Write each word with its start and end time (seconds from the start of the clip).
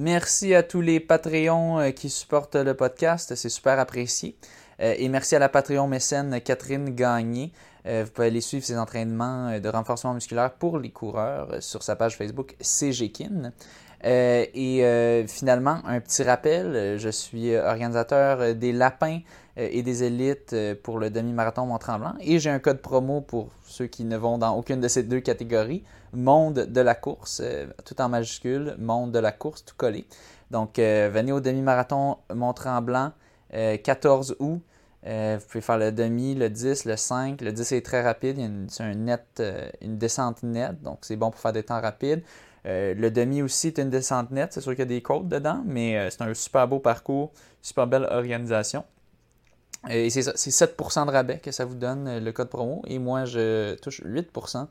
Merci 0.00 0.54
à 0.54 0.62
tous 0.62 0.80
les 0.80 1.00
Patreons 1.00 1.80
euh, 1.80 1.90
qui 1.90 2.08
supportent 2.08 2.54
le 2.54 2.72
podcast, 2.74 3.34
c'est 3.34 3.48
super 3.48 3.80
apprécié. 3.80 4.36
Euh, 4.80 4.94
et 4.96 5.08
merci 5.08 5.34
à 5.34 5.40
la 5.40 5.48
Patreon 5.48 5.88
mécène 5.88 6.40
Catherine 6.40 6.94
Gagné. 6.94 7.50
Euh, 7.84 8.04
vous 8.04 8.12
pouvez 8.12 8.28
aller 8.28 8.40
suivre 8.40 8.64
ses 8.64 8.78
entraînements 8.78 9.58
de 9.58 9.68
renforcement 9.68 10.14
musculaire 10.14 10.52
pour 10.52 10.78
les 10.78 10.90
coureurs 10.90 11.60
sur 11.60 11.82
sa 11.82 11.96
page 11.96 12.16
Facebook 12.16 12.54
CGKIN. 12.60 13.50
et 14.04 15.24
finalement, 15.26 15.80
un 15.84 15.98
petit 15.98 16.22
rappel, 16.22 16.96
je 16.96 17.08
suis 17.08 17.56
organisateur 17.56 18.54
des 18.54 18.70
Lapins 18.70 19.18
et 19.56 19.82
des 19.82 20.04
élites 20.04 20.54
pour 20.84 21.00
le 21.00 21.10
demi-marathon 21.10 21.66
Mont-Tremblant 21.66 22.14
et 22.20 22.38
j'ai 22.38 22.50
un 22.50 22.60
code 22.60 22.80
promo 22.80 23.20
pour 23.20 23.48
ceux 23.66 23.88
qui 23.88 24.04
ne 24.04 24.16
vont 24.16 24.38
dans 24.38 24.54
aucune 24.56 24.80
de 24.80 24.86
ces 24.86 25.02
deux 25.02 25.18
catégories. 25.18 25.82
Monde 26.12 26.66
de 26.66 26.80
la 26.80 26.94
course, 26.94 27.40
euh, 27.42 27.66
tout 27.84 28.00
en 28.00 28.08
majuscule, 28.08 28.74
Monde 28.78 29.12
de 29.12 29.18
la 29.18 29.32
course, 29.32 29.64
tout 29.64 29.74
collé. 29.76 30.06
Donc, 30.50 30.78
euh, 30.78 31.10
venez 31.12 31.32
au 31.32 31.40
demi-marathon 31.40 32.18
Mont-Tremblant, 32.34 33.12
14 33.52 34.32
euh, 34.32 34.44
août. 34.44 34.62
vous 35.04 35.46
pouvez 35.46 35.60
faire 35.60 35.78
le 35.78 35.92
demi, 35.92 36.34
le 36.34 36.50
10, 36.50 36.84
le 36.84 36.96
5. 36.96 37.40
Le 37.40 37.52
10 37.52 37.72
est 37.72 37.84
très 37.84 38.02
rapide, 38.02 38.38
c'est 38.68 38.84
une 38.84 39.98
descente 39.98 40.42
nette, 40.42 40.82
donc 40.82 40.98
c'est 41.02 41.16
bon 41.16 41.30
pour 41.30 41.40
faire 41.40 41.52
des 41.52 41.62
temps 41.62 41.80
rapides. 41.80 42.22
le 42.64 43.08
demi 43.08 43.42
aussi 43.42 43.68
est 43.68 43.78
une 43.78 43.90
descente 43.90 44.30
nette, 44.30 44.52
c'est 44.52 44.60
sûr 44.60 44.72
qu'il 44.72 44.80
y 44.80 44.82
a 44.82 44.86
des 44.86 45.02
côtes 45.02 45.28
dedans, 45.28 45.62
mais 45.64 46.10
c'est 46.10 46.22
un 46.22 46.34
super 46.34 46.68
beau 46.68 46.78
parcours, 46.78 47.32
super 47.62 47.86
belle 47.86 48.06
organisation. 48.10 48.84
Et 49.88 50.10
c'est 50.10 50.20
7% 50.20 51.06
de 51.06 51.10
rabais 51.10 51.38
que 51.38 51.52
ça 51.52 51.64
vous 51.64 51.76
donne 51.76 52.18
le 52.18 52.32
code 52.32 52.48
promo. 52.48 52.82
Et 52.86 52.98
moi, 52.98 53.24
je 53.24 53.76
touche 53.76 54.02
8%. 54.02 54.66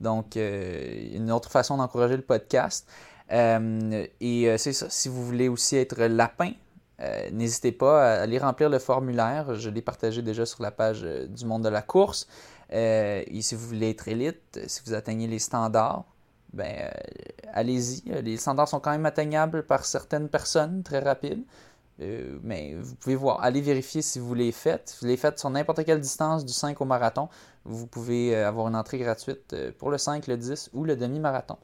Donc, 0.00 0.36
euh, 0.36 1.10
une 1.14 1.30
autre 1.30 1.50
façon 1.50 1.76
d'encourager 1.76 2.16
le 2.16 2.22
podcast. 2.22 2.88
Euh, 3.32 4.06
et 4.20 4.48
euh, 4.48 4.58
c'est 4.58 4.72
ça, 4.72 4.88
si 4.88 5.08
vous 5.08 5.24
voulez 5.24 5.48
aussi 5.48 5.76
être 5.76 6.02
lapin, 6.04 6.52
n'hésitez 7.32 7.72
pas 7.72 8.04
à 8.04 8.20
aller 8.22 8.38
remplir 8.38 8.68
le 8.68 8.78
formulaire. 8.78 9.54
Je 9.54 9.70
l'ai 9.70 9.80
partagé 9.80 10.20
déjà 10.20 10.44
sur 10.44 10.62
la 10.62 10.70
page 10.70 11.02
du 11.02 11.46
monde 11.46 11.64
de 11.64 11.70
la 11.70 11.80
course. 11.80 12.28
et 12.70 13.40
si 13.40 13.54
vous 13.54 13.66
voulez 13.68 13.90
être 13.90 14.06
élite, 14.08 14.60
si 14.66 14.82
vous 14.84 14.92
atteignez 14.92 15.26
les 15.26 15.38
standards, 15.38 16.04
ben 16.52 16.90
allez-y. 17.54 18.02
Les 18.22 18.36
standards 18.36 18.68
sont 18.68 18.80
quand 18.80 18.90
même 18.90 19.06
atteignables 19.06 19.62
par 19.64 19.86
certaines 19.86 20.28
personnes 20.28 20.82
très 20.82 20.98
rapides. 20.98 21.42
Mais 22.42 22.74
vous 22.78 22.96
pouvez 22.96 23.16
voir, 23.16 23.42
allez 23.42 23.62
vérifier 23.62 24.02
si 24.02 24.18
vous 24.18 24.34
les 24.34 24.52
faites. 24.52 24.90
Si 24.90 24.98
vous 25.00 25.06
les 25.06 25.16
faites 25.16 25.38
sur 25.38 25.48
n'importe 25.48 25.84
quelle 25.84 26.00
distance 26.00 26.44
du 26.44 26.52
5 26.52 26.78
au 26.82 26.84
marathon, 26.84 27.30
vous 27.64 27.86
pouvez 27.86 28.34
euh, 28.34 28.48
avoir 28.48 28.68
une 28.68 28.76
entrée 28.76 28.98
gratuite 28.98 29.52
euh, 29.52 29.72
pour 29.78 29.90
le 29.90 29.98
5, 29.98 30.26
le 30.26 30.36
10 30.36 30.70
ou 30.72 30.84
le 30.84 30.96
demi-marathon. 30.96 31.56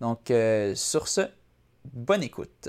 Donc, 0.00 0.32
sur 0.76 1.08
ce, 1.08 1.22
bonne 1.92 2.22
écoute. 2.22 2.68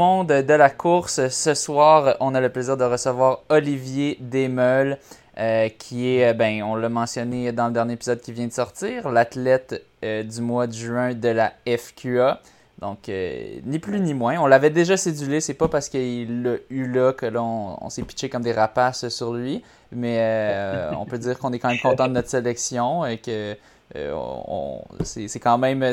Monde 0.00 0.28
de 0.28 0.54
la 0.54 0.70
course. 0.70 1.28
Ce 1.28 1.52
soir, 1.52 2.16
on 2.20 2.34
a 2.34 2.40
le 2.40 2.48
plaisir 2.48 2.78
de 2.78 2.84
recevoir 2.84 3.40
Olivier 3.50 4.16
Desmeules, 4.18 4.96
euh, 5.36 5.68
qui 5.68 6.16
est, 6.16 6.30
euh, 6.30 6.32
ben, 6.32 6.62
on 6.62 6.74
l'a 6.74 6.88
mentionné 6.88 7.52
dans 7.52 7.66
le 7.66 7.74
dernier 7.74 7.92
épisode 7.92 8.18
qui 8.18 8.32
vient 8.32 8.46
de 8.46 8.52
sortir, 8.52 9.10
l'athlète 9.10 9.84
euh, 10.02 10.22
du 10.22 10.40
mois 10.40 10.66
de 10.66 10.72
juin 10.72 11.12
de 11.12 11.28
la 11.28 11.52
FQA. 11.68 12.40
Donc, 12.80 13.08
ni 13.10 13.78
plus 13.78 14.00
ni 14.00 14.14
moins. 14.14 14.38
On 14.38 14.46
l'avait 14.46 14.70
déjà 14.70 14.96
cédulé, 14.96 15.42
c'est 15.42 15.52
pas 15.52 15.68
parce 15.68 15.90
qu'il 15.90 16.44
l'a 16.44 16.54
eu 16.70 16.90
là 16.90 17.12
que 17.12 17.26
l'on 17.26 17.76
on, 17.78 17.90
s'est 17.90 18.02
pitché 18.02 18.30
comme 18.30 18.42
des 18.42 18.54
rapaces 18.54 19.06
sur 19.10 19.34
lui, 19.34 19.62
mais 19.92 20.88
on 20.98 21.04
peut 21.04 21.18
dire 21.18 21.38
qu'on 21.38 21.52
est 21.52 21.58
quand 21.58 21.68
même 21.68 21.78
content 21.78 22.08
de 22.08 22.14
notre 22.14 22.30
sélection 22.30 23.04
et 23.04 23.18
que 23.18 23.54
euh, 23.96 24.12
on, 24.14 24.82
c'est 25.02 25.40
quand 25.40 25.58
même. 25.58 25.84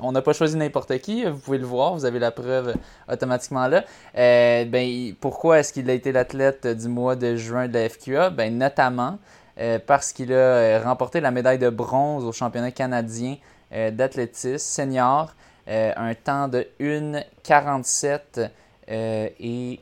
on 0.00 0.12
n'a 0.12 0.22
pas 0.22 0.32
choisi 0.32 0.56
n'importe 0.56 0.96
qui, 0.98 1.24
vous 1.24 1.38
pouvez 1.38 1.58
le 1.58 1.66
voir, 1.66 1.94
vous 1.94 2.04
avez 2.04 2.20
la 2.20 2.30
preuve 2.30 2.74
automatiquement 3.10 3.66
là. 3.66 3.84
Euh, 4.16 4.64
ben, 4.64 5.14
pourquoi 5.20 5.58
est-ce 5.58 5.72
qu'il 5.72 5.90
a 5.90 5.92
été 5.92 6.12
l'athlète 6.12 6.66
du 6.66 6.88
mois 6.88 7.16
de 7.16 7.34
juin 7.34 7.66
de 7.66 7.74
la 7.74 7.88
FQA 7.88 8.30
ben, 8.30 8.56
Notamment 8.56 9.18
euh, 9.58 9.80
parce 9.84 10.12
qu'il 10.12 10.32
a 10.32 10.80
remporté 10.80 11.20
la 11.20 11.32
médaille 11.32 11.58
de 11.58 11.68
bronze 11.68 12.24
au 12.24 12.32
championnat 12.32 12.70
canadien 12.70 13.36
d'athlétisme 13.72 14.58
senior, 14.58 15.32
un 15.66 16.14
temps 16.14 16.48
de 16.48 16.66
1,47 16.80 18.50
et 18.88 19.80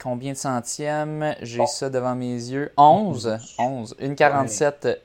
combien 0.00 0.32
de 0.32 0.36
centièmes? 0.36 1.34
J'ai 1.42 1.66
ça 1.66 1.90
devant 1.90 2.14
mes 2.14 2.34
yeux 2.34 2.72
11. 2.76 3.38
11. 3.58 3.96
1,47 4.00 4.98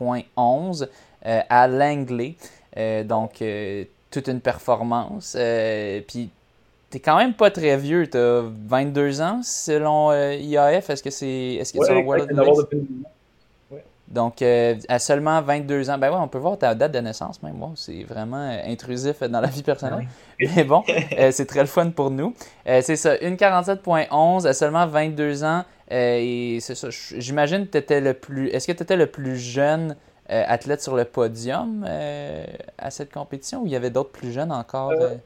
11 0.00 0.88
euh, 1.26 1.40
à 1.48 1.68
Langley. 1.68 2.36
Euh, 2.76 3.04
donc, 3.04 3.42
euh, 3.42 3.84
toute 4.10 4.28
une 4.28 4.40
performance. 4.40 5.36
Puis, 6.08 6.30
t'es 6.90 7.00
quand 7.00 7.16
même 7.16 7.34
pas 7.34 7.50
très 7.50 7.76
vieux. 7.76 8.06
T'as 8.06 8.42
22 8.42 9.20
ans 9.20 9.40
selon 9.42 10.12
IAF. 10.12 10.90
Est-ce 10.90 11.02
que 11.02 11.10
c'est 11.10 11.54
est-ce 11.54 11.72
que 11.72 11.78
donc, 14.08 14.42
à 14.42 14.98
seulement 14.98 15.40
22 15.40 15.88
ans, 15.88 15.96
ben 15.96 16.10
ouais, 16.10 16.18
on 16.20 16.28
peut 16.28 16.38
voir 16.38 16.58
ta 16.58 16.74
date 16.74 16.92
de 16.92 16.98
naissance 16.98 17.42
même. 17.42 17.56
c'est 17.76 18.02
vraiment 18.02 18.58
intrusif 18.66 19.22
dans 19.22 19.40
la 19.40 19.48
vie 19.48 19.62
personnelle. 19.62 20.06
Mais 20.56 20.64
bon, 20.64 20.84
c'est 21.30 21.46
très 21.46 21.60
le 21.60 21.66
fun 21.66 21.90
pour 21.90 22.10
nous. 22.10 22.34
c'est 22.66 22.96
ça, 22.96 23.16
une 23.18 23.36
47.11 23.36 24.46
à 24.46 24.52
seulement 24.52 24.86
22 24.86 25.44
ans. 25.44 25.64
et 25.90 26.58
c'est 26.60 26.74
ça, 26.74 26.88
j'imagine 26.90 27.66
que 27.66 27.72
tu 27.72 27.78
étais 27.78 28.02
le 28.02 28.12
plus. 28.12 28.48
Est-ce 28.48 28.66
que 28.66 28.72
tu 28.72 28.82
étais 28.82 28.96
le 28.96 29.06
plus 29.06 29.38
jeune 29.38 29.96
euh, 30.30 30.44
athlète 30.46 30.80
sur 30.80 30.94
le 30.94 31.04
podium 31.04 31.84
euh, 31.86 32.44
à 32.78 32.90
cette 32.92 33.12
compétition 33.12 33.62
ou 33.62 33.66
il 33.66 33.72
y 33.72 33.76
avait 33.76 33.90
d'autres 33.90 34.12
plus 34.12 34.32
jeunes 34.32 34.52
encore? 34.52 34.92
Euh? 34.92 35.16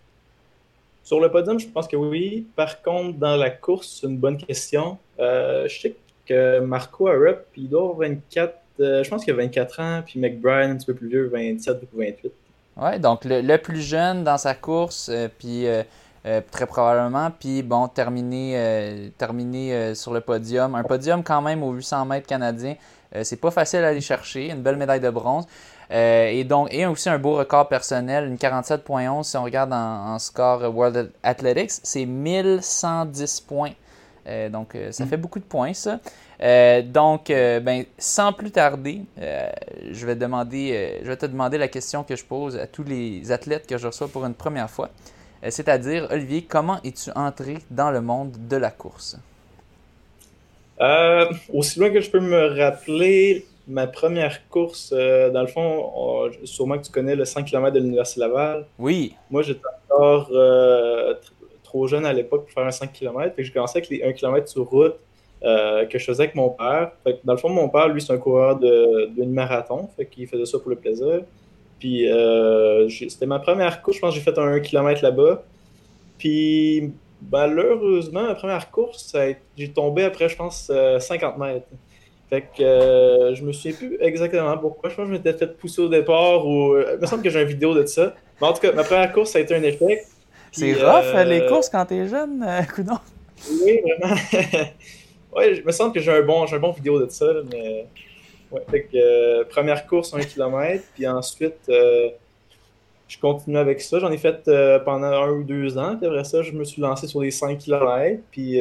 Sur 1.04 1.20
le 1.20 1.30
podium, 1.30 1.60
je 1.60 1.68
pense 1.68 1.86
que 1.86 1.96
oui. 1.96 2.46
Par 2.56 2.82
contre, 2.82 3.18
dans 3.18 3.36
la 3.36 3.50
course, 3.50 3.98
c'est 4.00 4.08
une 4.08 4.16
bonne 4.16 4.38
question. 4.38 4.98
je 5.18 5.68
sais 5.68 5.94
que 6.24 6.58
Marco 6.60 7.06
Arup, 7.06 7.44
il 7.56 7.68
doit 7.68 7.82
avoir 7.82 7.98
24, 7.98 8.54
je 8.78 9.08
pense 9.08 9.24
qu'il 9.24 9.32
a 9.32 9.36
24 9.36 9.80
ans, 9.80 10.02
puis 10.04 10.20
McBride, 10.20 10.70
un 10.70 10.76
petit 10.76 10.86
peu 10.86 10.94
plus 10.94 11.08
vieux, 11.08 11.28
27 11.28 11.82
ou 11.92 11.98
28. 11.98 12.32
Ouais, 12.76 12.98
donc 12.98 13.24
le, 13.24 13.56
plus 13.56 13.80
jeune 13.80 14.22
dans 14.24 14.38
sa 14.38 14.54
course, 14.54 15.10
puis 15.38 15.66
très 16.50 16.66
probablement, 16.66 17.30
puis 17.30 17.62
bon, 17.62 17.88
terminer, 17.88 19.10
terminer 19.16 19.94
sur 19.94 20.12
le 20.12 20.20
podium. 20.20 20.74
Un 20.74 20.82
podium 20.82 21.22
quand 21.22 21.40
même 21.40 21.62
aux 21.62 21.72
800 21.72 22.04
mètres 22.04 22.26
canadiens. 22.26 22.76
Euh, 23.14 23.24
c'est 23.24 23.36
pas 23.36 23.50
facile 23.50 23.80
à 23.80 23.88
aller 23.88 24.00
chercher, 24.00 24.50
une 24.50 24.62
belle 24.62 24.76
médaille 24.76 25.00
de 25.00 25.10
bronze. 25.10 25.46
Euh, 25.92 26.28
et 26.28 26.42
donc, 26.44 26.72
et 26.72 26.84
aussi 26.86 27.08
un 27.08 27.18
beau 27.18 27.36
record 27.36 27.68
personnel, 27.68 28.26
une 28.26 28.36
47.11 28.36 29.22
si 29.22 29.36
on 29.36 29.44
regarde 29.44 29.72
en, 29.72 30.18
score 30.18 30.62
World 30.74 31.12
Athletics, 31.22 31.72
c'est 31.82 32.06
1110 32.06 33.40
points. 33.40 33.72
Euh, 34.26 34.48
donc, 34.48 34.76
ça 34.90 35.04
mm. 35.04 35.08
fait 35.08 35.16
beaucoup 35.16 35.38
de 35.38 35.44
points, 35.44 35.74
ça. 35.74 36.00
Donc, 36.40 37.28
ben, 37.28 37.84
sans 37.98 38.32
plus 38.32 38.50
tarder, 38.50 39.02
je, 39.16 40.06
vais 40.06 40.16
demander, 40.16 41.00
je 41.02 41.08
vais 41.08 41.16
te 41.16 41.26
demander 41.26 41.58
la 41.58 41.68
question 41.68 42.04
que 42.04 42.16
je 42.16 42.24
pose 42.24 42.56
à 42.56 42.66
tous 42.66 42.84
les 42.84 43.32
athlètes 43.32 43.66
que 43.66 43.78
je 43.78 43.86
reçois 43.86 44.08
pour 44.08 44.24
une 44.24 44.34
première 44.34 44.70
fois. 44.70 44.90
C'est-à-dire, 45.48 46.08
Olivier, 46.10 46.42
comment 46.42 46.78
es-tu 46.84 47.10
entré 47.14 47.58
dans 47.70 47.90
le 47.90 48.00
monde 48.00 48.32
de 48.48 48.56
la 48.56 48.70
course? 48.70 49.16
Euh, 50.80 51.26
aussi 51.52 51.78
loin 51.78 51.90
que 51.90 52.00
je 52.00 52.10
peux 52.10 52.20
me 52.20 52.58
rappeler, 52.60 53.46
ma 53.66 53.86
première 53.86 54.46
course, 54.48 54.92
euh, 54.94 55.30
dans 55.30 55.40
le 55.40 55.46
fond, 55.46 56.30
sûrement 56.44 56.78
que 56.78 56.84
tu 56.84 56.92
connais 56.92 57.16
le 57.16 57.24
5 57.24 57.44
km 57.44 57.72
de 57.72 57.80
l'Université 57.80 58.20
Laval. 58.20 58.66
Oui. 58.78 59.14
Moi, 59.30 59.42
j'étais 59.42 59.60
encore 59.88 60.28
euh, 60.32 61.14
trop 61.62 61.86
jeune 61.86 62.04
à 62.04 62.12
l'époque 62.12 62.44
pour 62.44 62.52
faire 62.52 62.66
un 62.66 62.70
5 62.70 62.92
km. 62.92 63.34
Que 63.34 63.42
je 63.42 63.52
commençais 63.52 63.78
avec 63.78 63.90
les 63.90 64.02
1 64.02 64.12
km 64.12 64.48
sur 64.48 64.64
route 64.64 64.96
que 65.42 65.98
je 65.98 66.04
faisais 66.04 66.24
avec 66.24 66.34
mon 66.34 66.50
père. 66.50 66.92
Fait 67.04 67.20
dans 67.24 67.32
le 67.32 67.38
fond, 67.38 67.48
mon 67.48 67.68
père, 67.68 67.88
lui, 67.88 68.00
c'est 68.00 68.12
un 68.12 68.18
coureur 68.18 68.58
de, 68.58 69.10
de 69.16 69.24
marathon. 69.24 69.88
Fait 69.96 70.06
qu'il 70.06 70.26
faisait 70.26 70.46
ça 70.46 70.58
pour 70.58 70.70
le 70.70 70.76
plaisir. 70.76 71.22
Puis 71.78 72.06
c'était 72.90 73.26
ma 73.26 73.38
première 73.38 73.82
course. 73.82 73.96
Je 73.96 74.00
pense 74.00 74.14
que 74.14 74.20
j'ai 74.20 74.24
fait 74.24 74.38
un 74.38 74.52
1 74.52 74.60
km 74.60 75.02
là-bas. 75.02 75.42
Puis 76.18 76.92
malheureusement, 77.30 78.26
la 78.26 78.34
première 78.34 78.70
course, 78.70 79.16
j'ai 79.56 79.72
tombé 79.72 80.04
après, 80.04 80.28
je 80.28 80.36
pense, 80.36 80.70
50 80.98 81.34
euh, 81.34 81.44
mètres. 81.44 81.66
Fait 82.28 82.42
que 82.42 82.62
euh, 82.62 83.34
je 83.34 83.44
me 83.44 83.52
souviens 83.52 83.72
plus 83.72 83.98
exactement 84.00 84.58
pourquoi. 84.58 84.90
Je 84.90 84.96
pense 84.96 85.04
que 85.04 85.12
je 85.12 85.16
m'étais 85.16 85.32
fait 85.32 85.56
pousser 85.56 85.82
au 85.82 85.88
départ 85.88 86.46
ou. 86.46 86.74
Euh, 86.74 86.94
il 86.94 87.00
me 87.00 87.06
semble 87.06 87.22
que 87.22 87.30
j'ai 87.30 87.40
une 87.40 87.48
vidéo 87.48 87.74
de 87.74 87.86
ça. 87.86 88.14
Mais 88.40 88.46
en 88.48 88.52
tout 88.52 88.60
cas, 88.60 88.72
ma 88.72 88.82
première 88.82 89.12
course, 89.12 89.30
ça 89.30 89.38
a 89.38 89.42
été 89.42 89.54
un 89.54 89.62
échec. 89.62 90.04
C'est 90.50 90.72
rough, 90.72 91.26
les 91.26 91.46
courses 91.46 91.68
quand 91.68 91.84
t'es 91.86 92.08
jeune, 92.08 92.44
coudon. 92.74 92.98
Oui, 93.64 93.80
vraiment. 93.80 94.16
ouais, 95.36 95.56
il 95.56 95.64
me 95.64 95.72
semble 95.72 95.92
que 95.92 96.00
j'ai 96.00 96.12
un 96.12 96.22
bon, 96.22 96.44
un 96.50 96.58
bon 96.58 96.72
vidéo 96.72 97.04
de 97.04 97.10
ça, 97.10 97.26
mais. 97.52 97.86
Ouais, 98.52 98.62
fait 98.70 98.84
que, 98.84 99.42
première 99.44 99.86
course, 99.88 100.14
1 100.14 100.20
km, 100.20 100.84
puis 100.94 101.06
ensuite, 101.08 101.68
je 101.68 103.18
continue 103.20 103.58
avec 103.58 103.80
ça. 103.80 103.98
J'en 103.98 104.12
ai 104.12 104.18
fait 104.18 104.48
pendant 104.84 105.08
un 105.08 105.30
ou 105.32 105.42
deux 105.42 105.76
ans. 105.78 105.96
Puis 105.96 106.06
après 106.06 106.22
ça, 106.22 106.42
je 106.42 106.52
me 106.52 106.62
suis 106.62 106.80
lancé 106.80 107.08
sur 107.08 107.22
les 107.22 107.32
5 107.32 107.58
km. 107.58 108.20
Puis 108.30 108.60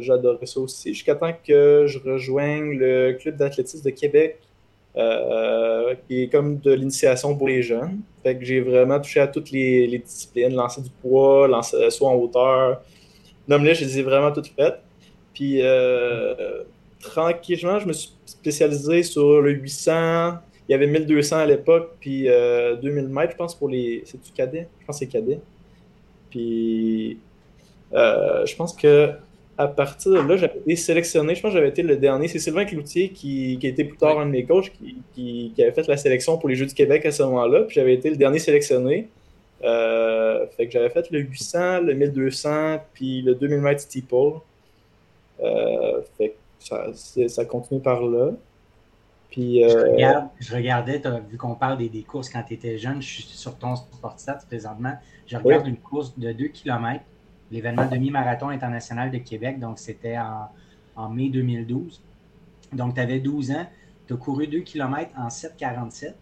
j'adorais 0.00 0.44
ça 0.44 0.60
aussi. 0.60 0.92
Jusqu'à 0.92 1.14
temps 1.14 1.32
que 1.42 1.86
je 1.86 1.98
rejoigne 1.98 2.76
le 2.76 3.14
Club 3.14 3.36
d'athlétisme 3.36 3.82
de 3.82 3.90
Québec 3.94 4.40
euh, 4.96 5.96
qui 6.06 6.22
est 6.22 6.28
comme 6.28 6.60
de 6.60 6.72
l'initiation 6.72 7.36
pour 7.36 7.48
les 7.48 7.62
jeunes. 7.62 7.98
Fait 8.22 8.38
que 8.38 8.44
j'ai 8.44 8.60
vraiment 8.60 9.00
touché 9.00 9.18
à 9.18 9.26
toutes 9.26 9.50
les, 9.50 9.98
disciplines, 9.98 10.54
lancer 10.54 10.82
du 10.82 10.90
poids, 11.02 11.48
lancer, 11.48 11.90
soit 11.90 12.08
en 12.08 12.14
hauteur. 12.14 12.80
Nomme-les, 13.48 13.74
je 13.74 13.84
les 13.84 13.98
ai 13.98 14.02
vraiment 14.02 14.30
toutes 14.30 14.46
faites. 14.46 14.80
Puis 15.34 15.60
euh, 15.62 16.62
tranquillement, 17.00 17.78
je 17.78 17.86
me 17.86 17.92
suis 17.92 18.12
spécialisé 18.24 19.02
sur 19.02 19.40
le 19.42 19.50
800. 19.50 20.34
Il 20.68 20.72
y 20.72 20.74
avait 20.74 20.86
1200 20.86 21.36
à 21.36 21.46
l'époque, 21.46 21.96
puis 22.00 22.22
2000 22.22 22.28
euh, 22.30 23.08
mètres, 23.08 23.32
je 23.32 23.36
pense, 23.36 23.54
pour 23.54 23.68
les. 23.68 24.02
C'est 24.06 24.22
du 24.22 24.32
cadet? 24.32 24.68
Je 24.80 24.86
pense 24.86 24.98
que 24.98 25.04
c'est 25.04 25.10
cadet. 25.10 25.40
Puis 26.30 27.18
je 27.92 28.56
pense 28.56 28.74
que 28.74 29.12
à 29.56 29.68
partir 29.68 30.12
de 30.12 30.18
là, 30.18 30.36
j'avais 30.36 30.58
été 30.58 30.76
sélectionné. 30.76 31.34
Je 31.34 31.40
pense 31.40 31.52
que 31.52 31.58
j'avais 31.58 31.68
été 31.68 31.82
le 31.82 31.96
dernier. 31.96 32.28
C'est 32.28 32.38
Sylvain 32.38 32.64
Cloutier 32.64 33.10
qui, 33.10 33.58
qui 33.60 33.66
était 33.66 33.84
plus 33.84 33.96
tard 33.96 34.18
un 34.18 34.26
de 34.26 34.30
mes 34.30 34.44
coachs 34.44 34.72
qui, 35.14 35.52
avait 35.58 35.72
fait 35.72 35.86
la 35.86 35.96
sélection 35.96 36.38
pour 36.38 36.48
les 36.48 36.56
Jeux 36.56 36.66
du 36.66 36.74
Québec 36.74 37.06
à 37.06 37.12
ce 37.12 37.22
moment-là. 37.22 37.62
Puis 37.62 37.74
j'avais 37.74 37.94
été 37.94 38.10
le 38.10 38.16
dernier 38.16 38.38
sélectionné. 38.38 39.08
Euh, 39.62 40.46
fait 40.56 40.66
que 40.66 40.72
j'avais 40.72 40.90
fait 40.90 41.08
le 41.10 41.20
800, 41.20 41.82
le 41.82 41.94
1200, 41.94 42.80
puis 42.92 43.22
le 43.22 43.34
2000 43.34 43.60
mètres 43.60 43.80
steeple. 43.80 44.40
Euh, 45.44 46.02
fait 46.16 46.30
que 46.30 46.34
ça, 46.58 46.86
ça 47.28 47.44
continue 47.44 47.80
par 47.80 48.02
là. 48.02 48.32
Puis, 49.30 49.64
euh, 49.64 49.68
je, 50.38 50.54
regardais, 50.54 51.02
vu 51.28 51.36
qu'on 51.36 51.56
parle 51.56 51.78
des, 51.78 52.02
courses 52.02 52.28
quand 52.28 52.44
tu 52.44 52.54
étais 52.54 52.78
jeune, 52.78 53.02
je 53.02 53.08
suis 53.14 53.22
sur 53.24 53.58
ton 53.58 53.74
Sportstat 53.74 54.38
présentement. 54.46 54.94
Je 55.26 55.36
regarde 55.36 55.66
une 55.66 55.76
course 55.76 56.16
de 56.16 56.30
2 56.30 56.48
km 56.48 57.02
l'événement 57.50 57.86
demi-marathon 57.86 58.48
international 58.48 59.10
de 59.10 59.18
Québec. 59.18 59.58
Donc, 59.58 59.78
c'était 59.78 60.16
en, 60.96 61.08
mai 61.08 61.30
2012. 61.30 62.00
Donc, 62.72 62.94
tu 62.94 63.00
avais 63.00 63.18
12 63.18 63.50
ans. 63.50 63.66
Tu 64.06 64.14
as 64.14 64.16
couru 64.16 64.46
2 64.46 64.60
km 64.60 65.10
en 65.18 65.28
7,47. 65.28 66.14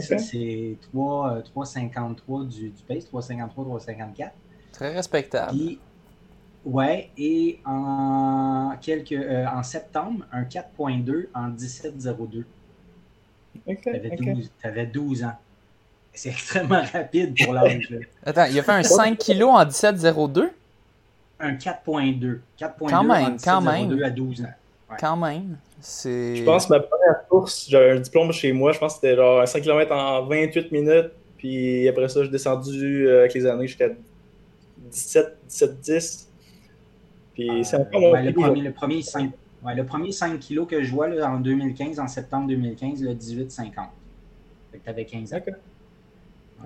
Ça, 0.00 0.18
c'est 0.18 0.76
3,53 0.94 2.16
euh, 2.40 2.44
du, 2.44 2.70
du 2.70 2.82
pace, 2.82 3.04
3,53, 3.12 3.50
3,54. 3.84 4.30
Très 4.72 4.94
respectable. 4.94 5.58
Ouais, 6.66 7.10
et 7.16 7.60
en, 7.64 8.74
quelques, 8.80 9.12
euh, 9.12 9.46
en 9.46 9.62
septembre, 9.62 10.24
un 10.32 10.42
4,2 10.42 11.28
en 11.34 11.50
17,02. 11.50 12.44
tu 13.64 14.66
avais 14.66 14.86
12 14.86 15.24
ans. 15.24 15.32
C'est 16.12 16.28
extrêmement 16.30 16.82
rapide 16.92 17.34
pour 17.42 17.54
l'âge. 17.54 17.88
Attends, 18.24 18.46
il 18.50 18.58
a 18.58 18.62
fait 18.62 18.72
un 18.72 18.82
5 18.82 19.18
kg 19.18 19.42
en 19.44 19.64
17,02 19.64 20.50
Un 21.40 21.52
4,2. 21.52 22.40
4,2 22.58 22.90
quand 22.90 23.04
même, 23.04 23.36
quand 23.42 23.60
même. 23.60 24.02
à 24.02 24.10
12 24.10 24.42
ans. 24.42 24.44
Quand 24.98 25.16
même. 25.16 25.56
C'est... 25.80 26.36
Je 26.36 26.44
pense 26.44 26.66
que 26.66 26.72
ma 26.72 26.80
première 26.80 27.26
course, 27.28 27.66
j'avais 27.68 27.90
un 27.92 28.00
diplôme 28.00 28.32
chez 28.32 28.52
moi, 28.52 28.72
je 28.72 28.78
pense 28.78 28.94
que 28.94 29.00
c'était 29.00 29.16
genre 29.16 29.40
un 29.40 29.46
5 29.46 29.62
km 29.62 29.92
en 29.92 30.24
28 30.24 30.72
minutes. 30.72 31.10
Puis 31.36 31.86
après 31.86 32.08
ça, 32.08 32.20
je 32.20 32.24
suis 32.24 32.32
descendu 32.32 33.06
euh, 33.06 33.20
avec 33.20 33.34
les 33.34 33.46
années 33.46 33.66
jusqu'à 33.66 33.88
17, 34.90 35.36
17, 35.48 35.80
10. 35.80 36.28
Puis 37.36 37.64
c'est 37.64 37.76
encore 37.76 38.00
mon 38.00 38.12
le, 38.14 38.32
premier, 38.32 38.62
le, 38.62 38.72
premier 38.72 39.02
5, 39.02 39.30
ouais, 39.62 39.74
le 39.74 39.84
premier 39.84 40.10
5 40.10 40.40
kg 40.40 40.66
que 40.66 40.82
je 40.82 40.90
vois 40.90 41.08
là, 41.08 41.30
en 41.30 41.38
2015, 41.38 42.00
en 42.00 42.08
septembre 42.08 42.48
2015, 42.48 43.02
le 43.02 43.12
18,50. 43.12 43.72
Fait 44.72 44.78
que 44.78 44.84
tu 44.84 44.88
avais 44.88 45.04
15 45.04 45.34
ans. 45.34 45.40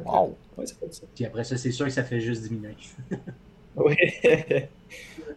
Wow! 0.05 0.37
Puis 1.17 1.25
après 1.25 1.43
ça, 1.43 1.57
c'est 1.57 1.73
sûr 1.73 1.87
que 1.87 1.93
ça 1.93 2.05
fait 2.05 2.21
juste 2.21 2.43
diminuer. 2.43 2.77
oui. 3.77 3.97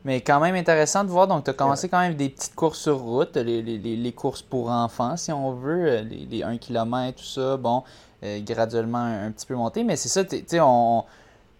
Mais 0.06 0.22
quand 0.22 0.40
même 0.40 0.54
intéressant 0.54 1.04
de 1.04 1.10
voir. 1.10 1.28
Donc, 1.28 1.46
tu 1.46 1.50
as 1.50 1.54
commencé 1.54 1.90
quand 1.90 2.00
même 2.00 2.16
des 2.16 2.30
petites 2.30 2.54
courses 2.54 2.80
sur 2.80 3.00
route, 3.00 3.36
les, 3.38 3.62
les, 3.62 3.78
les 3.78 4.12
courses 4.12 4.42
pour 4.42 4.70
enfants, 4.70 5.18
si 5.18 5.32
on 5.32 5.54
veut, 5.54 5.88
euh, 5.88 6.02
les, 6.02 6.26
les 6.26 6.44
1 6.44 6.58
km, 6.58 7.18
tout 7.18 7.24
ça. 7.24 7.58
Bon, 7.58 7.84
euh, 8.24 8.40
graduellement 8.42 9.00
un, 9.00 9.32
petit 9.32 9.48
peu 9.48 9.56
monté. 9.56 9.84
Mais 9.84 9.96
c'est 9.96 10.10
ça, 10.10 10.24
tu 10.24 10.44
sais, 10.46 10.60
on, 10.62 11.06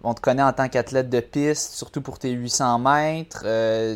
on, 0.04 0.14
te 0.14 0.22
connaît 0.22 0.44
en 0.44 0.54
tant 0.54 0.70
qu'athlète 0.70 1.10
de 1.10 1.20
piste, 1.20 1.74
surtout 1.74 2.02
pour 2.02 2.20
tes 2.20 2.32
800 2.32 2.80
mètres. 2.80 3.44
Euh, 3.46 3.96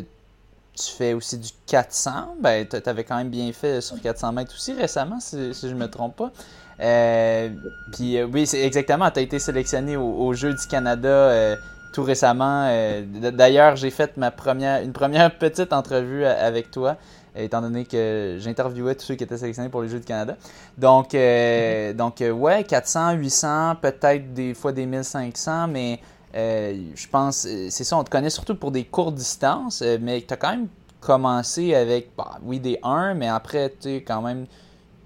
tu 0.74 0.92
fais 0.92 1.12
aussi 1.12 1.38
du 1.38 1.50
400. 1.66 2.36
Ben, 2.40 2.66
tu 2.66 2.76
avais 2.88 3.04
quand 3.04 3.16
même 3.16 3.30
bien 3.30 3.52
fait 3.52 3.80
sur 3.80 4.00
400 4.00 4.32
mètres 4.32 4.52
aussi 4.54 4.72
récemment, 4.72 5.20
si, 5.20 5.52
je 5.52 5.66
ne 5.68 5.74
me 5.74 5.88
trompe 5.88 6.16
pas. 6.16 6.32
Euh, 6.80 7.50
puis 7.92 8.16
euh, 8.16 8.28
oui, 8.32 8.46
c'est 8.46 8.64
exactement. 8.64 9.10
Tu 9.10 9.18
as 9.18 9.22
été 9.22 9.38
sélectionné 9.38 9.96
au, 9.96 10.32
Jeux 10.34 10.54
du 10.54 10.66
Canada 10.66 11.56
tout 11.92 12.04
récemment. 12.04 12.70
D'ailleurs, 13.32 13.76
j'ai 13.76 13.90
fait 13.90 14.16
ma 14.16 14.30
première, 14.30 14.82
une 14.82 14.92
première 14.92 15.36
petite 15.38 15.72
entrevue 15.72 16.24
avec 16.24 16.70
toi, 16.70 16.96
étant 17.38 17.60
donné 17.60 17.84
que 17.84 18.36
j'interviewais 18.38 18.94
tous 18.94 19.06
ceux 19.06 19.14
qui 19.14 19.24
étaient 19.24 19.38
sélectionnés 19.38 19.68
pour 19.68 19.82
les 19.82 19.88
Jeux 19.88 20.00
du 20.00 20.04
Canada. 20.04 20.36
Donc, 20.76 21.12
mm-hmm. 21.12 21.94
donc 21.94 22.22
ouais, 22.22 22.64
400, 22.64 23.12
800, 23.12 23.76
peut-être 23.80 24.34
des 24.34 24.54
fois 24.54 24.72
des 24.72 24.86
1500, 24.86 25.68
mais 25.68 26.00
je 26.34 27.08
pense, 27.08 27.46
c'est 27.70 27.84
ça, 27.84 27.96
on 27.96 28.04
te 28.04 28.10
connaît 28.10 28.30
surtout 28.30 28.54
pour 28.54 28.70
des 28.70 28.84
courtes 28.84 29.14
distances, 29.14 29.82
mais 30.00 30.22
tu 30.26 30.34
as 30.34 30.36
quand 30.36 30.50
même 30.50 30.68
commencé 31.00 31.74
avec, 31.74 32.10
bah, 32.16 32.38
oui, 32.42 32.60
des 32.60 32.78
1, 32.82 33.14
mais 33.14 33.28
après, 33.28 33.70
tu 33.70 33.76
sais, 33.88 34.02
quand 34.06 34.22
même 34.22 34.46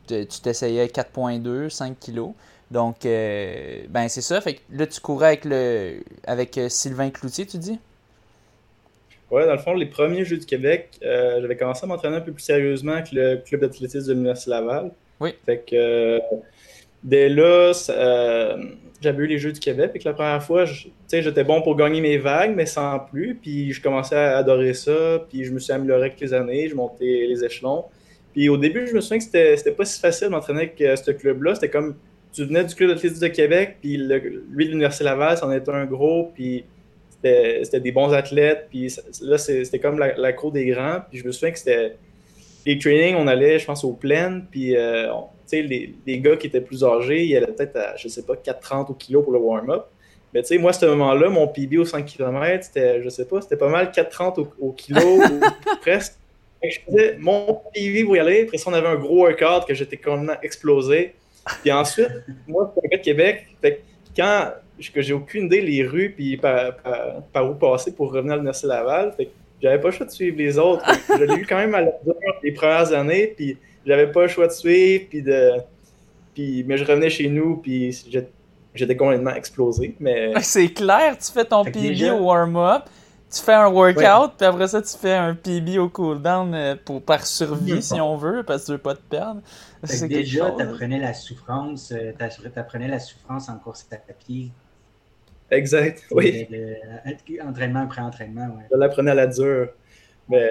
tu 0.06 0.40
t'essayais 0.40 0.86
4.2, 0.86 1.68
5 1.68 1.98
kilos. 1.98 2.32
Donc, 2.70 3.04
euh, 3.04 3.82
ben 3.88 4.08
c'est 4.08 4.22
ça. 4.22 4.40
Fait 4.40 4.54
que 4.54 4.60
là, 4.70 4.86
tu 4.86 5.00
courais 5.00 5.26
avec, 5.28 5.44
le, 5.44 6.02
avec 6.26 6.56
euh, 6.58 6.68
Sylvain 6.68 7.10
Cloutier, 7.10 7.46
tu 7.46 7.58
dis? 7.58 7.78
Ouais, 9.32 9.46
dans 9.46 9.52
le 9.52 9.58
fond, 9.58 9.72
les 9.72 9.86
premiers 9.86 10.24
Jeux 10.24 10.36
du 10.36 10.46
Québec, 10.46 10.90
euh, 11.02 11.40
j'avais 11.40 11.56
commencé 11.56 11.84
à 11.84 11.86
m'entraîner 11.86 12.16
un 12.16 12.20
peu 12.20 12.32
plus 12.32 12.42
sérieusement 12.42 12.92
avec 12.92 13.12
le 13.12 13.36
club 13.36 13.62
d'athlétisme 13.62 14.06
de 14.08 14.12
l'Université 14.12 14.50
Laval. 14.50 14.90
Oui. 15.20 15.30
Fait 15.46 15.64
que 15.66 16.20
dès 17.02 17.30
là, 17.30 17.72
j'avais 19.00 19.24
eu 19.24 19.26
les 19.26 19.38
Jeux 19.38 19.52
du 19.52 19.60
Québec. 19.60 19.90
Puis 19.92 20.02
que 20.02 20.08
la 20.08 20.14
première 20.14 20.42
fois, 20.42 20.64
j'étais 20.66 21.44
bon 21.44 21.62
pour 21.62 21.76
gagner 21.76 22.02
mes 22.02 22.18
vagues, 22.18 22.54
mais 22.54 22.66
sans 22.66 22.98
plus. 22.98 23.34
Puis 23.34 23.72
je 23.72 23.82
commençais 23.82 24.16
à 24.16 24.36
adorer 24.36 24.74
ça. 24.74 25.24
Puis 25.30 25.44
je 25.44 25.52
me 25.52 25.58
suis 25.58 25.72
amélioré 25.72 26.08
avec 26.08 26.20
les 26.20 26.34
années. 26.34 26.68
Je 26.68 26.74
montais 26.74 27.26
les 27.26 27.42
échelons. 27.42 27.86
Puis 28.34 28.48
au 28.48 28.58
début, 28.58 28.86
je 28.86 28.94
me 28.94 29.00
souviens 29.00 29.18
que 29.18 29.24
c'était 29.24 29.72
pas 29.72 29.84
si 29.84 30.00
facile 30.00 30.28
d'entraîner 30.28 30.60
avec 30.60 30.80
euh, 30.80 30.94
ce 30.96 31.10
club-là. 31.10 31.54
C'était 31.54 31.70
comme 31.70 31.96
tu 32.32 32.44
venais 32.44 32.64
du 32.64 32.74
club 32.74 32.90
d'athlétisme 32.90 33.22
de 33.22 33.28
Québec, 33.28 33.76
puis 33.80 33.98
le, 33.98 34.16
lui 34.50 34.64
de 34.64 34.70
l'Université 34.70 35.04
Laval, 35.04 35.36
c'en 35.36 35.52
était 35.52 35.70
un 35.70 35.84
gros, 35.84 36.30
puis 36.34 36.64
c'était 37.22 37.80
des 37.80 37.92
bons 37.92 38.12
athlètes, 38.12 38.66
puis 38.70 38.94
là, 39.22 39.38
c'était 39.38 39.78
comme 39.78 39.98
la, 39.98 40.32
cour 40.32 40.52
des 40.52 40.66
grands. 40.66 41.00
Puis 41.08 41.20
je 41.20 41.26
me 41.26 41.32
souviens 41.32 41.52
que 41.52 41.58
c'était 41.58 41.96
les 42.66 42.78
trainings, 42.78 43.16
on 43.16 43.26
allait, 43.26 43.58
je 43.58 43.66
pense, 43.66 43.84
aux 43.84 43.92
plaines, 43.92 44.46
puis 44.50 44.76
euh, 44.76 45.08
les, 45.50 45.94
les, 46.06 46.18
gars 46.20 46.36
qui 46.36 46.46
étaient 46.46 46.60
plus 46.60 46.84
âgés, 46.84 47.24
ils 47.24 47.36
allaient 47.36 47.46
peut-être 47.46 47.76
à, 47.76 47.96
je 47.96 48.08
sais 48.08 48.22
pas, 48.22 48.34
4,30 48.34 48.90
au 48.90 48.94
kilo 48.94 49.22
pour 49.22 49.32
le 49.32 49.38
warm-up. 49.38 49.86
Mais 50.32 50.42
tu 50.42 50.48
sais, 50.48 50.58
moi, 50.58 50.70
à 50.70 50.72
ce 50.72 50.86
moment-là, 50.86 51.28
mon 51.28 51.46
PB 51.48 51.78
au 51.78 51.84
5 51.84 52.04
km, 52.06 52.64
c'était, 52.64 53.02
je 53.02 53.08
sais 53.08 53.26
pas, 53.26 53.40
c'était 53.42 53.56
pas 53.56 53.68
mal 53.68 53.90
4,30 53.90 54.40
au, 54.40 54.48
au 54.60 54.72
kilo, 54.72 55.00
ou 55.00 55.40
presque. 55.80 56.14
Je 56.64 56.78
faisais 56.86 57.16
mon 57.18 57.60
PV 57.74 58.04
pour 58.04 58.16
y 58.16 58.20
aller. 58.20 58.42
Après 58.44 58.56
ça, 58.56 58.70
on 58.70 58.72
avait 58.72 58.86
un 58.86 58.96
gros 58.96 59.26
workout 59.26 59.66
que 59.66 59.74
j'étais 59.74 59.96
complètement 59.96 60.40
explosé. 60.42 61.14
Puis 61.60 61.72
ensuite, 61.72 62.08
moi, 62.46 62.72
c'est 62.72 62.86
un 62.86 62.88
gars 62.88 62.96
de 62.98 63.02
Québec. 63.02 63.46
Fait 63.60 63.82
quand 64.16 64.52
que 64.92 65.02
j'ai 65.02 65.12
aucune 65.12 65.46
idée 65.46 65.60
les 65.60 65.86
rues 65.86 66.12
puis 66.16 66.36
par, 66.36 66.76
par, 67.32 67.50
où 67.50 67.54
passer 67.54 67.92
pour 67.92 68.12
revenir 68.12 68.34
à 68.34 68.36
l'Université 68.36 68.68
Laval, 68.68 69.12
fait 69.16 69.26
que 69.26 69.30
j'avais 69.62 69.80
pas 69.80 69.88
le 69.88 69.94
choix 69.94 70.06
de 70.06 70.10
suivre 70.10 70.36
les 70.36 70.58
autres. 70.58 70.84
je 71.08 71.24
l'ai 71.24 71.34
eu 71.34 71.46
quand 71.46 71.58
même 71.58 71.74
à 71.74 71.82
la 71.82 71.92
les 72.42 72.52
premières 72.52 72.92
années, 72.92 73.32
puis 73.36 73.56
j'avais 73.86 74.10
pas 74.10 74.22
le 74.22 74.28
choix 74.28 74.46
de 74.46 74.52
suivre, 74.52 75.04
puis 75.08 75.22
de. 75.22 75.52
Puis, 76.34 76.64
mais 76.66 76.78
je 76.78 76.84
revenais 76.84 77.10
chez 77.10 77.28
nous, 77.28 77.56
puis 77.56 77.94
j'étais 78.74 78.96
complètement 78.96 79.34
explosé. 79.34 79.94
Mais... 80.00 80.32
C'est 80.40 80.68
clair, 80.68 81.16
tu 81.18 81.30
fais 81.30 81.44
ton 81.44 81.64
PV 81.64 82.10
au 82.10 82.24
warm-up, 82.24 82.84
tu 83.30 83.40
fais 83.40 83.52
un 83.52 83.68
workout, 83.68 84.32
puis 84.38 84.46
après 84.46 84.68
ça, 84.68 84.80
tu 84.80 84.96
fais 84.96 85.12
un 85.12 85.34
PB 85.34 85.78
au 85.78 85.88
cooldown 85.90 86.54
euh, 86.54 86.76
pour, 86.82 87.02
par 87.02 87.26
survie, 87.26 87.82
si 87.82 88.00
on 88.00 88.16
veut, 88.16 88.42
parce 88.42 88.62
que 88.62 88.66
tu 88.66 88.72
veux 88.72 88.78
pas 88.78 88.94
te 88.94 89.02
perdre. 89.02 89.42
Déjà, 90.08 90.50
tu 90.52 90.62
apprenais 90.62 90.98
la 90.98 91.12
souffrance, 91.12 91.92
euh, 91.92 92.12
tu 92.18 92.58
apprenais 92.58 92.88
la 92.88 92.98
souffrance 92.98 93.48
en 93.48 93.58
course 93.58 93.86
à 93.92 94.12
pied. 94.12 94.50
Exact, 95.52 96.02
oui. 96.10 96.48
entraînement 97.46 97.82
après 97.82 98.00
entraînement, 98.00 98.46
ouais. 98.46 98.64
Je 98.72 98.76
l'apprenais 98.76 99.10
à 99.10 99.14
la 99.14 99.26
dure. 99.26 99.68
Mais 100.28 100.48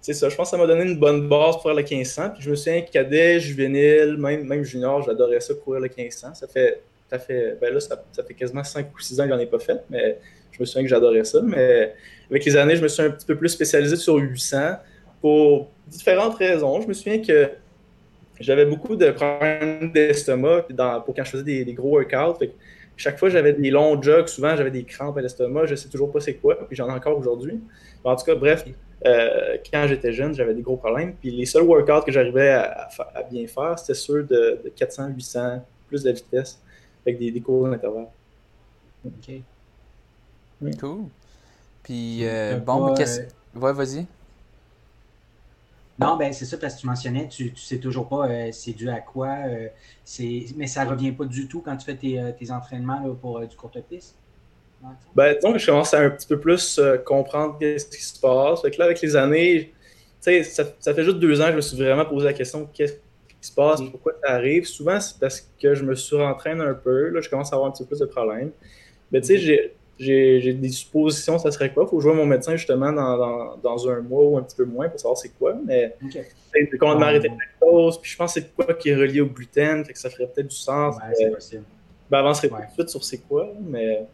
c'est 0.00 0.12
ça, 0.12 0.28
je 0.28 0.36
pense 0.36 0.50
que 0.50 0.56
ça 0.56 0.62
m'a 0.62 0.66
donné 0.66 0.84
une 0.84 0.98
bonne 0.98 1.28
base 1.28 1.54
pour 1.54 1.62
faire 1.62 1.74
le 1.74 1.82
1500. 1.82 2.30
Puis 2.34 2.42
je 2.42 2.50
me 2.50 2.54
souviens 2.54 2.82
cadet, 2.82 3.40
juvénile, 3.40 4.16
même, 4.18 4.44
même 4.44 4.64
junior, 4.64 5.02
j'adorais 5.02 5.40
ça 5.40 5.54
courir 5.54 5.80
le 5.80 5.88
1500. 5.88 6.34
Ça 6.34 6.46
fait, 6.46 6.82
ça 7.10 7.18
fait, 7.18 7.56
ben 7.60 7.72
là, 7.72 7.80
ça, 7.80 8.02
ça 8.12 8.22
fait 8.22 8.34
quasiment 8.34 8.62
5 8.62 8.94
ou 8.94 9.00
6 9.00 9.20
ans 9.20 9.24
que 9.24 9.30
j'en 9.30 9.38
ai 9.38 9.46
pas 9.46 9.58
fait, 9.58 9.80
mais 9.88 10.18
je 10.52 10.60
me 10.60 10.66
souviens 10.66 10.82
que 10.82 10.88
j'adorais 10.88 11.24
ça, 11.24 11.40
mais 11.42 11.94
avec 12.30 12.44
les 12.44 12.56
années, 12.56 12.76
je 12.76 12.82
me 12.82 12.88
suis 12.88 13.02
un 13.02 13.10
petit 13.10 13.26
peu 13.26 13.36
plus 13.36 13.48
spécialisé 13.48 13.96
sur 13.96 14.16
800 14.16 14.76
pour 15.20 15.70
différentes 15.86 16.36
raisons. 16.36 16.82
Je 16.82 16.88
me 16.88 16.92
souviens 16.92 17.22
que 17.22 17.50
j'avais 18.40 18.66
beaucoup 18.66 18.94
de 18.94 19.10
problèmes 19.10 19.90
d'estomac 19.92 20.66
pour 21.04 21.14
quand 21.14 21.24
je 21.24 21.30
faisais 21.30 21.64
des, 21.64 21.72
gros 21.72 21.90
workouts. 21.90 22.44
Chaque 22.98 23.18
fois, 23.18 23.28
j'avais 23.28 23.52
des 23.52 23.70
longs 23.70 24.00
jogs. 24.02 24.26
Souvent, 24.28 24.56
j'avais 24.56 24.70
des 24.70 24.84
crampes 24.84 25.16
à 25.16 25.20
l'estomac. 25.20 25.66
Je 25.66 25.70
ne 25.70 25.76
sais 25.76 25.88
toujours 25.88 26.10
pas 26.10 26.20
c'est 26.20 26.34
quoi. 26.34 26.66
Puis 26.66 26.76
j'en 26.76 26.88
ai 26.88 26.92
encore 26.92 27.16
aujourd'hui. 27.16 27.60
En 28.04 28.16
tout 28.16 28.24
cas, 28.24 28.34
bref, 28.34 28.64
euh, 29.06 29.56
quand 29.70 29.86
j'étais 29.86 30.12
jeune, 30.12 30.34
j'avais 30.34 30.54
des 30.54 30.62
gros 30.62 30.76
problèmes. 30.76 31.14
Puis 31.14 31.30
les 31.30 31.46
seuls 31.46 31.62
workouts 31.62 32.04
que 32.04 32.12
j'arrivais 32.12 32.50
à, 32.50 32.88
bien 33.30 33.46
faire, 33.46 33.78
c'était 33.78 33.94
ceux 33.94 34.24
de, 34.24 34.72
400, 34.76 35.08
800, 35.14 35.64
plus 35.86 36.02
de 36.02 36.10
vitesse, 36.10 36.60
avec 37.06 37.18
des, 37.18 37.30
des 37.30 37.40
cours 37.40 37.68
d'intervalle. 37.68 38.08
OK. 39.06 39.34
Cool. 40.80 41.04
Puis, 41.82 42.26
euh, 42.26 42.56
bon, 42.56 42.94
qu'est-ce. 42.94 43.20
Ouais, 43.54 43.72
vas-y. 43.72 44.06
Non, 45.98 46.16
ben 46.16 46.32
c'est 46.32 46.44
ça, 46.44 46.56
parce 46.58 46.76
que 46.76 46.80
tu 46.82 46.86
mentionnais, 46.86 47.26
tu 47.28 47.50
ne 47.50 47.56
sais 47.56 47.78
toujours 47.78 48.08
pas 48.08 48.28
euh, 48.28 48.50
c'est 48.52 48.72
dû 48.72 48.88
à 48.88 49.00
quoi. 49.00 49.36
c'est 50.04 50.46
mais 50.56 50.68
ça 50.68 50.84
revient 50.84 51.12
pas 51.12 51.24
du 51.24 51.48
tout 51.48 51.60
quand 51.60 51.76
tu 51.76 51.84
fais 51.84 51.96
tes, 51.96 52.22
tes 52.38 52.50
entraînements 52.52 53.02
pour 53.20 53.40
du 53.40 53.56
courte 53.56 53.80
piste? 53.88 54.16
Ben, 55.14 55.36
que 55.36 55.58
je 55.58 55.66
commence 55.66 55.92
à 55.94 56.00
un 56.00 56.10
petit 56.10 56.26
peu 56.26 56.38
plus 56.38 56.78
euh, 56.78 56.98
comprendre 56.98 57.58
ce 57.60 57.84
qui 57.84 58.02
se 58.02 58.18
passe. 58.20 58.62
Fait 58.62 58.70
que 58.70 58.78
là, 58.78 58.84
avec 58.84 59.00
les 59.00 59.16
années, 59.16 59.74
ça, 60.20 60.30
ça 60.78 60.94
fait 60.94 61.04
juste 61.04 61.18
deux 61.18 61.40
ans 61.40 61.46
que 61.46 61.52
je 61.52 61.56
me 61.56 61.60
suis 61.60 61.76
vraiment 61.76 62.04
posé 62.04 62.26
la 62.26 62.32
question 62.32 62.68
qu'est-ce 62.72 62.94
qui 62.94 63.48
se 63.48 63.52
passe, 63.52 63.80
pourquoi 63.90 64.12
ça 64.22 64.32
arrive? 64.32 64.66
Souvent, 64.66 65.00
c'est 65.00 65.18
parce 65.18 65.40
que 65.60 65.74
je 65.74 65.84
me 65.84 65.94
surentraîne 65.94 66.60
un 66.60 66.74
peu. 66.74 67.08
Là, 67.08 67.20
je 67.20 67.28
commence 67.28 67.52
à 67.52 67.56
avoir 67.56 67.68
un 67.68 67.72
petit 67.72 67.84
peu 67.84 67.90
plus 67.90 68.00
de 68.00 68.06
problèmes. 68.06 68.50
Mais 69.10 69.20
tu 69.20 69.38
sais, 69.38 69.74
j'ai 69.98 70.52
des 70.54 70.68
suppositions, 70.68 71.38
ça 71.38 71.50
serait 71.50 71.72
quoi? 71.72 71.84
Il 71.86 71.90
faut 71.90 72.00
jouer 72.00 72.14
mon 72.14 72.26
médecin 72.26 72.56
justement 72.56 72.92
dans, 72.92 73.56
dans, 73.56 73.88
un 73.88 74.00
mois 74.00 74.24
ou 74.24 74.38
un 74.38 74.42
petit 74.42 74.56
peu 74.56 74.64
moins 74.64 74.88
pour 74.88 75.00
savoir 75.00 75.18
c'est 75.18 75.30
quoi. 75.30 75.56
Mais 75.64 75.96
okay. 76.04 76.24
quand 76.78 76.94
on 76.94 76.98
m'arrêter 76.98 77.28
la 77.28 77.34
cause, 77.60 78.00
puis 78.00 78.10
je 78.10 78.16
pense 78.16 78.34
que 78.34 78.40
c'est 78.40 78.54
quoi 78.54 78.74
qui 78.74 78.90
est 78.90 78.96
relié 78.96 79.20
au 79.20 79.26
gluten, 79.26 79.84
fait 79.84 79.92
que 79.92 79.98
ça 79.98 80.10
ferait 80.10 80.28
peut-être 80.28 80.48
du 80.48 80.56
sens. 80.56 80.96
Ouais, 80.96 81.14
c'est 81.14 81.30
possible. 81.30 81.64
Ben, 82.10 82.18
avancerait 82.18 82.48
tout 82.48 82.54
de 82.56 82.72
suite 82.72 82.88
sur 82.88 83.04
c'est 83.04 83.18
quoi, 83.18 83.52
mais 83.60 84.06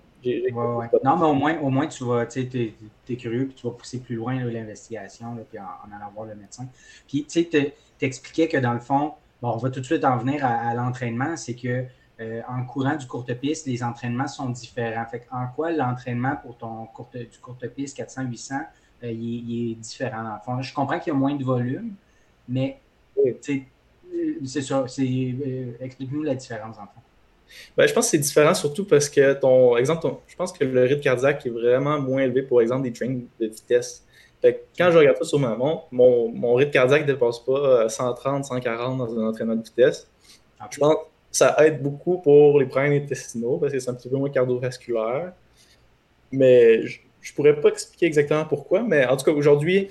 non, 1.04 1.16
mais 1.16 1.26
au 1.26 1.34
moins, 1.34 1.58
au 1.60 1.70
moins 1.70 1.86
tu 1.86 2.04
vas, 2.04 2.26
tu 2.26 2.40
es, 2.40 3.16
curieux, 3.16 3.46
puis 3.46 3.54
tu 3.54 3.66
vas 3.66 3.72
pousser 3.72 4.00
plus 4.00 4.16
loin 4.16 4.34
l'investigation, 4.44 5.36
puis 5.48 5.58
en, 5.58 5.94
allant 5.94 6.10
voir 6.14 6.26
le 6.26 6.34
médecin. 6.34 6.66
Puis, 7.06 7.24
tu 7.24 7.44
sais, 7.50 7.74
t'expliquais 7.98 8.48
que 8.48 8.56
dans 8.56 8.72
le 8.72 8.80
fond, 8.80 9.12
bon, 9.42 9.50
on 9.50 9.56
va 9.56 9.70
tout 9.70 9.80
de 9.80 9.84
suite 9.84 10.04
en 10.04 10.16
venir 10.16 10.44
à, 10.44 10.74
l'entraînement, 10.74 11.36
c'est 11.36 11.54
que 11.54 11.84
euh, 12.20 12.42
en 12.48 12.64
courant 12.64 12.94
du 12.96 13.06
courte 13.06 13.32
piste, 13.34 13.66
les 13.66 13.82
entraînements 13.82 14.28
sont 14.28 14.48
différents. 14.50 15.04
Fait 15.06 15.26
en 15.32 15.48
quoi 15.48 15.72
l'entraînement 15.72 16.36
pour 16.36 16.56
ton 16.56 16.86
courte, 16.86 17.16
du 17.16 17.38
courte 17.40 17.66
piste 17.68 17.98
400-800, 17.98 18.52
euh, 19.02 19.10
il, 19.10 19.72
est 19.72 19.74
différent 19.74 20.38
fond? 20.44 20.62
Je 20.62 20.72
comprends 20.72 20.98
qu'il 20.98 21.12
y 21.12 21.16
a 21.16 21.18
moins 21.18 21.34
de 21.34 21.44
volume, 21.44 21.94
mais 22.48 22.78
c'est 23.32 23.66
ça. 24.62 24.84
Explique-nous 25.80 26.22
la 26.22 26.34
différence 26.36 26.76
en 26.78 26.86
fait. 26.86 27.04
Ben, 27.76 27.86
je 27.86 27.92
pense 27.92 28.06
que 28.06 28.10
c'est 28.12 28.18
différent 28.18 28.54
surtout 28.54 28.84
parce 28.84 29.08
que 29.08 29.34
ton 29.34 29.76
exemple, 29.76 30.08
je 30.26 30.36
pense 30.36 30.52
que 30.52 30.64
le 30.64 30.84
rythme 30.84 31.00
cardiaque 31.00 31.44
est 31.46 31.50
vraiment 31.50 32.00
moins 32.00 32.22
élevé, 32.22 32.42
pour 32.42 32.62
exemple, 32.62 32.82
des 32.82 32.92
trains 32.92 33.20
de 33.40 33.46
vitesse. 33.46 34.04
quand 34.42 34.90
je 34.90 34.98
regarde 34.98 35.16
ça 35.18 35.24
sur 35.24 35.38
ma 35.38 35.54
montre, 35.54 35.84
mon, 35.90 36.28
mon 36.28 36.54
rythme 36.54 36.70
cardiaque 36.70 37.02
ne 37.02 37.12
dépasse 37.12 37.40
pas 37.40 37.88
130, 37.88 38.40
euh, 38.40 38.42
140 38.42 38.98
dans 38.98 39.18
un 39.18 39.28
entraînement 39.28 39.56
de 39.56 39.62
vitesse. 39.62 40.08
Ah, 40.60 40.68
je 40.70 40.78
pense 40.78 40.94
que 40.94 41.00
ça 41.36 41.56
aide 41.64 41.82
beaucoup 41.82 42.18
pour 42.18 42.60
les 42.60 42.66
problèmes 42.66 42.92
intestinaux 42.92 43.58
parce 43.58 43.72
que 43.72 43.78
c'est 43.80 43.90
un 43.90 43.94
petit 43.94 44.08
peu 44.08 44.16
moins 44.16 44.30
cardiovasculaire. 44.30 45.32
Mais 46.30 46.86
je 46.86 47.00
ne 47.00 47.34
pourrais 47.34 47.60
pas 47.60 47.70
expliquer 47.70 48.06
exactement 48.06 48.44
pourquoi, 48.44 48.82
mais 48.82 49.04
en 49.06 49.16
tout 49.16 49.24
cas, 49.24 49.32
aujourd'hui, 49.32 49.88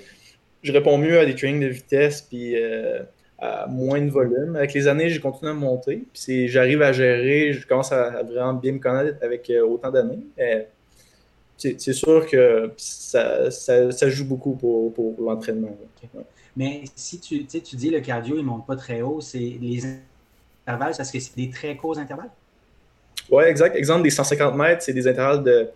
je 0.62 0.72
réponds 0.72 0.98
mieux 0.98 1.18
à 1.18 1.26
des 1.26 1.34
trainings 1.34 1.60
de 1.60 1.68
vitesse, 1.68 2.22
puis 2.22 2.56
euh, 2.56 3.02
à 3.38 3.66
moins 3.66 4.00
de 4.00 4.10
volume. 4.10 4.56
Avec 4.56 4.72
les 4.72 4.88
années, 4.88 5.10
j'ai 5.10 5.20
continué 5.20 5.50
à 5.50 5.54
monter. 5.54 6.04
Puis 6.14 6.48
j'arrive 6.48 6.80
à 6.80 6.92
gérer, 6.92 7.52
je 7.52 7.66
commence 7.66 7.92
à, 7.92 8.22
vraiment 8.22 8.54
bien 8.54 8.72
me 8.72 8.78
connaître 8.78 9.18
avec 9.22 9.50
euh, 9.50 9.66
autant 9.66 9.90
d'années. 9.90 10.24
C'est 11.56 11.92
sûr 11.92 12.26
que 12.26 12.72
ça, 12.76 13.50
ça, 13.50 14.08
joue 14.08 14.26
beaucoup 14.26 14.54
pour, 14.54 14.92
pour 14.92 15.14
l'entraînement. 15.20 15.76
Mais 16.56 16.82
si 16.94 17.20
tu, 17.20 17.44
tu 17.44 17.76
dis 17.76 17.90
le 17.90 18.00
cardio, 18.00 18.36
il 18.36 18.42
ne 18.42 18.48
monte 18.48 18.66
pas 18.66 18.76
très 18.76 19.02
haut, 19.02 19.20
c'est 19.20 19.38
les 19.38 19.80
intervalles, 20.66 20.94
parce 20.96 21.10
que 21.10 21.20
c'est 21.20 21.36
des 21.36 21.50
très 21.50 21.76
courts 21.76 21.98
intervalles? 21.98 22.30
Oui, 23.30 23.44
exact. 23.44 23.76
Exemple, 23.76 24.02
des 24.02 24.10
150 24.10 24.54
mètres, 24.56 24.82
c'est 24.82 24.92
des 24.92 25.06
intervalles 25.06 25.42
de 25.42 25.70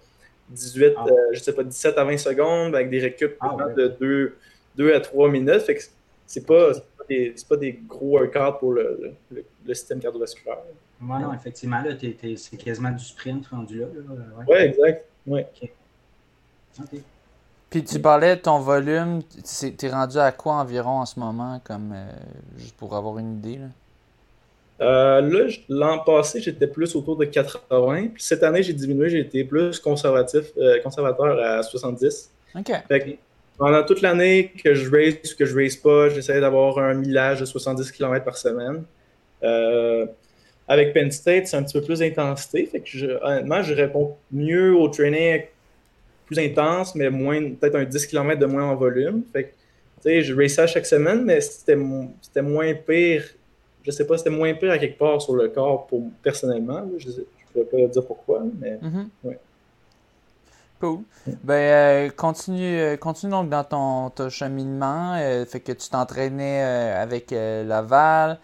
18, 0.50 0.92
ah. 0.97 1.07
euh, 1.07 1.12
je 1.33 1.40
sais 1.40 1.54
pas, 1.54 1.62
17 1.62 1.99
à 1.99 2.04
20 2.04 2.18
secondes 2.18 2.75
avec 2.75 2.90
des 2.90 3.00
récup 3.00 3.37
ah, 3.40 3.57
de 3.76 3.88
2, 4.00 4.37
2, 4.76 4.95
à 4.95 5.00
3 5.00 5.30
minutes. 5.30 5.61
Fait 5.61 5.75
que 5.75 5.83
c'est 6.26 6.47
pas, 6.47 6.73
pas 7.49 7.57
des 7.57 7.80
gros 7.87 8.18
workouts 8.18 8.59
pour 8.59 8.73
le, 8.73 9.14
le, 9.30 9.75
système 9.75 10.00
cardiovasculaire. 10.00 10.59
Oui, 11.00 11.21
non, 11.21 11.33
effectivement, 11.33 11.80
là, 11.80 11.92
c'est 12.37 12.57
quasiment 12.57 12.90
du 12.90 13.04
sprint 13.04 13.47
rendu 13.47 13.80
là. 13.80 13.87
Oui, 13.97 14.45
ouais, 14.49 14.66
exact. 14.68 15.04
Ouais. 15.26 15.47
Puis 17.71 17.85
tu 17.85 18.00
parlais 18.00 18.37
de 18.37 18.40
ton 18.40 18.61
volume, 18.61 19.23
tu 19.23 19.87
es 19.87 19.90
rendu 19.90 20.18
à 20.18 20.33
quoi 20.33 20.54
environ 20.54 21.00
en 21.00 21.07
ce 21.07 21.21
moment, 21.21 21.61
comme 21.64 21.92
euh, 21.95 22.11
juste 22.57 22.76
pour 22.76 22.97
avoir 22.97 23.18
une 23.18 23.38
idée? 23.38 23.57
Là, 23.57 23.66
euh, 24.80 25.49
l'an 25.68 25.99
passé, 26.00 26.40
j'étais 26.40 26.66
plus 26.66 26.94
autour 26.94 27.16
de 27.16 27.25
80. 27.25 28.08
Puis 28.14 28.23
cette 28.23 28.42
année, 28.42 28.62
j'ai 28.62 28.73
diminué, 28.73 29.08
j'ai 29.08 29.20
été 29.20 29.44
plus 29.44 29.78
conservatif, 29.80 30.47
euh, 30.56 30.80
conservateur 30.82 31.38
à 31.40 31.62
70. 31.62 32.30
OK 32.56 32.70
pendant 33.58 33.82
toute 33.82 34.00
l'année 34.02 34.52
que 34.64 34.73
je 34.73 34.88
race 34.88 35.32
ou 35.32 35.37
que 35.37 35.44
je 35.44 35.54
race 35.54 35.76
pas, 35.76 36.08
j'essaie 36.08 36.40
d'avoir 36.40 36.78
un 36.78 36.94
millage 36.94 37.40
de 37.40 37.44
70 37.44 37.90
km 37.90 38.25
par 38.25 38.37
semaine. 38.38 38.85
Euh, 39.42 40.06
avec 40.68 40.94
Penn 40.94 41.11
State, 41.11 41.49
c'est 41.49 41.56
un 41.56 41.64
petit 41.64 41.78
peu 41.78 41.85
plus 41.85 41.99
d'intensité. 41.99 42.66
Fait 42.66 42.80
que 42.80 42.88
je, 42.88 43.06
honnêtement, 43.23 43.62
je 43.62 43.75
réponds 43.75 44.16
mieux 44.30 44.75
au 44.75 44.88
training 44.88 45.42
plus 46.26 46.38
intense, 46.38 46.94
mais 46.94 47.11
moins 47.11 47.40
peut-être 47.54 47.75
un 47.75 47.85
10 47.85 48.06
km 48.06 48.38
de 48.38 48.47
moins 48.47 48.64
en 48.64 48.76
volume. 48.76 49.25
Fait 49.32 49.44
que, 50.04 50.20
je 50.20 50.35
race 50.35 50.52
ça 50.52 50.66
chaque 50.68 50.87
semaine, 50.87 51.25
mais 51.25 51.40
c'était 51.40 51.75
moins 51.75 52.75
pire. 52.75 53.25
Je 53.82 53.90
sais 53.90 54.06
pas, 54.06 54.18
c'était 54.18 54.30
moins 54.30 54.52
pire 54.54 54.73
à 54.73 54.78
quelque 54.78 54.99
part 54.99 55.20
sur 55.23 55.35
le 55.35 55.49
corps 55.49 55.87
pour 55.87 56.02
personnellement. 56.23 56.85
Je 56.99 57.08
ne 57.08 57.64
pourrais 57.64 57.87
pas 57.87 57.92
dire 57.92 58.06
pourquoi, 58.06 58.42
mais 58.61 58.76
mm-hmm. 58.76 59.37
Cool. 60.80 61.00
Ben, 61.42 61.54
euh, 61.54 62.11
continue, 62.11 62.78
euh, 62.78 62.97
continue 62.97 63.32
donc 63.32 63.49
dans 63.50 63.64
ton, 64.11 64.30
cheminement. 64.30 65.16
Euh, 65.16 65.44
fait 65.44 65.58
que 65.58 65.73
tu 65.73 65.88
t'entraînais 65.88 66.62
avec 66.62 67.32
Laval, 67.32 68.38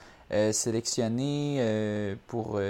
sélectionné 0.50 2.17
pour. 2.26 2.61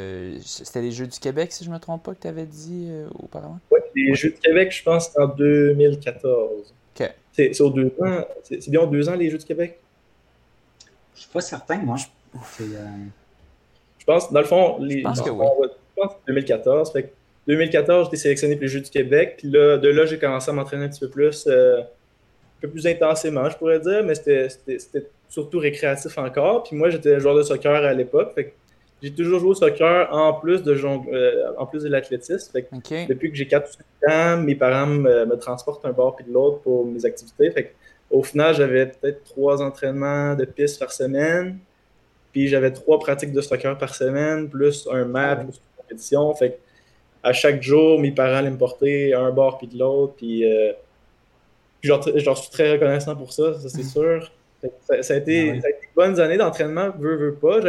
C'était 0.43 0.83
les 0.83 0.93
Jeux 0.93 1.07
du 1.07 1.19
Québec, 1.19 1.53
si 1.53 1.65
je 1.65 1.71
ne 1.71 1.75
me 1.75 1.81
trompe 1.81 2.03
pas, 2.03 2.15
que 2.15 2.21
tu 2.21 2.29
avais 2.29 2.47
dit 2.47 2.91
auparavant? 3.19 3.59
Oui, 3.71 3.81
les 3.97 4.15
Jeux 4.15 4.31
du 4.31 4.39
Québec, 4.39 4.71
je 4.71 4.83
pense, 4.83 5.11
en 5.17 5.29
2014. 5.29 6.75
OK. 7.01 7.11
C'est 7.33 7.51
deux 7.59 7.93
ans. 8.01 8.25
C'est 8.43 8.69
bien 8.69 8.81
en 8.81 8.87
deux 8.87 9.09
ans, 9.09 9.15
les 9.15 9.31
Jeux 9.31 9.39
du 9.39 9.47
Québec? 9.47 9.81
Je 11.15 11.21
suis 11.23 11.31
pas 11.31 11.41
certain, 11.41 11.79
moi. 11.79 11.97
Je 11.97 12.05
pense, 14.07 14.33
dans 14.33 14.41
le 14.41 14.47
fond, 14.47 14.79
les, 14.81 14.99
je 14.99 15.03
pense 15.03 15.21
que 15.21 15.31
oui. 15.31 15.47
Je 15.97 16.03
pense 16.03 16.13
2014. 16.27 16.93
Fait 16.93 17.13
2014, 17.47 18.07
j'ai 18.07 18.09
été 18.09 18.17
sélectionné 18.17 18.55
pour 18.55 18.63
les 18.63 18.69
Jeux 18.69 18.81
du 18.81 18.91
Québec. 18.91 19.35
Puis 19.39 19.51
là, 19.51 19.77
de 19.79 19.89
là, 19.89 20.07
j'ai 20.07 20.19
commencé 20.19 20.51
à 20.51 20.55
m'entraîner 20.55 20.85
un 20.85 20.89
petit 20.89 21.01
peu 21.01 21.09
plus, 21.09 21.47
euh, 21.47 21.81
un 21.81 22.61
peu 22.61 22.69
plus 22.69 22.87
intensément, 22.87 23.49
je 23.51 23.57
pourrais 23.57 23.81
dire, 23.81 24.03
mais 24.05 24.15
c'était 24.15 24.49
surtout 25.29 25.59
récréatif 25.59 26.17
encore. 26.19 26.65
Puis 26.65 26.77
moi, 26.77 26.91
j'étais 26.91 27.21
joueur 27.21 27.37
de 27.37 27.43
soccer 27.43 27.85
à 27.85 27.93
l'époque. 27.93 28.33
j'ai 29.03 29.13
toujours 29.13 29.41
joué 29.41 29.51
au 29.51 29.55
soccer 29.55 30.09
en 30.11 30.33
plus 30.35 30.63
de, 30.63 30.73
euh, 30.73 31.53
en 31.59 31.67
plus 31.67 31.83
de 31.83 31.89
l'athlétisme. 31.89 32.59
Depuis 33.09 33.31
que 33.31 33.37
j'ai 33.37 33.47
4 33.47 33.69
ou 33.69 33.73
5 34.07 34.13
ans, 34.13 34.43
mes 34.43 34.55
parents 34.55 34.87
me, 34.87 35.37
transportent 35.37 35.85
un 35.85 35.93
bord 35.93 36.17
puis 36.17 36.25
de 36.25 36.33
l'autre 36.33 36.61
pour 36.61 36.87
mes 36.87 37.05
activités. 37.05 37.51
Fait 37.51 37.75
au 38.11 38.23
final, 38.23 38.55
j'avais 38.55 38.87
peut-être 38.87 39.25
trois 39.25 39.61
entraînements 39.61 40.35
de 40.35 40.45
piste 40.45 40.79
par 40.79 40.93
semaine. 40.93 41.59
Puis 42.35 42.49
j'avais 42.49 42.73
trois 42.73 42.99
pratiques 42.99 43.33
de 43.33 43.41
soccer 43.41 43.79
par 43.79 43.95
semaine, 43.95 44.51
plus 44.51 44.89
un 44.91 45.05
match, 45.05 45.39
plus 45.39 45.55
une 45.55 45.83
compétition. 45.83 46.35
Fait 46.35 46.59
à 47.23 47.33
chaque 47.33 47.63
jour, 47.63 47.99
mes 47.99 48.11
parents 48.11 48.37
allaient 48.37 48.51
me 48.51 48.59
porter 48.59 49.15
un 49.15 49.31
bord 49.31 49.57
puis 49.57 49.69
de 49.69 49.79
l'autre. 49.79 50.15
Puis, 50.17 50.45
euh, 50.45 50.73
je 51.81 52.25
leur 52.25 52.39
suis 52.39 52.51
très 52.51 52.73
reconnaissant 52.73 53.17
pour 53.17 53.33
ça, 53.33 53.55
ça 53.55 53.69
c'est 53.69 53.85
mm. 53.85 53.89
sûr. 53.89 54.33
Ça, 55.01 55.15
a 55.15 55.17
été, 55.17 55.51
ah 55.53 55.57
été, 55.57 55.89
bonnes 55.95 56.19
années 56.21 56.39
d'entraînement, 56.39 56.91
veux, 56.99 57.17
veux 57.17 57.35
pas. 57.35 57.61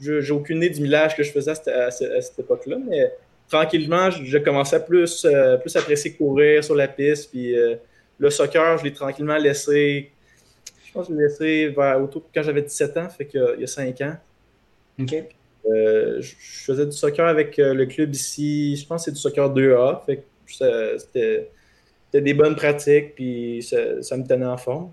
J'ai 0.00 0.32
aucune 0.32 0.58
idée 0.58 0.70
du 0.70 0.80
millage 0.80 1.16
que 1.16 1.22
je 1.22 1.30
faisais 1.30 1.50
à, 1.50 1.90
cette, 1.90 2.38
époque-là, 2.38 2.76
mais 2.88 3.12
tranquillement, 3.48 4.10
je, 4.10 4.38
commençais 4.38 4.76
à 4.76 4.80
plus, 4.80 5.24
euh, 5.24 5.58
plus 5.58 5.76
apprécier 5.76 6.12
courir 6.12 6.64
sur 6.64 6.74
la 6.74 6.88
piste. 6.88 7.30
Puis 7.30 7.56
euh, 7.56 7.76
le 8.18 8.30
soccer, 8.30 8.78
je 8.78 8.84
l'ai 8.84 8.92
tranquillement 8.92 9.36
laissé. 9.36 10.10
Je 10.88 10.92
pense 10.94 11.08
que 11.08 11.12
je 11.12 11.18
l'ai 11.18 11.24
laissé 11.24 11.68
vers, 11.68 12.00
autour 12.02 12.22
quand 12.34 12.42
j'avais 12.42 12.62
17 12.62 12.96
ans, 12.96 13.08
fait 13.10 13.26
qu'il 13.26 13.56
y 13.58 13.64
a 13.64 13.66
5 13.66 14.00
ans. 14.00 14.16
OK. 15.00 15.14
Euh, 15.66 16.22
je 16.22 16.34
faisais 16.64 16.86
du 16.86 16.92
soccer 16.92 17.26
avec 17.26 17.58
euh, 17.58 17.74
le 17.74 17.84
club 17.84 18.14
ici, 18.14 18.74
je 18.74 18.86
pense 18.86 19.02
que 19.02 19.04
c'est 19.06 19.14
du 19.14 19.20
soccer 19.20 19.52
2A. 19.52 20.04
Fait 20.06 20.24
c'était 20.46 21.50
des 22.14 22.32
bonnes 22.32 22.56
pratiques, 22.56 23.14
puis 23.14 23.62
ça, 23.62 24.16
me 24.16 24.26
tenait 24.26 24.46
en 24.46 24.56
forme. 24.56 24.90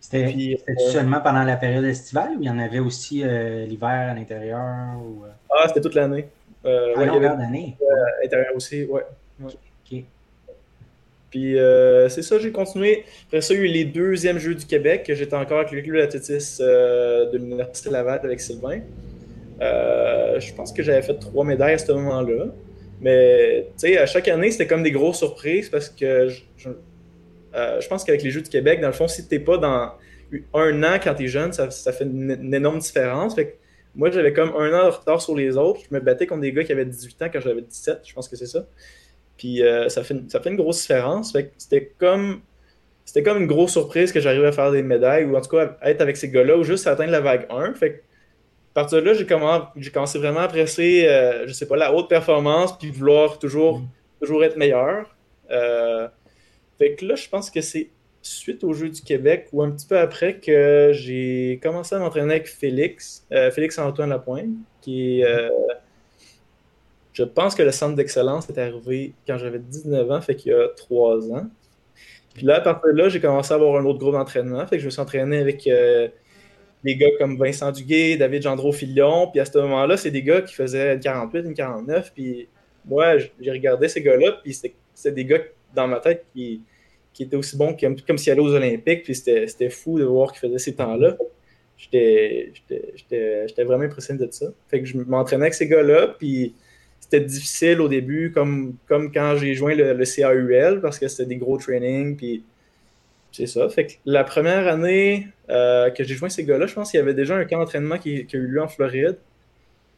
C'était 0.00 0.58
seulement 0.90 1.20
pendant 1.20 1.44
la 1.44 1.56
période 1.56 1.84
estivale 1.84 2.32
ou 2.36 2.40
il 2.40 2.46
y 2.46 2.50
en 2.50 2.58
avait 2.58 2.80
aussi 2.80 3.22
l'hiver 3.22 4.10
à 4.10 4.14
l'intérieur? 4.14 4.96
Ou... 4.98 5.22
Ah, 5.48 5.68
c'était 5.68 5.80
toute 5.80 5.94
l'année. 5.94 6.26
Euh, 6.64 6.96
à 6.96 7.04
longueur 7.04 7.36
d'année? 7.36 7.76
intérieur 8.24 8.56
aussi, 8.56 8.84
ouais. 8.84 9.04
Puis 11.30 11.58
euh, 11.58 12.08
c'est 12.08 12.22
ça, 12.22 12.38
j'ai 12.38 12.50
continué. 12.50 13.04
Après 13.28 13.40
ça, 13.40 13.54
il 13.54 13.60
y 13.60 13.62
a 13.62 13.66
eu 13.66 13.68
les 13.68 13.84
deuxièmes 13.84 14.38
Jeux 14.38 14.54
du 14.54 14.66
Québec. 14.66 15.10
J'étais 15.14 15.36
encore 15.36 15.60
avec 15.60 15.72
le 15.72 15.80
club 15.80 15.96
d'athlétisme 15.96 16.64
euh, 16.66 17.30
de 17.30 17.38
l'Université 17.38 17.90
Laval 17.90 18.20
avec 18.24 18.40
Sylvain. 18.40 18.80
Euh, 19.60 20.40
je 20.40 20.52
pense 20.54 20.72
que 20.72 20.82
j'avais 20.82 21.02
fait 21.02 21.18
trois 21.18 21.44
médailles 21.44 21.74
à 21.74 21.78
ce 21.78 21.92
moment-là. 21.92 22.46
Mais 23.00 23.68
tu 23.78 23.88
sais, 23.88 23.98
à 23.98 24.06
chaque 24.06 24.28
année, 24.28 24.50
c'était 24.50 24.66
comme 24.66 24.82
des 24.82 24.90
grosses 24.90 25.18
surprises 25.18 25.68
parce 25.68 25.88
que 25.88 26.28
je, 26.28 27.88
pense 27.88 28.04
qu'avec 28.04 28.22
les 28.22 28.30
Jeux 28.30 28.42
du 28.42 28.50
Québec, 28.50 28.80
dans 28.80 28.88
le 28.88 28.92
fond, 28.92 29.08
si 29.08 29.26
tu 29.26 29.34
n'es 29.34 29.40
pas 29.40 29.56
dans 29.56 29.92
un 30.52 30.82
an 30.82 30.98
quand 31.02 31.14
tu 31.14 31.24
es 31.24 31.28
jeune, 31.28 31.52
ça, 31.52 31.70
fait 31.70 32.04
une, 32.04 32.52
énorme 32.52 32.80
différence. 32.80 33.36
Moi, 33.94 34.10
j'avais 34.10 34.32
comme 34.32 34.50
un 34.50 34.72
an 34.72 34.84
de 34.86 34.90
retard 34.90 35.22
sur 35.22 35.36
les 35.36 35.56
autres. 35.56 35.80
Je 35.88 35.94
me 35.94 36.00
battais 36.00 36.26
contre 36.26 36.42
des 36.42 36.52
gars 36.52 36.64
qui 36.64 36.72
avaient 36.72 36.84
18 36.84 37.22
ans 37.22 37.26
quand 37.32 37.40
j'avais 37.40 37.62
17, 37.62 38.00
je 38.04 38.14
pense 38.14 38.28
que 38.28 38.36
c'est 38.36 38.46
ça. 38.46 38.66
Puis 39.40 39.62
euh, 39.62 39.88
ça, 39.88 40.04
fait 40.04 40.12
une, 40.12 40.28
ça 40.28 40.38
fait 40.38 40.50
une 40.50 40.56
grosse 40.56 40.82
différence. 40.82 41.34
c'était 41.56 41.94
comme 41.96 42.42
c'était 43.06 43.22
comme 43.22 43.40
une 43.40 43.46
grosse 43.46 43.72
surprise 43.72 44.12
que 44.12 44.20
j'arrivais 44.20 44.48
à 44.48 44.52
faire 44.52 44.70
des 44.70 44.82
médailles 44.82 45.24
ou 45.24 45.34
en 45.34 45.40
tout 45.40 45.48
cas 45.56 45.78
à 45.80 45.90
être 45.90 46.02
avec 46.02 46.18
ces 46.18 46.28
gars-là 46.28 46.58
ou 46.58 46.62
juste 46.62 46.86
à 46.86 46.90
atteindre 46.90 47.10
la 47.10 47.22
vague 47.22 47.46
1. 47.48 47.72
Fait 47.72 48.02
à 48.72 48.82
partir 48.82 48.98
de 48.98 49.06
là, 49.06 49.14
j'ai 49.14 49.24
commencé, 49.24 50.18
vraiment 50.18 50.40
à 50.40 50.42
apprécier, 50.42 51.08
euh, 51.08 51.46
je 51.46 51.54
sais 51.54 51.66
pas, 51.66 51.76
la 51.76 51.94
haute 51.94 52.10
performance 52.10 52.76
puis 52.78 52.90
vouloir 52.90 53.38
toujours, 53.38 53.78
mm. 53.78 53.88
toujours 54.20 54.44
être 54.44 54.58
meilleur. 54.58 55.16
Euh, 55.50 56.06
fait 56.78 56.92
que 56.96 57.06
là, 57.06 57.14
je 57.14 57.26
pense 57.26 57.50
que 57.50 57.62
c'est 57.62 57.88
suite 58.20 58.62
aux 58.62 58.74
Jeux 58.74 58.90
du 58.90 59.00
Québec 59.00 59.48
ou 59.52 59.62
un 59.62 59.70
petit 59.70 59.86
peu 59.86 59.98
après 59.98 60.34
que 60.34 60.90
j'ai 60.92 61.58
commencé 61.62 61.94
à 61.94 61.98
m'entraîner 61.98 62.34
avec 62.34 62.46
Félix, 62.46 63.26
Félix-Antoine 63.30 64.10
Lapointe, 64.10 64.50
qui 64.82 65.22
est 65.22 65.50
je 67.12 67.24
pense 67.24 67.54
que 67.54 67.62
le 67.62 67.72
centre 67.72 67.96
d'excellence 67.96 68.48
est 68.48 68.58
arrivé 68.58 69.14
quand 69.26 69.38
j'avais 69.38 69.58
19 69.58 70.10
ans, 70.10 70.20
fait 70.20 70.36
qu'il 70.36 70.52
y 70.52 70.54
a 70.54 70.68
3 70.76 71.32
ans. 71.32 71.46
Puis 72.34 72.46
là, 72.46 72.56
à 72.56 72.60
partir 72.60 72.92
de 72.92 72.96
là, 72.96 73.08
j'ai 73.08 73.20
commencé 73.20 73.52
à 73.52 73.56
avoir 73.56 73.76
un 73.76 73.84
autre 73.84 73.98
groupe 73.98 74.12
d'entraînement. 74.12 74.64
Fait 74.66 74.76
que 74.76 74.80
je 74.80 74.86
me 74.86 74.90
suis 74.90 75.00
entraîné 75.00 75.38
avec 75.38 75.66
euh, 75.66 76.08
des 76.84 76.96
gars 76.96 77.10
comme 77.18 77.36
Vincent 77.36 77.72
Duguay, 77.72 78.16
David 78.16 78.42
Gendreau 78.42 78.72
Filion. 78.72 79.28
Puis 79.28 79.40
à 79.40 79.44
ce 79.44 79.58
moment-là, 79.58 79.96
c'est 79.96 80.10
des 80.10 80.22
gars 80.22 80.40
qui 80.42 80.54
faisaient 80.54 80.94
une 80.94 81.00
48, 81.00 81.44
une 81.46 81.54
49. 81.54 82.12
Puis 82.14 82.48
moi, 82.84 83.18
j'ai 83.18 83.50
regardé 83.50 83.88
ces 83.88 84.02
gars-là. 84.02 84.38
Puis 84.44 84.54
c'était 84.54 85.12
des 85.12 85.24
gars 85.24 85.40
dans 85.74 85.88
ma 85.88 85.98
tête 85.98 86.24
qui, 86.32 86.62
étaient 87.18 87.36
aussi 87.36 87.56
bons 87.56 87.76
comme, 87.76 88.00
comme 88.00 88.16
s'ils 88.16 88.32
allaient 88.32 88.40
aux 88.40 88.54
Olympiques. 88.54 89.02
Puis 89.02 89.16
c'était 89.16 89.70
fou 89.70 89.98
de 89.98 90.04
voir 90.04 90.30
qu'ils 90.32 90.40
faisaient 90.40 90.58
ces 90.58 90.74
temps-là. 90.76 91.16
J'étais 91.76 92.52
vraiment 93.58 93.84
impressionné 93.84 94.24
de 94.24 94.30
ça. 94.30 94.46
Fait 94.68 94.80
que 94.80 94.86
je 94.86 94.96
m'entraînais 94.96 95.44
avec 95.44 95.54
ces 95.54 95.66
gars-là. 95.66 96.14
Puis 96.16 96.54
c'était 97.10 97.24
difficile 97.24 97.80
au 97.80 97.88
début, 97.88 98.30
comme, 98.30 98.76
comme 98.86 99.12
quand 99.12 99.36
j'ai 99.36 99.54
joint 99.54 99.74
le, 99.74 100.04
CAUL, 100.04 100.80
parce 100.80 100.98
que 100.98 101.08
c'était 101.08 101.26
des 101.26 101.36
gros 101.36 101.58
trainings, 101.58 102.16
puis 102.16 102.44
c'est 103.32 103.46
ça. 103.46 103.68
Fait 103.68 103.86
que 103.86 103.92
la 104.06 104.22
première 104.22 104.68
année 104.68 105.26
euh, 105.50 105.90
que 105.90 106.04
j'ai 106.04 106.14
joint 106.14 106.28
ces 106.28 106.44
gars-là, 106.44 106.66
je 106.66 106.74
pense 106.74 106.92
qu'il 106.92 106.98
y 106.98 107.02
avait 107.02 107.14
déjà 107.14 107.34
un 107.34 107.44
camp 107.44 107.58
d'entraînement 107.58 107.98
qui, 107.98 108.26
a 108.32 108.36
eu 108.36 108.46
lieu 108.46 108.62
en 108.62 108.68
Floride. 108.68 109.16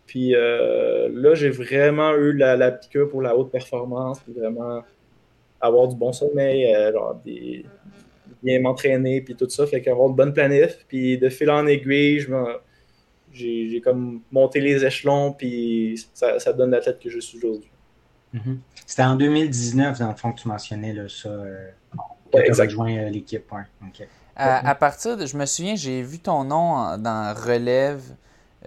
Puis 0.07 0.35
euh, 0.35 1.11
là, 1.13 1.35
j'ai 1.35 1.51
vraiment 1.51 2.15
eu 2.15 2.33
la, 2.33 2.57
la 2.57 2.71
pour 3.11 3.21
la 3.21 3.37
haute 3.37 3.51
performance, 3.51 4.21
puis 4.21 4.33
vraiment 4.33 4.83
avoir 5.61 5.89
du 5.89 5.97
bon 5.97 6.13
sommeil, 6.13 6.75
euh, 6.75 6.93
des, 7.25 7.67
bien 8.43 8.59
m'entraîner, 8.61 9.21
puis 9.21 9.35
tout 9.35 9.49
ça. 9.51 9.67
Fait 9.67 9.83
qu'avoir 9.83 10.09
une 10.09 10.17
bonne 10.17 10.33
planif, 10.33 10.85
puis 10.89 11.19
de 11.19 11.29
fil 11.29 11.51
en 11.51 11.67
aiguille, 11.67 12.21
je 12.21 12.31
j'ai 13.33 13.81
comme 13.83 14.21
monté 14.31 14.61
les 14.61 14.85
échelons, 14.85 15.33
puis 15.33 16.03
ça, 16.15 16.39
ça 16.39 16.53
donne 16.53 16.71
la 16.71 16.81
tête 16.81 16.99
que 17.01 17.11
je 17.11 17.19
suis 17.19 17.39
aujourd'hui. 17.39 17.71
Mm-hmm. 18.35 18.57
C'était 18.87 19.05
en 19.05 19.17
2019, 19.17 19.99
dans 19.99 20.09
le 20.09 20.17
fond, 20.17 20.33
que 20.33 20.41
tu 20.41 20.49
mentionnais 20.49 20.93
là, 20.93 21.05
ça, 21.09 21.29
euh, 21.29 21.71
que 22.33 22.53
tu 22.53 22.61
as 22.61 22.65
rejoint 22.65 22.97
euh, 22.97 23.09
l'équipe. 23.11 23.51
À, 24.37 24.75
partir 24.75 25.17
de, 25.17 25.27
je 25.27 25.37
me 25.37 25.47
souviens, 25.47 25.77
j'ai 25.77 26.03
vu 26.03 26.19
ton 26.19 26.45
nom 26.45 26.97
dans 26.99 27.35
Relève 27.35 28.03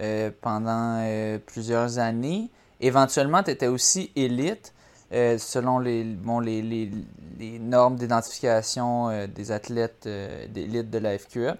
euh, 0.00 0.30
pendant 0.40 1.04
plusieurs 1.46 1.98
années. 1.98 2.50
Éventuellement, 2.80 3.42
tu 3.42 3.50
étais 3.50 3.66
aussi 3.66 4.12
élite. 4.16 4.72
selon 5.10 5.78
les, 5.78 6.04
bon, 6.04 6.40
les, 6.40 6.62
les, 6.62 6.90
les 7.38 7.58
normes 7.58 7.96
d'identification 7.96 9.26
des 9.26 9.52
athlètes 9.52 10.08
d'élite 10.52 10.90
de 10.90 10.98
la 10.98 11.18
FQA. 11.18 11.56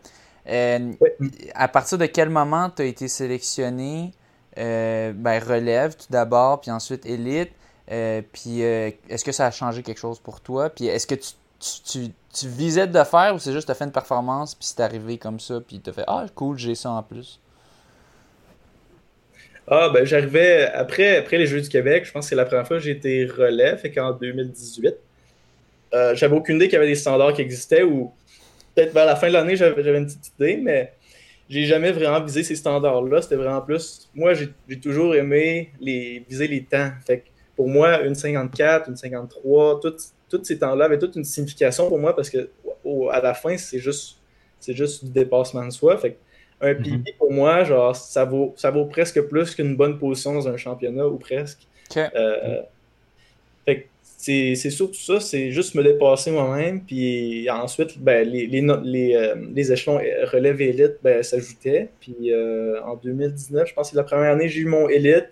Euh, 0.49 0.93
à 1.55 1.69
partir 1.69 1.99
de 1.99 2.07
quel 2.07 2.31
moment 2.31 2.71
tu 2.71 2.83
as 2.83 2.85
été 2.85 3.09
sélectionné 3.09 4.13
euh, 4.59 5.13
ben, 5.13 5.43
relève 5.43 5.97
tout 5.97 6.07
d'abord, 6.11 6.61
puis 6.61 6.71
ensuite 6.71 7.05
élite. 7.05 7.51
Euh, 7.91 8.23
puis 8.33 8.61
est-ce 8.61 9.25
que 9.25 9.33
ça 9.33 9.47
a 9.47 9.51
changé 9.51 9.83
quelque 9.83 9.99
chose 9.99 10.19
pour 10.19 10.41
toi? 10.41 10.71
Puis 10.71 10.87
est-ce 10.87 11.07
que 11.07 11.15
tu, 11.15 11.31
tu, 11.85 12.13
tu, 12.35 12.49
visais 12.49 12.87
de 12.87 12.97
le 12.97 13.05
faire 13.05 13.35
ou 13.35 13.39
c'est 13.39 13.53
juste 13.53 13.67
que 13.67 13.73
tu 13.73 13.73
as 13.73 13.75
fait 13.75 13.85
une 13.85 13.93
performance, 13.93 14.55
puis 14.55 14.67
c'est 14.67 14.81
arrivé 14.81 15.19
comme 15.19 15.41
ça, 15.41 15.61
puis 15.61 15.81
tu 15.81 15.91
as 15.91 15.93
fait 15.93 16.05
Ah, 16.07 16.27
cool, 16.35 16.59
j'ai 16.59 16.75
ça 16.75 16.91
en 16.91 17.03
plus? 17.03 17.41
Ah, 19.69 19.91
ben 19.93 20.05
j'arrivais 20.05 20.71
après, 20.73 21.17
après 21.17 21.39
les 21.39 21.47
Jeux 21.47 21.61
du 21.61 21.69
Québec, 21.69 22.05
je 22.05 22.13
pense 22.13 22.27
que 22.27 22.29
c'est 22.29 22.37
la 22.37 22.45
première 22.45 22.67
fois 22.69 22.77
que 22.77 22.85
j'ai 22.85 22.93
été 22.93 23.27
relève, 23.27 23.79
fait 23.79 23.91
qu'en 23.91 24.13
2018. 24.13 24.95
J'avais 26.13 26.37
aucune 26.37 26.57
idée 26.57 26.67
qu'il 26.67 26.75
y 26.75 26.77
avait 26.77 26.87
des 26.87 26.95
standards 26.95 27.33
qui 27.33 27.41
existaient 27.41 27.83
ou 27.83 28.13
peut-être 28.77 28.93
vers 28.93 29.07
la 29.07 29.17
fin 29.17 29.29
de 29.29 29.33
l'année, 29.33 29.57
j'avais 29.57 29.99
une 29.99 30.07
petite 30.07 30.33
idée, 30.39 30.59
mais 30.59 30.93
j'ai 31.49 31.65
jamais 31.65 31.93
vraiment 31.93 32.23
visé 32.23 32.43
ces 32.43 32.55
standards-là. 32.57 33.23
C'était 33.23 33.37
vraiment 33.37 33.62
plus. 33.62 34.09
Moi, 34.15 34.35
j'ai 34.35 34.81
toujours 34.81 35.15
aimé 35.15 35.71
les, 35.81 36.23
viser 36.29 36.47
les 36.47 36.62
temps. 36.62 36.91
Fait 37.07 37.25
pour 37.57 37.69
moi, 37.69 38.03
une 38.03 38.15
54, 38.15 38.91
une 38.91 38.97
53, 38.97 39.81
tous 39.81 40.45
ces 40.45 40.59
temps-là 40.59 40.85
avaient 40.85 40.99
toute 40.99 41.17
une 41.17 41.25
signification 41.25 41.89
pour 41.89 41.99
moi 41.99 42.15
parce 42.15 42.29
que 42.29 42.51
à 43.11 43.21
la 43.21 43.33
fin, 43.33 43.57
c'est 43.57 43.79
juste, 43.79 44.19
juste 44.69 45.05
du 45.05 45.11
dépassement 45.11 45.65
de 45.65 45.71
soi. 45.71 45.97
Fait 45.97 46.19
un 46.61 46.75
mm 46.75 47.05
pour 47.19 47.33
moi, 47.33 47.65
genre, 47.65 47.97
ça 47.97 48.25
vaut, 48.25 48.55
ça 48.57 48.71
vaut 48.71 48.87
presque 48.87 49.21
plus 49.23 49.55
qu'une 49.55 49.77
bonne 49.77 49.99
position 49.99 50.35
dans 50.35 50.49
un 50.49 50.57
championnat 50.57 51.07
ou 51.07 51.17
presque. 51.17 51.67
Euh, 51.97 52.62
fait 53.65 53.89
c'est 54.27 54.71
surtout 54.71 54.99
ça, 54.99 55.21
c'est 55.21 55.53
juste 55.53 55.75
me 55.75 55.83
dépasser 55.83 56.31
moi-même. 56.31 56.81
Puis 56.83 57.49
ensuite, 57.51 57.99
ben, 57.99 58.27
les, 58.29 58.47
les, 58.47 58.61
les, 58.83 59.15
euh, 59.15 59.35
les, 59.55 59.73
échelons 59.73 60.01
relève 60.33 60.61
élite 60.61 60.97
ben, 61.03 61.23
s'ajoutaient. 61.23 61.91
Puis 62.01 62.33
euh, 62.33 62.83
en 62.83 62.97
2019, 62.97 63.69
je 63.69 63.75
pense 63.75 63.87
que 63.87 63.91
c'est 63.91 63.97
la 63.97 64.03
première 64.03 64.33
année 64.33 64.49
j'ai 64.49 64.61
eu 64.61 64.67
mon 64.67 64.89
élite. 64.89 65.29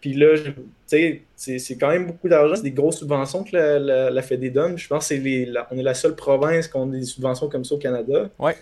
Puis 0.00 0.14
là, 0.14 0.34
tu 0.38 0.52
sais, 0.86 1.58
c'est 1.58 1.76
quand 1.76 1.90
même 1.90 2.06
beaucoup 2.06 2.28
d'argent. 2.28 2.56
C'est 2.56 2.62
des 2.62 2.70
grosses 2.70 2.98
subventions 2.98 3.44
que 3.44 3.54
la, 3.54 3.78
la, 3.78 4.10
la 4.10 4.22
Fédé 4.22 4.48
donne. 4.48 4.78
Je 4.78 4.88
pense 4.88 5.08
qu'on 5.08 5.14
est 5.14 5.82
la 5.82 5.94
seule 5.94 6.14
province 6.14 6.68
qui 6.68 6.78
a 6.78 6.86
des 6.86 7.02
subventions 7.02 7.48
comme 7.48 7.64
ça 7.64 7.74
au 7.74 7.78
Canada. 7.78 8.30
Ouais. 8.38 8.54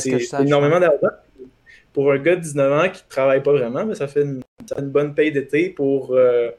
c'est 0.00 0.40
énormément 0.40 0.80
d'argent. 0.80 1.14
Pour 1.92 2.12
un 2.12 2.18
gars 2.18 2.36
de 2.36 2.40
19 2.40 2.72
ans 2.72 2.88
qui 2.90 3.02
ne 3.02 3.08
travaille 3.08 3.42
pas 3.42 3.52
vraiment, 3.52 3.84
mais 3.84 3.94
ça, 3.96 4.06
fait 4.06 4.22
une, 4.22 4.42
une 4.78 4.88
bonne 4.88 5.14
paye 5.14 5.32
d'été 5.32 5.70
pour. 5.70 6.12
Euh, 6.12 6.50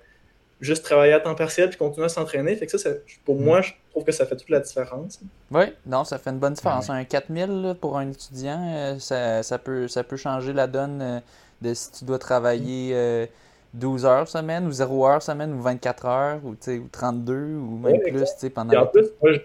juste 0.59 0.83
travailler 0.83 1.13
à 1.13 1.19
temps 1.19 1.35
partiel 1.35 1.69
puis 1.69 1.77
continuer 1.77 2.05
à 2.05 2.09
s'entraîner. 2.09 2.55
Fait 2.55 2.65
que 2.65 2.77
ça, 2.77 2.89
pour 3.25 3.35
mm. 3.35 3.43
moi, 3.43 3.61
je 3.61 3.71
trouve 3.91 4.03
que 4.03 4.11
ça 4.11 4.25
fait 4.25 4.35
toute 4.35 4.49
la 4.49 4.59
différence. 4.59 5.19
Oui, 5.51 5.65
non, 5.85 6.03
ça 6.03 6.17
fait 6.17 6.29
une 6.29 6.39
bonne 6.39 6.53
différence. 6.53 6.89
Un 6.89 7.03
4000 7.03 7.75
pour 7.79 7.97
un 7.97 8.09
étudiant, 8.11 8.73
euh, 8.75 8.99
ça, 8.99 9.43
ça, 9.43 9.57
peut, 9.57 9.87
ça 9.87 10.03
peut 10.03 10.17
changer 10.17 10.53
la 10.53 10.67
donne 10.67 11.01
euh, 11.01 11.19
de 11.61 11.73
si 11.73 11.91
tu 11.91 12.05
dois 12.05 12.19
travailler 12.19 13.27
12 13.73 14.03
mm. 14.03 14.05
euh, 14.05 14.09
heures 14.09 14.27
semaine 14.27 14.67
ou 14.67 14.71
0 14.71 15.07
heures 15.07 15.21
semaine 15.21 15.53
ou 15.53 15.61
24 15.61 16.05
heures 16.05 16.39
ou, 16.43 16.51
ou 16.51 16.89
32 16.91 17.33
ou 17.33 17.77
même 17.77 18.01
plus 18.01 18.49
pendant. 18.53 18.73
Et 18.73 18.77
en 18.77 18.85
plus, 18.85 19.07
moi 19.21 19.33
je, 19.33 19.39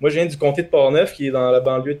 moi 0.00 0.10
je, 0.10 0.14
viens 0.14 0.26
du 0.26 0.38
comté 0.38 0.62
de 0.62 0.68
Portneuf 0.68 1.12
qui 1.12 1.28
est 1.28 1.32
dans 1.32 1.50
la 1.50 1.60
banlieue 1.60 2.00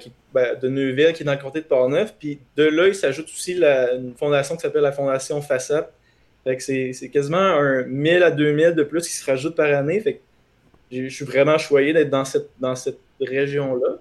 qui, 0.00 0.10
ben, 0.32 0.58
de 0.58 0.68
Neuville 0.68 1.12
qui 1.12 1.22
est 1.22 1.26
dans 1.26 1.32
le 1.32 1.38
comté 1.38 1.60
de 1.60 1.66
Portneuf. 1.66 2.14
Puis 2.18 2.40
de 2.56 2.64
là, 2.64 2.88
il 2.88 2.94
s'ajoute 2.94 3.26
aussi 3.26 3.54
la, 3.54 3.94
une 3.94 4.14
fondation 4.14 4.56
qui 4.56 4.62
s'appelle 4.62 4.82
la 4.82 4.92
Fondation 4.92 5.40
FACEP 6.46 6.94
c'est 6.94 7.08
quasiment 7.08 7.38
un 7.38 7.82
1000 7.82 8.22
à 8.22 8.30
2000 8.30 8.74
de 8.74 8.82
plus 8.82 9.06
qui 9.06 9.14
se 9.14 9.24
rajoutent 9.28 9.56
par 9.56 9.72
année. 9.72 10.00
Fait 10.00 10.20
je 10.90 11.08
suis 11.08 11.24
vraiment 11.24 11.58
choyé 11.58 11.92
d'être 11.92 12.10
dans 12.10 12.24
cette, 12.24 12.48
dans 12.60 12.76
cette 12.76 12.98
région-là. 13.20 13.98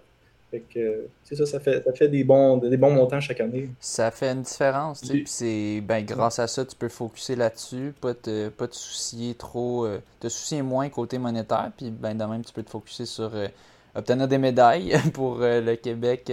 c'est 1.24 1.36
ça, 1.36 1.46
ça 1.46 1.60
fait, 1.60 1.84
ça 1.84 1.94
fait 1.94 2.08
des, 2.08 2.24
bons, 2.24 2.58
des 2.58 2.78
bons 2.78 2.92
montants 2.92 3.20
chaque 3.20 3.42
année. 3.42 3.70
Ça 3.80 4.12
fait 4.12 4.32
une 4.32 4.44
différence, 4.44 5.04
c'est 5.26 5.82
ben, 5.82 6.06
grâce 6.06 6.40
à 6.40 6.48
ça, 6.48 6.64
tu 6.66 6.76
peux 6.76 6.90
focuser 6.90 7.36
là-dessus, 7.36 7.94
pas 8.00 8.14
te, 8.14 8.50
pas 8.50 8.68
te 8.68 8.76
soucier 8.76 9.34
trop, 9.36 9.86
euh, 9.86 10.00
te 10.20 10.30
soucier 10.30 10.62
moins 10.62 10.90
côté 10.90 11.18
monétaire, 11.18 11.72
puis 11.76 11.90
ben, 11.90 12.16
de 12.16 12.24
même, 12.24 12.44
tu 12.44 12.54
peux 12.54 12.64
te 12.64 12.70
focuser 12.70 13.06
sur 13.06 13.36
euh, 13.36 13.48
obtenir 13.96 14.28
des 14.28 14.38
médailles 14.38 14.96
pour 15.14 15.42
euh, 15.42 15.62
le 15.62 15.76
Québec 15.76 16.32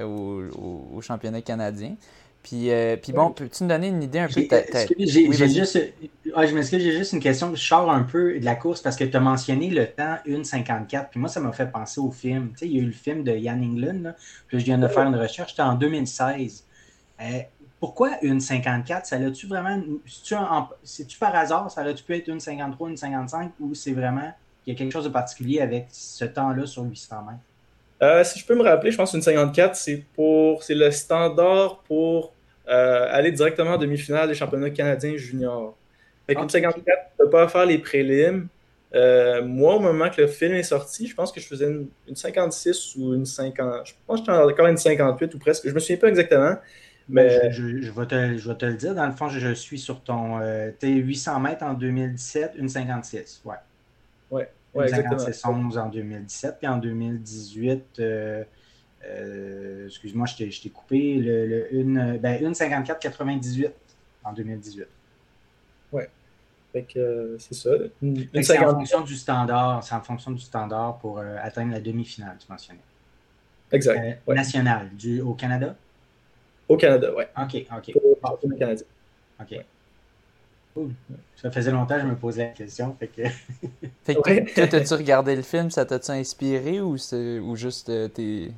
au, 0.00 0.42
au, 0.94 1.00
championnat 1.02 1.42
canadien. 1.42 1.94
Puis, 2.42 2.70
euh, 2.70 2.96
puis 2.96 3.12
bon, 3.12 3.30
peux-tu 3.30 3.62
nous 3.62 3.68
donner 3.68 3.88
une 3.88 4.02
idée 4.02 4.18
un 4.18 4.26
peu 4.26 4.42
J'ai 4.98 5.48
juste, 5.48 5.78
ah, 6.34 6.44
je 6.44 6.54
m'excuse, 6.54 6.82
j'ai 6.82 6.96
juste 6.96 7.12
une 7.12 7.20
question. 7.20 7.54
Je 7.54 7.62
sors 7.62 7.90
un 7.90 8.02
peu 8.02 8.38
de 8.38 8.44
la 8.44 8.56
course 8.56 8.82
parce 8.82 8.96
que 8.96 9.04
tu 9.04 9.16
as 9.16 9.20
mentionné 9.20 9.70
le 9.70 9.86
temps 9.86 10.16
1,54. 10.26 11.10
Puis 11.10 11.20
moi, 11.20 11.28
ça 11.28 11.40
m'a 11.40 11.52
fait 11.52 11.70
penser 11.70 12.00
au 12.00 12.10
film. 12.10 12.50
Tu 12.52 12.58
sais, 12.58 12.66
il 12.66 12.76
y 12.76 12.80
a 12.80 12.82
eu 12.82 12.86
le 12.86 12.92
film 12.92 13.22
de 13.22 13.32
Yann 13.32 13.62
England. 13.62 14.14
puis 14.48 14.58
je 14.58 14.64
viens 14.64 14.78
de 14.78 14.88
faire 14.88 15.06
une 15.06 15.14
recherche. 15.14 15.50
C'était 15.50 15.62
en 15.62 15.74
2016. 15.74 16.64
Euh, 17.20 17.24
pourquoi 17.78 18.10
1,54 18.22 19.04
Ça 19.04 19.18
l'a-tu 19.18 19.46
vraiment. 19.46 19.80
C'est-tu 20.82 21.18
par 21.18 21.34
hasard 21.36 21.70
Ça 21.70 21.82
aurait-tu 21.82 22.02
pu 22.02 22.16
être 22.16 22.28
1,53, 22.28 22.96
1,55 22.96 23.50
ou 23.60 23.74
c'est 23.74 23.92
vraiment. 23.92 24.32
Il 24.66 24.72
y 24.72 24.76
a 24.76 24.78
quelque 24.78 24.92
chose 24.92 25.04
de 25.04 25.10
particulier 25.10 25.60
avec 25.60 25.86
ce 25.90 26.24
temps-là 26.24 26.66
sur 26.66 26.82
800 26.82 27.22
mètres? 27.22 27.38
Euh, 28.02 28.24
si 28.24 28.40
je 28.40 28.46
peux 28.46 28.56
me 28.56 28.62
rappeler, 28.62 28.90
je 28.90 28.96
pense 28.96 29.12
qu'une 29.12 29.22
54, 29.22 29.76
c'est 29.76 30.04
pour 30.14 30.64
c'est 30.64 30.74
le 30.74 30.90
standard 30.90 31.78
pour 31.86 32.32
euh, 32.68 33.06
aller 33.10 33.30
directement 33.30 33.72
en 33.72 33.78
demi-finale 33.78 34.28
des 34.28 34.34
championnats 34.34 34.70
canadiens 34.70 35.16
juniors. 35.16 35.76
Fait 36.26 36.34
qu'une 36.34 36.48
54, 36.48 36.84
tu 36.84 36.90
ne 36.90 37.24
peux 37.24 37.30
pas 37.30 37.46
faire 37.48 37.66
les 37.66 37.78
prélims. 37.78 38.48
Euh, 38.94 39.42
moi, 39.42 39.76
au 39.76 39.80
moment 39.80 40.10
que 40.10 40.20
le 40.20 40.26
film 40.26 40.54
est 40.54 40.64
sorti, 40.64 41.06
je 41.06 41.14
pense 41.14 41.30
que 41.30 41.40
je 41.40 41.46
faisais 41.46 41.66
une, 41.66 41.88
56 42.14 42.96
ou 42.96 43.14
une 43.14 43.24
50. 43.24 43.86
Je 43.86 43.92
pense 44.06 44.20
que 44.20 44.26
j'étais 44.26 44.38
encore 44.38 44.66
une 44.66 44.76
58 44.76 45.34
ou 45.34 45.38
presque. 45.38 45.68
Je 45.68 45.72
me 45.72 45.78
souviens 45.78 45.96
pas 45.96 46.08
exactement. 46.08 46.56
Mais... 47.08 47.52
Je, 47.52 47.62
vais 47.62 48.06
te, 48.06 48.36
je, 48.36 48.48
vais 48.48 48.56
te, 48.56 48.66
le 48.66 48.74
dire. 48.74 48.94
Dans 48.94 49.06
le 49.06 49.12
fond, 49.12 49.28
je, 49.28 49.54
suis 49.54 49.78
sur 49.78 50.02
ton. 50.02 50.40
tu 50.80 50.88
800 50.88 51.40
mètres 51.40 51.64
en 51.64 51.74
2017, 51.74 52.52
une 52.56 52.68
56. 52.68 53.42
Ouais. 53.44 53.54
Ouais. 54.30 54.48
Ouais, 54.74 54.88
56 54.88 55.44
11 55.44 55.78
en 55.78 55.88
2017, 55.88 56.58
puis 56.58 56.66
en 56.66 56.78
2018, 56.78 57.98
euh, 57.98 58.44
euh, 59.04 59.86
excuse-moi, 59.86 60.26
je 60.26 60.60
t'ai 60.60 60.70
coupé, 60.70 61.16
le, 61.16 61.74
une, 61.74 62.16
ben, 62.18 62.42
une 62.42 62.54
54 62.54 62.98
98 62.98 63.70
en 64.24 64.32
2018. 64.32 64.86
Ouais. 65.92 66.08
Fait 66.72 66.82
que 66.84 66.98
euh, 66.98 67.38
c'est 67.38 67.54
ça. 67.54 67.70
C'est 68.42 68.58
en 68.58 68.70
fonction 68.70 69.02
du 69.02 69.14
standard, 69.14 69.84
c'est 69.84 69.94
en 69.94 70.00
fonction 70.00 70.30
du 70.30 70.40
standard 70.40 70.96
pour 70.98 71.18
atteindre 71.18 71.72
la 71.72 71.80
demi-finale, 71.80 72.36
tu 72.38 72.50
mentionnais. 72.50 72.80
Exact. 73.72 74.26
National, 74.26 74.88
du, 74.94 75.20
au 75.20 75.34
Canada? 75.34 75.76
Au 76.68 76.76
Canada, 76.78 77.10
oui. 77.14 77.24
OK, 77.36 77.66
OK. 77.76 77.96
Au 78.42 78.48
Canada. 78.48 78.84
OK. 79.38 79.64
Ça 81.36 81.50
faisait 81.50 81.70
longtemps 81.70 81.96
que 81.96 82.02
je 82.02 82.06
me 82.06 82.16
posais 82.16 82.44
la 82.44 82.50
question. 82.50 82.96
Fait 82.98 83.08
que, 83.08 83.22
fait 84.04 84.14
que 84.14 84.66
t'as-tu 84.66 84.94
regardé 84.94 85.36
le 85.36 85.42
film, 85.42 85.70
ça 85.70 85.84
t'a-tu 85.84 86.10
inspiré 86.12 86.80
ou, 86.80 86.94
ou 86.94 87.56
juste 87.56 87.88
euh, 87.88 88.08
t'es. 88.08 88.50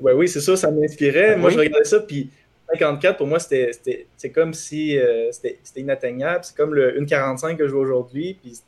Ouais, 0.00 0.12
oui, 0.12 0.28
c'est 0.28 0.40
ça, 0.40 0.56
ça 0.56 0.70
m'inspirait. 0.70 1.36
Moi, 1.36 1.50
je 1.50 1.58
regardais 1.58 1.84
ça, 1.84 2.00
puis 2.00 2.30
54, 2.72 3.16
pour 3.16 3.26
moi, 3.26 3.38
c'était 3.38 4.06
c'est 4.16 4.30
comme 4.30 4.54
si 4.54 4.96
euh, 4.98 5.32
c'était 5.32 5.58
inatteignable. 5.76 6.44
C'est 6.44 6.56
comme 6.56 6.74
le 6.74 7.00
1,45 7.00 7.56
que 7.56 7.66
je 7.66 7.72
vois 7.72 7.82
aujourd'hui, 7.82 8.38
puis 8.40 8.60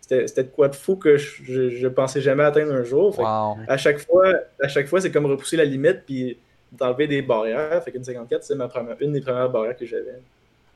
c'était 0.00 0.42
de 0.42 0.48
quoi 0.48 0.68
de 0.68 0.74
fou 0.74 0.96
que 0.96 1.16
je, 1.16 1.70
je, 1.70 1.88
pensais 1.88 2.20
jamais 2.20 2.44
atteindre 2.44 2.72
un 2.72 2.84
jour. 2.84 3.18
À 3.20 3.76
chaque 3.76 3.98
fois, 3.98 4.34
à 4.62 4.68
chaque 4.68 4.86
fois 4.86 5.00
c'est 5.00 5.10
comme 5.10 5.26
repousser 5.26 5.56
la 5.56 5.64
limite, 5.64 6.02
puis 6.06 6.38
d'enlever 6.72 7.06
des 7.06 7.22
barrières. 7.22 7.82
Fait 7.84 7.92
qu'une 7.92 8.04
54, 8.04 8.42
c'est 8.42 8.54
une 9.00 9.12
des 9.12 9.20
premières 9.20 9.50
barrières 9.50 9.76
que 9.76 9.86
j'avais. 9.86 10.20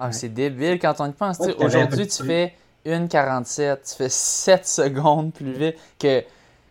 Ah, 0.01 0.13
c'est 0.13 0.31
débile 0.31 0.79
quand 0.79 0.95
on 1.01 1.07
y 1.07 1.13
pense. 1.13 1.39
Aujourd'hui, 1.59 2.09
tu 2.09 2.25
fais 2.25 2.55
1,47, 2.87 3.79
tu 3.87 3.95
fais 3.95 4.09
7 4.09 4.67
secondes 4.67 5.33
plus 5.33 5.53
vite 5.53 5.77
que 5.99 6.25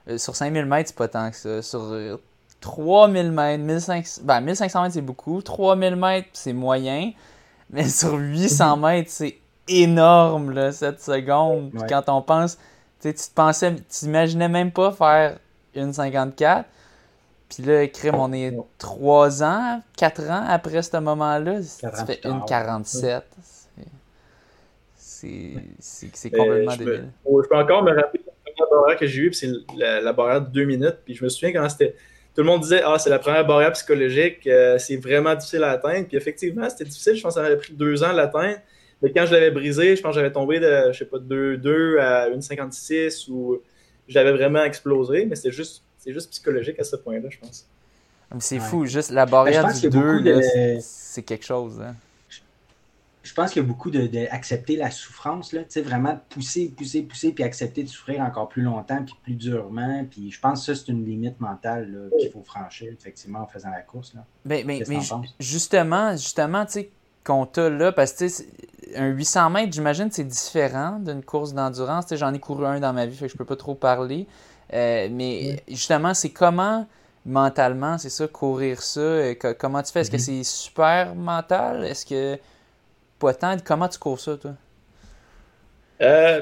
euh, 0.10 0.18
sur 0.18 0.36
5000 0.36 0.66
mètres, 0.66 0.90
c'est 0.90 0.96
pas 0.96 1.08
tant 1.08 1.30
que 1.30 1.36
ça. 1.36 1.62
Sur 1.62 2.20
3000 2.62 3.26
euh, 3.28 3.32
mètres, 3.32 3.64
1500, 3.64 4.22
ben, 4.26 4.42
1500 4.42 4.82
mètres, 4.82 4.94
c'est 4.96 5.02
beaucoup. 5.02 5.44
3000 5.44 5.96
mètres, 5.96 6.30
c'est 6.34 6.54
moyen. 6.54 7.12
Mais 7.70 7.84
sur 7.88 8.14
800 8.14 8.78
mhm. 8.78 8.84
mètres, 8.84 9.12
c'est 9.12 9.38
énorme, 9.68 10.50
là, 10.50 10.72
7 10.72 11.00
secondes. 11.00 11.70
Puis 11.70 11.84
quand 11.88 12.10
on 12.10 12.24
pense, 12.24 12.58
tu 13.00 13.14
te 13.14 13.22
pensais, 13.36 13.76
tu 13.76 13.84
t'imaginais 13.84 14.50
même 14.50 14.72
pas 14.72 14.92
faire 14.92 15.38
1,54. 15.76 16.64
Puis 17.50 17.64
là, 17.64 17.88
crime, 17.88 18.16
on 18.16 18.32
est 18.32 18.56
3 18.78 19.44
ans, 19.44 19.82
4 19.98 20.30
ans 20.30 20.46
après 20.48 20.82
ce 20.84 20.98
moment-là. 20.98 21.62
Ça 21.64 22.06
fait 22.06 22.24
une 22.24 22.42
47. 22.48 23.24
C'est 25.80 26.30
complètement 26.30 26.76
débile. 26.76 27.10
je 27.26 27.48
peux 27.48 27.56
encore 27.56 27.84
me 27.84 27.94
rappeler 27.94 28.22
la 28.26 28.52
première 28.54 28.70
barrière 28.72 29.00
que 29.00 29.08
j'ai 29.08 29.22
eue, 29.22 29.34
c'est 29.34 29.50
la, 29.76 30.14
barrière 30.14 30.42
de 30.42 30.50
2 30.52 30.64
minutes. 30.66 30.98
Puis 31.04 31.16
je 31.16 31.24
me 31.24 31.30
souviens 31.30 31.52
quand 31.52 31.68
c'était. 31.70 31.96
Tout 32.36 32.42
le 32.42 32.48
monde 32.48 32.62
disait 32.62 32.82
Ah, 32.86 32.98
c'est 33.00 33.10
la 33.10 33.20
première 33.20 33.46
barrière 33.46 33.72
psychologique, 33.74 34.46
euh, 34.48 34.78
c'est 34.78 34.98
vraiment 34.98 35.34
difficile 35.34 35.64
à 35.64 35.72
atteindre. 35.72 36.08
Puis 36.08 36.16
effectivement, 36.16 36.70
c'était 36.70 36.86
difficile. 36.86 37.16
Je 37.16 37.24
pense 37.24 37.34
que 37.34 37.40
ça 37.40 37.44
m'avait 37.44 37.58
pris 37.58 37.74
2 37.74 38.04
ans 38.04 38.10
à 38.10 38.14
l'atteindre. 38.14 38.60
Mais 39.02 39.12
quand 39.12 39.26
je 39.26 39.34
l'avais 39.34 39.52
brisé, 39.52 39.96
je 39.96 40.02
pense 40.02 40.12
que 40.12 40.20
j'avais 40.20 40.32
tombé 40.32 40.60
de, 40.60 40.92
je 40.92 41.00
sais 41.00 41.06
pas, 41.06 41.20
2, 41.20 41.58
2 41.58 41.98
à 42.00 42.30
1,56 42.30 43.30
ou 43.30 43.62
j'avais 44.08 44.32
vraiment 44.32 44.64
explosé. 44.64 45.26
Mais 45.26 45.36
c'était 45.36 45.52
juste 45.52 45.84
c'est 46.00 46.14
juste 46.14 46.32
psychologique 46.32 46.80
à 46.80 46.84
ce 46.84 46.96
point-là, 46.96 47.30
je 47.30 47.38
pense. 47.38 47.68
C'est 48.40 48.60
fou, 48.60 48.86
juste 48.86 49.12
la 49.12 49.26
barrière 49.26 49.72
du 49.74 49.90
2, 49.90 50.80
c'est 50.82 51.24
quelque 51.24 51.46
chose. 51.46 51.82
Hein. 51.82 51.96
Je 53.22 53.34
pense 53.34 53.52
qu'il 53.52 53.62
y 53.62 53.66
a 53.66 53.68
beaucoup 53.68 53.92
d'accepter 53.92 54.76
de, 54.76 54.80
la 54.80 54.92
souffrance, 54.92 55.52
là, 55.52 55.62
vraiment 55.84 56.20
pousser, 56.30 56.74
pousser, 56.76 57.04
pousser, 57.04 57.32
puis 57.32 57.44
accepter 57.44 57.84
de 57.84 57.90
souffrir 57.90 58.22
encore 58.22 58.50
plus 58.50 58.62
longtemps, 58.62 59.04
puis 59.04 59.16
plus 59.24 59.34
durement. 59.34 60.06
Puis 60.10 60.32
je 60.32 60.40
pense 60.40 60.66
que 60.66 60.74
ça, 60.74 60.82
c'est 60.82 60.92
une 60.92 61.06
limite 61.06 61.40
mentale 61.40 62.10
qu'il 62.20 62.32
faut 62.32 62.44
franchir, 62.44 62.92
effectivement, 62.92 63.42
en 63.42 63.48
faisant 63.48 63.70
la 63.70 63.82
course. 63.82 64.14
Là. 64.16 64.24
Ben, 64.46 64.66
mais, 64.66 64.84
mais 64.88 65.00
justement, 65.40 66.12
justement, 66.14 66.66
tu 66.66 66.72
sais, 66.72 66.90
qu'on 67.24 67.46
t'a 67.46 67.70
là, 67.70 67.92
parce 67.92 68.14
que 68.14 68.26
un 68.96 69.10
800 69.10 69.50
mètres, 69.50 69.74
j'imagine, 69.74 70.10
c'est 70.12 70.24
différent 70.24 71.00
d'une 71.00 71.24
course 71.24 71.54
d'endurance. 71.54 72.06
J'en 72.16 72.34
ai 72.34 72.40
couru 72.40 72.66
un 72.66 72.80
dans 72.80 72.94
ma 72.94 73.06
vie, 73.06 73.16
fait 73.16 73.28
que 73.28 73.32
je 73.32 73.38
peux 73.38 73.46
pas 73.46 73.56
trop 73.56 73.76
parler. 73.76 74.28
Euh, 74.74 75.08
mais 75.12 75.64
justement, 75.68 76.14
c'est 76.14 76.30
comment 76.30 76.88
mentalement, 77.26 77.98
c'est 77.98 78.10
ça, 78.10 78.28
courir 78.28 78.82
ça? 78.82 79.00
Euh, 79.00 79.36
comment 79.58 79.82
tu 79.84 79.92
fais? 79.92 80.02
Est-ce 80.02 80.12
que 80.12 80.18
mm-hmm. 80.18 80.44
c'est 80.44 80.44
super 80.44 81.16
mental? 81.16 81.84
Est-ce 81.84 82.06
que 82.06 82.40
pas 83.20 83.34
tant? 83.34 83.58
Comment 83.64 83.88
tu 83.88 84.00
cours 84.00 84.20
ça, 84.20 84.38
toi? 84.38 84.52
Euh, 86.02 86.42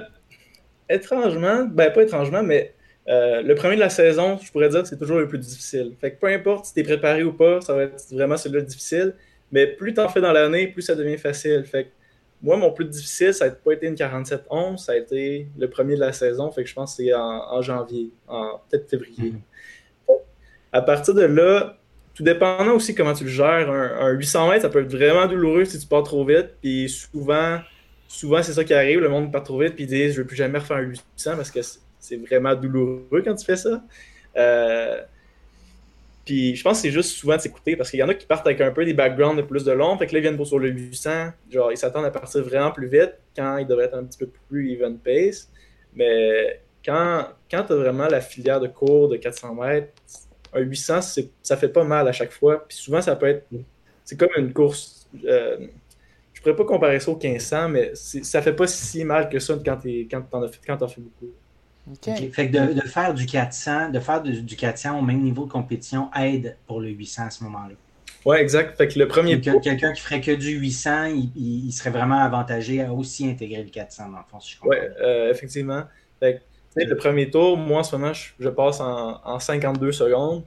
étrangement, 0.90 1.66
ben 1.66 1.92
pas 1.92 2.04
étrangement, 2.04 2.44
mais 2.44 2.74
le 3.08 3.54
premier 3.54 3.76
de 3.76 3.80
la 3.80 3.90
saison, 3.90 4.38
je 4.44 4.52
pourrais 4.52 4.70
dire 4.70 4.82
que 4.84 4.88
c'est 4.88 5.00
toujours 5.00 5.18
le 5.18 5.28
plus 5.28 5.40
difficile. 5.40 5.96
Fait 6.00 6.12
que 6.12 6.20
peu 6.20 6.28
importe 6.28 6.66
si 6.66 6.74
tu 6.74 6.82
es 6.82 6.84
préparé 6.84 7.24
ou 7.24 7.34
pas, 7.34 7.62
ça 7.62 7.74
va 7.74 7.84
être 7.84 8.06
vraiment 8.12 8.38
celui-là 8.38 8.64
difficile. 8.64 9.16
Mais 9.52 9.66
plus 9.66 9.94
tu 9.94 10.02
en 10.02 10.10
fais 10.10 10.20
dans 10.20 10.34
l'année, 10.34 10.68
plus 10.68 10.82
ça 10.82 10.94
devient 10.94 11.18
facile. 11.18 11.64
Fait 11.64 11.86
que 11.86 11.90
moi, 12.42 12.56
mon 12.58 12.72
plus 12.72 12.86
difficile, 12.86 13.34
ça 13.34 13.46
n'a 13.46 13.52
pas 13.52 13.74
été 13.74 13.88
une 13.88 13.96
47-11, 13.96 14.78
ça 14.78 14.92
a 14.92 14.96
été 14.96 15.48
le 15.58 15.70
premier 15.70 15.96
de 15.96 16.00
la 16.00 16.14
saison. 16.14 16.52
Fait 16.52 16.64
que 16.64 16.70
je 16.70 16.76
pense 16.76 16.96
que 16.96 17.04
c'est 17.04 17.14
en, 17.14 17.62
janvier, 17.62 18.12
en 18.28 18.62
peut-être 18.70 18.90
février. 18.90 19.32
Mhm. 19.32 19.42
À 20.72 20.82
partir 20.82 21.14
de 21.14 21.24
là, 21.24 21.78
tout 22.14 22.24
dépendant 22.24 22.74
aussi 22.74 22.94
comment 22.94 23.14
tu 23.14 23.24
le 23.24 23.30
gères, 23.30 23.70
un, 23.72 24.12
800 24.12 24.50
mètres, 24.50 24.62
ça 24.64 24.70
peut 24.70 24.82
être 24.82 24.92
vraiment 24.92 25.26
douloureux 25.28 25.66
si 25.66 25.80
tu 25.80 25.88
pars 25.88 26.04
trop 26.04 26.26
vite. 26.26 26.56
Puis 26.62 26.90
souvent, 26.90 27.60
souvent 28.08 28.44
c'est 28.44 28.54
ça 28.54 28.64
qui 28.64 28.74
arrive, 28.74 29.00
le 29.00 29.10
monde 29.10 29.32
part 29.32 29.44
trop 29.44 29.60
vite, 29.60 29.76
puis 29.76 29.86
ils 29.86 29.88
disent 29.88 30.14
Je 30.14 30.18
ne 30.18 30.24
veux 30.24 30.28
plus 30.28 30.36
jamais 30.36 30.60
refaire 30.60 30.78
un 30.78 30.82
800 30.82 31.36
parce 31.36 31.52
que 31.52 31.60
c'est 32.00 32.18
vraiment 32.18 32.56
douloureux 32.56 33.22
quand 33.24 33.36
tu 33.36 33.46
fais 33.46 33.56
ça. 33.56 33.84
Euh, 34.36 35.02
puis 36.28 36.58
je 36.58 36.62
pense 36.62 36.80
que 36.80 36.82
c'est 36.82 36.92
juste 36.92 37.12
souvent 37.12 37.38
de 37.38 37.42
s'écouter 37.42 37.78
parce 37.78 37.90
qu'il 37.90 38.02
y 38.02 38.04
en 38.04 38.10
a 38.10 38.14
qui 38.14 38.26
partent 38.26 38.46
avec 38.46 38.60
un 38.60 38.72
peu 38.72 38.84
des 38.84 38.94
backgrounds 38.94 39.38
de 39.38 39.48
plus 39.48 39.64
de 39.64 39.72
long. 39.72 39.98
Fait 39.98 40.08
que 40.08 40.12
là, 40.12 40.20
ils 40.20 40.24
viennent 40.24 40.36
pour 40.36 40.46
sur 40.46 40.60
le 40.60 40.68
800. 40.68 41.30
Genre, 41.50 41.72
ils 41.72 41.78
s'attendent 41.78 42.04
à 42.04 42.12
partir 42.12 42.44
vraiment 42.44 42.70
plus 42.70 42.90
vite 42.90 43.14
quand 43.34 43.56
ils 43.56 43.66
devraient 43.66 43.86
être 43.86 43.96
un 43.96 44.04
petit 44.04 44.18
peu 44.18 44.30
plus 44.50 44.74
even 44.74 44.98
pace. 44.98 45.50
Mais 45.96 46.60
quand, 46.84 47.30
quand 47.50 47.64
tu 47.64 47.72
as 47.72 47.76
vraiment 47.78 48.08
la 48.10 48.20
filière 48.20 48.60
de 48.60 48.68
cours 48.68 49.08
de 49.08 49.16
400 49.16 49.56
mètres, 49.56 49.88
un 50.54 50.60
800, 50.60 51.00
ça 51.42 51.56
fait 51.56 51.70
pas 51.70 51.86
mal 51.86 52.06
à 52.10 52.12
chaque 52.12 52.34
fois. 52.34 52.68
Puis 52.68 52.78
souvent, 52.78 53.02
ça 53.02 53.16
peut 53.16 53.28
être. 53.28 53.48
C'est 54.04 54.20
comme 54.20 54.30
une 54.36 54.52
course. 54.52 55.08
Euh, 55.24 55.66
je 56.34 56.42
pourrais 56.42 56.58
pas 56.58 56.66
comparer 56.66 57.00
ça 57.00 57.10
au 57.10 57.16
1500, 57.16 57.70
mais 57.70 57.92
ça 57.96 58.42
fait 58.42 58.54
pas 58.54 58.68
si 58.68 59.06
mal 59.06 59.30
que 59.30 59.40
ça 59.40 59.58
quand 59.64 59.78
tu 59.78 60.10
en 60.34 60.44
as 60.44 60.50
fait, 60.50 60.60
fais 60.66 61.02
beaucoup. 61.02 61.32
Fait 62.04 62.50
que 62.50 62.74
de, 62.74 62.82
faire 62.82 63.14
du 63.14 63.26
400, 63.26 63.90
de 63.92 64.00
faire 64.00 64.22
du, 64.22 64.56
400 64.56 65.00
au 65.00 65.02
même 65.02 65.22
niveau 65.22 65.46
de 65.46 65.52
compétition 65.52 66.10
aide 66.16 66.58
pour 66.66 66.82
le 66.82 66.90
800 66.90 67.24
à 67.28 67.30
ce 67.30 67.44
moment-là. 67.46 67.76
Oui, 68.26 68.38
exact. 68.38 68.76
Fait 68.78 68.90
que 68.90 69.00
le 69.00 69.08
premier 69.08 69.40
Quelqu'un 69.40 69.94
qui 69.94 70.02
ferait 70.02 70.20
que 70.20 70.32
du 70.32 70.50
800, 70.50 71.14
il, 71.36 71.72
serait 71.72 71.92
vraiment 71.92 72.20
avantagé 72.20 72.82
à 72.82 72.92
aussi 72.92 73.28
intégrer 73.28 73.64
le 73.64 73.70
400 73.70 74.10
dans 74.10 74.18
le 74.18 74.24
fond, 74.30 74.40
si 74.40 74.54
je 74.54 74.60
comprends. 74.60 74.78
Oui, 74.78 74.86
euh, 75.02 75.32
effectivement. 75.32 75.84
Fait 76.20 76.42
que, 76.76 76.84
le 76.84 76.96
premier 76.96 77.30
tour, 77.30 77.58
moi 77.58 77.80
en 77.80 77.84
ce 77.84 77.96
moment, 77.96 78.12
je, 78.14 78.50
passe 78.50 78.82
en, 78.82 79.40
52 79.40 79.92
secondes. 79.94 80.44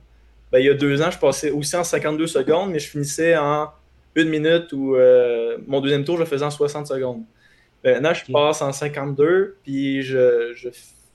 Ben, 0.53 0.59
il 0.59 0.66
y 0.66 0.68
a 0.68 0.74
deux 0.74 1.00
ans, 1.00 1.11
je 1.11 1.18
passais 1.18 1.50
aussi 1.50 1.76
en 1.76 1.85
52 1.85 2.26
secondes, 2.26 2.70
mais 2.70 2.81
je 2.81 2.88
finissais 2.88 3.37
en 3.37 3.70
une 4.14 4.29
minute 4.29 4.72
ou 4.72 4.96
euh, 4.96 5.57
mon 5.66 5.81
deuxième 5.81 6.05
tour, 6.05 6.16
je 6.16 6.22
le 6.22 6.26
faisais 6.26 6.44
en 6.44 6.50
60 6.50 6.87
secondes. 6.87 7.22
Ben, 7.83 7.94
maintenant, 7.94 8.12
je 8.12 8.31
passe 8.31 8.61
en 8.61 8.72
52, 8.72 9.57
puis 9.62 10.03
je, 10.03 10.53
je 10.55 10.68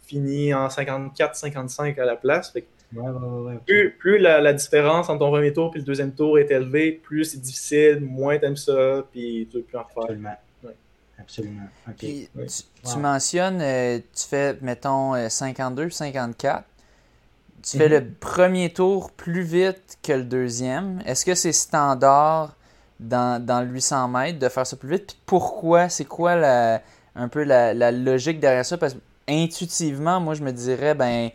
fini 0.06 0.54
en 0.54 0.68
54-55 0.68 2.00
à 2.00 2.06
la 2.06 2.16
place. 2.16 2.54
plus, 4.00 4.18
la, 4.20 4.54
différence 4.54 5.10
entre 5.10 5.20
ton 5.20 5.32
premier 5.32 5.54
tour 5.54 5.72
et 5.76 5.80
le 5.80 5.84
deuxième 5.84 6.14
tour 6.14 6.40
est 6.40 6.52
élevée, 6.52 6.92
plus 6.92 7.26
c'est 7.26 7.42
difficile, 7.42 8.00
moins 8.02 8.38
t'aimes 8.38 8.56
ça, 8.56 9.06
puis 9.12 9.48
tu 9.52 9.58
veux 9.58 9.64
plus 9.64 9.78
en 9.78 9.84
refaire. 9.84 10.04
Absolument. 11.18 11.68
Absolument. 11.88 12.28
tu, 12.84 12.98
mentionnes, 12.98 13.62
euh, 13.62 14.00
tu 14.14 14.28
fais, 14.28 14.58
mettons, 14.62 15.30
52, 15.30 15.90
54. 15.90 16.66
Tu 17.64 17.78
fais 17.78 17.88
mhm. 17.88 17.94
le 17.94 18.10
premier 18.12 18.72
tour 18.72 19.12
plus 19.12 19.42
vite 19.42 19.98
que 20.04 20.14
le 20.14 20.24
deuxième. 20.24 21.02
Est-ce 21.06 21.26
que 21.26 21.34
c'est 21.34 21.52
standard 21.52 22.56
dans, 23.00 23.44
dans, 23.44 23.62
le 23.62 23.68
800 23.68 24.08
mètres 24.10 24.40
de 24.40 24.50
faire 24.50 24.68
ça 24.68 24.76
plus 24.76 24.90
vite? 24.90 25.08
Puis 25.08 25.18
pourquoi? 25.26 25.90
C'est 25.90 26.06
quoi 26.06 26.36
la, 26.36 26.82
un 27.16 27.28
peu 27.28 27.44
la, 27.44 27.74
la, 27.74 27.92
logique 27.92 28.40
derrière 28.40 28.66
ça? 28.66 28.78
Parce 28.78 28.94
que 28.94 29.00
intuitivement, 29.28 30.20
moi, 30.20 30.34
je 30.34 30.44
me 30.44 30.52
dirais, 30.52 30.94
ben, 30.94 31.30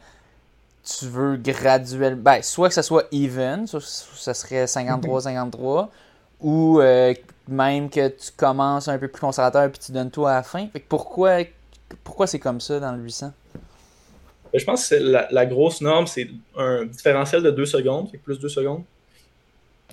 tu 0.85 1.07
veux 1.07 1.37
graduellement. 1.37 2.23
Ben, 2.23 2.43
soit 2.43 2.69
que 2.69 2.75
ça 2.75 2.83
soit 2.83 3.05
even, 3.13 3.67
soit 3.67 3.83
ça 3.83 4.35
serait 4.35 4.65
53-53, 4.65 5.89
ou 6.41 6.81
euh, 6.81 7.15
même 7.49 7.91
que 7.91 8.09
tu 8.09 8.31
commences 8.37 8.89
un 8.89 8.99
peu 8.99 9.09
plus 9.09 9.21
conservateur 9.21 9.71
puis 9.71 9.81
tu 9.81 9.93
donnes 9.93 10.11
tout 10.11 10.27
à 10.27 10.35
la 10.35 10.43
fin. 10.43 10.67
Fait 10.69 10.81
pourquoi, 10.81 11.39
pourquoi 12.05 12.27
c'est 12.27 12.39
comme 12.39 12.61
ça 12.61 12.81
dans 12.81 12.93
le 12.93 13.03
800? 13.03 13.33
Ben, 14.53 14.59
je 14.59 14.65
pense 14.65 14.89
que 14.89 14.95
la, 14.95 15.47
grosse 15.47 15.81
norme, 15.81 16.07
c'est 16.07 16.29
un 16.57 16.85
différentiel 16.85 17.43
de 17.43 17.51
2 17.51 17.67
secondes, 17.67 18.11
plus 18.25 18.39
2 18.39 18.49
secondes. 18.49 18.83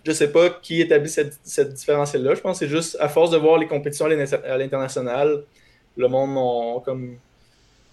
Je 0.06 0.12
sais 0.14 0.32
pas 0.32 0.50
qui 0.50 0.82
établit 0.82 1.10
cette, 1.10 1.38
cette 1.44 1.74
différentiel-là. 1.74 2.34
Je 2.34 2.40
pense 2.40 2.60
que 2.60 2.66
c'est 2.66 2.72
juste 2.72 2.96
à 3.00 3.10
force 3.10 3.30
de 3.30 3.38
voir 3.38 3.58
les 3.58 3.68
compétitions 3.68 4.06
à 4.06 4.58
l'international, 4.58 5.44
le 5.98 6.08
monde 6.08 6.38
a 6.38 6.80
comme 6.86 7.18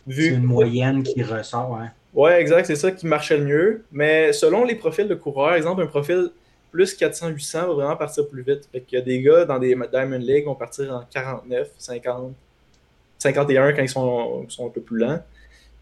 vu. 0.06 0.30
C'est 0.30 0.34
une 0.34 0.44
moyenne 0.44 1.02
qui 1.02 1.22
ressort, 1.22 1.76
hein. 1.76 1.90
Ouais, 2.14 2.40
exact, 2.40 2.66
c'est 2.66 2.76
ça 2.76 2.92
qui 2.92 3.06
marchait 3.06 3.36
le 3.36 3.44
mieux. 3.44 3.84
Mais 3.90 4.32
selon 4.32 4.64
les 4.64 4.76
profils 4.76 5.08
de 5.08 5.14
coureurs, 5.14 5.54
exemple, 5.54 5.82
un 5.82 5.86
profil 5.86 6.30
plus 6.70 6.96
400-800 6.96 7.52
va 7.52 7.66
vraiment 7.72 7.96
partir 7.96 8.28
plus 8.28 8.42
vite. 8.42 8.68
Fait 8.70 8.80
qu'il 8.80 8.98
y 8.98 9.02
a 9.02 9.04
des 9.04 9.20
gars 9.20 9.44
dans 9.44 9.58
des 9.58 9.76
Diamond 9.92 10.18
League 10.18 10.44
vont 10.44 10.54
partir 10.54 10.92
en 10.92 11.02
49, 11.12 11.70
50, 11.76 12.34
51 13.18 13.72
quand 13.72 13.82
ils 13.82 13.88
sont, 13.88 14.48
sont 14.48 14.66
un 14.66 14.70
peu 14.70 14.80
plus 14.80 14.98
lents. 14.98 15.20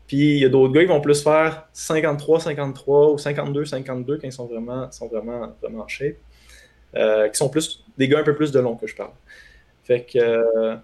Puis 0.06 0.34
il 0.34 0.38
y 0.38 0.44
a 0.44 0.48
d'autres 0.48 0.72
gars 0.72 0.82
qui 0.82 0.88
vont 0.88 1.00
plus 1.00 1.22
faire 1.22 1.68
53, 1.72 2.40
53 2.40 3.12
ou 3.12 3.18
52, 3.18 3.64
52 3.64 4.16
quand 4.16 4.26
ils 4.26 4.32
sont 4.32 4.46
vraiment, 4.46 4.90
sont 4.90 5.08
vraiment, 5.08 5.54
vraiment 5.60 5.86
shape. 5.88 6.16
Euh, 6.94 7.28
qui 7.28 7.38
sont 7.38 7.48
plus 7.48 7.82
des 7.96 8.06
gars 8.06 8.18
un 8.18 8.22
peu 8.22 8.34
plus 8.34 8.52
de 8.52 8.60
long 8.60 8.76
que 8.76 8.86
je 8.86 8.94
parle. 8.94 9.12
Fait 9.84 10.02
que 10.02 10.18
euh, 10.18 10.76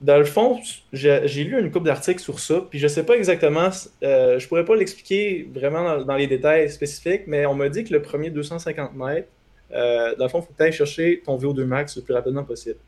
dans 0.00 0.18
le 0.18 0.24
fond, 0.24 0.60
j'ai 0.92 1.44
lu 1.44 1.58
une 1.58 1.72
couple 1.72 1.86
d'articles 1.86 2.20
sur 2.20 2.38
ça, 2.38 2.64
puis 2.70 2.78
je 2.78 2.86
sais 2.86 3.04
pas 3.04 3.16
exactement, 3.16 3.70
euh, 4.04 4.38
je 4.38 4.46
pourrais 4.46 4.64
pas 4.64 4.76
l'expliquer 4.76 5.48
vraiment 5.52 6.04
dans, 6.04 6.14
les 6.14 6.28
détails 6.28 6.70
spécifiques, 6.70 7.22
mais 7.26 7.46
on 7.46 7.54
m'a 7.54 7.68
dit 7.68 7.82
que 7.82 7.92
le 7.92 8.00
premier 8.00 8.30
250 8.30 8.94
mètres, 8.94 9.28
euh, 9.72 10.14
dans 10.16 10.24
le 10.24 10.30
fond, 10.30 10.38
il 10.38 10.42
faut 10.42 10.52
que 10.52 10.56
tu 10.56 10.62
ailles 10.62 10.72
chercher 10.72 11.22
ton 11.24 11.36
VO2 11.36 11.64
max 11.64 11.96
le 11.96 12.02
plus 12.02 12.14
rapidement 12.14 12.44
possible. 12.44 12.78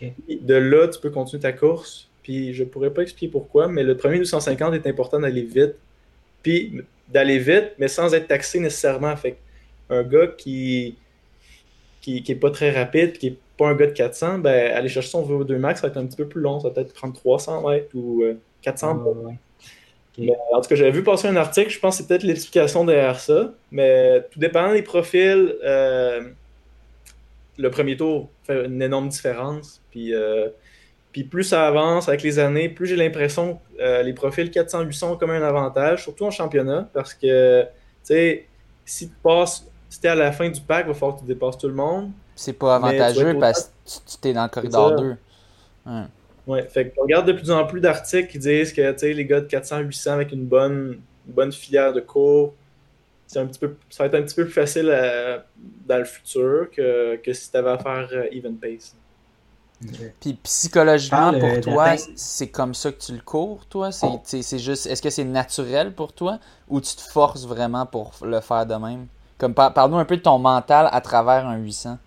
De 0.00 0.54
là, 0.54 0.88
tu 0.88 0.98
peux 1.00 1.10
continuer 1.10 1.42
ta 1.42 1.52
course, 1.52 2.08
puis 2.22 2.54
je 2.54 2.64
pourrais 2.64 2.92
pas 2.92 3.02
expliquer 3.02 3.30
pourquoi, 3.30 3.68
mais 3.68 3.82
le 3.82 3.96
premier 3.96 4.18
250 4.18 4.74
est 4.74 4.86
important 4.86 5.20
d'aller 5.20 5.42
vite, 5.42 5.74
puis 6.42 6.80
d'aller 7.08 7.38
vite, 7.38 7.72
mais 7.78 7.88
sans 7.88 8.14
être 8.14 8.26
taxé 8.26 8.58
nécessairement. 8.58 9.14
Fait 9.16 9.36
un 9.90 10.02
gars 10.02 10.26
qui, 10.26 10.96
qui, 12.00 12.22
qui 12.22 12.32
est 12.32 12.36
pas 12.36 12.50
très 12.50 12.70
rapide, 12.70 13.12
qui 13.18 13.28
est 13.28 13.38
un 13.68 13.74
gars 13.74 13.86
de 13.86 13.92
400, 13.92 14.38
ben, 14.38 14.72
aller 14.72 14.88
chercher 14.88 15.10
son 15.10 15.26
VO2 15.26 15.56
max, 15.56 15.80
ça 15.80 15.86
va 15.86 15.90
être 15.92 15.98
un 15.98 16.06
petit 16.06 16.16
peu 16.16 16.26
plus 16.26 16.40
long. 16.40 16.60
Ça 16.60 16.68
va 16.68 16.74
peut-être 16.74 16.94
prendre 16.94 17.14
300 17.14 17.68
mètres 17.68 17.94
ou 17.94 18.24
400 18.62 19.04
euh, 20.18 20.32
en 20.52 20.60
tout 20.60 20.68
cas, 20.68 20.74
j'avais 20.74 20.90
vu 20.90 21.02
passer 21.02 21.28
un 21.28 21.36
article, 21.36 21.70
je 21.70 21.78
pense 21.78 21.96
que 21.96 22.02
c'est 22.02 22.08
peut-être 22.08 22.22
l'explication 22.22 22.84
derrière 22.84 23.18
ça. 23.18 23.52
Mais 23.70 24.22
tout 24.30 24.38
dépendant 24.38 24.72
des 24.72 24.82
profils, 24.82 25.54
euh, 25.64 26.28
le 27.58 27.70
premier 27.70 27.96
tour 27.96 28.28
fait 28.44 28.66
une 28.66 28.82
énorme 28.82 29.08
différence. 29.08 29.80
Puis, 29.90 30.14
euh, 30.14 30.48
puis 31.12 31.24
plus 31.24 31.44
ça 31.44 31.66
avance 31.66 32.08
avec 32.08 32.22
les 32.22 32.38
années, 32.38 32.68
plus 32.68 32.86
j'ai 32.86 32.96
l'impression 32.96 33.58
que 33.76 34.02
les 34.02 34.12
profils 34.12 34.50
400-800 34.50 35.12
ont 35.12 35.16
comme 35.16 35.30
un 35.30 35.42
avantage, 35.42 36.02
surtout 36.02 36.24
en 36.24 36.30
championnat, 36.30 36.88
parce 36.92 37.14
que, 37.14 37.62
tu 37.62 37.68
sais, 38.02 38.46
si 38.84 39.08
tu 39.08 39.14
passes, 39.22 39.66
si 39.88 40.00
tu 40.00 40.06
es 40.06 40.10
à 40.10 40.14
la 40.14 40.32
fin 40.32 40.48
du 40.48 40.60
pack, 40.60 40.86
il 40.86 40.88
va 40.88 40.94
falloir 40.94 41.16
que 41.16 41.20
tu 41.22 41.26
dépasses 41.26 41.58
tout 41.58 41.68
le 41.68 41.74
monde. 41.74 42.10
C'est 42.42 42.54
pas 42.54 42.74
avantageux 42.74 43.38
parce 43.38 43.70
que 43.84 44.20
tu 44.20 44.28
es 44.28 44.32
dans 44.32 44.42
le 44.42 44.48
corridor 44.48 44.96
2. 44.96 45.16
Ouais. 46.48 46.68
fait 46.68 46.88
que 46.88 47.00
regarde 47.00 47.26
de 47.28 47.34
plus 47.34 47.52
en 47.52 47.64
plus 47.64 47.80
d'articles 47.80 48.28
qui 48.28 48.38
disent 48.40 48.72
que 48.72 49.04
les 49.04 49.26
gars 49.26 49.40
de 49.40 49.46
400-800 49.46 50.10
avec 50.10 50.32
une 50.32 50.44
bonne, 50.44 50.98
bonne 51.24 51.52
filière 51.52 51.92
de 51.92 52.00
cours, 52.00 52.52
un 53.36 53.46
petit 53.46 53.60
peu, 53.60 53.76
ça 53.90 54.02
va 54.02 54.06
être 54.08 54.14
un 54.16 54.22
petit 54.22 54.34
peu 54.34 54.44
plus 54.44 54.52
facile 54.52 54.90
euh, 54.90 55.38
dans 55.86 55.98
le 55.98 56.04
futur 56.04 56.68
que, 56.70 57.16
que 57.16 57.32
si 57.32 57.50
tu 57.50 57.56
avais 57.56 57.70
à 57.70 57.78
faire 57.78 58.08
euh, 58.12 58.26
even 58.32 58.56
pace. 58.56 58.96
Puis 60.20 60.34
psychologiquement, 60.34 61.32
pour 61.32 61.60
toi, 61.60 61.94
c'est 62.16 62.48
comme 62.48 62.74
ça 62.74 62.90
que 62.90 63.00
tu 63.00 63.12
le 63.12 63.20
cours, 63.20 63.64
toi? 63.66 63.90
C'est 63.92 64.58
juste, 64.58 64.86
est-ce 64.86 65.00
que 65.00 65.10
c'est 65.10 65.24
naturel 65.24 65.92
pour 65.92 66.12
toi 66.12 66.40
ou 66.68 66.80
tu 66.80 66.94
te 66.96 67.02
forces 67.02 67.46
vraiment 67.46 67.86
pour 67.86 68.12
le 68.22 68.40
faire 68.40 68.66
de 68.66 68.74
même? 68.74 69.06
Comme 69.38 69.54
parle-nous 69.54 69.98
un 69.98 70.04
peu 70.04 70.16
de 70.16 70.22
ton 70.22 70.38
mental 70.38 70.88
à 70.90 71.00
travers 71.00 71.46
un 71.46 71.56
800. 71.56 71.98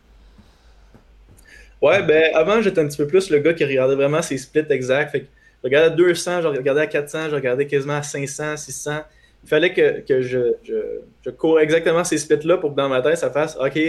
Ouais, 1.82 2.02
ben 2.04 2.32
avant, 2.34 2.62
j'étais 2.62 2.80
un 2.82 2.88
petit 2.88 2.98
peu 2.98 3.08
plus 3.08 3.30
le 3.30 3.40
gars 3.40 3.54
qui 3.54 3.66
regardait 3.66 3.96
vraiment 3.96 4.22
ses 4.22 4.38
splits 4.38 4.66
exacts. 4.70 5.12
Fait 5.12 5.22
que 5.22 5.26
je 5.26 5.68
regardais 5.68 5.88
à 5.88 5.96
200, 5.96 6.42
je 6.42 6.48
regardais 6.48 6.82
à 6.82 6.88
400, 6.88 7.30
je 7.30 7.36
regardais 7.36 7.68
quasiment 7.68 7.96
à 7.96 8.04
500, 8.04 8.58
600. 8.58 9.02
Il 9.44 9.50
fallait 9.50 9.74
que, 9.74 10.22
je, 10.22 10.54
je, 10.64 11.30
cours 11.32 11.60
exactement 11.60 12.04
ces 12.04 12.18
splits-là 12.18 12.58
pour 12.58 12.72
que 12.72 12.76
dans 12.76 12.90
ma 12.90 13.02
tête, 13.02 13.18
ça 13.18 13.30
fasse 13.30 13.58
OK, 13.58 13.80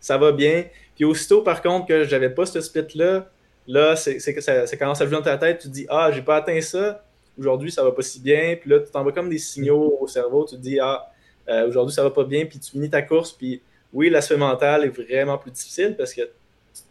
ça 0.00 0.18
va 0.18 0.32
bien. 0.32 0.64
Puis 0.94 1.04
aussitôt, 1.04 1.42
par 1.42 1.62
contre, 1.62 1.86
que 1.86 2.04
j'avais 2.04 2.30
pas 2.30 2.46
ce 2.46 2.60
split-là, 2.60 3.28
là, 3.66 3.96
c'est 3.96 4.18
que 4.34 4.40
ça, 4.40 4.66
ça, 4.66 4.76
commence 4.76 5.00
à 5.00 5.06
jouer 5.06 5.16
dans 5.16 5.22
ta 5.22 5.38
tête. 5.38 5.58
Tu 5.60 5.68
te 5.68 5.72
dis 5.72 5.86
Ah, 5.88 6.10
j'ai 6.12 6.22
pas 6.22 6.36
atteint 6.36 6.60
ça. 6.60 7.04
Aujourd'hui, 7.38 7.70
ça 7.70 7.82
va 7.82 7.92
pas 7.92 8.02
si 8.02 8.20
bien. 8.20 8.56
Puis 8.60 8.70
là, 8.70 8.80
tu 8.80 8.90
t'envoies 8.90 9.12
comme 9.12 9.28
des 9.28 9.38
signaux 9.38 9.98
au 10.00 10.06
cerveau. 10.06 10.44
Tu 10.44 10.56
te 10.56 10.60
dis 10.60 10.78
Ah, 10.80 11.06
euh, 11.48 11.68
aujourd'hui, 11.68 11.94
ça 11.94 12.02
va 12.02 12.10
pas 12.10 12.24
bien. 12.24 12.46
Puis 12.46 12.58
tu 12.58 12.72
finis 12.72 12.90
ta 12.90 13.02
course. 13.02 13.32
Puis 13.32 13.62
oui, 13.92 14.10
l'aspect 14.10 14.36
mental 14.36 14.84
est 14.84 14.88
vraiment 14.88 15.38
plus 15.38 15.50
difficile 15.50 15.94
parce 15.96 16.14
que 16.14 16.22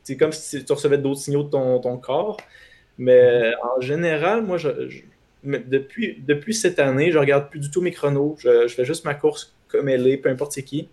c'est 0.03 0.17
comme 0.17 0.31
si 0.31 0.63
tu 0.63 0.73
recevais 0.73 0.97
d'autres 0.97 1.21
signaux 1.21 1.43
de 1.43 1.49
ton, 1.49 1.97
corps. 1.97 2.37
Mais 2.97 3.49
mhm. 3.49 3.55
en 3.77 3.81
général, 3.81 4.43
moi, 4.43 4.57
je, 4.57 4.69
depuis, 5.43 6.21
depuis 6.25 6.53
cette 6.53 6.79
année, 6.79 7.11
je 7.11 7.17
regarde 7.17 7.49
plus 7.49 7.59
du 7.59 7.69
tout 7.69 7.81
mes 7.81 7.91
chronos. 7.91 8.35
Je, 8.39 8.67
fais 8.67 8.85
juste 8.85 9.05
ma 9.05 9.13
course 9.13 9.55
comme 9.67 9.89
elle 9.89 10.07
est, 10.07 10.17
peu 10.17 10.29
importe 10.29 10.53
c'est 10.53 10.63
qui. 10.63 10.89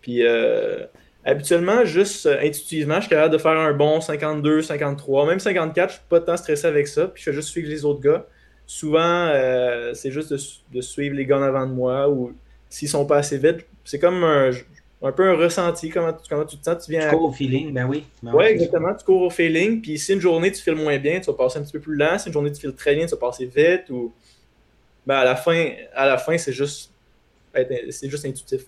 Puis 0.00 0.26
euh, 0.26 0.84
habituellement, 1.24 1.84
juste 1.84 2.26
euh, 2.26 2.38
intuitivement, 2.40 2.96
je 2.96 3.02
suis 3.02 3.10
capable 3.10 3.32
de 3.32 3.38
faire 3.38 3.58
un 3.58 3.72
bon 3.72 4.00
52, 4.00 4.62
53, 4.62 5.26
même 5.26 5.40
54, 5.40 5.88
je 5.88 5.94
suis 5.94 6.04
pas 6.08 6.20
tant 6.20 6.36
stressé 6.36 6.66
avec 6.66 6.88
ça. 6.88 7.08
Puis 7.08 7.22
je 7.22 7.30
fais 7.30 7.36
juste 7.36 7.48
suivre 7.48 7.68
les 7.68 7.84
autres 7.84 8.00
gars. 8.00 8.26
Souvent, 8.66 9.28
euh, 9.30 9.94
c'est 9.94 10.10
juste 10.10 10.32
de, 10.72 10.80
suivre 10.80 11.14
les 11.14 11.26
gars 11.26 11.38
en 11.38 11.42
avant 11.42 11.66
de 11.66 11.72
moi 11.72 12.08
ou 12.08 12.32
s'ils 12.68 12.88
sont 12.88 13.06
pas 13.06 13.18
assez 13.18 13.38
vite. 13.38 13.66
C'est 13.84 14.00
comme 14.00 14.24
un, 14.24 14.50
un 15.06 15.12
peu 15.12 15.28
un 15.28 15.36
ressenti, 15.36 15.90
comment, 15.90 16.16
comment 16.28 16.44
tu 16.44 16.56
te 16.56 16.64
sens. 16.64 16.84
Tu, 16.84 16.92
viens 16.92 17.10
cours 17.10 17.22
au 17.22 17.32
feeling, 17.32 17.72
ben 17.72 17.86
oui. 17.86 18.04
Ben 18.22 18.32
oui, 18.34 18.44
exactement, 18.46 18.94
tu 18.94 19.04
cours 19.04 19.22
au 19.22 19.30
feeling. 19.30 19.80
Puis 19.80 19.98
si 19.98 20.12
une 20.12 20.20
journée 20.20 20.52
tu 20.52 20.62
files 20.62 20.74
moins 20.74 20.98
bien, 20.98 21.20
tu 21.20 21.26
vas 21.26 21.36
passer 21.36 21.58
un 21.58 21.62
petit 21.62 21.72
peu 21.72 21.80
plus 21.80 21.96
lent. 21.96 22.18
Si 22.18 22.28
une 22.28 22.32
journée 22.32 22.52
tu 22.52 22.60
files 22.60 22.74
très 22.74 22.94
bien, 22.94 23.06
tu 23.06 23.12
vas 23.12 23.20
passer 23.20 23.46
vite. 23.46 23.90
Ou... 23.90 24.12
Ben, 25.06 25.16
à 25.16 25.24
la 25.24 25.36
fin, 25.36 25.70
à 25.94 26.06
la 26.06 26.18
fin 26.18 26.36
c'est 26.38 26.52
juste, 26.52 26.92
c'est 27.54 28.10
juste 28.10 28.24
intuitif. 28.24 28.62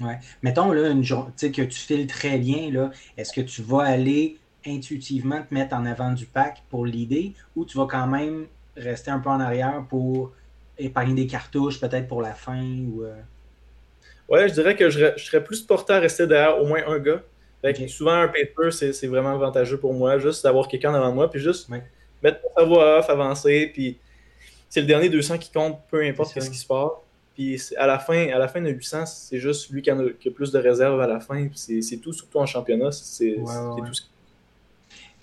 Ouais. 0.00 0.18
Mettons 0.42 0.70
là, 0.72 0.88
une 0.90 1.02
journée 1.02 1.32
que 1.36 1.62
tu 1.62 1.78
files 1.78 2.06
très 2.06 2.38
bien, 2.38 2.70
là, 2.70 2.90
est-ce 3.16 3.32
que 3.32 3.40
tu 3.40 3.62
vas 3.62 3.82
aller 3.82 4.36
intuitivement 4.66 5.42
te 5.42 5.54
mettre 5.54 5.74
en 5.74 5.86
avant 5.86 6.12
du 6.12 6.26
pack 6.26 6.62
pour 6.68 6.84
l'idée 6.84 7.32
ou 7.56 7.64
tu 7.64 7.78
vas 7.78 7.86
quand 7.86 8.06
même 8.06 8.46
rester 8.76 9.10
un 9.10 9.18
peu 9.18 9.30
en 9.30 9.40
arrière 9.40 9.84
pour 9.88 10.32
épargner 10.78 11.14
des 11.14 11.26
cartouches 11.26 11.80
peut-être 11.80 12.06
pour 12.06 12.22
la 12.22 12.34
fin 12.34 12.62
ou 12.62 13.02
euh? 13.02 13.14
Ouais, 14.28 14.48
je 14.48 14.54
dirais 14.54 14.76
que 14.76 14.90
je, 14.90 15.16
serais 15.16 15.42
plus 15.42 15.62
porté 15.62 15.94
à 15.94 16.00
rester 16.00 16.26
derrière 16.26 16.60
au 16.60 16.66
moins 16.66 16.82
un 16.86 16.98
gars. 16.98 17.22
Souvent, 17.88 18.12
un 18.12 18.28
paper, 18.28 18.70
c'est 18.70 19.06
vraiment 19.06 19.34
avantageux 19.34 19.78
pour 19.78 19.94
moi, 19.94 20.18
juste 20.18 20.44
d'avoir 20.44 20.68
quelqu'un 20.68 20.92
devant 20.92 21.12
moi, 21.12 21.30
puis 21.30 21.40
juste 21.40 21.68
mettre 22.22 22.40
sa 22.56 22.64
voix 22.64 22.98
off, 22.98 23.10
avancer, 23.10 23.70
puis 23.72 23.98
c'est 24.68 24.80
le 24.80 24.86
dernier 24.86 25.08
200 25.08 25.38
qui 25.38 25.50
compte, 25.50 25.80
peu 25.90 26.02
importe 26.02 26.38
ce 26.38 26.50
qui 26.50 26.58
se 26.58 26.66
passe. 26.66 26.90
Puis 27.34 27.60
à 27.76 27.86
la 27.86 27.98
fin, 27.98 28.28
à 28.30 28.38
la 28.38 28.48
fin 28.48 28.60
de 28.60 28.68
800, 28.68 29.06
c'est 29.06 29.38
juste 29.38 29.70
lui 29.70 29.80
qui 29.80 29.90
a, 29.90 29.96
plus 30.34 30.50
de 30.50 30.58
réserve 30.58 31.00
à 31.00 31.06
la 31.06 31.20
fin. 31.20 31.48
C'est 31.54 31.98
tout, 31.98 32.12
surtout 32.12 32.38
en 32.38 32.46
championnat. 32.46 32.90
C'est 32.92 33.36
tout 33.36 33.46
ce 33.94 34.02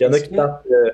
Il 0.00 0.04
y 0.04 0.06
en 0.06 0.12
a 0.12 0.20
qui 0.20 0.34
partent. 0.34 0.66
Euh, 0.70 0.92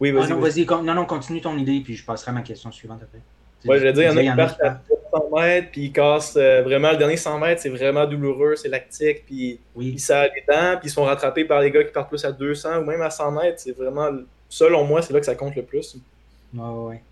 oui, 0.00 0.10
vas-y. 0.10 0.24
Ah 0.24 0.28
non, 0.28 0.40
vas-y, 0.40 0.64
non, 0.64 0.94
non, 0.94 1.04
continue 1.04 1.40
ton 1.40 1.56
idée, 1.58 1.80
puis 1.80 1.94
je 1.94 2.04
passerai 2.04 2.30
à 2.30 2.34
ma 2.34 2.42
question 2.42 2.72
suivante 2.72 3.00
après. 3.02 3.20
Ouais, 3.66 3.78
je 3.78 3.84
vais 3.84 3.92
dire, 3.92 4.04
il 4.04 4.24
y 4.24 4.30
en 4.30 4.38
a 4.38 4.46
qui 4.46 4.56
partent 4.58 4.80
100 5.12 5.36
mètres, 5.36 5.68
puis 5.70 5.82
il 5.82 5.92
casse 5.92 6.36
euh, 6.36 6.62
vraiment 6.62 6.90
le 6.92 6.96
dernier 6.96 7.16
100 7.16 7.38
mètres, 7.38 7.62
c'est 7.62 7.68
vraiment 7.68 8.06
douloureux, 8.06 8.56
c'est 8.56 8.68
lactique, 8.68 9.24
puis 9.26 9.60
oui. 9.74 9.92
ils 9.94 10.00
serrent 10.00 10.28
les 10.34 10.44
dents, 10.46 10.76
puis 10.78 10.88
ils 10.88 10.92
sont 10.92 11.04
rattrapés 11.04 11.44
par 11.44 11.60
les 11.60 11.70
gars 11.70 11.84
qui 11.84 11.92
partent 11.92 12.08
plus 12.08 12.24
à 12.24 12.32
200 12.32 12.78
ou 12.78 12.84
même 12.84 13.02
à 13.02 13.10
100 13.10 13.32
mètres. 13.32 13.60
C'est 13.60 13.76
vraiment, 13.76 14.08
selon 14.48 14.84
moi, 14.84 15.02
c'est 15.02 15.12
là 15.12 15.20
que 15.20 15.26
ça 15.26 15.34
compte 15.34 15.56
le 15.56 15.62
plus. 15.62 15.96
Ouais, 16.54 16.62
ouais. 16.62 17.02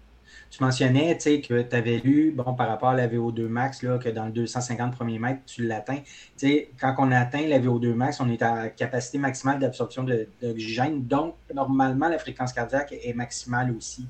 tu 0.50 0.62
mentionnais 0.62 1.16
que 1.16 1.62
tu 1.62 1.76
avais 1.76 1.98
lu, 1.98 2.32
bon, 2.34 2.54
par 2.54 2.68
rapport 2.68 2.90
à 2.90 2.94
la 2.94 3.06
VO2 3.06 3.46
max, 3.46 3.82
là, 3.82 3.98
que 3.98 4.08
dans 4.08 4.26
le 4.26 4.32
250 4.32 4.94
premiers 4.94 5.18
mètres, 5.18 5.40
tu 5.46 5.66
l'atteins. 5.66 6.00
Quand 6.80 6.94
on 6.98 7.12
atteint 7.12 7.46
la 7.46 7.58
VO2 7.58 7.92
max, 7.92 8.20
on 8.20 8.30
est 8.30 8.42
à 8.42 8.68
capacité 8.68 9.18
maximale 9.18 9.58
d'absorption 9.58 10.04
d'oxygène. 10.42 11.04
Donc, 11.04 11.34
normalement, 11.54 12.08
la 12.08 12.18
fréquence 12.18 12.52
cardiaque 12.52 12.92
est 12.92 13.14
maximale 13.14 13.74
aussi. 13.76 14.06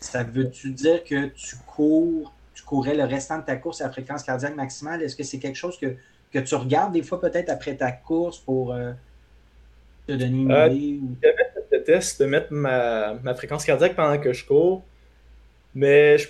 Ça 0.00 0.22
veut-tu 0.22 0.70
dire 0.70 1.02
que 1.02 1.26
tu 1.26 1.56
cours, 1.66 2.32
tu 2.58 2.64
courais 2.64 2.96
le 2.96 3.04
restant 3.04 3.38
de 3.38 3.44
ta 3.44 3.54
course 3.54 3.80
à 3.82 3.88
fréquence 3.88 4.24
cardiaque 4.24 4.56
maximale? 4.56 5.00
Est-ce 5.00 5.14
que 5.14 5.22
c'est 5.22 5.38
quelque 5.38 5.54
chose 5.54 5.78
que, 5.78 5.94
que, 6.32 6.40
tu 6.40 6.56
regardes 6.56 6.92
des 6.92 7.02
fois 7.02 7.20
peut-être 7.20 7.50
après 7.50 7.76
ta 7.76 7.92
course 7.92 8.38
pour 8.38 8.74
euh, 8.74 8.90
te 10.08 10.12
donner 10.12 10.42
une 10.42 10.50
euh, 10.50 10.68
idée? 10.68 10.98
Ou... 11.00 11.16
fait 11.22 11.36
le 11.70 11.84
test 11.84 12.20
de 12.20 12.26
mettre 12.26 12.52
ma, 12.52 13.14
ma, 13.14 13.36
fréquence 13.36 13.64
cardiaque 13.64 13.94
pendant 13.94 14.18
que 14.18 14.32
je 14.32 14.44
cours, 14.44 14.82
mais 15.72 16.18
je, 16.18 16.26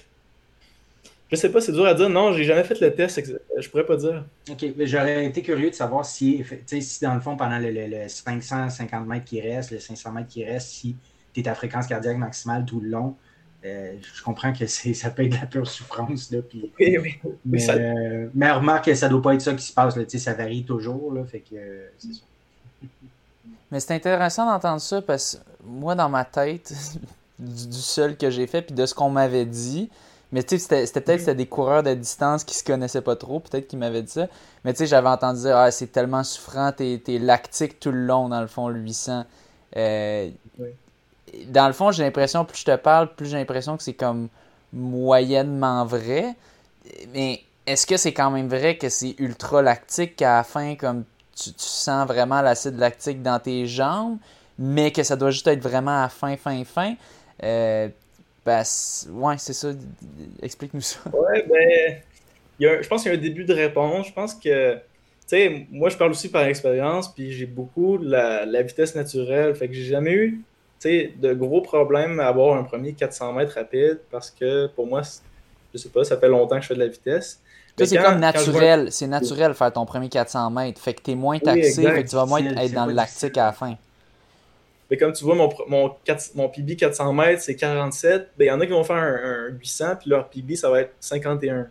je 1.30 1.36
sais 1.36 1.50
pas, 1.50 1.62
c'est 1.62 1.72
dur 1.72 1.86
à 1.86 1.94
dire. 1.94 2.10
Non, 2.10 2.34
j'ai 2.34 2.44
jamais 2.44 2.64
fait 2.64 2.78
le 2.78 2.94
test, 2.94 3.22
je 3.58 3.68
pourrais 3.70 3.86
pas 3.86 3.96
dire. 3.96 4.26
OK, 4.50 4.66
mais 4.76 4.86
j'aurais 4.86 5.24
été 5.24 5.40
curieux 5.40 5.70
de 5.70 5.74
savoir 5.74 6.04
si, 6.04 6.44
si 6.66 7.00
dans 7.02 7.14
le 7.14 7.20
fond, 7.20 7.38
pendant 7.38 7.58
le, 7.58 7.70
le 7.70 8.06
550 8.06 9.06
mètres 9.06 9.24
qui 9.24 9.40
reste, 9.40 9.70
le 9.70 9.78
500 9.78 10.12
mètres 10.12 10.28
qui 10.28 10.44
reste, 10.44 10.68
si 10.68 10.94
tu 11.32 11.40
es 11.40 11.42
ta 11.44 11.54
fréquence 11.54 11.86
cardiaque 11.86 12.18
maximale 12.18 12.66
tout 12.66 12.80
le 12.80 12.90
long, 12.90 13.16
euh, 13.64 13.96
je 14.14 14.22
comprends 14.22 14.52
que 14.52 14.66
ça 14.66 15.10
peut 15.10 15.24
être 15.24 15.32
de 15.32 15.40
la 15.40 15.46
pure 15.46 15.66
souffrance. 15.66 16.30
Là, 16.30 16.42
puis, 16.42 16.70
oui, 16.78 16.98
oui. 16.98 17.18
Mais, 17.44 17.58
ça... 17.58 17.74
euh, 17.74 18.28
mais, 18.34 18.50
remarque 18.52 18.84
que 18.86 18.94
ça 18.94 19.06
ne 19.06 19.12
doit 19.12 19.22
pas 19.22 19.34
être 19.34 19.40
ça 19.40 19.54
qui 19.54 19.64
se 19.64 19.72
passe. 19.72 19.96
Là, 19.96 20.04
ça 20.06 20.34
varie 20.34 20.64
toujours. 20.64 21.12
Là, 21.12 21.24
fait 21.24 21.40
que, 21.40 21.56
euh, 21.56 21.88
c'est 21.98 22.12
ça. 22.14 22.20
Mais 23.70 23.80
c'est 23.80 23.94
intéressant 23.94 24.46
d'entendre 24.46 24.80
ça 24.80 25.02
parce 25.02 25.34
que 25.34 25.66
moi, 25.66 25.94
dans 25.94 26.08
ma 26.08 26.24
tête, 26.24 26.72
du, 27.38 27.72
seul 27.72 28.16
que 28.16 28.30
j'ai 28.30 28.46
fait, 28.46 28.62
puis 28.62 28.74
de 28.74 28.86
ce 28.86 28.94
qu'on 28.94 29.10
m'avait 29.10 29.44
dit, 29.44 29.90
mais 30.32 30.42
tu 30.42 30.58
sais, 30.58 30.86
c'était 30.86 31.00
peut-être 31.02 31.20
c'était 31.20 31.34
des 31.34 31.46
coureurs 31.46 31.82
de 31.82 31.92
distance 31.92 32.44
qui 32.44 32.54
se 32.54 32.64
connaissaient 32.64 33.02
pas 33.02 33.16
trop, 33.16 33.40
peut-être 33.40 33.68
qu'ils 33.68 33.78
m'avaient 33.78 34.02
dit 34.02 34.12
ça. 34.12 34.28
Mais 34.64 34.72
tu 34.72 34.78
sais, 34.78 34.86
j'avais 34.86 35.08
entendu 35.08 35.40
dire, 35.40 35.56
ah, 35.56 35.70
c'est 35.70 35.88
tellement 35.88 36.24
souffrant, 36.24 36.72
t'es 36.72 37.02
es 37.06 37.18
lactique 37.18 37.78
tout 37.78 37.90
le 37.90 38.06
long, 38.06 38.30
dans 38.30 38.40
le 38.40 38.46
fond, 38.46 38.68
le 38.68 38.80
800. 38.80 39.24
Euh, 39.76 40.30
oui 40.58 40.68
dans 41.48 41.66
le 41.66 41.72
fond, 41.72 41.90
j'ai 41.90 42.02
l'impression, 42.02 42.44
plus 42.44 42.58
je 42.58 42.64
te 42.64 42.76
parle, 42.76 43.14
plus 43.14 43.26
j'ai 43.26 43.36
l'impression 43.36 43.76
que 43.76 43.82
c'est 43.82 43.94
comme 43.94 44.28
moyennement 44.72 45.84
vrai. 45.84 46.34
Mais 47.12 47.40
est-ce 47.66 47.86
que 47.86 47.96
c'est 47.96 48.12
quand 48.12 48.30
même 48.30 48.48
vrai 48.48 48.76
que 48.76 48.88
c'est 48.88 49.14
ultra 49.18 49.62
lactique 49.62 50.16
qu'à 50.16 50.38
la 50.38 50.44
fin, 50.44 50.74
comme 50.74 51.04
tu, 51.36 51.50
sens 51.56 52.06
vraiment 52.06 52.42
l'acide 52.42 52.78
lactique 52.78 53.22
dans 53.22 53.38
tes 53.38 53.66
jambes, 53.66 54.18
mais 54.58 54.90
que 54.90 55.02
ça 55.02 55.16
doit 55.16 55.30
juste 55.30 55.46
être 55.46 55.62
vraiment 55.62 56.02
à 56.02 56.08
fin, 56.08 56.36
fin, 56.36 56.64
fin? 56.64 56.94
Euh, 57.42 57.88
ben, 58.44 58.62
ouais, 59.10 59.34
c'est 59.38 59.52
ça. 59.52 59.68
Explique-nous 60.42 60.80
ça. 60.80 61.00
Ouais, 61.12 61.44
ben, 61.48 62.80
je 62.82 62.88
pense 62.88 63.02
qu'il 63.02 63.12
y 63.12 63.14
a 63.14 63.18
un 63.18 63.20
début 63.20 63.44
de 63.44 63.54
réponse. 63.54 64.08
Je 64.08 64.12
pense 64.12 64.34
que, 64.34 64.74
tu 64.74 64.80
sais, 65.26 65.66
moi, 65.70 65.90
je 65.90 65.96
parle 65.96 66.10
aussi 66.10 66.30
par 66.30 66.44
expérience, 66.44 67.12
puis 67.14 67.32
j'ai 67.32 67.46
beaucoup 67.46 67.98
la, 67.98 68.46
la 68.46 68.62
vitesse 68.62 68.94
naturelle. 68.94 69.54
Fait 69.54 69.68
que 69.68 69.74
j'ai 69.74 69.84
jamais 69.84 70.14
eu 70.14 70.42
de 70.84 71.34
gros 71.34 71.60
problèmes 71.60 72.20
à 72.20 72.26
avoir 72.26 72.56
un 72.56 72.64
premier 72.64 72.92
400 72.92 73.32
mètres 73.32 73.54
rapide 73.54 74.00
parce 74.10 74.30
que 74.30 74.66
pour 74.68 74.86
moi, 74.86 75.02
je 75.72 75.78
sais 75.78 75.88
pas, 75.88 76.04
ça 76.04 76.16
fait 76.16 76.28
longtemps 76.28 76.56
que 76.56 76.62
je 76.62 76.68
fais 76.68 76.74
de 76.74 76.80
la 76.80 76.88
vitesse. 76.88 77.40
C'est 77.84 77.96
comme 77.96 78.18
naturel, 78.18 78.90
c'est 78.90 79.06
naturel 79.06 79.54
faire 79.54 79.72
ton 79.72 79.86
premier 79.86 80.08
400 80.08 80.50
mètres. 80.50 80.80
Fait 80.80 80.94
que 80.94 81.02
tu 81.02 81.12
es 81.12 81.14
moins 81.14 81.38
taxé, 81.38 81.82
fait 81.82 82.02
que 82.02 82.08
tu 82.08 82.16
vas 82.16 82.26
moins 82.26 82.44
être 82.44 82.72
dans 82.72 82.86
le 82.86 82.92
lactique 82.92 83.36
à 83.36 83.46
la 83.46 83.52
fin. 83.52 83.76
Mais 84.90 84.96
comme 84.96 85.12
tu 85.12 85.24
vois, 85.24 85.34
mon, 85.34 85.50
mon, 85.68 85.94
mon 86.34 86.48
PB 86.48 86.76
400 86.76 87.12
mètres, 87.12 87.42
c'est 87.42 87.56
47. 87.56 88.30
Ben, 88.38 88.44
il 88.44 88.48
y 88.48 88.50
en 88.50 88.60
a 88.60 88.66
qui 88.66 88.72
vont 88.72 88.84
faire 88.84 88.96
un, 88.96 89.48
800, 89.50 89.96
puis 90.00 90.10
leur 90.10 90.28
PB, 90.28 90.56
ça 90.56 90.70
va 90.70 90.80
être 90.80 90.94
51. 90.98 91.68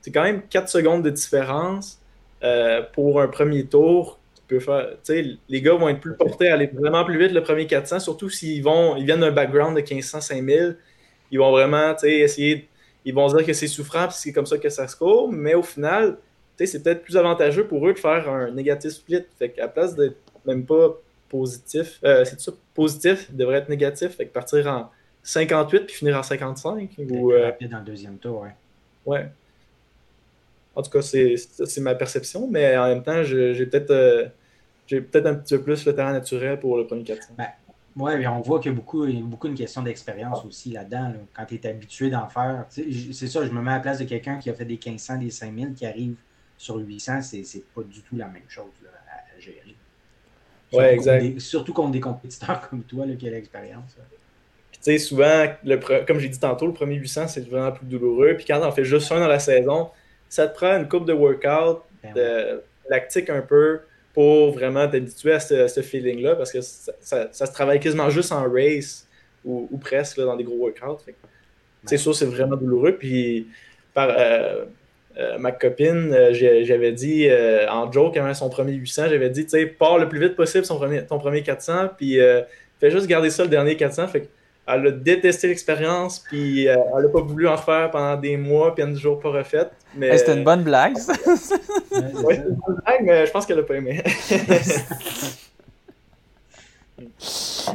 c'est 0.00 0.10
quand 0.10 0.24
même 0.24 0.42
4 0.42 0.68
secondes 0.68 1.02
de 1.02 1.10
différence 1.10 1.98
euh, 2.42 2.82
pour 2.92 3.20
un 3.20 3.28
premier 3.28 3.64
tour 3.64 4.15
faire. 4.58 4.88
Les 5.48 5.62
gars 5.62 5.74
vont 5.74 5.88
être 5.88 6.00
plus 6.00 6.14
portés 6.14 6.48
à 6.48 6.54
aller 6.54 6.66
vraiment 6.72 7.04
plus 7.04 7.18
vite 7.18 7.32
le 7.32 7.42
premier 7.42 7.66
400, 7.66 8.00
surtout 8.00 8.30
s'ils 8.30 8.62
vont 8.62 8.96
ils 8.96 9.04
viennent 9.04 9.20
d'un 9.20 9.32
background 9.32 9.76
de 9.76 9.82
1500, 9.82 10.20
5000. 10.20 10.76
Ils 11.30 11.38
vont 11.38 11.50
vraiment 11.50 11.94
essayer. 12.02 12.68
Ils 13.04 13.14
vont 13.14 13.26
dire 13.28 13.44
que 13.44 13.52
c'est 13.52 13.68
souffrant 13.68 14.10
c'est 14.10 14.32
comme 14.32 14.46
ça 14.46 14.58
que 14.58 14.68
ça 14.68 14.88
se 14.88 14.96
court, 14.96 15.30
mais 15.30 15.54
au 15.54 15.62
final, 15.62 16.18
c'est 16.58 16.82
peut-être 16.82 17.02
plus 17.02 17.16
avantageux 17.16 17.66
pour 17.66 17.86
eux 17.86 17.92
de 17.92 17.98
faire 17.98 18.28
un 18.28 18.50
négatif 18.50 18.92
split. 18.92 19.22
Fait 19.38 19.50
qu'à 19.50 19.68
place 19.68 19.94
d'être 19.94 20.16
même 20.46 20.64
pas 20.64 20.96
positif, 21.28 21.98
euh, 22.04 22.24
c'est 22.24 22.40
ça, 22.40 22.52
positif, 22.74 23.26
il 23.30 23.36
devrait 23.36 23.58
être 23.58 23.68
négatif. 23.68 24.16
Fait 24.16 24.26
que 24.26 24.32
partir 24.32 24.66
en 24.66 24.90
58 25.22 25.80
puis 25.86 25.94
finir 25.94 26.16
en 26.16 26.22
55. 26.22 26.90
Ou, 27.10 27.32
euh, 27.32 27.44
rapide 27.44 27.70
dans 27.70 27.78
le 27.78 27.84
deuxième 27.84 28.16
tour, 28.18 28.42
ouais. 28.42 28.54
Ouais. 29.04 29.28
En 30.76 30.82
tout 30.82 30.90
cas, 30.90 31.02
c'est 31.02 31.80
ma 31.80 31.94
perception, 31.94 32.46
mais 32.48 32.76
en 32.76 32.88
même 32.88 33.02
temps, 33.02 33.22
j'ai 33.24 33.66
peut-être 33.66 33.90
euh, 33.90 34.26
j'ai 34.86 35.00
peut-être 35.00 35.26
un 35.26 35.34
petit 35.34 35.56
peu 35.56 35.62
plus 35.62 35.84
le 35.86 35.94
terrain 35.94 36.12
naturel 36.12 36.60
pour 36.60 36.76
le 36.76 36.86
premier 36.86 37.02
400. 37.02 37.34
Ben, 37.36 37.48
oui, 37.96 38.26
on 38.26 38.40
voit 38.40 38.60
qu'il 38.60 38.70
y 38.70 38.74
a 38.74 38.76
beaucoup, 38.76 39.06
beaucoup 39.22 39.48
une 39.48 39.54
question 39.54 39.82
d'expérience 39.82 40.44
aussi 40.44 40.70
là-dedans. 40.70 41.14
quand 41.34 41.46
tu 41.46 41.54
es 41.54 41.66
habitué 41.66 42.10
d'en 42.10 42.28
faire. 42.28 42.66
C'est 42.68 43.26
ça, 43.26 43.44
je 43.44 43.50
me 43.50 43.62
mets 43.62 43.70
à 43.70 43.76
la 43.76 43.80
place 43.80 43.98
de 43.98 44.04
quelqu'un 44.04 44.36
qui 44.36 44.50
a 44.50 44.54
fait 44.54 44.66
des 44.66 44.74
1500, 44.74 45.16
des 45.16 45.30
5000, 45.30 45.74
qui 45.74 45.86
arrive 45.86 46.14
sur 46.58 46.76
800, 46.76 47.22
c'est 47.22 47.64
pas 47.74 47.82
du 47.82 48.00
tout 48.02 48.16
la 48.16 48.26
même 48.26 48.42
chose 48.48 48.66
à, 48.84 49.40
gérer. 49.40 49.74
Oui, 50.72 50.84
exact. 50.84 51.38
surtout 51.38 51.72
contre 51.72 51.92
des 51.92 52.00
compétiteurs 52.00 52.68
comme 52.68 52.82
toi 52.82 53.06
qui 53.18 53.28
a 53.28 53.30
l'expérience. 53.30 53.96
Tu 54.72 54.78
sais, 54.80 54.98
souvent, 54.98 55.46
le, 55.64 56.04
comme 56.04 56.18
j'ai 56.18 56.28
dit 56.28 56.38
tantôt, 56.38 56.66
le 56.66 56.72
premier 56.72 56.96
800, 56.96 57.28
c'est 57.28 57.48
vraiment 57.48 57.72
plus 57.72 57.86
douloureux. 57.86 58.34
Puis 58.36 58.44
quand 58.46 58.60
on 58.62 58.72
fait 58.72 58.84
juste 58.84 59.10
un 59.10 59.20
dans 59.20 59.28
la 59.28 59.38
saison, 59.38 59.90
ça 60.36 60.48
te 60.48 60.54
prend 60.54 60.76
une 60.76 60.86
coupe 60.86 61.06
de 61.06 61.14
workout, 61.14 61.82
ben 62.02 62.12
de 62.14 62.62
lactique 62.90 63.30
un 63.30 63.40
peu, 63.40 63.80
pour 64.12 64.52
vraiment 64.52 64.86
t'habituer 64.86 65.32
à 65.32 65.40
ce, 65.40 65.80
feeling-là, 65.80 66.36
parce 66.36 66.52
que 66.52 66.60
ça, 66.60 67.32
se 67.32 67.52
travaille 67.52 67.80
quasiment 67.80 68.10
juste 68.10 68.32
en 68.32 68.50
race 68.50 69.08
ou, 69.46 69.78
presque 69.80 70.20
dans 70.20 70.36
des 70.36 70.44
gros 70.44 70.56
workouts. 70.56 71.02
C'est 71.86 71.96
sûr, 71.96 72.14
c'est 72.14 72.26
vraiment 72.26 72.56
douloureux. 72.56 72.96
Puis, 72.96 73.46
par 73.94 74.10
euh, 74.10 74.66
euh, 75.16 75.38
ma 75.38 75.52
copine, 75.52 76.12
euh, 76.12 76.34
j'avais 76.34 76.92
dit 76.92 77.28
en 77.70 77.90
joke, 77.90 78.18
avant 78.18 78.34
son 78.34 78.50
premier 78.50 78.74
800, 78.74 79.08
j'avais 79.08 79.30
dit, 79.30 79.44
tu 79.44 79.50
sais, 79.50 79.64
pars 79.64 79.96
le 79.96 80.06
plus 80.06 80.20
vite 80.20 80.36
possible 80.36 80.66
son 80.66 80.76
premier, 80.76 81.06
ton 81.06 81.18
premier 81.18 81.42
400, 81.42 81.92
puis 81.96 82.18
fais 82.78 82.90
juste 82.90 83.06
garder 83.06 83.30
ça 83.30 83.42
le 83.42 83.48
dernier 83.48 83.74
400. 83.76 84.08
Fait 84.08 84.28
elle 84.66 84.86
a 84.86 84.90
détesté 84.90 85.48
l'expérience, 85.48 86.18
puis 86.18 86.68
euh, 86.68 86.76
elle 86.96 87.04
n'a 87.04 87.08
pas 87.08 87.20
voulu 87.20 87.46
en 87.46 87.56
faire 87.56 87.90
pendant 87.90 88.16
des 88.16 88.36
mois, 88.36 88.74
puis 88.74 88.82
elle 88.82 88.90
n'a 88.90 88.96
toujours 88.96 89.20
pas 89.20 89.30
refait. 89.30 89.68
Mais... 89.94 90.16
C'était 90.18 90.34
une 90.34 90.44
bonne 90.44 90.64
blague, 90.64 90.96
ça. 90.98 91.12
oui, 91.24 91.36
c'était 91.36 92.48
une 92.48 92.56
bonne 92.56 92.80
blague, 92.84 93.02
mais 93.02 93.26
je 93.26 93.30
pense 93.30 93.46
qu'elle 93.46 93.58
n'a 93.58 93.62
pas 93.62 93.76
aimé. 93.76 94.02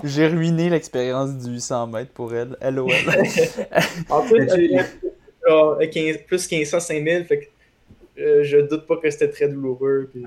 J'ai 0.04 0.28
ruiné 0.28 0.70
l'expérience 0.70 1.38
du 1.38 1.52
800 1.52 1.88
mètres 1.88 2.12
pour 2.12 2.34
elle. 2.34 2.58
LOL. 2.62 2.92
en 4.10 4.22
fait, 4.24 4.48
elle 5.80 5.90
15, 5.90 6.18
plus 6.28 6.52
1500, 6.52 6.80
5000, 6.80 7.26
fait 7.26 7.40
que 7.40 8.22
euh, 8.22 8.44
je 8.44 8.58
doute 8.58 8.86
pas 8.86 8.98
que 8.98 9.10
c'était 9.10 9.30
très 9.30 9.48
douloureux. 9.48 10.10
Puis... 10.12 10.26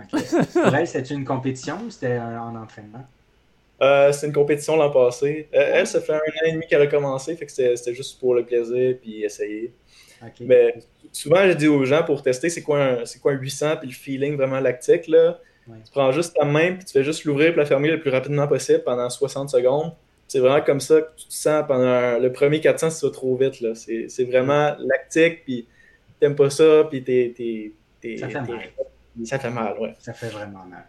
Pour 0.53 0.75
elle, 0.75 0.87
c'était 0.87 1.15
une 1.15 1.25
compétition 1.25 1.79
ou 1.87 1.91
c'était 1.91 2.19
en 2.19 2.57
entraînement? 2.57 3.05
Euh, 3.83 4.13
c'est 4.13 4.27
une 4.27 4.33
compétition 4.33 4.77
l'an 4.77 4.91
passé. 4.91 5.49
Euh, 5.55 5.71
elle, 5.75 5.87
ça 5.87 6.01
fait 6.01 6.13
un 6.13 6.19
an 6.19 6.47
et 6.47 6.53
demi 6.53 6.67
qu'elle 6.67 6.83
a 6.83 6.87
commencé, 6.87 7.35
fait 7.37 7.47
que 7.47 7.53
c'était 7.53 7.95
juste 7.95 8.21
pour 8.21 8.35
le 8.35 8.45
plaisir 8.45 8.97
puis 9.01 9.25
essayer. 9.25 9.73
Mais 10.41 10.77
souvent, 11.13 11.47
je 11.47 11.53
dis 11.53 11.69
aux 11.69 11.85
gens 11.85 12.03
pour 12.03 12.23
tester 12.23 12.49
c'est 12.49 12.63
quoi, 12.63 12.83
un, 12.83 13.05
quoi 13.21 13.33
un 13.33 13.37
800 13.37 13.77
puis 13.79 13.89
le 13.89 13.95
feeling 13.95 14.37
vraiment 14.37 14.61
lactique. 14.61 15.07
Là? 15.09 15.41
Tu 15.67 15.91
prends 15.93 16.13
juste 16.13 16.35
ta 16.35 16.45
main 16.45 16.75
puis 16.75 16.85
tu 16.85 16.93
fais 16.93 17.05
juste 17.05 17.25
l'ouvrir 17.25 17.53
et 17.53 17.57
la 17.57 17.67
fermer 17.67 17.91
le 17.91 18.01
plus 18.01 18.11
rapidement 18.11 18.47
possible 18.47 18.83
pendant 18.85 19.11
60 19.11 19.51
secondes. 19.51 19.93
C'est 20.29 20.39
vraiment 20.39 20.63
comme 20.63 20.81
ça 20.81 21.03
que 21.03 21.09
tu 21.17 21.29
te 21.29 21.35
sens 21.35 21.65
pendant 21.69 22.19
le 22.19 22.33
premier 22.33 22.61
400 22.61 22.91
si 22.91 23.01
tu 23.01 23.07
vas 23.07 23.13
trop 23.13 23.37
vite. 23.37 23.55
C'est 23.75 24.25
vraiment 24.25 24.75
lactique 24.79 25.45
puis 25.45 25.67
t'aimes 26.21 26.37
pas 26.37 26.49
ça 26.49 26.85
puis 26.89 27.03
t'es. 27.03 27.73
Ça 28.19 28.29
fait 28.29 28.41
mal. 28.41 28.61
Ça 29.25 29.39
fait 29.39 29.51
mal, 29.51 29.79
ouais. 29.79 29.95
Ça 29.99 30.13
fait 30.13 30.29
vraiment 30.29 30.65
mal. 30.65 30.85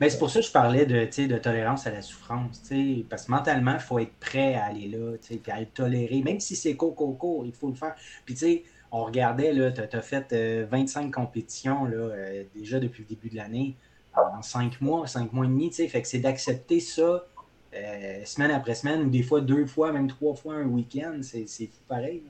Mais 0.00 0.10
c'est 0.10 0.18
pour 0.18 0.30
ça 0.30 0.40
que 0.40 0.46
je 0.46 0.52
parlais 0.52 0.86
de, 0.86 1.26
de 1.26 1.38
tolérance 1.38 1.86
à 1.86 1.90
la 1.90 2.02
souffrance. 2.02 2.60
Parce 3.08 3.26
que 3.26 3.30
mentalement, 3.30 3.74
il 3.74 3.80
faut 3.80 3.98
être 3.98 4.14
prêt 4.20 4.54
à 4.54 4.66
aller 4.66 4.88
là, 4.88 5.16
puis 5.18 5.40
à 5.52 5.60
être 5.60 5.74
toléré. 5.74 6.22
Même 6.22 6.40
si 6.40 6.56
c'est 6.56 6.74
coco, 6.74 7.12
coco, 7.12 7.44
il 7.44 7.52
faut 7.52 7.68
le 7.68 7.74
faire. 7.74 7.94
Puis 8.24 8.34
tu 8.34 8.40
sais, 8.40 8.62
on 8.92 9.04
regardait, 9.04 9.52
tu 9.72 9.96
as, 9.96 10.02
fait 10.02 10.32
25 10.70 11.06
euh, 11.06 11.10
compétitions 11.10 11.84
là, 11.84 11.96
euh, 11.96 12.44
déjà 12.54 12.78
depuis 12.78 13.02
le 13.02 13.08
début 13.08 13.28
de 13.28 13.36
l'année, 13.36 13.74
en 14.16 14.40
5 14.40 14.80
mois, 14.80 15.06
5 15.06 15.32
mois 15.32 15.44
et 15.44 15.48
demi. 15.48 15.72
Fait 15.72 16.00
que 16.00 16.06
c'est 16.06 16.20
d'accepter 16.20 16.78
ça 16.78 17.26
euh, 17.74 18.24
semaine 18.24 18.52
après 18.52 18.74
semaine, 18.74 19.02
ou 19.02 19.10
des 19.10 19.22
fois 19.22 19.40
deux 19.40 19.66
fois, 19.66 19.90
même 19.90 20.06
trois 20.06 20.34
fois 20.34 20.54
un 20.54 20.66
week-end. 20.66 21.18
C'est 21.22 21.70
pareil. 21.88 22.22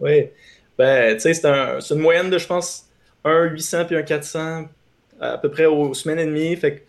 Oui. 0.00 0.30
Ben, 0.76 1.14
tu 1.14 1.20
sais, 1.20 1.34
c'est 1.34 1.46
un, 1.46 1.78
une 1.78 1.98
moyenne 1.98 2.30
de, 2.30 2.38
je 2.38 2.46
pense, 2.46 2.86
un 3.24 3.44
800 3.44 3.84
puis 3.84 3.96
un 3.96 4.02
400 4.02 4.64
à 5.20 5.38
peu 5.38 5.50
près 5.50 5.66
aux 5.66 5.94
semaines 5.94 6.18
et 6.18 6.26
demie. 6.26 6.56
Fait 6.56 6.76
que 6.76 6.80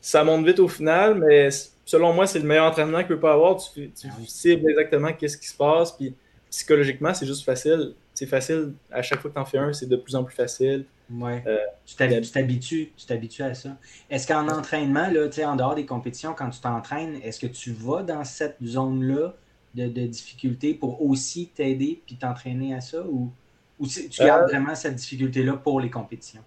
ça 0.00 0.24
monte 0.24 0.44
vite 0.46 0.58
au 0.58 0.68
final, 0.68 1.14
mais 1.16 1.48
selon 1.84 2.12
moi, 2.12 2.26
c'est 2.26 2.38
le 2.38 2.46
meilleur 2.46 2.66
entraînement 2.66 3.02
que 3.02 3.08
peut 3.08 3.20
pas 3.20 3.34
avoir. 3.34 3.56
Tu, 3.56 3.90
tu 3.90 4.08
cibles 4.26 4.68
exactement 4.70 5.12
qu'est-ce 5.12 5.38
qui 5.38 5.48
se 5.48 5.56
passe. 5.56 5.92
Puis 5.92 6.14
psychologiquement, 6.50 7.12
c'est 7.14 7.26
juste 7.26 7.44
facile. 7.44 7.94
C'est 8.14 8.26
facile, 8.26 8.74
à 8.92 9.02
chaque 9.02 9.20
fois 9.20 9.30
que 9.30 9.34
tu 9.34 9.40
en 9.40 9.44
fais 9.44 9.58
un, 9.58 9.72
c'est 9.72 9.88
de 9.88 9.96
plus 9.96 10.14
en 10.14 10.22
plus 10.22 10.34
facile. 10.34 10.84
Ouais. 11.10 11.42
Euh, 11.46 11.58
tu 11.84 11.96
t'habitues, 11.96 12.92
tu 12.96 13.06
t'habitues 13.06 13.42
à 13.42 13.54
ça. 13.54 13.76
Est-ce 14.08 14.26
qu'en 14.26 14.48
entraînement, 14.48 15.08
là, 15.08 15.28
en 15.48 15.56
dehors 15.56 15.74
des 15.74 15.84
compétitions, 15.84 16.32
quand 16.32 16.50
tu 16.50 16.60
t'entraînes, 16.60 17.16
est-ce 17.22 17.40
que 17.40 17.46
tu 17.46 17.72
vas 17.72 18.02
dans 18.02 18.24
cette 18.24 18.56
zone-là 18.64 19.34
de, 19.74 20.06
difficulté 20.06 20.74
pour 20.74 21.04
aussi 21.04 21.48
t'aider 21.48 22.00
puis 22.06 22.16
t'entraîner 22.16 22.74
à 22.74 22.80
ça 22.80 23.04
ou, 23.04 23.32
ou 23.80 23.86
tu 23.88 24.08
gardes 24.20 24.44
euh, 24.44 24.46
vraiment 24.46 24.74
cette 24.74 24.94
difficulté-là 24.94 25.54
pour 25.54 25.80
les 25.80 25.90
compétitions? 25.90 26.42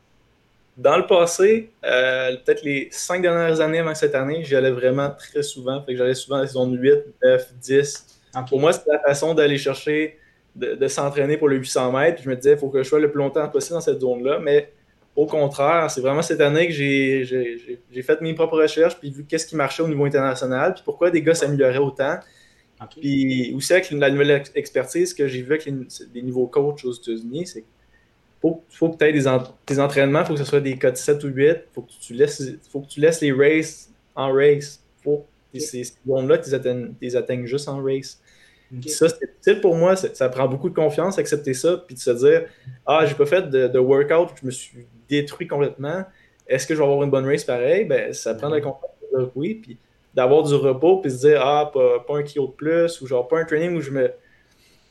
Dans 0.78 0.95
le 0.95 1.07
passé, 1.07 1.71
euh, 1.86 2.36
peut-être 2.45 2.63
les 2.63 2.88
cinq 2.91 3.23
dernières 3.23 3.61
années 3.61 3.80
avant 3.80 3.95
cette 3.95 4.13
année, 4.13 4.43
j'y 4.43 4.55
allais 4.55 4.71
vraiment 4.71 5.09
très 5.09 5.41
souvent. 5.41 5.82
Fait 5.84 5.93
que 5.93 5.97
j'allais 5.97 6.13
souvent 6.13 6.38
dans 6.38 6.43
les 6.43 6.49
zones 6.49 6.78
8, 6.80 6.93
9, 7.23 7.53
10. 7.59 8.19
Pour 8.47 8.59
moi, 8.59 8.73
c'était 8.73 8.91
la 8.91 8.99
façon 8.99 9.34
d'aller 9.34 9.57
chercher 9.57 10.19
de, 10.55 10.88
s'entraîner 10.88 11.38
pour 11.38 11.47
le 11.47 11.57
800 11.57 11.91
mètres. 11.91 12.21
Je 12.23 12.30
me 12.30 12.36
disais, 12.36 12.53
il 12.53 12.57
faut 12.59 12.69
que 12.69 12.84
je 12.84 12.88
sois 12.88 12.99
le 12.99 13.09
plus 13.09 13.17
longtemps 13.17 13.47
possible 13.49 13.73
dans 13.73 13.82
cette 13.82 14.01
zone-là. 14.01 14.39
Mais 14.39 14.71
au 15.15 15.25
contraire, 15.25 15.89
c'est 15.89 16.01
vraiment 16.01 16.21
cette 16.21 16.41
année 16.41 16.67
que 16.67 16.73
j'ai 16.73 18.01
fait 18.03 18.21
mes 18.21 18.36
propres 18.36 18.61
recherches, 18.61 18.97
puis 18.99 19.09
vu 19.09 19.25
qu'est-ce 19.25 19.47
qui 19.47 19.55
marchait 19.55 19.82
au 19.82 19.88
niveau 19.88 20.05
international, 20.05 20.75
puis 20.75 20.84
pourquoi 20.86 21.09
des 21.09 21.23
gars 21.23 21.34
s'amélioraient 21.34 21.80
autant. 21.80 22.19
Puis 23.01 23.51
aussi 23.55 23.73
avec 23.73 23.89
la 23.89 24.11
nouvelle 24.11 24.43
expertise 24.53 25.15
que 25.15 25.28
j'ai 25.28 25.41
vu 25.41 25.53
avec 25.53 25.65
les, 26.13 26.21
nouveaux 26.21 26.45
coachs 26.45 26.86
aux 26.86 26.93
États-Unis, 26.93 27.47
c'est 27.47 27.63
faut, 28.48 28.64
faut, 28.70 28.89
que 28.89 28.98
tu 28.98 29.06
aies 29.06 29.14
des 29.14 29.26
tes 29.66 29.80
entraînements, 29.80 30.22
il 30.22 30.26
faut 30.26 30.34
que 30.34 30.39
ce 30.39 30.45
soit 30.45 30.62
des 30.62 30.78
codes 30.78 30.98
7 30.98 31.24
ou 31.24 31.28
8, 31.28 31.43
il 31.45 31.62
faut, 31.74 31.82
que 31.82 31.91
tu 32.00 32.14
laisses, 32.14 32.41
faut 32.72 32.82
que 32.82 32.88
tu 32.88 33.00
laisses 33.00 33.22
les 33.22 33.32
races 33.32 33.89
en 34.16 34.32
race. 34.34 34.84
Faut, 35.04 35.26
ces 35.54 35.84
zones-là, 36.08 36.38
tu 36.38 36.52
les 37.02 37.16
atteignes 37.16 37.45
juste 37.45 37.68
en 37.68 37.82
race. 37.82 38.22
Ça, 38.88 39.08
c'est 39.10 39.26
difficile 39.26 39.62
pour 39.62 39.76
moi. 39.76 39.95
Ça 39.95 40.30
prend 40.30 40.48
beaucoup 40.48 40.70
de 40.70 40.76
confiance, 40.76 41.18
accepter 41.18 41.54
ça, 41.54 41.78
puis 41.78 41.95
de 41.95 42.00
se 42.00 42.12
dire 42.12 42.45
Ah, 42.86 43.06
j'ai 43.06 43.16
pas 43.16 43.26
fait 43.26 43.50
de, 43.50 43.80
workout, 43.80 44.30
je 44.41 44.45
me 44.45 44.52
suis 44.52 44.86
détruit 45.08 45.48
complètement. 45.48 46.04
Est-ce 46.48 46.68
que 46.68 46.74
je 46.74 46.80
vais 46.80 46.86
avoir 46.86 47.04
une 47.04 47.10
bonne 47.10 47.26
race 47.26 47.43
pareil 47.43 47.86
ben, 47.86 48.14
Ça 48.14 48.34
prend 48.36 48.50
de 48.50 48.56
la 48.56 48.62
confiance. 48.62 48.91
Oui, 49.36 49.56
puis 49.56 49.78
d'avoir 50.14 50.43
du 50.43 50.54
repos, 50.54 50.98
puis 50.98 51.12
se 51.12 51.28
dire 51.28 51.41
Ah, 51.41 51.72
pas, 51.74 52.18
un 52.18 52.24
kilo 52.24 52.48
de 52.48 52.52
plus, 52.52 53.02
ou 53.02 53.08
genre 53.08 53.28
pas 53.28 53.39
un 53.39 53.45
training 53.45 53.76
où 53.76 53.82
je 53.82 53.91
me 53.91 54.12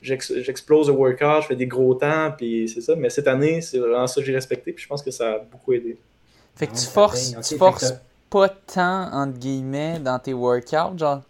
j'explose 0.07 0.89
le 0.89 0.95
workout, 0.95 1.43
je 1.43 1.47
fais 1.49 1.57
des 1.57 1.67
gros 1.67 1.95
temps, 1.95 2.33
puis 2.37 2.69
c'est 2.69 2.81
ça. 2.81 2.95
Mais 2.97 3.11
cette 3.11 3.29
année, 3.29 3.61
c'est 3.61 3.79
vraiment 3.79 4.07
ça 4.07 4.21
que 4.21 4.27
j'ai 4.27 4.35
respecté, 4.35 4.73
puis 4.73 4.83
je 4.83 4.89
pense 4.89 5.03
que 5.03 5.11
ça 5.11 5.33
a 5.33 5.39
beaucoup 5.39 5.73
aidé. 5.73 5.99
Fait 6.55 6.67
que 6.67 6.75
tu 6.75 6.87
forces, 6.87 7.35
tu 7.47 7.57
forces 7.57 7.95
pas 8.31 8.49
tant, 8.49 9.13
entre 9.13 9.39
guillemets, 9.39 9.99
dans 10.01 10.19
tes 10.19 10.33
workouts, 10.33 10.99
genre? 10.99 11.23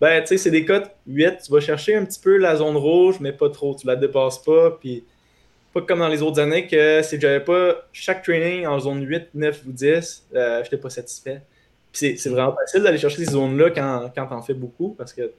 Ben, 0.00 0.20
tu 0.22 0.26
sais, 0.28 0.38
c'est 0.38 0.50
des 0.50 0.64
cotes 0.64 0.90
8. 1.06 1.42
Tu 1.44 1.52
vas 1.52 1.60
chercher 1.60 1.94
un 1.94 2.04
petit 2.04 2.20
peu 2.20 2.36
la 2.36 2.56
zone 2.56 2.76
rouge, 2.76 3.20
mais 3.20 3.32
pas 3.32 3.50
trop. 3.50 3.74
Tu 3.74 3.86
la 3.86 3.96
dépasses 3.96 4.42
pas. 4.42 4.72
Puis, 4.72 5.04
pas 5.72 5.82
comme 5.82 6.00
dans 6.00 6.08
les 6.08 6.22
autres 6.22 6.40
années 6.40 6.66
que 6.66 7.02
si 7.02 7.20
j'avais 7.20 7.44
pas 7.44 7.86
chaque 7.92 8.22
training 8.22 8.66
en 8.66 8.80
zone 8.80 9.04
8, 9.04 9.28
9 9.34 9.62
ou 9.66 9.72
10, 9.72 10.26
euh, 10.34 10.58
je 10.58 10.62
n'étais 10.64 10.76
pas 10.76 10.90
satisfait. 10.90 11.42
Puis, 11.92 12.18
c'est 12.18 12.28
vraiment 12.28 12.54
facile 12.54 12.82
d'aller 12.82 12.98
chercher 12.98 13.24
ces 13.24 13.32
zones-là 13.32 13.70
quand, 13.70 14.10
quand 14.14 14.26
tu 14.26 14.34
en 14.34 14.42
fais 14.42 14.54
beaucoup 14.54 14.94
parce 14.96 15.12
que, 15.12 15.30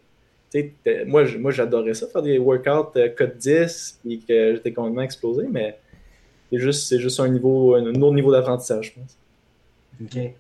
moi, 1.06 1.24
moi 1.38 1.52
j'adorais 1.52 1.94
ça, 1.94 2.08
faire 2.08 2.22
des 2.22 2.38
workouts 2.38 2.98
euh, 2.98 3.10
code 3.10 3.38
10 3.38 4.00
puis 4.02 4.20
que 4.28 4.56
j'étais 4.56 4.74
complètement 4.74 5.02
explosé, 5.02 5.48
mais 5.50 5.80
c'est 6.52 6.60
juste, 6.60 6.98
juste 6.98 7.20
un, 7.20 7.28
niveau, 7.28 7.76
un 7.76 7.86
autre 8.02 8.16
niveau 8.16 8.32
d'apprentissage, 8.32 8.94
je 8.96 9.00
pense. 9.00 9.18
OK. 10.02 10.34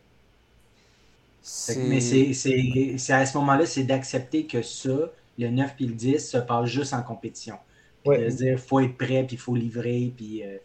Mais 1.87 1.99
c'est 1.99 3.13
à 3.13 3.25
ce 3.25 3.37
moment-là, 3.37 3.65
c'est 3.65 3.83
d'accepter 3.83 4.45
que 4.45 4.61
ça, 4.61 5.11
le 5.37 5.49
9 5.49 5.75
puis 5.75 5.85
le 5.85 5.93
10, 5.93 6.19
se 6.19 6.37
passe 6.37 6.69
juste 6.69 6.93
en 6.93 7.01
compétition. 7.03 7.57
Ouais. 8.05 8.25
De 8.25 8.29
dire, 8.29 8.53
il 8.53 8.57
faut 8.57 8.79
être 8.79 8.97
prêt, 8.97 9.23
puis 9.23 9.35
il 9.35 9.39
faut 9.39 9.55
livrer, 9.55 10.11
puis. 10.15 10.43
Euh, 10.43 10.57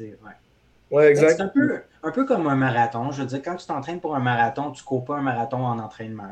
ouais. 0.00 0.14
Ouais, 0.90 1.10
exact. 1.10 1.36
C'est 1.36 1.42
un 1.42 1.48
peu, 1.48 1.80
un 2.02 2.10
peu 2.10 2.24
comme 2.24 2.46
un 2.46 2.56
marathon. 2.56 3.10
Je 3.10 3.22
veux 3.22 3.28
dire, 3.28 3.42
quand 3.42 3.56
tu 3.56 3.66
t'entraînes 3.66 4.00
pour 4.00 4.14
un 4.14 4.20
marathon, 4.20 4.70
tu 4.70 4.82
ne 4.82 4.86
cours 4.86 5.04
pas 5.04 5.16
un 5.16 5.22
marathon 5.22 5.64
en 5.64 5.78
entraînement. 5.78 6.30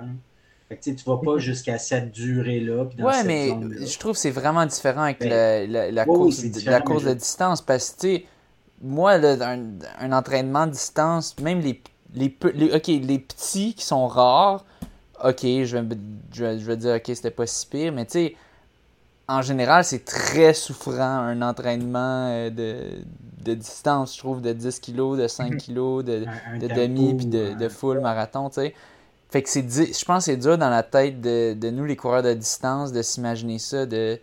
Fait 0.73 0.79
que, 0.79 0.97
tu 0.97 1.09
ne 1.09 1.14
vas 1.14 1.20
pas 1.23 1.39
jusqu'à 1.39 1.79
cette 1.79 2.12
durée-là. 2.12 2.85
Ouais, 2.99 3.25
mais 3.25 3.51
je 3.85 3.99
trouve 3.99 4.12
que 4.12 4.18
c'est 4.18 4.31
vraiment 4.31 4.64
différent 4.64 5.03
avec 5.03 5.20
ben, 5.20 5.70
la, 5.70 5.91
la, 5.91 6.05
course, 6.05 6.43
la 6.64 6.81
course 6.81 7.05
de 7.05 7.14
distance 7.14 7.61
parce 7.61 7.91
que, 7.91 8.20
moi, 8.81 9.12
un, 9.12 9.61
un, 10.01 10.12
entraînement 10.12 10.66
de 10.66 10.73
distance, 10.73 11.37
même 11.41 11.61
les 11.61 11.81
les, 12.14 12.37
les 12.55 13.18
petits 13.18 13.75
qui 13.75 13.85
sont 13.85 14.07
rares, 14.07 14.64
ok, 15.25 15.41
je 15.43 15.77
vais, 15.77 15.97
je 16.33 16.45
vais, 16.45 16.77
dire, 16.77 16.95
ok, 16.97 17.03
c'était 17.07 17.31
pas 17.31 17.47
si 17.47 17.66
pire, 17.66 17.93
mais 17.93 18.05
tu 18.05 18.12
sais, 18.12 18.37
en 19.29 19.43
général, 19.43 19.85
c'est 19.85 20.05
très 20.05 20.53
souffrant 20.53 21.01
un 21.01 21.41
entraînement 21.43 22.29
euh, 22.29 22.51
de, 22.51 23.55
distance, 23.55 24.14
je 24.14 24.18
trouve, 24.18 24.43
de 24.43 24.53
10 24.53 24.81
kg, 24.81 25.16
de 25.16 25.27
5 25.27 25.57
kg, 25.57 26.03
de, 26.03 26.27
demi, 26.75 27.14
puis 27.14 27.27
de, 27.27 27.68
full 27.68 28.01
marathon, 28.01 28.49
tu 28.49 28.57
sais. 28.57 28.75
Fait 29.33 29.43
que 29.43 29.49
c'est, 29.49 29.62
je 29.62 30.05
pense 30.05 30.26
que 30.26 30.33
c'est 30.33 30.37
dur 30.37 30.59
dans 30.59 30.68
la 30.68 30.83
tête 30.83 31.22
de, 31.22 31.70
nous, 31.70 31.87
les 31.87 31.97
coureurs 31.97 32.22
de 32.22 32.35
distance, 32.35 32.93
de 32.93 33.01
s'imaginer 33.01 33.59
ça, 33.59 33.87
de 33.87 34.18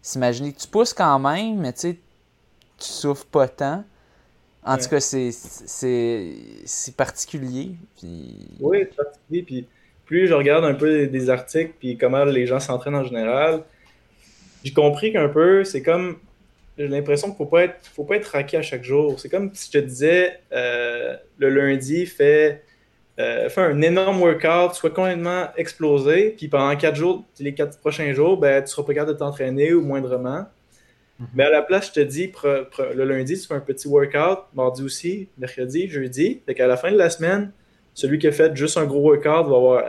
s'imaginer 0.00 0.52
que 0.52 0.60
tu 0.60 0.68
pousses 0.68 0.94
quand 0.94 1.18
même, 1.18 1.58
mais 1.58 1.72
tu 1.72 1.80
sais, 1.80 1.96
tu 2.78 2.86
souffres 2.86 3.26
pas 3.26 3.48
tant. 3.48 3.82
En 4.64 4.78
tout 4.78 4.88
cas, 4.88 5.00
c'est 5.00 5.32
particulier. 6.96 7.72
Puis... 7.98 8.36
Oui, 8.60 8.78
c'est 8.88 8.96
particulier. 8.96 9.42
Puis 9.42 9.66
plus 10.06 10.28
je 10.28 10.34
regarde 10.34 10.64
un 10.64 10.74
peu 10.74 11.08
des, 11.08 11.28
articles, 11.28 11.72
puis 11.80 11.98
comment 11.98 12.24
les 12.24 12.46
gens 12.46 12.60
s'entraînent 12.60 12.94
en 12.94 13.04
général, 13.04 13.64
j'ai 14.62 14.72
compris 14.72 15.12
qu'un 15.12 15.28
peu, 15.28 15.64
c'est 15.64 15.82
comme. 15.82 16.18
J'ai 16.78 16.86
l'impression 16.86 17.28
qu'il 17.28 17.34
ne 17.34 17.38
faut, 17.38 17.46
pas 17.46 17.64
être, 17.64 17.86
faut 17.92 18.04
pas 18.04 18.16
être 18.16 18.28
raqué 18.28 18.56
à 18.56 18.62
chaque 18.62 18.84
jour. 18.84 19.18
C'est 19.18 19.28
comme 19.28 19.50
si 19.54 19.70
je 19.72 19.78
te 19.78 19.84
disais, 19.84 20.40
euh, 20.52 21.16
le 21.38 21.50
lundi, 21.50 22.06
fais, 22.06 22.62
euh, 23.18 23.48
un 23.56 23.82
énorme 23.82 24.20
workout, 24.20 24.74
sois 24.74 24.90
complètement 24.90 25.48
explosé, 25.56 26.34
puis 26.36 26.48
pendant 26.48 26.74
quatre 26.76 26.96
jours, 26.96 27.24
les 27.38 27.54
quatre 27.54 27.78
prochains 27.78 28.12
jours, 28.14 28.38
ben, 28.38 28.58
tu 28.58 28.62
ne 28.62 28.66
seras 28.68 28.82
pas 28.84 28.94
capable 28.94 29.12
de 29.12 29.18
t'entraîner 29.18 29.72
ou 29.74 29.82
moindrement. 29.82 30.46
Mhm. 31.18 31.26
Mais 31.34 31.44
à 31.44 31.50
la 31.50 31.62
place, 31.62 31.88
je 31.88 31.92
te 31.92 32.00
dis, 32.00 32.32
le 32.94 33.04
lundi, 33.04 33.38
tu 33.38 33.46
fais 33.46 33.54
un 33.54 33.60
petit 33.60 33.86
workout, 33.86 34.44
mardi 34.54 34.82
aussi, 34.82 35.28
mercredi, 35.38 35.88
jeudi. 35.88 36.40
Fait 36.46 36.54
qu'à 36.54 36.66
la 36.66 36.76
fin 36.76 36.90
de 36.90 36.96
la 36.96 37.10
semaine, 37.10 37.52
celui 37.94 38.18
qui 38.18 38.26
a 38.26 38.32
fait 38.32 38.56
juste 38.56 38.76
un 38.78 38.86
gros 38.86 39.00
workout 39.00 39.46
va 39.48 39.56
avoir 39.56 39.84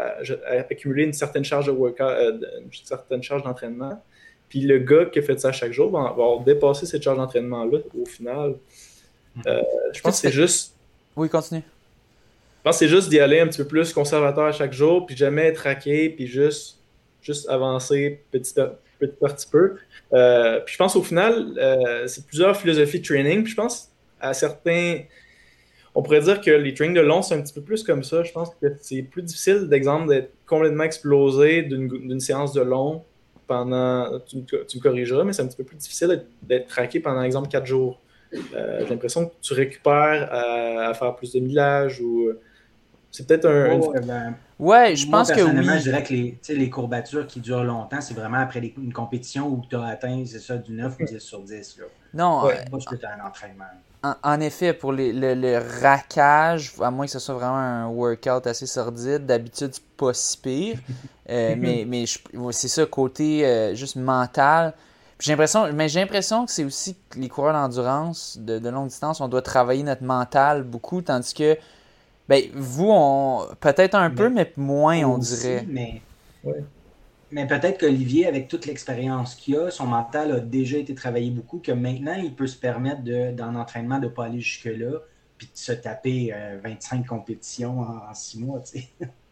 accumulé 0.69 1.03
une 1.03 1.13
certaine 1.13 1.45
charge 1.45 1.67
de 1.67 1.71
workout, 1.71 2.01
euh, 2.01 2.37
une 2.61 2.69
certaine 2.71 3.23
charge 3.23 3.43
d'entraînement. 3.43 4.03
Puis 4.49 4.61
le 4.61 4.79
gars 4.79 5.05
qui 5.05 5.19
a 5.19 5.21
fait 5.21 5.39
ça 5.39 5.51
chaque 5.51 5.71
jour 5.71 5.89
va, 5.89 6.09
avoir 6.09 6.41
dépassé 6.41 6.85
cette 6.85 7.01
charge 7.01 7.17
d'entraînement-là 7.17 7.79
au 7.97 8.05
final. 8.05 8.55
Mhm. 9.35 9.43
Euh, 9.47 9.61
je 9.93 10.01
pense 10.01 10.21
que 10.21 10.27
c'est 10.27 10.33
juste. 10.33 10.75
Oui, 11.15 11.29
continue. 11.29 11.63
Je 12.63 12.69
pense 12.69 12.79
que 12.79 12.85
c'est 12.85 12.91
juste 12.95 13.09
d'y 13.09 13.19
aller 13.19 13.41
un 13.41 13.47
petit 13.47 13.57
peu 13.57 13.67
plus 13.67 13.91
conservateur 13.91 14.53
chaque 14.53 14.71
jour, 14.71 15.05
puis 15.05 15.17
jamais 15.17 15.47
être 15.47 15.57
raqué, 15.57 16.09
puis 16.09 16.27
juste, 16.27 16.79
juste 17.21 17.49
avancer 17.49 18.23
petit 18.31 18.57
à 18.57 18.79
petit 19.01 19.47
peu. 19.51 19.75
Euh, 20.13 20.61
puis 20.61 20.71
je 20.71 20.77
pense 20.77 20.95
au 20.95 21.03
final, 21.03 21.55
euh, 21.57 22.07
c'est 22.07 22.25
plusieurs 22.25 22.55
philosophies 22.55 23.01
de 23.01 23.05
training. 23.05 23.43
Puis 23.43 23.51
je 23.51 23.57
pense 23.57 23.91
à 24.21 24.33
certains. 24.33 24.99
On 25.93 26.01
pourrait 26.01 26.21
dire 26.21 26.39
que 26.39 26.51
les 26.51 26.73
trainings 26.73 26.95
de 26.95 27.01
long, 27.01 27.21
c'est 27.21 27.35
un 27.35 27.41
petit 27.41 27.53
peu 27.53 27.59
plus 27.59 27.83
comme 27.83 28.01
ça. 28.01 28.23
Je 28.23 28.31
pense 28.31 28.49
que 28.55 28.67
c'est 28.79 29.01
plus 29.01 29.23
difficile, 29.23 29.67
d'exemple, 29.67 30.07
d'être 30.07 30.31
complètement 30.45 30.85
explosé 30.85 31.63
d'une 31.63 32.21
séance 32.21 32.53
de 32.53 32.61
long 32.61 33.03
pendant. 33.45 34.21
Tu, 34.21 34.37
me 34.37 34.81
corrigeras, 34.81 35.25
mais 35.25 35.33
c'est 35.33 35.41
un 35.41 35.47
petit 35.47 35.57
peu 35.57 35.65
plus 35.65 35.75
difficile 35.75 36.25
d'être 36.41 36.67
traqué 36.67 37.01
pendant, 37.01 37.23
exemple, 37.23 37.49
quatre 37.49 37.65
jours. 37.65 37.99
Euh, 38.55 38.79
j'ai 38.79 38.89
l'impression 38.89 39.25
que 39.25 39.33
tu 39.41 39.53
récupères 39.53 40.29
à, 40.31 40.87
à, 40.87 40.93
faire 40.93 41.13
plus 41.17 41.33
de 41.33 41.41
millage 41.41 41.99
ou 41.99 42.31
c'est 43.13 43.27
peut-être 43.27 43.45
un. 43.45 44.01
Ben, 44.01 44.33
ouais, 44.57 44.95
je 44.95 45.07
pense 45.07 45.31
que 45.31 45.39
oui. 45.39 45.63
Je 45.77 45.83
dirais 45.83 46.03
que 46.03 46.13
les, 46.13 46.39
les 46.49 46.69
courbatures 46.71 47.27
qui 47.27 47.39
durent 47.39 47.63
longtemps, 47.63 48.01
c'est 48.01 48.15
vraiment 48.15 48.39
après 48.39 48.73
une 48.75 48.91
compétition 48.91 49.47
où 49.49 49.61
tu 49.69 49.75
as 49.75 49.85
atteint, 49.85 50.23
c'est 50.25 50.39
ça, 50.39 50.57
du 50.57 50.71
9 50.71 50.95
ou 50.99 51.05
10 51.05 51.19
sur 51.19 51.43
10. 51.43 51.77
Là. 51.77 51.85
Non, 52.15 52.45
ouais. 52.45 52.65
pas 52.71 52.77
que 52.79 52.95
tu 52.95 53.05
as 53.05 53.13
un 53.13 53.27
entraînement. 53.27 53.65
En, 54.23 54.41
effet, 54.41 54.73
pour 54.73 54.91
les, 54.91 55.13
le, 55.13 55.61
raquage, 55.81 56.73
à 56.81 56.89
moins 56.89 57.05
que 57.05 57.11
ce 57.11 57.19
soit 57.19 57.35
vraiment 57.35 57.55
un 57.55 57.87
workout 57.87 58.47
assez 58.47 58.65
sordide, 58.65 59.27
d'habitude, 59.27 59.69
c'est 59.73 59.95
pas 59.95 60.13
si 60.13 60.37
pire. 60.37 60.79
Euh, 61.29 61.55
mais 61.57 61.85
mais 61.87 62.03
c'est 62.51 62.67
ça, 62.67 62.85
côté 62.85 63.45
euh, 63.45 63.73
juste 63.75 63.95
mental. 63.95 64.73
J'ai 65.19 65.31
l'impression, 65.31 65.71
mais 65.71 65.87
j'ai 65.87 66.01
l'impression 66.01 66.45
que 66.45 66.51
c'est 66.51 66.65
aussi 66.65 66.97
que 67.09 67.17
les 67.17 67.29
coureurs 67.29 67.53
d'endurance 67.53 68.37
de, 68.37 68.59
de 68.59 68.69
longue 68.69 68.89
distance, 68.89 69.21
on 69.21 69.29
doit 69.29 69.41
travailler 69.41 69.83
notre 69.83 70.03
mental 70.03 70.63
beaucoup, 70.63 71.01
tandis 71.01 71.33
que 71.33 71.57
ben, 72.29 72.43
vous, 72.53 72.89
on... 72.89 73.47
peut-être 73.59 73.95
un 73.95 74.09
peu, 74.09 74.29
mais 74.29 74.51
moins, 74.55 75.03
on 75.03 75.17
dirait. 75.17 75.65
Mais, 75.67 76.01
mais 77.31 77.47
peut-être 77.47 77.79
qu'Olivier, 77.79 78.27
avec 78.27 78.47
toute 78.47 78.65
l'expérience 78.65 79.35
qu'il 79.35 79.57
a, 79.57 79.71
son 79.71 79.87
mental 79.87 80.31
a 80.31 80.39
déjà 80.39 80.77
été 80.77 80.93
travaillé 80.95 81.31
beaucoup, 81.31 81.59
que 81.59 81.71
maintenant, 81.71 82.15
il 82.15 82.33
peut 82.33 82.47
se 82.47 82.57
permettre 82.57 83.03
de, 83.03 83.31
dans 83.31 83.51
l'entraînement 83.51 83.99
de 83.99 84.05
ne 84.05 84.09
pas 84.09 84.25
aller 84.25 84.39
jusque-là, 84.39 84.99
puis 85.37 85.47
de 85.47 85.57
se 85.57 85.73
taper 85.73 86.33
25 86.63 86.99
euh, 87.01 87.03
compétitions 87.07 87.81
en, 87.81 88.13
6 88.13 88.39
mois. 88.39 88.61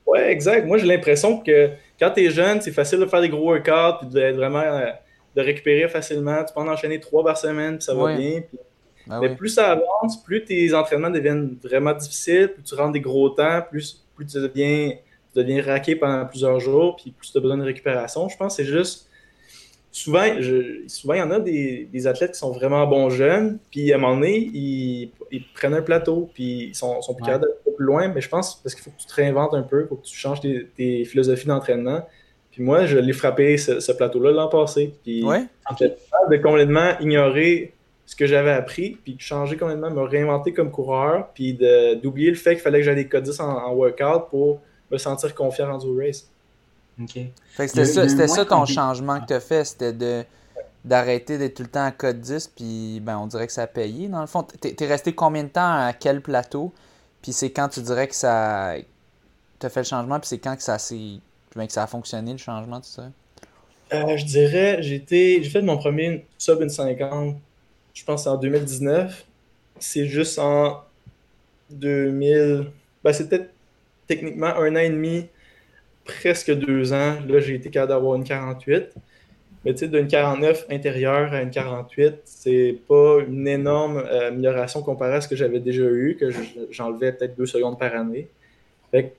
Oui, 0.08 0.20
exact. 0.20 0.66
Moi, 0.66 0.78
j'ai 0.78 0.88
l'impression 0.88 1.38
que 1.40 1.70
quand 1.98 2.12
tu 2.12 2.26
es 2.26 2.32
jeune, 2.32 2.60
c'est 2.60 2.74
facile 2.74 3.00
de 3.00 3.06
faire 3.06 3.22
des 3.22 3.30
gros 3.30 3.46
workouts, 3.46 4.00
puis 4.00 4.08
d'être 4.10 4.36
vraiment 4.36 4.60
euh, 4.60 4.92
de 5.36 5.42
récupérer 5.42 5.88
facilement. 5.88 6.44
Tu 6.44 6.54
peux 6.54 6.60
en 6.60 6.68
enchaîner 6.68 7.00
trois 7.00 7.24
par 7.24 7.38
semaine, 7.38 7.78
puis 7.78 7.86
ça 7.86 7.94
va 7.94 8.18
bien. 8.18 8.42
Ah 9.12 9.20
mais 9.20 9.36
plus 9.36 9.50
ça 9.50 9.72
avance, 9.72 10.24
plus 10.24 10.46
tes 10.46 10.74
entraînements 10.74 11.10
deviennent 11.10 11.58
vraiment 11.62 11.94
difficiles, 11.94 12.48
plus 12.48 12.64
tu 12.64 12.76
rentres 12.76 12.94
des 12.94 13.02
gros 13.02 13.30
temps, 13.30 13.62
plus, 13.70 14.06
plus 14.16 14.26
tu 14.26 14.38
deviens, 14.38 14.92
tu 15.34 15.40
deviens 15.40 15.62
raqué 15.62 15.98
pendant 15.98 16.26
plusieurs 16.26 16.62
jours, 16.62 16.96
puis 16.96 17.12
plus 17.12 17.30
tu 17.30 17.38
as 17.38 17.42
besoin 17.42 17.58
de 17.58 17.64
récupération. 17.64 18.30
Je 18.30 18.38
pense 18.38 18.56
que 18.56 18.64
c'est 18.64 18.70
juste. 18.70 19.08
Souvent, 19.94 20.24
souvent, 20.88 21.16
il 21.16 21.20
y 21.20 21.22
en 21.22 21.32
a 21.32 21.40
des, 21.42 21.90
des, 21.92 22.08
athlètes 22.08 22.32
qui 22.32 22.40
sont 22.40 22.54
vraiment 22.54 22.88
bons 22.88 23.10
jeunes, 23.10 23.60
puis 23.72 23.92
à 23.92 23.98
un 23.98 24.00
moment 24.00 24.16
donné, 24.16 24.38
ils, 24.38 25.12
ils 25.32 25.44
prennent 25.54 25.74
un 25.74 25.82
plateau, 25.82 26.30
puis 26.34 26.70
ils 26.70 26.76
sont, 26.76 27.02
sont 27.02 27.14
plus 27.14 27.26
capables 27.26 27.44
d'aller 27.44 27.76
plus 27.76 27.86
loin. 27.86 28.08
Mais 28.08 28.22
je 28.22 28.30
pense 28.30 28.56
parce 28.56 28.74
qu'il 28.74 28.86
faut 28.86 28.92
que 28.92 29.02
tu 29.02 29.06
te 29.06 29.14
réinventes 29.14 29.54
un 29.54 29.64
peu, 29.64 29.82
il 29.82 29.88
faut 29.90 29.98
que 29.98 30.06
tu 30.06 30.16
changes 30.16 30.40
tes, 30.40 30.66
tes 30.78 31.04
philosophies 31.04 31.48
d'entraînement. 31.48 32.08
Puis 32.52 32.64
moi, 32.64 32.86
je 32.86 32.98
l'ai 32.98 33.12
frappé 33.12 33.58
ce, 33.58 33.92
plateau-là 33.92 34.32
l'an 34.32 34.48
passé. 34.48 34.94
Puis 35.04 35.24
ouais? 35.24 35.44
j'ai 35.78 35.90
de 35.90 36.38
complètement 36.38 36.98
ignorer 37.00 37.74
ce 38.12 38.16
que 38.18 38.28
j'avais 38.28 38.52
appris, 38.52 38.98
puis 39.02 39.16
de 39.16 39.22
changer 39.22 39.56
complètement, 39.56 39.90
me 39.90 40.02
réinventer 40.02 40.52
comme 40.52 40.70
coureur, 40.70 41.30
puis 41.34 41.58
d'oublier 42.04 42.30
le 42.30 42.36
fait 42.36 42.56
qu'il 42.56 42.62
fallait 42.62 42.80
que 42.80 42.84
j'aille 42.84 42.96
des 42.96 43.08
code 43.08 43.24
10 43.24 43.40
en, 43.40 43.74
workout 43.74 44.28
pour 44.30 44.60
me 44.92 44.98
sentir 44.98 45.34
confiant 45.34 45.72
en 45.72 45.78
du 45.78 45.98
race. 45.98 46.30
OK. 47.02 47.20
c'était 47.56 47.86
ça, 47.86 48.28
ça, 48.28 48.46
ton 48.46 48.66
changement 48.66 49.22
que 49.22 49.28
tu 49.28 49.34
as 49.34 49.40
fait, 49.40 49.64
c'était 49.64 49.94
de 49.94 50.26
d'arrêter 50.84 51.38
d'être 51.38 51.54
tout 51.54 51.64
le 51.64 51.70
temps 51.70 51.86
à 51.86 51.92
code 51.92 52.20
10, 52.20 52.52
puis 52.54 53.00
ben, 53.02 53.18
on 53.18 53.28
dirait 53.28 53.48
que 53.48 53.54
ça 53.54 53.62
a 53.62 53.68
payé. 53.68 54.10
Dans 54.10 54.20
le 54.20 54.28
fond, 54.28 54.44
t'es 54.44 54.76
es 54.78 54.88
resté 54.88 55.14
combien 55.14 55.44
de 55.44 55.50
temps 55.50 55.62
à 55.62 55.94
quel 55.94 56.22
plateau? 56.22 56.74
Puis 57.22 57.32
c'est 57.32 57.52
quand 57.52 57.70
tu 57.70 57.82
dirais 57.82 58.08
que 58.08 58.16
ça... 58.16 58.74
Tu 59.60 59.66
as 59.66 59.70
fait 59.70 59.82
le 59.82 59.86
changement, 59.86 60.20
puis 60.20 60.28
c'est 60.28 60.40
quand 60.40 60.56
que 60.58 60.64
ça 60.64 60.80
s'est 60.80 61.20
que 61.54 61.72
ça 61.72 61.84
a 61.84 61.88
fonctionné 61.88 62.32
le 62.34 62.40
changement, 62.40 62.82
tu 62.82 62.90
sais? 62.90 63.02
Euh, 63.94 64.18
je 64.18 64.26
dirais, 64.26 64.82
j'ai 64.82 65.44
fait 65.44 65.62
mon 65.62 65.78
premier 65.78 66.26
sub 66.38 66.68
50, 66.68 67.38
je 67.94 68.04
pense 68.04 68.28
en 68.28 68.38
2019. 68.38 69.26
C'est 69.80 70.06
juste 70.06 70.40
en 70.40 70.84
2000. 71.72 72.68
Ben, 73.04 73.14
c'était 73.14 73.50
techniquement 74.08 74.48
un 74.48 74.76
an 74.76 74.80
et 74.80 74.90
demi, 74.90 75.28
presque 76.06 76.52
deux 76.54 76.94
ans. 76.94 77.18
Là, 77.28 77.40
j'ai 77.40 77.56
été 77.56 77.70
capable 77.70 77.94
d'avoir 77.94 78.16
une 78.16 78.24
48. 78.24 78.94
Mais 79.64 79.74
tu 79.74 79.80
sais, 79.80 79.88
d'une 79.88 80.08
49 80.08 80.66
intérieure 80.72 81.34
à 81.34 81.42
une 81.42 81.52
48, 81.52 82.22
c'est 82.26 82.80
pas 82.88 83.20
une 83.28 83.48
énorme 83.48 83.98
euh, 83.98 84.30
amélioration 84.30 84.82
comparée 84.82 85.16
à 85.16 85.22
ce 85.22 85.28
que 85.28 85.36
j'avais 85.36 85.60
déjà 85.60 85.84
eu, 85.84 86.18
que 86.20 86.32
j'enlevais 86.72 87.12
peut-être 87.12 87.38
deux 87.38 87.46
secondes 87.46 87.78
par 87.78 87.96
année 87.96 88.28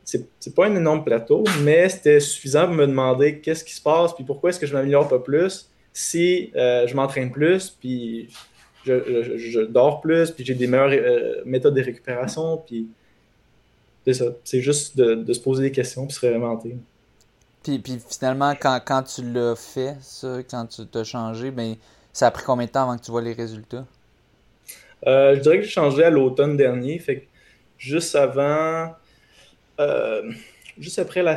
c'est 0.04 0.54
pas 0.54 0.66
un 0.66 0.76
énorme 0.76 1.02
plateau, 1.04 1.44
mais 1.62 1.88
c'était 1.88 2.20
suffisant 2.20 2.66
pour 2.66 2.74
me 2.74 2.86
demander 2.86 3.38
qu'est-ce 3.38 3.64
qui 3.64 3.74
se 3.74 3.80
passe, 3.80 4.14
puis 4.14 4.24
pourquoi 4.24 4.50
est-ce 4.50 4.60
que 4.60 4.66
je 4.66 4.74
m'améliore 4.74 5.08
pas 5.08 5.18
plus 5.18 5.70
si 5.94 6.50
euh, 6.56 6.86
je 6.86 6.94
m'entraîne 6.94 7.30
plus, 7.30 7.70
puis 7.70 8.28
je, 8.84 9.60
dors 9.64 10.00
plus, 10.00 10.30
puis 10.30 10.44
j'ai 10.44 10.54
des 10.54 10.66
meilleures 10.66 10.90
euh, 10.92 11.42
méthodes 11.44 11.74
de 11.74 11.82
récupération, 11.82 12.58
puis 12.58 12.88
c'est 14.04 14.14
ça. 14.14 14.26
C'est 14.44 14.60
juste 14.60 14.96
de, 14.96 15.32
se 15.32 15.40
poser 15.40 15.62
des 15.62 15.72
questions 15.72 16.06
puis 16.06 16.14
se 16.14 16.20
réinventer. 16.20 16.76
Puis, 17.62 17.78
puis 17.78 17.98
finalement, 18.08 18.54
quand, 18.60 18.80
quand 18.84 19.02
tu 19.04 19.22
l'as 19.22 19.54
fait, 19.54 19.96
ça, 20.00 20.40
quand 20.48 20.66
tu 20.66 20.86
t'as 20.86 21.04
changé, 21.04 21.50
ben, 21.50 21.76
ça 22.12 22.26
a 22.26 22.30
pris 22.30 22.44
combien 22.44 22.66
de 22.66 22.72
temps 22.72 22.82
avant 22.82 22.98
que 22.98 23.04
tu 23.04 23.10
vois 23.10 23.22
les 23.22 23.32
résultats? 23.32 23.86
Euh, 25.06 25.36
je 25.36 25.40
dirais 25.40 25.58
que 25.58 25.64
j'ai 25.64 25.70
changé 25.70 26.04
à 26.04 26.10
l'automne 26.10 26.56
dernier. 26.56 26.98
Fait 26.98 27.28
juste 27.78 28.16
avant, 28.16 28.92
euh, 29.80 30.32
juste 30.78 30.98
après 30.98 31.22
la 31.22 31.36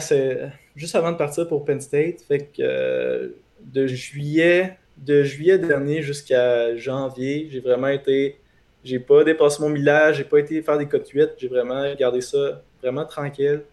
juste 0.75 0.95
avant 0.95 1.11
de 1.11 1.17
partir 1.17 1.47
pour 1.47 1.63
Penn 1.63 1.79
State, 1.79 2.21
fait 2.21 2.51
que 2.55 3.35
de 3.61 3.87
juillet 3.87 4.77
de 4.97 5.23
juillet 5.23 5.57
dernier 5.57 6.01
jusqu'à 6.01 6.75
janvier, 6.75 7.47
j'ai 7.51 7.59
vraiment 7.59 7.87
été 7.87 8.39
j'ai 8.83 8.99
pas 8.99 9.23
dépassé 9.23 9.61
mon 9.63 9.69
millage, 9.69 10.17
j'ai 10.17 10.23
pas 10.23 10.37
été 10.39 10.61
faire 10.61 10.77
des 10.77 10.85
cotes 10.87 11.09
8, 11.09 11.31
j'ai 11.37 11.47
vraiment 11.47 11.93
gardé 11.95 12.21
ça 12.21 12.61
vraiment 12.81 13.03
tranquille. 13.03 13.63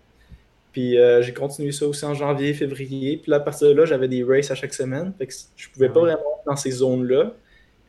Puis 0.72 0.98
euh, 0.98 1.20
j'ai 1.20 1.34
continué 1.34 1.70
ça 1.70 1.86
aussi 1.86 2.02
en 2.06 2.14
janvier, 2.14 2.54
février. 2.54 3.18
Puis 3.18 3.30
là, 3.30 3.36
à 3.36 3.40
partir 3.40 3.68
de 3.68 3.74
là, 3.74 3.84
j'avais 3.84 4.08
des 4.08 4.24
races 4.24 4.50
à 4.50 4.54
chaque 4.54 4.72
semaine. 4.72 5.12
Fait 5.18 5.26
que 5.26 5.34
je 5.54 5.68
pouvais 5.68 5.90
pas 5.90 6.00
vraiment 6.00 6.14
être 6.14 6.46
dans 6.46 6.56
ces 6.56 6.70
zones-là. 6.70 7.34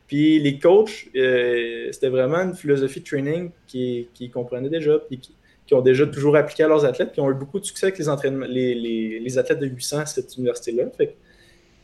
Puis 0.06 0.38
les 0.40 0.60
coachs, 0.60 1.08
c'était 1.14 2.10
vraiment 2.10 2.40
une 2.40 2.56
philosophie 2.56 3.00
de 3.00 3.06
training 3.06 3.52
qui, 3.68 4.10
qui 4.14 4.30
comprenaient 4.30 4.70
déjà. 4.70 5.00
Puis 5.00 5.18
qui, 5.18 5.34
qui 5.66 5.74
ont 5.74 5.82
déjà 5.82 6.06
toujours 6.06 6.36
appliqué 6.36 6.64
à 6.64 6.68
leurs 6.68 6.84
athlètes, 6.84 7.14
qui 7.14 7.22
ont 7.22 7.32
eu 7.32 7.36
beaucoup 7.36 7.60
de 7.60 7.66
succès 7.66 7.86
avec 7.86 7.98
les, 7.98 8.10
entraînements, 8.10 8.46
les, 8.46 8.76
les, 9.20 9.38
athlètes 9.38 9.60
de 9.60 9.68
800 9.68 10.00
à 10.00 10.06
cette 10.06 10.36
université-là. 10.36 10.86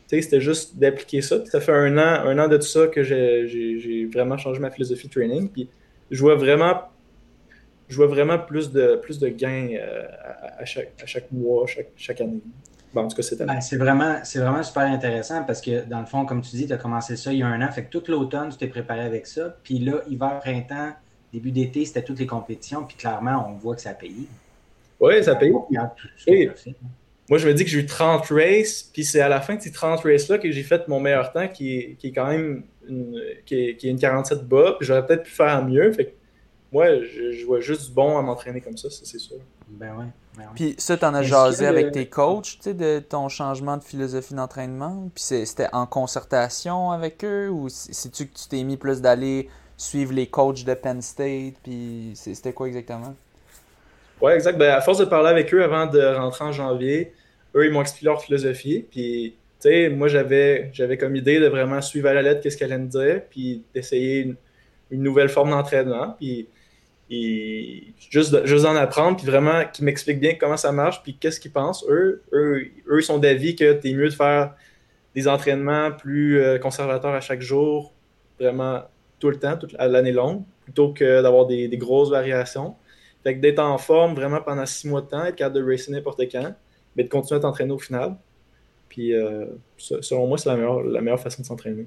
C'était 0.09 0.41
juste 0.41 0.77
d'appliquer 0.77 1.21
ça. 1.21 1.43
ça 1.45 1.61
fait 1.61 1.71
un 1.71 1.97
an, 1.97 2.27
un 2.27 2.39
an 2.39 2.47
de 2.47 2.57
tout 2.57 2.63
ça 2.63 2.87
que 2.87 3.03
j'ai 3.03 4.09
vraiment 4.11 4.37
changé 4.37 4.59
ma 4.59 4.71
philosophie 4.71 5.07
de 5.07 5.13
training. 5.13 5.49
Puis 5.49 5.69
je 6.09 6.19
vois 6.21 6.35
vraiment, 6.35 6.81
je 7.87 7.95
vois 7.95 8.07
vraiment 8.07 8.39
plus 8.39 8.71
de, 8.71 8.99
plus 9.01 9.19
de 9.19 9.29
gains 9.29 9.69
euh, 9.73 10.07
à, 10.57 10.65
chaque, 10.65 10.91
à 11.01 11.05
chaque 11.05 11.31
mois, 11.31 11.67
chaque, 11.67 11.89
chaque 11.95 12.21
année. 12.21 12.41
Bon, 12.91 13.01
en 13.01 13.07
tout 13.07 13.15
cas, 13.15 13.21
c'est 13.21 13.45
ben, 13.45 13.61
c'est 13.61 13.77
vraiment, 13.77 14.15
vraiment 14.35 14.63
super 14.63 14.83
intéressant 14.83 15.43
parce 15.43 15.61
que, 15.61 15.85
dans 15.85 15.99
le 15.99 16.07
fond, 16.07 16.25
comme 16.25 16.41
tu 16.41 16.55
dis, 16.55 16.65
tu 16.65 16.73
as 16.73 16.77
commencé 16.77 17.15
ça 17.15 17.31
il 17.31 17.39
y 17.39 17.43
a 17.43 17.47
un 17.47 17.61
an. 17.61 17.71
Fait 17.71 17.83
que 17.83 17.95
tout 17.95 18.03
l'automne, 18.11 18.49
tu 18.49 18.57
t'es 18.57 18.67
préparé 18.67 19.01
avec 19.01 19.27
ça. 19.27 19.55
Puis 19.63 19.77
là, 19.77 20.01
hiver, 20.07 20.39
printemps, 20.39 20.93
Début 21.31 21.51
d'été, 21.51 21.85
c'était 21.85 22.01
toutes 22.01 22.19
les 22.19 22.25
compétitions, 22.25 22.83
puis 22.85 22.97
clairement, 22.97 23.45
on 23.47 23.53
voit 23.53 23.75
que 23.75 23.81
ça 23.81 23.91
a 23.91 23.93
payé. 23.93 24.27
Oui, 24.99 25.23
ça 25.23 25.33
a 25.33 25.35
payé. 25.35 25.53
Moi, 27.29 27.37
je 27.37 27.47
me 27.47 27.53
dis 27.53 27.63
que 27.63 27.69
j'ai 27.69 27.79
eu 27.79 27.85
30 27.85 28.25
races, 28.31 28.89
puis 28.91 29.05
c'est 29.05 29.21
à 29.21 29.29
la 29.29 29.39
fin 29.39 29.55
de 29.55 29.61
ces 29.61 29.71
30 29.71 30.01
races-là 30.01 30.39
que 30.39 30.51
j'ai 30.51 30.63
fait 30.63 30.87
mon 30.87 30.99
meilleur 30.99 31.31
temps, 31.31 31.47
qui 31.47 31.77
est, 31.77 31.95
qui 31.99 32.07
est 32.07 32.11
quand 32.11 32.27
même 32.27 32.63
une, 32.87 33.21
qui 33.45 33.55
est, 33.55 33.83
une 33.83 33.99
47 33.99 34.47
bas, 34.47 34.75
puis 34.79 34.87
j'aurais 34.87 35.05
peut-être 35.05 35.23
pu 35.23 35.31
faire 35.31 35.63
mieux. 35.63 35.91
Fait 35.91 36.15
moi, 36.71 36.87
je, 37.03 37.45
vois 37.45 37.59
juste 37.61 37.87
du 37.87 37.93
bon 37.93 38.17
à 38.17 38.21
m'entraîner 38.21 38.61
comme 38.61 38.77
ça, 38.77 38.89
c'est 38.89 39.19
sûr. 39.19 39.37
Ben 39.67 39.95
ouais. 39.95 40.05
Ben 40.37 40.45
puis 40.55 40.75
ça, 40.77 40.97
tu 40.97 41.05
en 41.05 41.13
as 41.13 41.23
jasé 41.23 41.65
avec 41.65 41.91
tes 41.91 42.07
coachs, 42.07 42.43
tu 42.43 42.57
sais, 42.61 42.73
de 42.73 42.99
ton 42.99 43.29
changement 43.29 43.77
de 43.77 43.83
philosophie 43.83 44.33
d'entraînement? 44.33 45.09
Puis 45.13 45.23
c'était 45.23 45.67
en 45.71 45.85
concertation 45.85 46.91
avec 46.91 47.23
eux, 47.23 47.49
ou 47.49 47.69
c'est-tu 47.69 48.27
que 48.27 48.35
tu 48.35 48.47
t'es 48.47 48.63
mis 48.63 48.77
plus 48.77 49.01
d'aller 49.01 49.49
suivre 49.77 50.13
les 50.13 50.27
coachs 50.27 50.63
de 50.63 50.73
Penn 50.73 51.01
State? 51.01 51.55
Puis 51.63 52.11
c'était 52.15 52.53
quoi 52.53 52.67
exactement? 52.67 53.15
Ouais, 54.21 54.35
exact. 54.35 54.57
Ben, 54.57 54.71
à 54.71 54.81
force 54.81 54.97
de 54.97 55.05
parler 55.05 55.29
avec 55.29 55.53
eux 55.53 55.63
avant 55.63 55.87
de 55.87 56.01
rentrer 56.15 56.45
en 56.45 56.51
janvier, 56.51 57.13
eux, 57.55 57.65
ils 57.65 57.71
m'ont 57.71 57.81
expliqué 57.81 58.05
leur 58.05 58.21
philosophie. 58.21 58.85
Puis, 58.89 59.35
tu 59.59 59.69
sais, 59.69 59.89
moi, 59.89 60.07
j'avais, 60.07 60.71
comme 60.99 61.15
idée 61.15 61.39
de 61.39 61.47
vraiment 61.47 61.81
suivre 61.81 62.07
à 62.09 62.13
la 62.13 62.21
lettre 62.21 62.41
qu'est-ce 62.41 62.57
qu'elle 62.57 62.77
me 62.77 62.87
dire, 62.87 63.21
puis 63.29 63.63
d'essayer 63.73 64.35
une, 64.91 65.03
nouvelle 65.03 65.29
forme 65.29 65.51
d'entraînement. 65.51 66.15
Puis, 66.19 66.47
juste, 68.09 68.45
juste 68.45 68.65
en 68.65 68.75
apprendre, 68.75 69.17
puis 69.17 69.25
vraiment 69.25 69.65
qu'ils 69.65 69.85
m'expliquent 69.85 70.19
bien 70.19 70.35
comment 70.35 70.57
ça 70.57 70.71
marche, 70.71 71.03
puis 71.03 71.17
qu'est-ce 71.19 71.39
qu'ils 71.39 71.51
pensent. 71.51 71.85
Eux, 71.89 72.23
eux, 72.33 72.67
eux 72.87 73.01
sont 73.01 73.17
d'avis 73.17 73.55
que 73.55 73.73
tu 73.73 73.89
es 73.89 73.93
mieux 73.93 74.09
de 74.09 74.13
faire 74.13 74.53
des 75.15 75.27
entraînements 75.27 75.91
plus 75.91 76.39
euh, 76.39 76.59
conservateurs 76.59 77.13
à 77.13 77.21
chaque 77.21 77.41
jour, 77.41 77.93
vraiment 78.39 78.83
tout 79.19 79.29
le 79.29 79.37
temps, 79.37 79.57
toute 79.57 79.73
l'année 79.73 80.11
longue, 80.11 80.43
plutôt 80.63 80.93
que 80.93 81.21
d'avoir 81.21 81.45
des, 81.45 81.67
grosses 81.77 82.09
variations. 82.09 82.75
Fait 83.23 83.35
que 83.35 83.41
d'être 83.41 83.59
en 83.59 83.77
forme 83.77 84.15
vraiment 84.15 84.41
pendant 84.41 84.65
six 84.65 84.87
mois 84.87 85.01
de 85.01 85.07
temps, 85.07 85.25
être 85.25 85.35
capable 85.35 85.57
de 85.57 85.71
racer 85.71 85.91
n'importe 85.91 86.21
quand, 86.31 86.55
mais 86.99 87.05
de 87.05 87.09
continuer 87.09 87.37
à 87.37 87.41
t'entraîner 87.41 87.71
au 87.71 87.79
final. 87.79 88.17
Puis 88.89 89.15
euh, 89.15 89.45
selon 89.77 90.27
moi, 90.27 90.37
c'est 90.37 90.49
la 90.49 90.57
meilleure, 90.57 90.83
la 90.83 90.99
meilleure 90.99 91.19
façon 91.19 91.41
de 91.41 91.47
s'entraîner. 91.47 91.85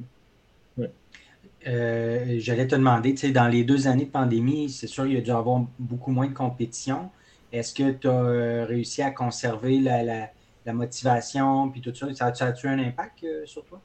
Euh, 1.64 2.36
j'allais 2.38 2.66
te 2.66 2.74
demander, 2.74 3.14
tu 3.14 3.18
sais, 3.18 3.30
dans 3.30 3.46
les 3.46 3.62
deux 3.62 3.86
années 3.86 4.06
de 4.06 4.10
pandémie, 4.10 4.68
c'est 4.68 4.88
sûr, 4.88 5.06
il 5.06 5.12
y 5.12 5.16
a 5.16 5.20
dû 5.20 5.30
avoir 5.30 5.64
beaucoup 5.78 6.10
moins 6.10 6.26
de 6.26 6.32
compétition. 6.32 7.10
Est-ce 7.52 7.72
que 7.74 7.92
tu 7.92 8.08
as 8.08 8.10
euh, 8.10 8.64
réussi 8.64 9.00
à 9.02 9.12
conserver 9.12 9.78
la, 9.78 10.72
motivation 10.72 11.68
puis 11.68 11.82
tout 11.82 11.94
ça? 11.94 12.12
Ça, 12.14 12.46
a-tu 12.46 12.66
un 12.66 12.78
impact 12.78 13.26
sur 13.44 13.64
toi? 13.66 13.80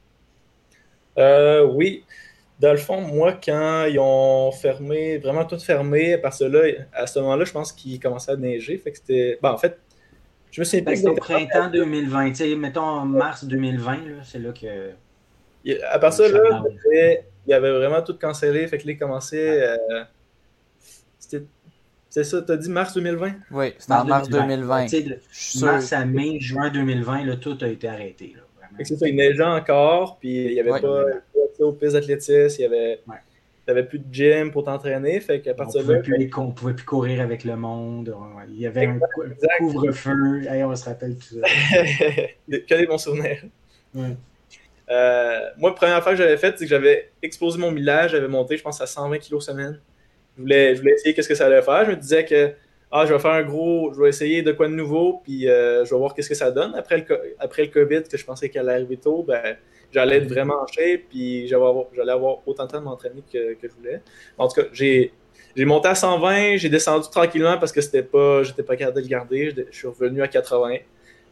oui. 1.74 2.04
Dans 2.58 2.72
le 2.72 2.78
fond, 2.78 3.00
moi, 3.02 3.34
quand 3.34 3.84
ils 3.84 4.00
ont 4.00 4.50
fermé, 4.50 5.18
vraiment 5.18 5.44
tout 5.44 5.58
fermé, 5.60 6.18
parce 6.18 6.40
que 6.40 6.44
là, 6.46 6.84
à 6.92 7.06
ce 7.06 7.20
moment-là, 7.20 7.44
je 7.44 7.52
pense 7.52 7.70
qu'il 7.70 8.00
commençait 8.00 8.32
à 8.32 8.36
neiger. 8.36 8.78
Fait 8.78 8.90
que 8.90 8.96
c'était. 8.96 9.38
Ben, 9.40 9.52
en 9.52 9.58
fait, 9.58 9.78
je 10.50 10.60
me 10.60 10.64
souviens 10.64 10.84
pas. 10.84 10.96
C'était 10.96 11.08
au 11.08 11.14
printemps 11.14 11.70
2020. 11.70 12.30
Tu 12.30 12.34
sais, 12.36 12.54
mettons 12.54 13.04
mars 13.04 13.44
2020, 13.44 13.98
c'est 14.24 14.38
là 14.38 14.52
que. 14.52 14.90
À 15.90 15.98
partir 15.98 16.28
de 16.28 16.34
là, 16.34 16.62
il 17.46 17.50
y 17.50 17.52
avait 17.52 17.72
vraiment 17.72 18.02
tout 18.02 18.16
cancellé. 18.18 18.66
Fait 18.66 18.78
que 18.78 18.88
il 18.88 18.98
commençait. 18.98 19.68
Euh, 19.68 20.04
c'était. 21.18 21.44
C'est 22.10 22.24
ça, 22.24 22.40
tu 22.40 22.50
as 22.50 22.56
dit 22.56 22.70
mars 22.70 22.94
2020? 22.94 23.32
Oui, 23.50 23.74
c'était 23.78 23.92
en 23.92 24.04
mars 24.06 24.30
2020. 24.30 24.86
2020. 24.86 25.60
De 25.60 25.64
mars 25.64 25.92
à 25.92 26.06
mai, 26.06 26.40
juin 26.40 26.70
2020, 26.70 27.24
là, 27.24 27.36
tout 27.36 27.58
a 27.60 27.68
été 27.68 27.86
arrêté. 27.86 28.34
C'est 28.82 28.96
ça, 28.96 29.06
il 29.06 29.14
neigeait 29.14 29.42
encore, 29.44 30.18
puis 30.18 30.46
il 30.46 30.52
n'y 30.54 30.60
avait 30.60 30.80
pas 30.80 31.04
au 31.60 31.72
pistes 31.72 31.94
d'athlétisme, 31.94 32.56
il 32.58 32.62
y 32.62 32.64
avait, 32.64 33.00
avait 33.70 33.84
plus 33.84 33.98
de 33.98 34.12
gym 34.12 34.50
pour 34.50 34.64
t'entraîner. 34.64 35.20
Fait 35.20 35.40
qu'à 35.40 35.54
partir 35.54 35.84
de 35.84 35.92
là. 35.92 36.00
on 36.36 36.46
ne 36.46 36.52
pouvait 36.52 36.74
plus 36.74 36.84
courir 36.84 37.20
avec 37.20 37.44
le 37.44 37.56
monde. 37.56 38.14
Il 38.48 38.60
y 38.60 38.66
avait 38.66 38.86
un, 38.86 38.98
couvre-feu. 39.58 40.42
on 40.50 40.76
se 40.76 40.84
rappelle 40.84 41.16
tout 41.16 41.40
ça. 41.40 41.48
que 42.50 42.74
des 42.74 42.86
bons 42.86 42.98
souvenirs. 42.98 43.44
moi, 43.94 44.06
la 44.88 45.70
première 45.72 45.96
affaire 45.96 46.12
que 46.12 46.18
j'avais 46.18 46.36
faite, 46.36 46.56
c'est 46.58 46.64
que 46.64 46.70
j'avais 46.70 47.10
explosé 47.22 47.58
mon 47.58 47.70
millage, 47.70 48.12
j'avais 48.12 48.28
monté, 48.28 48.56
je 48.56 48.62
pense, 48.62 48.80
à 48.80 48.86
120 48.86 49.18
kg 49.18 49.40
semaine. 49.40 49.80
Je 50.36 50.42
voulais, 50.42 50.74
je 50.74 50.80
voulais 50.80 50.94
essayer 50.94 51.14
qu'est-ce 51.14 51.28
que 51.28 51.34
ça 51.34 51.46
allait 51.46 51.62
faire. 51.62 51.84
Je 51.84 51.90
me 51.90 51.96
disais 51.96 52.24
que 52.24 52.52
ah, 52.90 53.04
je 53.04 53.12
vais 53.12 53.18
faire 53.18 53.32
un 53.32 53.42
gros, 53.42 53.92
je 53.92 54.00
vais 54.00 54.08
essayer 54.08 54.40
de 54.42 54.52
quoi 54.52 54.66
de 54.66 54.72
nouveau, 54.72 55.20
puis 55.22 55.42
je 55.42 55.90
vais 55.90 55.98
voir 55.98 56.14
qu'est-ce 56.14 56.28
que 56.28 56.34
ça 56.34 56.50
donne. 56.50 56.74
Après 56.74 56.96
le, 56.96 57.34
après 57.38 57.64
le 57.64 57.68
COVID, 57.68 58.04
que 58.04 58.16
je 58.16 58.24
pensais 58.24 58.48
qu'elle 58.48 58.68
allait 58.68 58.78
arriver 58.78 58.96
tôt, 58.96 59.22
ben, 59.22 59.56
j'allais 59.92 60.16
être 60.18 60.28
vraiment 60.28 60.62
en 60.62 60.66
shape, 60.66 61.02
puis 61.08 61.48
j'allais 61.48 62.12
avoir, 62.12 62.38
autant 62.46 62.66
de 62.66 62.70
temps 62.70 62.80
de 62.80 62.84
m'entraîner 62.84 63.22
que, 63.32 63.54
que, 63.54 63.68
je 63.68 63.74
voulais. 63.74 64.02
En 64.36 64.48
tout 64.48 64.60
cas, 64.60 64.68
j'ai 64.72 65.12
j'ai 65.56 65.64
monté 65.64 65.88
à 65.88 65.94
120, 65.96 66.56
j'ai 66.56 66.68
descendu 66.68 67.08
tranquillement 67.10 67.58
parce 67.58 67.72
que 67.72 67.80
c'était 67.80 68.04
pas, 68.04 68.44
j'étais 68.44 68.62
pas 68.62 68.76
capable 68.76 68.98
de 68.98 69.02
le 69.02 69.08
garder. 69.08 69.52
Je, 69.70 69.76
suis 69.76 69.88
revenu 69.88 70.22
à 70.22 70.28
80. 70.28 70.76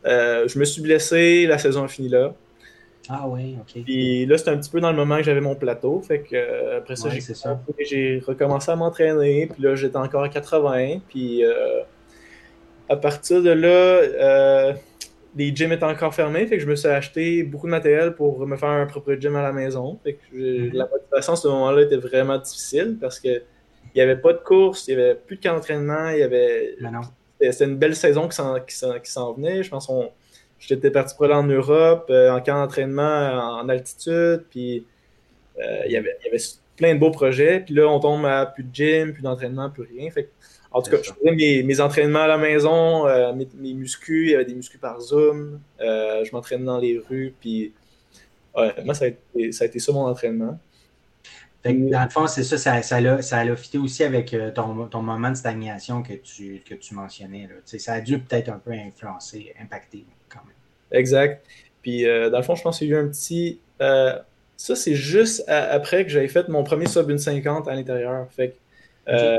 Euh, 0.04 0.48
je 0.48 0.58
me 0.58 0.64
suis 0.64 0.82
blessé, 0.82 1.46
la 1.46 1.58
saison 1.58 1.84
a 1.84 1.88
fini 1.88 2.08
là. 2.08 2.34
Ah 3.08 3.28
oui, 3.28 3.56
ok. 3.60 3.84
Puis 3.84 4.26
là, 4.26 4.36
c'était 4.36 4.50
un 4.50 4.56
petit 4.56 4.70
peu 4.70 4.80
dans 4.80 4.90
le 4.90 4.96
moment 4.96 5.18
que 5.18 5.22
j'avais 5.22 5.40
mon 5.40 5.54
plateau. 5.54 6.00
Fait 6.00 6.20
que 6.20 6.34
euh, 6.34 6.78
après 6.78 6.96
ça, 6.96 7.08
j'ai 7.78 8.20
recommencé 8.26 8.70
à 8.72 8.74
m'entraîner. 8.74 9.46
Puis 9.46 9.62
là, 9.62 9.76
j'étais 9.76 9.96
encore 9.96 10.24
à 10.24 10.28
80. 10.28 10.98
Puis 11.08 11.44
euh, 11.44 11.82
à 12.88 12.96
partir 12.96 13.42
de 13.44 13.50
là, 13.50 14.74
les 15.36 15.54
gyms 15.54 15.72
étaient 15.72 15.84
encore 15.84 16.14
fermés. 16.14 16.46
Fait 16.46 16.56
que 16.56 16.62
je 16.62 16.68
me 16.68 16.76
suis 16.76 16.88
acheté 16.88 17.42
beaucoup 17.42 17.66
de 17.66 17.70
matériel 17.70 18.14
pour 18.14 18.44
me 18.46 18.56
faire 18.56 18.70
un 18.70 18.86
propre 18.86 19.14
gym 19.14 19.36
à 19.36 19.42
la 19.42 19.52
maison. 19.52 19.98
Fait 20.02 20.14
que 20.14 20.36
mm-hmm. 20.36 20.72
la 20.72 20.88
motivation 20.88 21.32
à 21.34 21.36
ce 21.36 21.48
moment-là 21.48 21.82
était 21.82 21.96
vraiment 21.96 22.38
difficile 22.38 22.96
parce 23.00 23.20
que 23.20 23.42
il 23.94 23.98
n'y 23.98 24.02
avait 24.02 24.20
pas 24.20 24.32
de 24.32 24.38
course, 24.38 24.88
il 24.88 24.96
n'y 24.96 25.02
avait 25.02 25.14
plus 25.14 25.36
de 25.36 25.42
camp 25.42 25.54
d'entraînement, 25.54 26.10
il 26.10 26.18
y 26.18 26.22
avait. 26.22 26.76
C'était 27.40 27.64
une 27.64 27.76
belle 27.76 27.96
saison 27.96 28.28
qui 28.28 28.36
s'en 28.36 29.32
venait. 29.34 29.62
Je 29.62 29.70
pense 29.70 29.86
qu'on 29.86 30.10
j'étais 30.58 30.90
parti 30.90 31.14
pour 31.14 31.26
aller 31.26 31.34
en 31.34 31.44
Europe, 31.44 32.06
euh, 32.10 32.30
en 32.30 32.40
camp 32.40 32.56
d'entraînement 32.56 33.58
en 33.60 33.68
altitude, 33.68 34.44
puis 34.50 34.86
euh, 35.58 35.82
il, 35.86 35.92
y 35.92 35.96
avait, 35.96 36.16
il 36.20 36.26
y 36.26 36.28
avait 36.28 36.42
plein 36.76 36.94
de 36.94 37.00
beaux 37.00 37.10
projets. 37.10 37.60
Puis 37.60 37.74
là, 37.74 37.88
on 37.88 38.00
tombe 38.00 38.24
à 38.24 38.46
plus 38.46 38.64
de 38.64 38.74
gym, 38.74 39.12
plus 39.12 39.22
d'entraînement, 39.22 39.70
plus 39.70 39.84
rien. 39.84 40.10
Fait 40.10 40.30
en 40.76 40.82
tout 40.82 40.90
cas, 40.90 40.98
je 41.02 41.12
faisais 41.12 41.32
mes, 41.32 41.62
mes, 41.62 41.80
entraînements 41.80 42.22
à 42.22 42.26
la 42.26 42.38
maison, 42.38 43.06
euh, 43.06 43.32
mes, 43.32 43.48
mes, 43.54 43.70
il 43.70 44.30
y 44.30 44.34
avait 44.34 44.44
des 44.44 44.54
muscus 44.54 44.80
par 44.80 45.00
Zoom. 45.00 45.60
je 45.80 46.32
m'entraînais 46.32 46.64
dans 46.64 46.78
les 46.78 46.98
rues, 46.98 47.34
puis 47.40 47.72
moi, 48.84 48.94
ça 48.94 49.06
a, 49.06 49.08
été, 49.08 49.52
ça 49.52 49.64
a 49.64 49.66
été 49.66 49.78
ça 49.78 49.92
mon 49.92 50.06
entraînement 50.06 50.58
dans 51.72 52.04
le 52.04 52.10
fond, 52.10 52.26
c'est 52.26 52.44
ça, 52.44 52.58
ça, 52.58 52.82
ça, 52.82 52.96
a, 52.96 53.22
ça 53.22 53.38
a 53.38 53.56
fité 53.56 53.78
aussi 53.78 54.04
avec 54.04 54.32
euh, 54.34 54.50
ton, 54.50 54.86
ton, 54.86 55.02
moment 55.02 55.30
de 55.30 55.34
stagnation 55.34 56.02
que 56.02 56.14
tu, 56.14 56.62
que 56.68 56.74
tu 56.74 56.94
mentionnais. 56.94 57.48
Là. 57.48 57.78
Ça 57.78 57.94
a 57.94 58.00
dû 58.00 58.18
peut-être 58.18 58.48
un 58.48 58.58
peu 58.58 58.72
influencer, 58.72 59.54
impacter 59.60 60.04
quand 60.28 60.40
même. 60.44 60.54
Exact. 60.92 61.44
Puis 61.82 62.06
euh, 62.06 62.30
dans 62.30 62.38
le 62.38 62.44
fond, 62.44 62.54
je 62.54 62.62
pense 62.62 62.78
qu'il 62.78 62.88
y 62.88 62.94
a 62.94 62.96
eu 62.96 63.00
un 63.00 63.08
petit. 63.08 63.60
Euh, 63.80 64.18
ça, 64.56 64.74
c'est 64.74 64.94
juste 64.94 65.46
après 65.48 66.04
que 66.04 66.10
j'avais 66.10 66.28
fait 66.28 66.48
mon 66.48 66.64
premier 66.64 66.86
sub 66.86 67.10
1,50 67.10 67.68
à 67.68 67.74
l'intérieur. 67.74 68.26
Fait 68.30 68.56
que, 69.06 69.36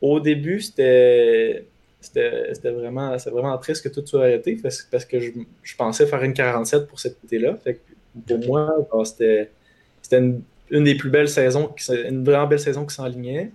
au 0.00 0.20
début, 0.20 0.60
c'était. 0.60 1.66
C'était 2.00 2.70
vraiment, 2.70 3.16
vraiment 3.16 3.58
triste 3.58 3.82
que 3.82 3.88
tout 3.88 4.06
soit 4.06 4.20
arrêté 4.20 4.56
parce, 4.62 4.86
parce 4.88 5.04
que 5.04 5.18
je, 5.18 5.32
je, 5.64 5.76
pensais 5.76 6.06
faire 6.06 6.22
une 6.22 6.34
47 6.34 6.86
pour 6.86 7.00
cet 7.00 7.16
été-là. 7.24 7.58
Pour 8.28 8.46
moi, 8.46 8.86
c'était 9.02 9.50
une 10.12 10.42
une 10.70 10.84
des 10.84 10.94
plus 10.94 11.10
belles 11.10 11.28
saisons, 11.28 11.72
une 12.08 12.24
vraiment 12.24 12.46
belle 12.46 12.60
saison 12.60 12.84
qui 12.84 12.94
s'enlignait. 12.94 13.50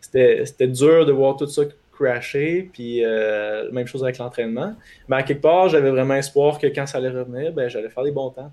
C'était 0.00 0.68
dur 0.68 1.06
de 1.06 1.12
voir 1.12 1.36
tout 1.36 1.46
ça 1.46 1.62
crasher, 1.92 2.70
puis 2.72 3.04
euh, 3.04 3.70
même 3.70 3.86
chose 3.86 4.02
avec 4.02 4.18
l'entraînement. 4.18 4.74
Mais 5.08 5.16
à 5.16 5.22
quelque 5.22 5.42
part, 5.42 5.68
j'avais 5.68 5.90
vraiment 5.90 6.14
espoir 6.14 6.58
que 6.58 6.66
quand 6.66 6.86
ça 6.86 6.98
allait 6.98 7.10
revenir, 7.10 7.52
ben, 7.52 7.68
j'allais 7.68 7.88
faire 7.88 8.02
des 8.02 8.10
bons 8.10 8.30
temps. 8.30 8.50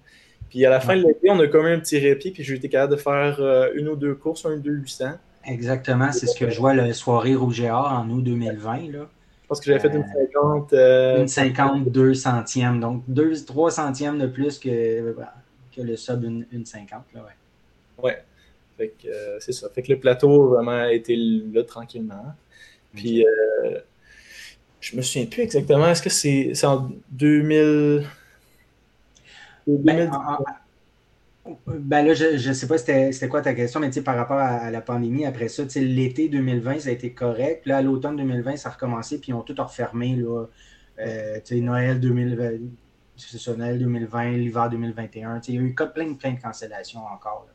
Puis 0.50 0.66
à 0.66 0.70
la 0.70 0.80
fin 0.80 0.96
de 0.96 1.02
l'été, 1.02 1.30
on 1.30 1.40
a 1.40 1.48
quand 1.48 1.64
même 1.64 1.78
un 1.78 1.80
petit 1.80 1.98
répit, 1.98 2.32
puis 2.32 2.44
j'ai 2.44 2.56
été 2.56 2.70
capable 2.70 2.96
de 2.96 3.00
faire 3.00 3.38
euh, 3.40 3.70
une 3.74 3.88
ou 3.88 3.96
deux 3.96 4.14
courses, 4.14 4.46
un 4.46 4.58
2 4.58 4.70
800. 4.70 5.06
Exactement, 5.46 6.12
c'est 6.12 6.28
ce 6.28 6.38
que 6.38 6.50
je 6.50 6.60
vois 6.60 6.74
la 6.74 6.94
soirée 6.94 7.36
Rouge 7.36 7.62
en 7.62 8.10
août 8.10 8.22
2020. 8.22 8.92
Là. 8.92 9.10
Je 9.44 9.48
pense 9.48 9.60
que 9.60 9.66
j'avais 9.66 9.80
fait 9.80 9.96
une 9.96 10.06
50. 10.06 10.74
Euh, 10.74 11.22
une 11.22 11.28
52 11.28 12.14
centièmes, 12.14 12.80
donc 12.80 13.04
2, 13.08 13.46
3 13.46 13.72
centièmes 13.72 14.20
de 14.20 14.28
plus 14.28 14.60
que, 14.60 15.16
que 15.76 15.82
le 15.82 15.96
sub 15.98 16.24
une, 16.24 16.46
une 16.52 16.66
50. 16.66 17.04
Là, 17.14 17.22
ouais. 17.22 18.04
Ouais. 18.04 18.24
Fait 18.78 18.94
que 19.02 19.08
euh, 19.08 19.40
c'est 19.40 19.52
ça. 19.52 19.70
Fait 19.70 19.82
que 19.82 19.92
le 19.92 20.00
plateau 20.00 20.50
vraiment 20.50 20.72
a 20.72 20.92
été 20.94 21.16
là 21.16 21.64
tranquillement. 21.64 22.34
Puis 22.94 23.26
euh, 23.26 23.80
je 24.80 24.96
me 24.96 25.02
souviens 25.02 25.28
plus 25.28 25.42
exactement. 25.42 25.88
Est-ce 25.88 26.02
que 26.02 26.10
c'est 26.10 26.66
en 26.66 26.90
2000. 27.12 28.06
Ben, 29.68 30.10
ben, 31.68 32.06
là, 32.06 32.14
je 32.14 32.48
ne 32.48 32.54
sais 32.54 32.68
pas 32.68 32.78
c'était 32.78 33.28
quoi 33.28 33.42
ta 33.42 33.54
question, 33.54 33.80
mais 33.80 33.90
par 34.02 34.16
rapport 34.16 34.38
à, 34.38 34.70
la 34.70 34.82
pandémie, 34.82 35.26
après 35.26 35.48
ça, 35.48 35.64
l'été 35.76 36.30
2020, 36.30 36.82
ça 36.82 36.90
a 36.90 36.92
été 36.92 37.14
correct. 37.14 37.66
Là, 37.66 37.78
à 37.78 37.82
l'automne 37.82 38.18
2020, 38.18 38.58
ça 38.58 38.70
a 38.70 38.72
recommencé, 38.74 39.20
puis 39.20 39.30
ils 39.32 39.34
ont 39.34 39.42
tout 39.42 39.56
refermé. 39.58 40.16
Là, 40.16 40.46
euh, 41.00 41.40
Noël 41.52 42.00
2020, 42.00 42.52
c'est 43.16 43.38
ça, 43.40 43.56
Noël 43.56 43.80
2020, 43.80 44.32
l'hiver 44.32 44.70
2021. 44.70 45.42
Il 45.48 45.56
y 45.56 45.58
a 45.58 45.62
eu 45.62 45.76
plein, 45.76 46.14
plein 46.14 46.34
de 46.34 46.42
cancellations 46.42 47.04
encore. 47.06 47.48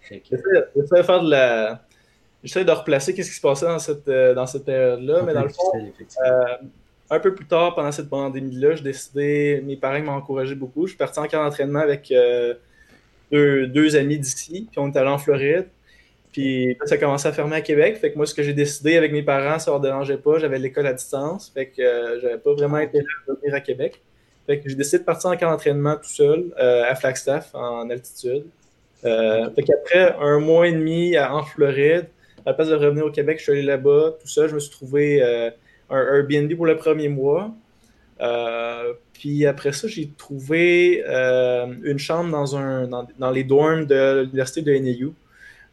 J'essaie 0.00 0.22
de 0.30 1.02
faire 1.02 1.22
de 1.22 1.30
la. 1.30 1.82
J'essaie 2.42 2.64
de 2.64 2.70
replacer 2.70 3.14
qu'est-ce 3.14 3.30
qui 3.30 3.36
se 3.36 3.40
passait 3.40 3.66
dans 3.66 3.80
cette, 3.80 4.06
euh, 4.08 4.32
dans 4.32 4.46
cette 4.46 4.64
période-là, 4.64 5.22
mais 5.22 5.34
dans 5.34 5.42
le 5.42 5.48
fond, 5.48 5.72
euh, 5.74 6.56
un 7.10 7.20
peu 7.20 7.34
plus 7.34 7.46
tard, 7.46 7.74
pendant 7.74 7.90
cette 7.90 8.08
pandémie-là, 8.08 8.76
j'ai 8.76 8.84
décidé, 8.84 9.62
mes 9.64 9.76
parents 9.76 10.00
m'ont 10.00 10.12
encouragé 10.12 10.54
beaucoup. 10.54 10.86
Je 10.86 10.90
suis 10.90 10.98
parti 10.98 11.18
en 11.18 11.26
camp 11.26 11.42
d'entraînement 11.42 11.80
avec 11.80 12.12
euh, 12.12 12.54
deux, 13.32 13.96
amis 13.96 14.18
d'ici, 14.18 14.68
puis 14.70 14.78
on 14.78 14.90
est 14.90 14.96
allé 14.96 15.08
en 15.08 15.18
Floride. 15.18 15.66
Puis 16.32 16.76
ça 16.84 16.94
a 16.94 16.98
commencé 16.98 17.26
à 17.26 17.32
fermer 17.32 17.56
à 17.56 17.60
Québec. 17.60 17.96
Fait 17.96 18.12
que 18.12 18.16
moi, 18.16 18.26
ce 18.26 18.34
que 18.34 18.42
j'ai 18.42 18.52
décidé 18.52 18.96
avec 18.96 19.12
mes 19.12 19.22
parents, 19.22 19.58
ça 19.58 19.70
leur 19.70 19.80
dérangeait 19.80 20.18
pas. 20.18 20.38
J'avais 20.38 20.58
l'école 20.58 20.86
à 20.86 20.92
distance. 20.92 21.50
Fait 21.52 21.66
que 21.66 22.18
j'avais 22.20 22.38
pas 22.38 22.52
vraiment 22.52 22.76
intérêt 22.76 23.04
à 23.28 23.32
venir 23.32 23.54
à 23.54 23.60
Québec. 23.60 24.00
Fait 24.46 24.60
que 24.60 24.68
j'ai 24.68 24.74
décidé 24.74 24.98
de 24.98 25.04
partir 25.04 25.30
en 25.30 25.36
camp 25.36 25.50
d'entraînement 25.50 25.96
tout 25.96 26.08
seul 26.08 26.52
à 26.56 26.94
Flagstaff, 26.94 27.54
en 27.54 27.90
altitude. 27.90 28.44
Euh, 29.04 29.48
fait 29.54 29.62
qu'après 29.62 30.16
un 30.20 30.40
mois 30.40 30.66
et 30.66 30.72
demi 30.72 31.18
en 31.18 31.42
Floride, 31.42 32.06
à 32.44 32.50
la 32.50 32.54
place 32.54 32.68
de 32.68 32.74
revenir 32.74 33.04
au 33.04 33.10
Québec, 33.10 33.38
je 33.38 33.44
suis 33.44 33.52
allé 33.52 33.62
là-bas, 33.62 34.16
tout 34.20 34.28
ça. 34.28 34.48
Je 34.48 34.54
me 34.54 34.60
suis 34.60 34.70
trouvé 34.70 35.22
euh, 35.22 35.50
un 35.90 36.16
Airbnb 36.16 36.54
pour 36.56 36.66
le 36.66 36.76
premier 36.76 37.08
mois. 37.08 37.50
Euh, 38.20 38.92
puis 39.12 39.46
après 39.46 39.72
ça, 39.72 39.88
j'ai 39.88 40.08
trouvé 40.16 41.04
une 41.82 41.98
chambre 41.98 42.30
dans, 42.30 42.56
un, 42.56 42.86
dans, 42.86 43.30
les 43.30 43.44
dorms 43.44 43.86
de 43.86 44.22
l'université 44.22 44.62
de 44.62 44.72
NAU. 44.72 45.14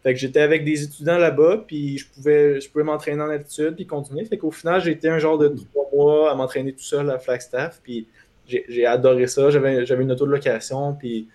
Fait 0.04 0.14
que 0.14 0.20
j'étais 0.20 0.42
avec 0.42 0.64
des 0.64 0.84
étudiants 0.84 1.18
là-bas, 1.18 1.64
puis 1.66 1.98
je 1.98 2.08
pouvais, 2.08 2.62
je 2.62 2.70
pouvais 2.70 2.84
m'entraîner 2.84 3.24
en 3.24 3.30
altitude, 3.30 3.76
puis 3.76 3.88
continuer. 3.88 4.24
Fait 4.26 4.38
qu'au 4.38 4.52
final, 4.52 4.80
j'ai 4.80 4.92
été 4.92 5.10
un 5.10 5.18
genre 5.18 5.40
de 5.40 5.48
trois 5.48 5.90
mois 5.92 6.32
à 6.32 6.36
m'entraîner 6.36 6.74
tout 6.74 6.84
seul 6.84 7.10
à 7.10 7.18
Flagstaff, 7.18 7.82
puis 7.82 8.06
j'ai 8.48 8.86
adoré 8.86 9.26
ça. 9.26 9.50
J'avais 9.50 9.84
une 9.84 10.12
auto 10.12 10.28
de 10.28 10.32
location, 10.32 10.94
puis 10.94 11.28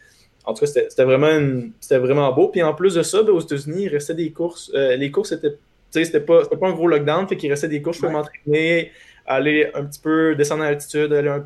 en 0.44 0.54
tout 0.54 0.60
cas, 0.60 0.66
c'était 0.66 1.04
vraiment, 1.04 1.68
vraiment 1.90 2.32
beau. 2.32 2.48
Puis 2.48 2.62
en 2.62 2.72
plus 2.72 2.94
de 2.94 3.02
ça, 3.02 3.24
ben, 3.24 3.32
aux 3.32 3.40
États-Unis, 3.40 3.84
il 3.84 3.88
restait 3.88 4.14
des 4.14 4.30
courses. 4.30 4.70
Euh, 4.74 4.96
les 4.96 5.10
courses, 5.10 5.30
c'était 5.30 5.56
c'était 5.90 6.20
pas, 6.20 6.46
pas 6.46 6.68
un 6.68 6.72
gros 6.72 6.86
lockdown, 6.86 7.26
fait 7.26 7.36
qu'il 7.36 7.50
restait 7.50 7.66
des 7.66 7.82
courses, 7.82 7.96
je 7.96 8.02
pouvais 8.02 8.12
m'entraîner, 8.12 8.92
aller 9.30 9.70
un 9.74 9.84
petit 9.84 10.00
peu, 10.00 10.34
descendre 10.34 10.64
en 10.64 10.66
altitude, 10.66 11.12
aller 11.12 11.40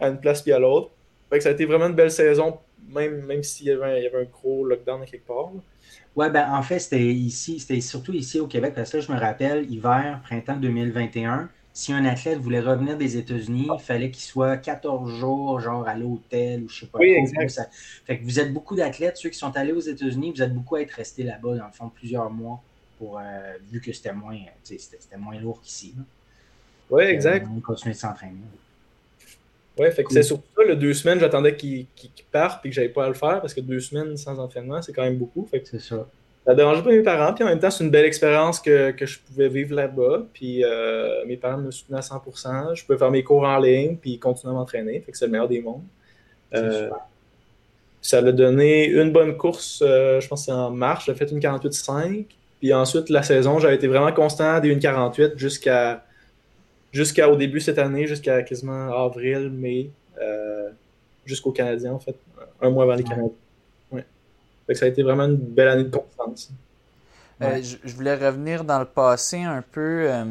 à 0.00 0.08
une 0.08 0.18
place 0.18 0.42
puis 0.42 0.52
à 0.52 0.58
l'autre. 0.58 0.90
Fait 1.30 1.38
que 1.38 1.44
ça 1.44 1.50
a 1.50 1.52
été 1.52 1.64
vraiment 1.64 1.86
une 1.86 1.94
belle 1.94 2.10
saison, 2.10 2.58
même, 2.88 3.24
même 3.26 3.42
s'il 3.42 3.66
y, 3.66 3.70
avait 3.70 4.10
un 4.14 4.24
gros 4.24 4.66
lockdown 4.66 5.02
à 5.02 5.06
quelque 5.06 5.26
part. 5.26 5.50
Ouais, 6.16 6.30
ben 6.30 6.52
en 6.52 6.62
fait, 6.62 6.80
c'était 6.80 7.04
ici, 7.04 7.60
c'était 7.60 7.80
surtout 7.80 8.12
ici 8.12 8.40
au 8.40 8.46
Québec, 8.46 8.72
parce 8.74 8.90
que 8.90 9.00
je 9.00 9.12
me 9.12 9.18
rappelle, 9.18 9.70
hiver, 9.70 10.20
printemps 10.24 10.56
2021, 10.56 11.48
si 11.72 11.92
un 11.92 12.04
athlète 12.06 12.38
voulait 12.38 12.60
revenir 12.60 12.96
des 12.96 13.16
États-Unis, 13.16 13.68
il 13.72 13.80
fallait 13.80 14.10
qu'il 14.10 14.24
soit 14.24 14.56
14 14.56 15.12
jours, 15.20 15.60
genre 15.60 15.86
à 15.86 15.94
l'hôtel 15.94 16.64
ou 16.64 16.68
je 16.68 16.80
sais 16.80 16.86
pas. 16.86 16.98
Oui, 16.98 17.10
exact. 17.12 17.70
Fait 18.04 18.18
que 18.18 18.24
vous 18.24 18.40
êtes 18.40 18.52
beaucoup 18.52 18.74
d'athlètes, 18.74 19.16
ceux 19.16 19.28
qui 19.28 19.38
sont 19.38 19.56
allés 19.56 19.70
aux 19.70 19.78
États-Unis, 19.78 20.32
vous 20.34 20.42
êtes 20.42 20.52
beaucoup 20.52 20.74
à 20.74 20.82
être 20.82 20.90
restés 20.90 21.22
là-bas, 21.22 21.56
dans 21.56 21.66
le 21.66 21.72
fond, 21.72 21.88
plusieurs 21.88 22.30
mois, 22.30 22.60
pour, 22.98 23.20
euh, 23.20 23.52
vu 23.70 23.80
que 23.80 23.92
c'était 23.92 24.12
moins, 24.12 24.38
c'était 24.64 25.16
moins 25.16 25.38
lourd 25.38 25.60
qu'ici. 25.62 25.94
Oui, 26.90 27.04
exact. 27.04 27.46
On 27.54 27.60
continuait 27.60 27.94
de 27.94 27.98
s'entraîner. 27.98 28.36
Oui, 29.78 29.90
fait 29.92 30.02
que 30.02 30.12
c'est 30.12 30.22
surtout 30.24 30.44
ça, 30.56 30.64
le 30.64 30.74
deux 30.74 30.94
semaines, 30.94 31.20
j'attendais 31.20 31.54
qu'il 31.54 31.86
parte 32.32 32.66
et 32.66 32.68
que 32.68 32.74
j'avais 32.74 32.88
pas 32.88 33.04
à 33.04 33.08
le 33.08 33.14
faire 33.14 33.40
parce 33.40 33.54
que 33.54 33.60
deux 33.60 33.80
semaines 33.80 34.16
sans 34.16 34.38
entraînement, 34.38 34.82
c'est 34.82 34.92
quand 34.92 35.04
même 35.04 35.16
beaucoup. 35.16 35.48
C'est 35.52 35.80
ça 35.80 36.06
ça 36.48 36.54
dérangeait 36.54 36.82
pas 36.82 36.90
mes 36.90 37.02
parents. 37.02 37.34
Puis 37.34 37.44
en 37.44 37.48
même 37.48 37.58
temps, 37.58 37.70
c'est 37.70 37.84
une 37.84 37.90
belle 37.90 38.06
expérience 38.06 38.58
que, 38.58 38.92
que, 38.92 39.04
je 39.04 39.18
pouvais 39.18 39.50
vivre 39.50 39.74
là-bas. 39.74 40.22
Puis 40.32 40.64
euh, 40.64 41.22
mes 41.26 41.36
parents 41.36 41.58
me 41.58 41.70
soutenaient 41.70 41.98
à 41.98 42.00
100%. 42.00 42.74
Je 42.74 42.86
pouvais 42.86 42.96
faire 42.96 43.10
mes 43.10 43.22
cours 43.22 43.42
en 43.44 43.58
ligne 43.58 43.96
puis 43.96 44.18
continuer 44.18 44.54
à 44.54 44.56
m'entraîner. 44.56 45.00
Fait 45.00 45.12
que 45.12 45.18
c'est 45.18 45.26
le 45.26 45.32
meilleur 45.32 45.48
des 45.48 45.60
mondes. 45.60 45.82
Euh, 46.54 46.88
ça 48.00 48.18
a 48.18 48.32
donné 48.32 48.86
une 48.86 49.12
bonne 49.12 49.36
course, 49.36 49.82
euh, 49.84 50.20
je 50.20 50.28
pense 50.28 50.40
que 50.40 50.46
c'est 50.46 50.52
en 50.52 50.70
mars. 50.70 51.04
J'ai 51.04 51.14
fait 51.14 51.30
une 51.30 51.38
48-5. 51.38 52.24
Puis 52.60 52.72
ensuite, 52.72 53.10
la 53.10 53.22
saison, 53.22 53.58
j'avais 53.58 53.74
été 53.74 53.86
vraiment 53.86 54.12
constant 54.12 54.58
des 54.58 54.74
1,48 54.74 55.36
jusqu'à 55.36 56.02
jusqu'au 56.92 57.36
début 57.36 57.60
cette 57.60 57.78
année, 57.78 58.06
jusqu'à 58.06 58.42
quasiment 58.42 59.04
avril, 59.04 59.50
mai. 59.50 59.90
jusqu'au 61.24 61.52
Canadien, 61.52 61.92
en 61.92 61.98
fait, 61.98 62.16
un 62.60 62.70
mois 62.70 62.84
avant 62.84 62.94
les 62.94 63.04
Canadiens. 63.04 63.30
Ouais. 63.92 64.04
ça 64.74 64.86
a 64.86 64.88
été 64.88 65.02
vraiment 65.02 65.24
une 65.24 65.36
belle 65.36 65.68
année 65.68 65.84
de 65.84 65.96
confiance. 65.96 66.50
Euh, 67.42 67.62
je, 67.62 67.94
voulais 67.94 68.16
revenir 68.16 68.64
dans 68.64 68.80
le 68.80 68.84
passé 68.84 69.42
un 69.42 69.62
peu 69.62 70.06
euh, 70.10 70.24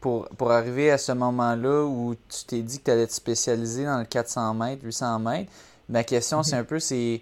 pour, 0.00 0.28
pour 0.30 0.50
arriver 0.50 0.90
à 0.90 0.98
ce 0.98 1.12
moment-là 1.12 1.84
où 1.84 2.14
tu 2.28 2.44
t'es 2.44 2.62
dit 2.62 2.80
que 2.80 2.84
tu 2.84 2.90
allais 2.90 3.06
te 3.06 3.12
spécialiser 3.12 3.84
dans 3.84 3.98
le 3.98 4.04
400 4.04 4.54
mètres, 4.54 4.84
800 4.84 5.18
mètres. 5.20 5.52
Ma 5.88 6.02
question, 6.02 6.42
c'est 6.42 6.56
mhm. 6.56 6.62
un 6.62 6.64
peu, 6.64 6.80
c'est 6.80 7.20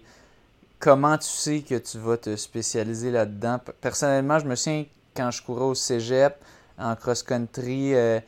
comment 0.79 1.17
tu 1.17 1.27
sais 1.27 1.59
que 1.61 1.75
tu 1.75 1.99
vas 1.99 2.17
te 2.17 2.35
spécialiser 2.35 3.11
là-dedans? 3.11 3.59
Personnellement, 3.81 4.39
je 4.39 4.45
me 4.45 4.55
souviens 4.55 4.85
quand 5.15 5.29
je 5.29 5.43
courais 5.43 5.65
au 5.65 5.75
cégep 5.75 6.35
en 6.79 6.95
cross-country, 6.95 7.93
euh, 7.93 8.19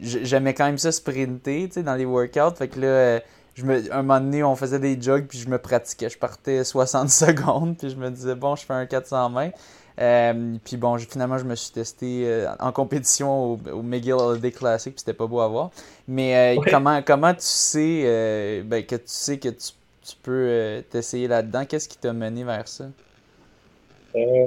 j'aimais 0.00 0.54
quand 0.54 0.66
même 0.66 0.78
ça 0.78 0.92
sprinter 0.92 1.68
dans 1.76 1.94
les 1.94 2.04
workouts. 2.04 2.56
Fait 2.56 2.68
que 2.68 2.80
là, 2.80 3.20
je 3.54 3.64
me, 3.64 3.92
un 3.92 4.02
moment 4.02 4.20
donné, 4.20 4.42
on 4.42 4.54
faisait 4.54 4.78
des 4.78 5.00
jogs, 5.00 5.26
puis 5.26 5.38
je 5.38 5.48
me 5.48 5.58
pratiquais. 5.58 6.10
Je 6.10 6.18
partais 6.18 6.62
60 6.64 7.08
secondes, 7.08 7.76
puis 7.76 7.90
je 7.90 7.96
me 7.96 8.10
disais, 8.10 8.34
bon, 8.34 8.54
je 8.56 8.64
fais 8.64 8.74
un 8.74 8.86
400 8.86 9.30
mètres. 9.30 9.58
Euh, 9.98 10.56
puis 10.62 10.76
bon, 10.76 10.98
finalement, 10.98 11.38
je 11.38 11.44
me 11.44 11.54
suis 11.54 11.72
testé 11.72 12.24
euh, 12.26 12.48
en 12.60 12.70
compétition 12.70 13.52
au, 13.52 13.82
McGill 13.82 14.12
Holiday 14.12 14.52
Classic, 14.52 14.92
puis 14.92 15.00
c'était 15.00 15.16
pas 15.16 15.26
beau 15.26 15.40
à 15.40 15.48
voir. 15.48 15.70
Mais 16.06 16.56
euh, 16.56 16.60
comment, 16.70 17.00
comment 17.00 17.32
tu 17.32 17.40
sais 17.40 18.62
ben, 18.64 18.84
que 18.84 18.96
tu 18.96 19.02
sais 19.06 19.38
que 19.38 19.48
tu, 19.48 19.72
tu 20.02 20.16
peux 20.22 20.82
t'essayer 20.90 21.28
là-dedans? 21.28 21.64
Qu'est-ce 21.64 21.88
qui 21.88 21.96
t'a 21.96 22.12
mené 22.12 22.44
vers 22.44 22.68
ça? 22.68 22.84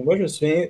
moi, 0.03 0.17
je 0.17 0.23
me 0.23 0.27
souviens, 0.27 0.65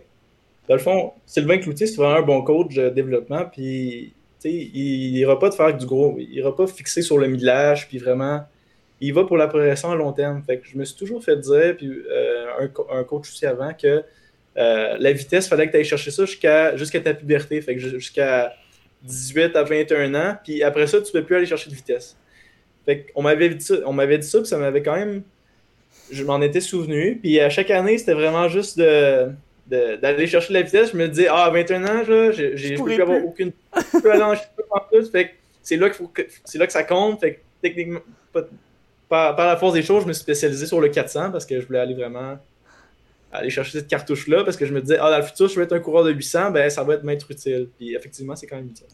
dans 0.68 0.76
le 0.76 0.82
fond, 0.82 1.14
Sylvain 1.26 1.58
Cloutier, 1.58 1.88
c'est 1.88 1.96
vraiment 1.96 2.20
un 2.20 2.22
bon 2.22 2.42
coach 2.42 2.76
de 2.76 2.90
développement, 2.90 3.46
puis 3.46 4.14
il 4.44 5.14
n'ira 5.14 5.38
pas 5.38 5.50
te 5.50 5.56
faire 5.56 5.76
du 5.76 5.86
gros, 5.86 6.16
il 6.20 6.34
ira 6.34 6.56
pas 6.56 6.68
fixer 6.68 7.02
sur 7.02 7.18
le 7.18 7.28
millage, 7.28 7.88
puis 7.88 7.98
vraiment, 7.98 8.44
il 9.02 9.14
va 9.14 9.24
pour 9.24 9.38
la 9.38 9.48
progression 9.48 9.92
à 9.92 9.96
long 9.96 10.14
terme. 10.14 10.44
Fait 10.44 10.58
que 10.58 10.68
je 10.68 10.78
me 10.78 10.86
suis 10.86 10.98
toujours 10.98 11.24
fait 11.24 11.38
dire, 11.38 11.76
puis 11.78 11.90
un, 12.60 12.70
un, 12.98 13.04
coach 13.04 13.30
aussi 13.30 13.46
avant, 13.46 13.74
que 13.74 14.04
euh, 14.58 14.98
la 15.00 15.12
vitesse, 15.14 15.46
il 15.46 15.50
fallait 15.50 15.68
que 15.68 15.72
tu 15.72 15.78
ailles 15.78 15.86
chercher 15.86 16.12
ça 16.12 16.26
jusqu'à 16.26 17.00
ta 17.02 17.14
puberté, 17.14 17.62
fait 17.62 17.76
que 17.76 17.82
jusqu'à 17.82 18.54
18 19.04 19.56
à 19.56 19.64
21 19.64 20.16
ans, 20.16 20.38
puis 20.44 20.64
après 20.64 20.88
ça, 20.88 21.00
tu 21.02 21.16
ne 21.16 21.20
peux 21.20 21.26
plus 21.26 21.36
aller 21.38 21.46
chercher 21.46 21.70
de 21.70 21.76
vitesse. 21.76 22.18
Fait 22.86 23.08
on 23.16 23.22
m'avait 23.22 23.50
dit 23.50 23.64
ça, 23.66 24.40
puis 24.40 24.48
ça 24.48 24.58
m'avait 24.58 24.84
quand 24.84 24.96
même. 24.96 25.24
Je 26.12 26.24
m'en 26.24 26.42
étais 26.42 26.62
souvenu, 26.62 27.20
puis 27.22 27.40
à 27.40 27.50
chaque 27.50 27.70
année, 27.70 27.98
c'était 27.98 28.14
vraiment 28.14 28.48
juste 28.50 28.78
de 28.78 29.32
d'aller 29.70 30.28
chercher 30.28 30.54
la 30.54 30.62
vitesse. 30.62 30.92
Je 30.92 30.98
me 30.98 31.08
disais, 31.08 31.28
ah, 31.30 31.46
à 31.46 31.50
21 31.50 31.86
ans, 31.86 32.04
je 32.06 32.52
j'ai 32.56 32.76
plus 32.76 33.02
avoir 33.02 33.24
aucune. 33.24 33.52
Je 33.76 34.00
peux 34.00 34.12
aller 34.12 34.24
en 34.24 34.36
plus. 34.90 35.10
Fait 35.10 35.36
c'est 35.62 35.78
là, 35.78 35.88
qu'il 35.90 35.98
faut 35.98 36.08
que, 36.08 36.24
c'est 36.46 36.58
là 36.58 36.66
que 36.66 36.74
ça 36.74 36.84
compte. 36.84 37.20
Fait 37.20 37.36
que 37.36 37.40
techniquement, 37.62 38.00
par, 39.08 39.36
par, 39.36 39.48
la 39.48 39.58
force 39.58 39.74
des 39.74 39.84
choses, 39.84 40.04
je 40.04 40.08
me 40.08 40.14
suis 40.14 40.24
spécialisé 40.24 40.66
sur 40.66 40.80
le 40.82 40.90
400 40.90 41.32
parce 41.32 41.46
que 41.46 41.60
je 41.60 41.68
voulais 41.68 41.80
aller 41.80 41.94
vraiment 41.94 42.38
aller 43.32 43.50
chercher 43.52 43.80
cette 43.80 43.88
cartouche-là 43.88 44.44
parce 44.44 44.58
que 44.58 44.66
je 44.66 44.74
me 44.74 44.82
disais, 44.82 44.98
ah, 45.00 45.12
dans 45.12 45.18
le 45.18 45.24
futur, 45.24 45.48
je 45.48 45.56
vais 45.56 45.64
être 45.64 45.74
un 45.74 45.80
coureur 45.80 46.04
de 46.04 46.12
800, 46.12 46.52
ben 46.52 46.70
ça 46.70 46.84
va 46.84 46.96
être 46.96 47.04
m'être 47.04 47.30
utile. 47.30 47.70
Puis 47.78 47.96
effectivement, 47.96 48.36
c'est 48.36 48.48
quand 48.48 48.56
même 48.56 48.68
utile. 48.68 48.88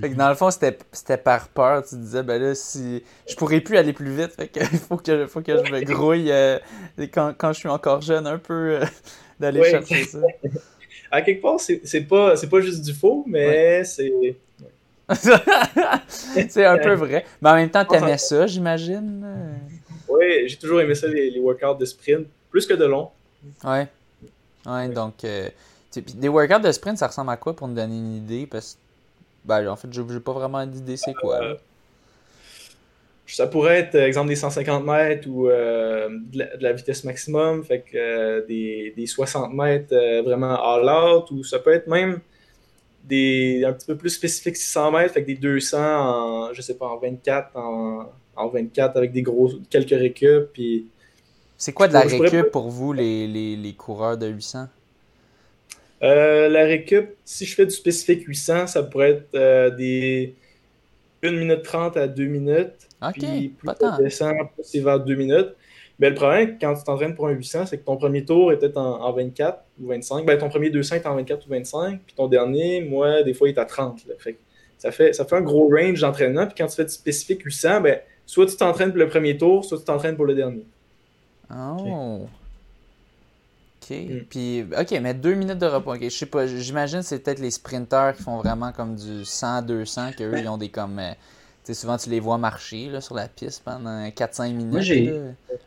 Fait 0.00 0.10
que 0.10 0.14
dans 0.16 0.28
le 0.28 0.34
fond, 0.34 0.50
c'était 0.50 1.16
par 1.16 1.48
peur. 1.48 1.82
Tu 1.82 1.96
disais, 1.96 2.22
ben 2.22 2.40
là, 2.40 2.54
si 2.54 3.02
je 3.26 3.34
pourrais 3.34 3.60
plus 3.60 3.76
aller 3.78 3.92
plus 3.92 4.14
vite, 4.14 4.32
fait 4.32 4.48
qu'il 4.48 4.62
faut 4.88 4.96
que, 4.96 5.26
faut 5.26 5.40
que 5.40 5.64
je 5.64 5.72
me 5.72 5.80
grouille 5.80 6.30
euh, 6.30 6.58
quand, 7.12 7.32
quand, 7.36 7.52
je 7.52 7.60
suis 7.60 7.68
encore 7.68 8.02
jeune 8.02 8.26
un 8.26 8.38
peu 8.38 8.80
euh, 8.82 8.84
d'aller 9.38 9.64
chercher 9.64 10.04
ça. 10.04 10.20
à 11.10 11.22
quelque 11.22 11.42
part, 11.42 11.60
c'est 11.60 12.00
pas, 12.02 12.34
pas 12.34 12.60
juste 12.60 12.84
du 12.84 12.92
faux, 12.92 13.24
mais 13.26 13.84
c'est. 13.84 14.12
c'est 16.48 16.64
un 16.66 16.78
peu 16.78 16.94
vrai. 16.94 17.24
Mais 17.40 17.50
en 17.50 17.54
même 17.54 17.70
temps, 17.70 17.84
t'aimais 17.84 18.18
ça, 18.18 18.46
j'imagine? 18.46 19.26
Oui, 20.08 20.48
j'ai 20.48 20.56
toujours 20.56 20.80
aimé 20.80 20.94
ça, 20.94 21.06
les, 21.06 21.30
les 21.30 21.40
workouts 21.40 21.78
de 21.78 21.84
sprint, 21.84 22.26
plus 22.50 22.66
que 22.66 22.74
de 22.74 22.84
long. 22.84 23.10
Ouais. 23.64 23.86
Ouais, 24.66 24.88
donc. 24.88 25.24
Euh, 25.24 25.48
des 25.96 26.28
workouts 26.28 26.60
de 26.60 26.72
sprint, 26.72 26.98
ça 26.98 27.06
ressemble 27.08 27.30
à 27.30 27.36
quoi 27.36 27.54
pour 27.54 27.68
nous 27.68 27.74
donner 27.74 27.96
une 27.96 28.16
idée? 28.16 28.46
Parce 28.46 28.74
que, 28.74 28.78
ben, 29.48 29.68
en 29.68 29.76
fait, 29.76 29.88
j'ai 29.90 30.02
pas 30.20 30.32
vraiment 30.32 30.64
d'idée 30.66 30.96
c'est 30.96 31.14
quoi. 31.14 31.42
Euh, 31.42 31.54
ça 33.34 33.46
pourrait 33.46 33.78
être, 33.78 33.94
exemple, 33.96 34.28
des 34.28 34.36
150 34.36 34.84
mètres 34.84 35.28
ou 35.28 35.48
euh, 35.48 36.08
de, 36.10 36.48
la, 36.60 36.72
vitesse 36.72 37.04
maximum, 37.04 37.64
fait 37.64 37.80
que 37.80 38.46
des, 38.46 38.92
des, 38.96 39.06
60 39.06 39.52
mètres 39.52 39.94
vraiment 40.24 40.56
all 40.62 40.88
out, 40.88 41.30
ou 41.30 41.44
ça 41.44 41.58
peut 41.58 41.72
être 41.72 41.86
même 41.86 42.20
des 43.04 43.64
un 43.66 43.72
petit 43.72 43.86
peu 43.86 43.96
plus 43.96 44.10
spécifique 44.10 44.56
600 44.56 44.92
mètres, 44.92 45.14
fait 45.14 45.22
que 45.22 45.26
des 45.26 45.34
200 45.34 45.78
en, 45.78 46.52
je 46.52 46.62
sais 46.62 46.74
pas, 46.74 46.86
en 46.86 46.98
24, 46.98 47.56
en, 47.56 48.12
en 48.36 48.48
24 48.48 48.96
avec 48.96 49.12
des 49.12 49.22
gros, 49.22 49.50
quelques 49.70 49.90
récup, 49.90 50.50
puis 50.52 50.86
c'est 51.58 51.72
quoi 51.72 51.88
de 51.88 51.92
la 51.92 52.02
récup 52.02 52.52
pour 52.52 52.70
vous, 52.70 52.92
les, 52.92 53.26
les, 53.26 53.56
les, 53.56 53.72
coureurs 53.72 54.16
de 54.16 54.28
800? 54.28 54.68
Euh, 56.04 56.48
la 56.48 56.62
récup, 56.62 57.16
si 57.24 57.44
je 57.46 57.54
fais 57.56 57.66
du 57.66 57.74
spécifique 57.74 58.24
800, 58.24 58.68
ça 58.68 58.84
pourrait 58.84 59.10
être 59.10 59.34
euh, 59.34 59.68
des 59.70 60.36
1 61.24 61.32
minute 61.32 61.64
30 61.64 61.96
à 61.96 62.06
2 62.06 62.24
minutes. 62.26 62.87
Ok, 63.00 63.14
puis 63.18 63.48
plus 63.48 63.70
tu 63.78 64.02
descends, 64.02 64.32
c'est 64.62 64.80
vers 64.80 65.00
2 65.00 65.14
minutes. 65.14 65.54
Mais 65.98 66.10
le 66.10 66.14
problème, 66.14 66.58
quand 66.60 66.74
tu 66.74 66.84
t'entraînes 66.84 67.14
pour 67.14 67.26
un 67.26 67.32
800, 67.32 67.66
c'est 67.66 67.78
que 67.78 67.84
ton 67.84 67.96
premier 67.96 68.24
tour 68.24 68.52
est 68.52 68.58
peut-être 68.58 68.76
en, 68.76 69.12
24 69.12 69.58
ou 69.80 69.88
25. 69.88 70.24
Ben, 70.24 70.38
ton 70.38 70.48
premier 70.48 70.70
200 70.70 70.96
est 70.96 71.06
en 71.06 71.16
24 71.16 71.46
ou 71.46 71.50
25. 71.50 72.00
Puis 72.06 72.14
ton 72.14 72.28
dernier, 72.28 72.82
moi, 72.82 73.22
des 73.24 73.34
fois, 73.34 73.48
il 73.48 73.54
est 73.54 73.58
à 73.58 73.64
30. 73.64 74.02
Fait 74.18 74.38
ça, 74.78 74.92
fait, 74.92 75.12
ça 75.12 75.24
fait 75.24 75.34
un 75.34 75.40
gros 75.40 75.68
range 75.68 76.00
d'entraînement. 76.00 76.46
Puis 76.46 76.54
quand 76.56 76.68
tu 76.68 76.76
fais 76.76 76.84
du 76.84 76.92
spécifique 76.92 77.42
800, 77.42 77.80
ben, 77.80 77.98
soit 78.26 78.46
tu 78.46 78.56
t'entraînes 78.56 78.90
pour 78.90 79.00
le 79.00 79.08
premier 79.08 79.36
tour, 79.36 79.64
soit 79.64 79.78
tu 79.78 79.84
t'entraînes 79.84 80.14
pour 80.14 80.26
le 80.26 80.36
dernier. 80.36 80.64
Oh. 81.52 82.28
OK. 83.82 83.90
Mm. 83.90 84.20
Puis, 84.30 84.64
OK, 84.78 85.00
mais 85.02 85.14
deux 85.14 85.34
minutes 85.34 85.58
de 85.58 85.66
repos. 85.66 85.96
Je 86.00 86.08
sais 86.10 86.26
pas, 86.26 86.46
j'imagine 86.46 87.02
c'est 87.02 87.18
peut-être 87.18 87.40
les 87.40 87.50
sprinteurs 87.50 88.14
qui 88.14 88.22
font 88.22 88.38
vraiment 88.38 88.70
comme 88.70 88.94
du 88.94 89.22
100-200, 89.22 90.14
qu'eux, 90.14 90.38
ils 90.38 90.48
ont 90.48 90.58
des 90.58 90.68
comme. 90.68 91.00
Euh, 91.00 91.12
souvent, 91.74 91.96
tu 91.96 92.10
les 92.10 92.20
vois 92.20 92.38
marcher 92.38 92.88
là, 92.88 93.00
sur 93.00 93.14
la 93.14 93.28
piste 93.28 93.62
pendant 93.64 94.06
4-5 94.08 94.52
minutes. 94.52 94.72
Moi, 94.72 94.80
j'ai, 94.80 95.20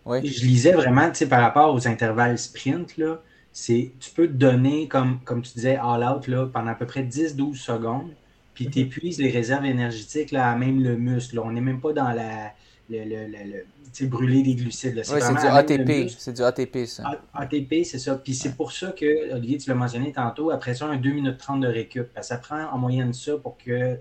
ouais. 0.05 0.25
je 0.25 0.45
lisais 0.45 0.71
vraiment 0.71 1.11
par 1.29 1.41
rapport 1.41 1.73
aux 1.73 1.87
intervalles 1.87 2.37
sprint. 2.37 2.97
Là, 2.97 3.21
c'est, 3.51 3.91
tu 3.99 4.11
peux 4.11 4.27
te 4.27 4.33
donner, 4.33 4.87
comme, 4.87 5.19
comme 5.25 5.41
tu 5.41 5.53
disais, 5.53 5.77
all 5.81 6.03
out 6.03 6.27
là, 6.27 6.47
pendant 6.47 6.71
à 6.71 6.75
peu 6.75 6.85
près 6.85 7.03
10-12 7.03 7.55
secondes, 7.55 8.11
puis 8.53 8.65
mm-hmm. 8.65 8.71
tu 8.71 8.79
épuises 8.79 9.19
les 9.19 9.29
réserves 9.29 9.65
énergétiques 9.65 10.31
là, 10.31 10.49
à 10.49 10.55
même 10.55 10.83
le 10.83 10.95
muscle. 10.97 11.39
On 11.39 11.51
n'est 11.51 11.61
même 11.61 11.81
pas 11.81 11.93
dans 11.93 12.09
la, 12.11 12.53
le, 12.91 13.27
le, 13.27 13.63
le, 14.01 14.07
brûler 14.07 14.43
des 14.43 14.55
glucides. 14.55 15.01
C'est 15.03 15.19
du 15.19 15.47
ATP. 15.47 16.09
C'est 16.17 16.33
du 16.33 16.41
ATP, 16.41 16.85
ça. 16.85 17.21
ATP, 17.33 17.83
c'est 17.83 17.99
ça. 17.99 18.15
Puis 18.15 18.33
c'est 18.33 18.55
pour 18.55 18.71
ça 18.71 18.91
que, 18.91 19.33
Olivier, 19.33 19.57
tu 19.57 19.69
l'as 19.69 19.75
mentionné 19.75 20.11
tantôt, 20.11 20.51
après 20.51 20.75
ça, 20.75 20.85
un 20.85 20.97
2 20.97 21.11
minutes 21.11 21.37
30 21.37 21.61
de 21.61 21.67
récup. 21.67 22.07
ça 22.21 22.37
prend 22.37 22.63
en 22.71 22.77
moyenne 22.77 23.13
ça 23.13 23.37
pour 23.37 23.57
que 23.57 23.71
euh, 23.71 23.97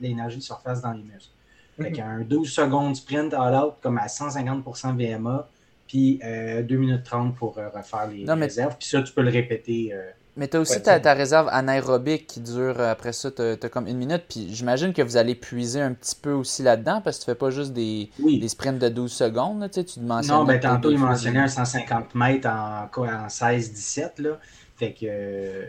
l'énergie 0.00 0.40
se 0.40 0.52
refasse 0.52 0.82
dans 0.82 0.92
les 0.92 1.02
muscles. 1.02 1.32
Fait 1.80 1.90
mhm. 1.90 2.00
un 2.00 2.20
12 2.22 2.50
secondes 2.50 2.96
sprint 2.96 3.32
all 3.34 3.54
out 3.54 3.74
comme 3.80 3.98
à 3.98 4.06
150% 4.06 4.96
VMA, 4.96 5.48
puis 5.86 6.18
2 6.18 6.24
euh, 6.24 6.78
minutes 6.78 7.04
30 7.04 7.36
pour 7.36 7.58
euh, 7.58 7.68
refaire 7.68 8.08
les 8.08 8.30
réserves. 8.30 8.76
Puis 8.78 8.88
ça, 8.88 9.02
tu 9.02 9.12
peux 9.12 9.22
le 9.22 9.30
répéter. 9.30 9.94
Mais 10.38 10.46
tu 10.46 10.56
as 10.56 10.60
aussi 10.60 10.80
ta, 10.80 11.14
réserve 11.14 11.48
anaérobique 11.50 12.28
qui 12.28 12.38
dure 12.38 12.78
euh, 12.78 12.92
après 12.92 13.12
ça, 13.12 13.28
tu 13.28 13.42
as, 13.42 13.68
comme 13.68 13.88
une 13.88 13.96
minute. 13.96 14.22
Puis 14.28 14.54
j'imagine 14.54 14.92
que 14.92 15.02
vous 15.02 15.16
allez 15.16 15.34
puiser 15.34 15.80
un 15.80 15.92
petit 15.92 16.14
peu 16.14 16.30
aussi 16.30 16.62
là-dedans 16.62 17.00
parce 17.02 17.18
que 17.18 17.24
tu 17.24 17.30
fais 17.32 17.34
pas 17.34 17.50
juste 17.50 17.72
des, 17.72 18.08
des 18.20 18.48
sprints 18.48 18.78
de 18.78 18.88
12 18.88 19.10
secondes. 19.12 19.68
tu, 19.68 19.84
tu 19.84 19.98
Non, 19.98 20.44
ben 20.44 20.60
tantôt, 20.60 20.92
il 20.92 20.98
mentionnait 20.98 21.40
un 21.40 21.48
150 21.48 22.14
mètres 22.14 22.48
en, 22.48 22.84
en 22.84 23.26
16-17. 23.26 24.36
Fait 24.76 24.92
que 24.92 25.66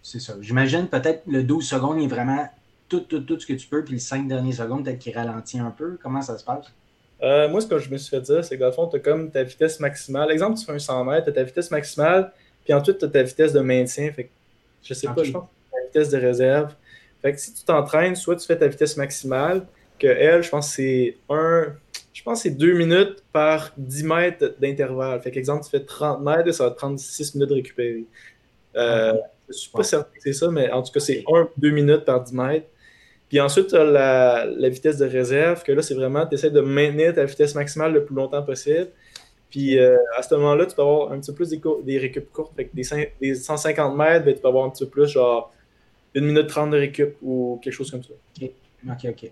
c'est 0.00 0.20
ça. 0.20 0.34
J'imagine 0.40 0.86
peut-être 0.86 1.24
le 1.26 1.42
12 1.42 1.66
secondes, 1.66 2.00
il 2.00 2.04
est 2.04 2.14
vraiment 2.14 2.48
tout, 2.88 3.00
tout, 3.00 3.18
tout 3.18 3.40
ce 3.40 3.46
que 3.46 3.54
tu 3.54 3.66
peux. 3.66 3.82
Puis 3.82 3.94
les 3.94 3.98
5 3.98 4.28
dernières 4.28 4.54
secondes, 4.54 4.84
peut-être 4.84 5.00
qu'il 5.00 5.16
ralentit 5.16 5.58
un 5.58 5.72
peu. 5.72 5.98
Comment 6.00 6.22
ça 6.22 6.38
se 6.38 6.44
passe? 6.44 6.66
Euh, 7.20 7.48
moi, 7.48 7.60
ce 7.60 7.66
que 7.66 7.80
je 7.80 7.90
me 7.90 7.96
suis 7.96 8.10
fait 8.10 8.20
dire, 8.20 8.44
c'est 8.44 8.54
que 8.54 8.60
dans 8.60 8.66
le 8.66 8.72
fond, 8.72 8.86
tu 8.86 8.94
as 8.94 9.00
comme 9.00 9.28
ta 9.32 9.42
vitesse 9.42 9.80
maximale. 9.80 10.30
Exemple, 10.30 10.56
tu 10.56 10.64
fais 10.64 10.72
un 10.72 10.78
100 10.78 11.04
mètres, 11.04 11.24
tu 11.24 11.30
as 11.30 11.32
ta 11.32 11.42
vitesse 11.42 11.72
maximale 11.72 12.32
puis 12.66 12.74
ensuite, 12.74 12.98
tu 12.98 13.04
as 13.04 13.08
ta 13.08 13.22
vitesse 13.22 13.52
de 13.52 13.60
maintien. 13.60 14.10
Fait 14.10 14.24
que, 14.24 14.30
je 14.82 14.92
sais 14.92 15.06
pas, 15.06 15.22
je 15.22 15.30
pense 15.30 15.44
que 15.44 15.76
ta 15.76 15.86
vitesse 15.86 16.10
de 16.10 16.18
réserve. 16.18 16.74
Fait 17.22 17.32
que 17.32 17.40
si 17.40 17.54
tu 17.54 17.62
t'entraînes, 17.62 18.16
soit 18.16 18.34
tu 18.34 18.44
fais 18.44 18.58
ta 18.58 18.66
vitesse 18.66 18.96
maximale, 18.96 19.64
que 20.00 20.08
elle, 20.08 20.42
je 20.42 20.50
pense 20.50 20.68
que 20.68 20.74
c'est 20.74 21.16
un. 21.30 21.72
Je 22.12 22.22
pense 22.24 22.42
c'est 22.42 22.50
2 22.50 22.72
minutes 22.72 23.22
par 23.32 23.72
10 23.76 24.02
mètres 24.02 24.56
d'intervalle. 24.58 25.20
Fait 25.22 25.36
exemple, 25.36 25.64
tu 25.64 25.70
fais 25.70 25.84
30 25.84 26.22
mètres, 26.22 26.50
ça 26.50 26.64
va 26.64 26.70
te 26.70 26.76
prendre 26.76 26.98
6 26.98 27.36
minutes 27.36 27.50
de 27.50 27.54
récupérer. 27.54 28.04
Euh, 28.74 29.14
je 29.48 29.54
suis 29.54 29.70
pas 29.70 29.84
certain 29.84 30.10
que 30.12 30.22
c'est 30.22 30.32
ça, 30.32 30.50
mais 30.50 30.68
en 30.72 30.82
tout 30.82 30.90
cas, 30.92 30.98
c'est 30.98 31.22
1-2 31.22 31.70
minutes 31.70 32.04
par 32.04 32.24
10 32.24 32.32
mètres. 32.32 32.66
Puis 33.28 33.38
ensuite, 33.38 33.68
tu 33.68 33.76
as 33.76 33.84
la, 33.84 34.44
la, 34.44 34.68
vitesse 34.68 34.98
de 34.98 35.06
réserve, 35.06 35.62
que 35.62 35.70
là, 35.70 35.82
c'est 35.82 35.94
vraiment, 35.94 36.26
tu 36.26 36.34
essaies 36.34 36.50
de 36.50 36.60
maintenir 36.60 37.14
ta 37.14 37.24
vitesse 37.24 37.54
maximale 37.54 37.92
le 37.92 38.04
plus 38.04 38.14
longtemps 38.14 38.42
possible. 38.42 38.88
Puis 39.50 39.78
euh, 39.78 39.96
à 40.16 40.22
ce 40.22 40.34
moment-là, 40.34 40.66
tu 40.66 40.74
peux 40.74 40.82
avoir 40.82 41.12
un 41.12 41.20
petit 41.20 41.30
peu 41.32 41.36
plus 41.36 41.50
des, 41.50 41.60
des 41.84 41.98
récup 41.98 42.32
courtes. 42.32 42.52
Fait 42.56 42.70
des, 42.72 43.12
des 43.20 43.34
150 43.34 43.96
mètres, 43.96 44.24
ben, 44.24 44.34
tu 44.34 44.40
peux 44.40 44.48
avoir 44.48 44.64
un 44.64 44.70
petit 44.70 44.84
peu 44.84 44.90
plus, 44.90 45.08
genre 45.08 45.52
1 46.16 46.20
minute 46.20 46.48
30 46.48 46.70
de 46.70 46.78
récup 46.78 47.16
ou 47.22 47.60
quelque 47.62 47.74
chose 47.74 47.90
comme 47.90 48.02
ça. 48.02 48.10
OK, 48.40 48.50
OK, 48.88 49.06
OK. 49.10 49.30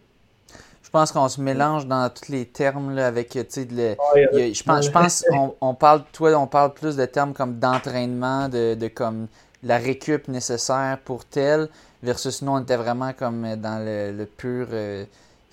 je 0.82 0.90
pense 0.90 1.12
qu'on 1.12 1.28
se 1.28 1.40
mélange 1.40 1.86
dans 1.86 2.08
tous 2.10 2.30
les 2.30 2.46
termes 2.46 2.94
là, 2.94 3.06
avec, 3.06 3.30
tu 3.30 3.44
sais, 3.48 3.66
je 3.68 4.62
pense, 4.62 4.84
je 4.86 4.90
pense 4.90 5.24
on, 5.32 5.54
on, 5.60 5.74
parle, 5.74 6.02
toi, 6.12 6.34
on 6.38 6.46
parle 6.46 6.74
plus 6.74 6.96
de 6.96 7.06
termes 7.06 7.32
comme 7.32 7.58
d'entraînement, 7.58 8.48
de, 8.48 8.74
de 8.74 8.88
comme 8.88 9.26
la 9.64 9.78
récup 9.78 10.28
nécessaire 10.28 10.98
pour 11.04 11.24
tel, 11.24 11.68
versus 12.02 12.42
nous, 12.42 12.52
on 12.52 12.60
était 12.60 12.76
vraiment 12.76 13.12
comme 13.12 13.56
dans 13.56 13.82
le, 13.84 14.24
pur 14.24 14.68
euh, 14.70 15.04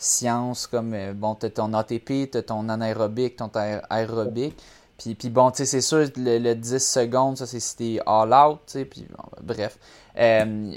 science, 0.02 0.68
comme, 0.68 0.94
euh, 0.94 1.14
bon, 1.14 1.36
tu 1.36 1.46
as 1.46 1.50
ton 1.50 1.74
ATP, 1.74 2.32
tu 2.32 2.38
as 2.38 2.44
ton 2.44 2.70
anaérobique, 2.70 3.38
ton 3.38 3.50
aérobique. 3.90 4.56
Puis, 4.98 5.16
puis 5.16 5.30
bon, 5.30 5.52
tu 5.52 5.58
sais, 5.58 5.66
c'est 5.66 5.82
sûr, 5.82 6.06
le, 6.18 6.54
10 6.54 6.80
secondes, 6.80 7.38
ça, 7.38 7.46
c'est 7.46 7.60
si 7.60 7.76
t'es 7.76 8.00
all 8.06 8.34
out, 8.34 8.60
tu 8.68 8.74
sais, 8.74 8.86
puis 8.86 9.08
bref. 9.42 9.78
Euh, 10.18 10.72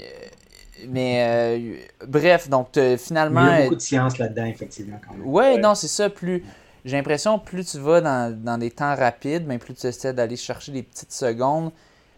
mais 0.87 1.87
bref, 2.07 2.49
donc 2.49 2.69
finalement. 2.97 3.45
Il 3.45 3.47
y 3.47 3.53
a 3.53 3.61
beaucoup 3.63 3.75
de 3.75 3.81
science 3.81 4.17
là-dedans, 4.17 4.45
effectivement. 4.45 4.99
Quand 5.07 5.15
même. 5.15 5.27
Ouais, 5.27 5.57
non, 5.57 5.75
c'est 5.75 5.87
ça. 5.87 6.09
Plus 6.09 6.43
j'ai 6.85 6.97
l'impression, 6.97 7.39
plus 7.39 7.65
tu 7.65 7.79
vas 7.79 7.99
dans, 7.99 8.43
dans 8.43 8.59
des 8.59 8.69
temps 8.69 8.95
rapides, 8.95 9.45
mais 9.47 9.57
plus 9.57 9.73
tu 9.73 9.87
essaies 9.87 10.13
d'aller 10.13 10.35
chercher 10.35 10.71
des 10.71 10.83
petites 10.83 11.11
secondes. 11.11 11.71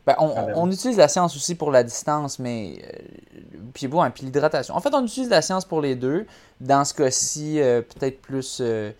Ben, 0.07 0.15
ah, 0.19 0.45
ben 0.45 0.53
on, 0.55 0.71
utilise 0.71 0.95
la 0.95 1.09
science 1.09 1.35
aussi 1.35 1.53
pour 1.53 1.69
la 1.69 1.83
distance, 1.83 2.39
mais. 2.39 2.81
Euh, 2.81 3.59
puis 3.73 3.87
bon, 3.89 4.09
puis 4.09 4.23
l'hydratation. 4.23 4.73
En 4.73 4.79
fait, 4.79 4.93
on 4.93 5.03
utilise 5.03 5.29
la 5.29 5.41
science 5.41 5.65
pour 5.65 5.81
les 5.81 5.95
deux. 5.95 6.25
Dans 6.61 6.85
ce 6.85 6.93
cas-ci, 6.93 7.59
euh, 7.59 7.81
peut-être 7.81 8.21
plus. 8.21 8.59
Euh, 8.61 8.91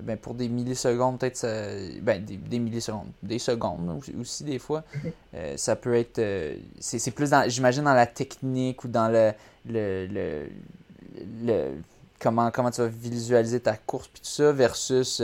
ben, 0.00 0.16
pour 0.16 0.34
des 0.34 0.48
millisecondes, 0.48 1.18
peut-être 1.18 1.44
ben, 2.00 2.24
des, 2.24 2.58
millisecondes, 2.60 3.08
des 3.22 3.40
secondes 3.40 4.00
aussi, 4.18 4.44
des 4.44 4.60
fois. 4.60 4.84
Ça 5.56 5.74
peut 5.74 5.96
être. 5.96 6.22
c'est 6.78 7.10
plus, 7.10 7.30
dans, 7.30 7.48
j'imagine, 7.50 7.82
dans 7.82 7.92
la 7.92 8.06
technique 8.06 8.84
ou 8.84 8.88
dans 8.88 9.08
le. 9.08 9.32
le, 9.68 10.46
le, 11.44 11.70
comment, 12.20 12.52
comment 12.52 12.70
tu 12.70 12.80
vas 12.80 12.86
visualiser 12.86 13.58
ta 13.58 13.76
course, 13.76 14.06
puis 14.06 14.22
tout 14.22 14.30
ça, 14.30 14.52
versus 14.52 15.20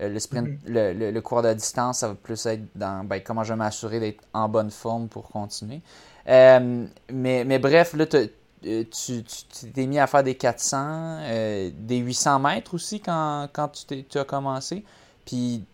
le 0.00 0.18
sprint, 0.18 0.48
mhm. 0.48 0.58
le, 0.66 1.10
le, 1.10 1.20
cours 1.20 1.42
de 1.42 1.52
distance, 1.52 1.98
ça 1.98 2.08
va 2.08 2.14
plus 2.14 2.46
être 2.46 2.62
dans 2.74 3.04
ben, 3.04 3.20
comment 3.20 3.42
je 3.42 3.52
vais 3.52 3.58
m'assurer 3.58 3.98
d'être 3.98 4.22
en 4.32 4.48
bonne 4.48 4.70
forme 4.70 5.08
pour 5.08 5.28
continuer. 5.28 5.80
Euh, 6.28 6.86
mais, 7.12 7.44
mais 7.44 7.58
bref, 7.58 7.94
là, 7.94 8.04
euh, 8.14 8.84
tu 8.84 9.24
t'es 9.72 9.86
mis 9.86 9.98
à 9.98 10.06
faire 10.06 10.22
des 10.22 10.36
400, 10.36 11.20
des 11.72 11.96
800 11.96 12.38
mètres 12.38 12.74
aussi 12.74 13.00
quand, 13.00 13.48
quand 13.52 13.68
tu, 13.68 14.04
tu, 14.04 14.18
as 14.18 14.24
commencé. 14.24 14.84
Puis, 15.24 15.64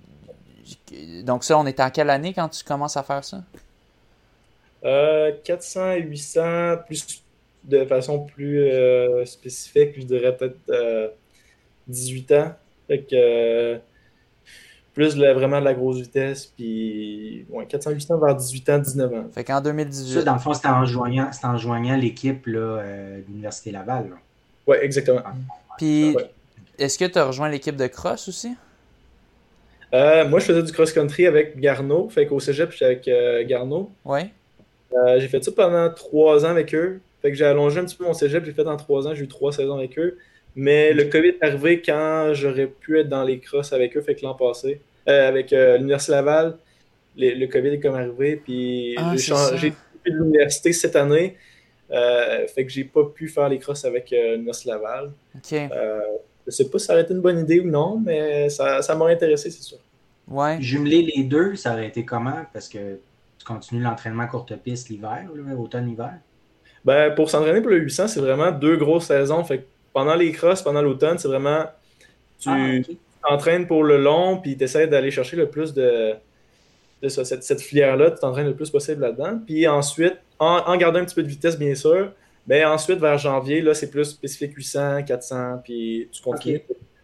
donc 1.22 1.44
ça, 1.44 1.58
on 1.58 1.66
est 1.66 1.80
en 1.80 1.90
quelle 1.90 2.10
année 2.10 2.32
quand 2.32 2.48
tu 2.48 2.64
commences 2.64 2.96
à 2.96 3.02
faire 3.02 3.24
ça? 3.24 3.42
400 4.82 5.92
et 5.92 6.02
800, 6.02 6.76
plus 6.86 7.22
de 7.64 7.84
façon 7.86 8.20
plus 8.20 8.70
spécifique, 9.26 9.94
je 9.96 10.04
dirais 10.04 10.36
peut-être 10.36 11.14
18 11.88 12.32
ans. 12.32 12.54
Fait 12.86 13.00
que 13.00 13.80
plus 14.94 15.16
vraiment 15.16 15.58
de 15.58 15.64
la 15.64 15.74
grosse 15.74 15.98
vitesse, 15.98 16.46
puis 16.46 17.44
ouais, 17.50 17.64
400-800 17.64 18.24
vers 18.24 18.36
18 18.36 18.70
ans, 18.70 18.78
19 18.78 19.12
ans. 19.12 19.24
Fait 19.32 19.42
qu'en 19.42 19.60
2018. 19.60 20.14
Ça, 20.14 20.22
dans 20.22 20.34
le 20.34 20.38
fond, 20.38 20.54
c'était 20.54 20.68
en 20.68 20.86
joignant, 20.86 21.28
en 21.42 21.56
joignant 21.58 21.96
l'équipe 21.96 22.46
euh, 22.46 23.18
de 23.18 23.24
l'Université 23.26 23.72
Laval. 23.72 24.10
Oui, 24.68 24.76
exactement. 24.80 25.20
Ah. 25.24 25.32
Puis, 25.76 26.16
est-ce 26.78 26.96
que 26.96 27.06
tu 27.06 27.18
as 27.18 27.24
rejoint 27.24 27.48
l'équipe 27.48 27.74
de 27.74 27.88
cross 27.88 28.28
aussi? 28.28 28.54
Euh, 29.92 30.28
moi, 30.28 30.38
je 30.38 30.46
faisais 30.46 30.62
du 30.62 30.72
cross-country 30.72 31.26
avec 31.26 31.58
Garneau. 31.58 32.08
Fait 32.08 32.26
qu'au 32.26 32.38
cégep, 32.38 32.70
j'étais 32.70 32.84
avec 32.84 33.08
euh, 33.08 33.44
Garneau. 33.44 33.90
Oui. 34.04 34.20
j'ai 35.18 35.28
fait 35.28 35.42
ça 35.42 35.50
pendant 35.50 35.92
trois 35.92 36.44
ans 36.46 36.50
avec 36.50 36.72
eux. 36.72 37.00
Fait 37.20 37.30
que 37.30 37.36
j'ai 37.36 37.46
allongé 37.46 37.80
un 37.80 37.84
petit 37.84 37.96
peu 37.96 38.04
mon 38.04 38.14
cégep. 38.14 38.44
J'ai 38.44 38.52
fait 38.52 38.64
dans 38.64 38.76
trois 38.76 39.08
ans. 39.08 39.14
J'ai 39.14 39.24
eu 39.24 39.28
trois 39.28 39.52
saisons 39.52 39.76
avec 39.76 39.98
eux. 39.98 40.18
Mais 40.56 40.92
le 40.92 41.04
COVID 41.04 41.28
est 41.28 41.44
arrivé 41.44 41.82
quand 41.82 42.32
j'aurais 42.32 42.66
pu 42.66 42.98
être 43.00 43.08
dans 43.08 43.24
les 43.24 43.40
crosses 43.40 43.72
avec 43.72 43.96
eux, 43.96 44.00
fait 44.00 44.14
que 44.14 44.22
l'an 44.22 44.34
passé, 44.34 44.80
euh, 45.08 45.28
avec 45.28 45.52
euh, 45.52 45.76
l'Université 45.78 46.12
Laval, 46.12 46.56
le 47.16 47.46
COVID 47.46 47.68
est 47.68 47.80
comme 47.80 47.94
arrivé, 47.94 48.36
puis 48.36 48.94
ah, 48.96 49.12
j'ai 49.12 49.18
changé 49.18 49.70
de 49.70 50.12
l'université 50.12 50.72
cette 50.72 50.96
année, 50.96 51.36
euh, 51.90 52.46
fait 52.46 52.64
que 52.64 52.70
j'ai 52.70 52.84
pas 52.84 53.04
pu 53.04 53.28
faire 53.28 53.48
les 53.48 53.58
crosses 53.58 53.84
avec 53.84 54.10
l'Université 54.10 54.70
Laval. 54.70 55.12
Ok. 55.34 55.70
je 56.46 56.50
sais 56.50 56.68
pas 56.68 56.78
si 56.78 56.86
ça 56.86 56.92
aurait 56.92 57.02
été 57.02 57.14
une 57.14 57.20
bonne 57.20 57.40
idée 57.40 57.60
ou 57.60 57.68
non, 57.68 58.00
mais 58.04 58.48
ça, 58.48 58.80
ça 58.82 58.94
m'aurait 58.94 59.14
intéressé, 59.14 59.50
c'est 59.50 59.62
sûr. 59.62 59.78
Ouais. 60.28 60.56
Jumeler 60.60 61.10
les 61.14 61.24
deux, 61.24 61.56
ça 61.56 61.72
aurait 61.72 61.88
été 61.88 62.04
comment? 62.04 62.46
Parce 62.52 62.68
que 62.68 62.98
tu 63.38 63.44
continues 63.44 63.82
l'entraînement 63.82 64.26
courte 64.26 64.54
piste 64.56 64.88
l'hiver, 64.88 65.28
automne-hiver? 65.58 66.14
Ben, 66.84 67.14
pour 67.14 67.30
s'entraîner 67.30 67.60
pour 67.60 67.70
le 67.70 67.78
800, 67.78 68.08
c'est 68.08 68.20
vraiment 68.20 68.52
deux 68.52 68.76
grosses 68.76 69.06
saisons. 69.06 69.42
Fait 69.44 69.66
pendant 69.94 70.14
les 70.14 70.32
crosses, 70.32 70.60
pendant 70.60 70.82
l'automne, 70.82 71.16
c'est 71.16 71.28
vraiment. 71.28 71.64
Tu 72.38 72.50
ah, 72.50 73.28
t'entraînes 73.30 73.66
pour 73.66 73.84
le 73.84 73.96
long, 73.96 74.38
puis 74.38 74.58
tu 74.58 74.64
essaies 74.64 74.86
d'aller 74.86 75.10
chercher 75.10 75.36
le 75.36 75.48
plus 75.48 75.72
de. 75.72 76.14
de 77.00 77.08
cette, 77.08 77.42
cette 77.42 77.62
filière-là, 77.62 78.10
tu 78.10 78.18
t'entraînes 78.18 78.48
le 78.48 78.56
plus 78.56 78.68
possible 78.68 79.00
là-dedans. 79.00 79.40
Puis 79.46 79.66
ensuite, 79.66 80.18
en, 80.38 80.76
gardant 80.76 80.98
un 80.98 81.04
petit 81.04 81.14
peu 81.14 81.22
de 81.22 81.28
vitesse, 81.28 81.58
bien 81.58 81.74
sûr, 81.74 82.12
mais 82.46 82.64
ensuite, 82.64 82.98
vers 82.98 83.16
janvier, 83.16 83.62
là, 83.62 83.72
c'est 83.72 83.90
plus 83.90 84.04
spécifique 84.04 84.54
800, 84.54 85.04
400, 85.04 85.60
puis 85.64 86.08
tu 86.12 86.20
continues. 86.20 86.60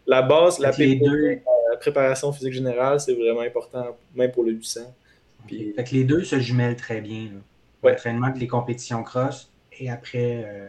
La 0.07 0.23
base, 0.23 0.59
la, 0.59 0.73
deux... 0.73 1.41
la 1.71 1.77
préparation 1.79 2.33
physique 2.33 2.53
générale, 2.53 3.01
c'est 3.01 3.15
vraiment 3.15 3.41
important, 3.41 3.97
même 4.15 4.33
pour 4.33 4.45
le 4.45 4.53
800. 4.53 4.81
Puis... 5.47 5.73
Fait 5.75 5.85
que 5.85 5.95
les 5.95 6.05
deux 6.05 6.25
se 6.25 6.39
jumellent 6.41 6.77
très 6.77 7.01
bien. 7.01 7.29
L'entraînement 7.83 8.31
de 8.31 8.39
les 8.39 8.49
compétitions 8.49 9.03
cross 9.05 9.51
et 9.79 9.89
après 9.89 10.45
euh, 10.45 10.69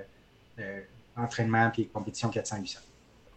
euh, 0.59 0.79
entraînement 1.23 1.71
et 1.77 1.85
compétition 1.85 2.29
400-800. 2.29 2.77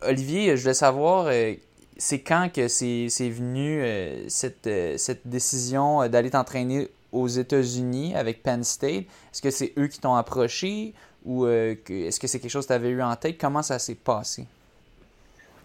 Olivier, 0.03 0.57
je 0.57 0.63
voulais 0.63 0.75
savoir, 0.75 1.27
euh, 1.29 1.55
c'est 1.97 2.21
quand 2.21 2.51
que 2.53 2.69
c'est 2.69 3.09
venu 3.31 3.83
euh, 3.83 4.29
cette, 4.29 4.67
euh, 4.67 4.97
cette 4.97 5.27
décision 5.27 6.07
d'aller 6.09 6.31
t'entraîner 6.31 6.89
aux 7.13 7.29
États-Unis 7.29 8.15
avec 8.15 8.43
Penn 8.43 8.65
State? 8.65 9.05
Est-ce 9.33 9.41
que 9.41 9.51
c'est 9.51 9.73
eux 9.79 9.87
qui 9.87 10.01
t'ont 10.01 10.15
approché 10.15 10.95
ou 11.25 11.47
est-ce 11.47 12.21
que 12.21 12.27
c'est 12.27 12.39
quelque 12.39 12.51
chose 12.51 12.65
que 12.65 12.73
tu 12.73 12.75
avais 12.75 12.91
eu 12.91 13.01
en 13.01 13.15
tête? 13.17 13.39
Comment 13.39 13.63
ça 13.63 13.79
s'est 13.79 13.95
passé? 13.95 14.45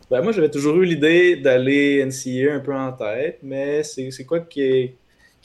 Ben, 0.09 0.22
moi, 0.22 0.32
j'avais 0.32 0.49
toujours 0.49 0.78
eu 0.78 0.86
l'idée 0.86 1.36
d'aller 1.36 2.05
NCA 2.05 2.53
un 2.53 2.59
peu 2.59 2.74
en 2.74 2.91
tête, 2.93 3.39
mais 3.43 3.84
c'est 3.84 4.26
quoi 4.26 4.39
qui 4.39 4.61
est 4.61 4.95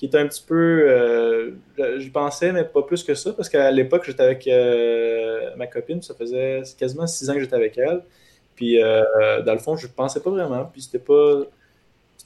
qui 0.09 0.17
est 0.17 0.21
un 0.21 0.27
petit 0.27 0.45
peu. 0.47 0.87
Euh, 0.89 1.51
J'y 1.99 2.11
pensais, 2.11 2.53
mais 2.53 2.65
pas 2.65 2.83
plus 2.83 3.03
que 3.03 3.15
ça, 3.15 3.33
parce 3.33 3.49
qu'à 3.49 3.71
l'époque, 3.71 4.05
j'étais 4.07 4.23
avec 4.23 4.47
euh, 4.47 5.55
ma 5.57 5.67
copine, 5.67 6.03
ça 6.03 6.15
faisait 6.15 6.63
quasiment 6.79 7.07
six 7.07 7.29
ans 7.31 7.35
que 7.35 7.41
j'étais 7.41 7.57
avec 7.57 7.79
elle. 7.79 8.03
Puis, 8.55 8.83
euh, 8.83 9.43
dans 9.43 9.53
le 9.53 9.59
fond, 9.59 9.77
je 9.77 9.87
ne 9.87 9.93
pensais 9.93 10.21
pas 10.21 10.31
vraiment, 10.31 10.65
puis 10.67 10.83
c'était 10.83 10.99
pas. 10.99 11.43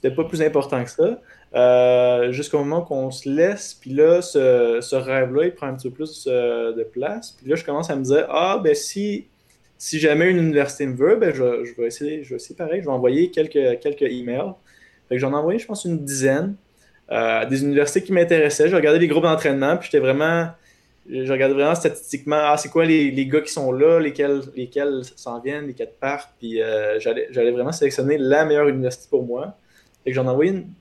Pas 0.01 0.23
plus 0.23 0.41
important 0.41 0.81
que 0.81 0.89
ça. 0.89 2.31
Jusqu'au 2.31 2.59
moment 2.59 2.81
qu'on 2.81 3.11
se 3.11 3.27
laisse, 3.27 3.73
puis 3.73 3.89
là, 3.89 4.21
ce, 4.21 4.79
ce 4.81 4.95
rêve-là, 4.95 5.45
il 5.45 5.53
prend 5.53 5.67
un 5.67 5.75
petit 5.75 5.89
peu 5.89 5.95
plus 5.95 6.25
de 6.25 6.83
place. 6.83 7.31
Puis 7.31 7.49
là, 7.49 7.55
je 7.57 7.65
commence 7.65 7.89
à 7.89 7.97
me 7.97 8.03
dire 8.03 8.25
Ah, 8.29 8.61
ben 8.63 8.73
si, 8.73 9.27
si 9.77 9.99
jamais 9.99 10.29
une 10.29 10.37
université 10.37 10.85
me 10.85 10.95
veut, 10.95 11.17
ben 11.17 11.33
je, 11.33 11.65
je 11.65 11.75
vais 11.75 11.87
essayer, 11.87 12.23
je 12.23 12.53
pareil, 12.53 12.79
je 12.79 12.85
vais 12.85 12.91
envoyer 12.91 13.29
quelques, 13.29 13.81
quelques 13.81 14.03
emails. 14.03 14.53
Fait 15.09 15.15
que 15.15 15.19
j'en 15.19 15.31
ai 15.31 15.35
envoyé, 15.35 15.59
je 15.59 15.65
pense, 15.65 15.83
une 15.83 16.05
dizaine. 16.05 16.55
Euh, 17.11 17.45
des 17.45 17.63
universités 17.63 18.03
qui 18.03 18.13
m'intéressaient. 18.13 18.69
Je 18.69 18.75
regardais 18.75 18.99
les 18.99 19.07
groupes 19.07 19.23
d'entraînement, 19.23 19.77
puis 19.77 19.89
j'étais 19.91 20.03
vraiment. 20.03 20.49
Je 21.09 21.31
regardais 21.31 21.55
vraiment 21.55 21.73
statistiquement, 21.73 22.37
ah, 22.39 22.55
c'est 22.57 22.69
quoi 22.69 22.85
les, 22.85 23.09
les, 23.09 23.25
gars 23.25 23.41
qui 23.41 23.51
sont 23.51 23.71
là, 23.71 23.99
lesquels, 23.99 24.41
lesquels 24.55 25.01
s'en 25.15 25.39
viennent, 25.39 25.65
lesquels 25.65 25.91
partent. 25.99 26.29
Puis 26.37 26.61
euh, 26.61 26.99
j'allais 26.99 27.51
vraiment 27.51 27.71
sélectionner 27.71 28.19
la 28.19 28.45
meilleure 28.45 28.67
université 28.67 29.07
pour 29.09 29.25
moi. 29.25 29.55
Et 30.05 30.13
j'en 30.13 30.25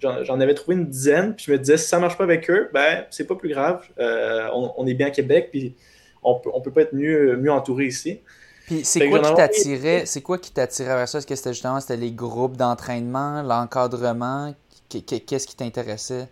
j'en 0.01 0.41
avais 0.41 0.55
trouvé 0.55 0.77
une 0.77 0.87
dizaine, 0.87 1.35
puis 1.35 1.47
je 1.49 1.53
me 1.53 1.59
disais, 1.59 1.77
si 1.77 1.89
ça 1.89 1.99
marche 1.99 2.17
pas 2.17 2.25
avec 2.25 2.49
eux, 2.51 2.69
ben, 2.73 3.05
c'est 3.11 3.27
pas 3.27 3.35
plus 3.35 3.49
grave. 3.49 3.83
Euh, 3.99 4.49
on, 4.53 4.87
est 4.87 4.95
bien 4.95 5.09
à 5.09 5.11
Québec, 5.11 5.49
puis 5.51 5.75
on 6.23 6.37
peut, 6.37 6.51
on 6.55 6.61
peut 6.61 6.71
pas 6.71 6.83
être 6.83 6.95
mieux, 6.95 7.37
mieux 7.37 7.51
entouré 7.51 7.87
ici. 7.87 8.21
Puis 8.67 8.85
c'est 8.85 9.09
quoi, 9.09 9.21
qui 9.21 9.35
t'attirait, 9.35 10.07
c'est 10.07 10.21
quoi 10.21 10.39
qui 10.39 10.53
t'attirait 10.53 10.95
vers 10.95 11.09
ça? 11.09 11.19
Est-ce 11.19 11.27
que 11.27 11.35
c'était 11.35 11.53
justement 11.53 11.81
c'était 11.81 11.97
les 11.97 12.13
groupes 12.13 12.57
d'entraînement, 12.57 13.43
l'encadrement? 13.43 14.55
Qu'est-ce 14.89 15.47
qui 15.47 15.57
t'intéressait? 15.57 16.29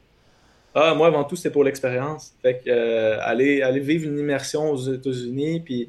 Ah, 0.75 0.95
moi, 0.95 1.07
avant 1.07 1.25
tout, 1.25 1.37
c'était 1.37 1.51
pour 1.51 1.65
l'expérience. 1.65 2.35
Fait 2.43 2.59
que, 2.59 2.69
euh, 2.69 3.19
aller, 3.23 3.63
aller 3.63 3.81
vivre 3.81 4.07
une 4.07 4.19
immersion 4.19 4.71
aux 4.71 4.93
États-Unis, 4.93 5.61
puis 5.61 5.89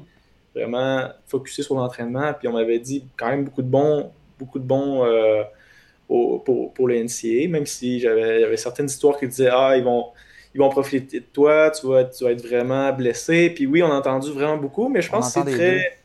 vraiment 0.54 1.08
focuser 1.26 1.62
sur 1.62 1.74
l'entraînement. 1.74 2.32
Puis 2.32 2.48
on 2.48 2.52
m'avait 2.52 2.78
dit 2.78 3.04
quand 3.16 3.28
même 3.28 3.44
beaucoup 3.44 3.62
de 3.62 3.68
bons, 3.68 4.10
beaucoup 4.38 4.58
de 4.58 4.64
bons 4.64 5.04
euh, 5.04 5.42
pour, 6.08 6.72
pour 6.72 6.88
le 6.88 7.04
NCA, 7.04 7.48
même 7.48 7.66
si 7.66 8.00
j'avais, 8.00 8.56
certaines 8.56 8.86
histoires 8.86 9.18
qui 9.18 9.28
disaient 9.28 9.50
Ah, 9.52 9.76
ils 9.76 9.84
vont, 9.84 10.06
ils 10.54 10.58
vont 10.58 10.70
profiter 10.70 11.20
de 11.20 11.26
toi, 11.26 11.70
tu 11.70 11.86
vas, 11.86 12.04
tu 12.04 12.24
vas 12.24 12.32
être 12.32 12.46
vraiment 12.46 12.90
blessé. 12.92 13.50
Puis 13.50 13.66
oui, 13.66 13.82
on 13.82 13.90
a 13.90 13.94
entendu 13.94 14.30
vraiment 14.32 14.56
beaucoup, 14.56 14.88
mais 14.88 15.02
je 15.02 15.10
pense 15.10 15.34
que 15.34 15.40
c'est 15.44 15.50
très 15.50 15.98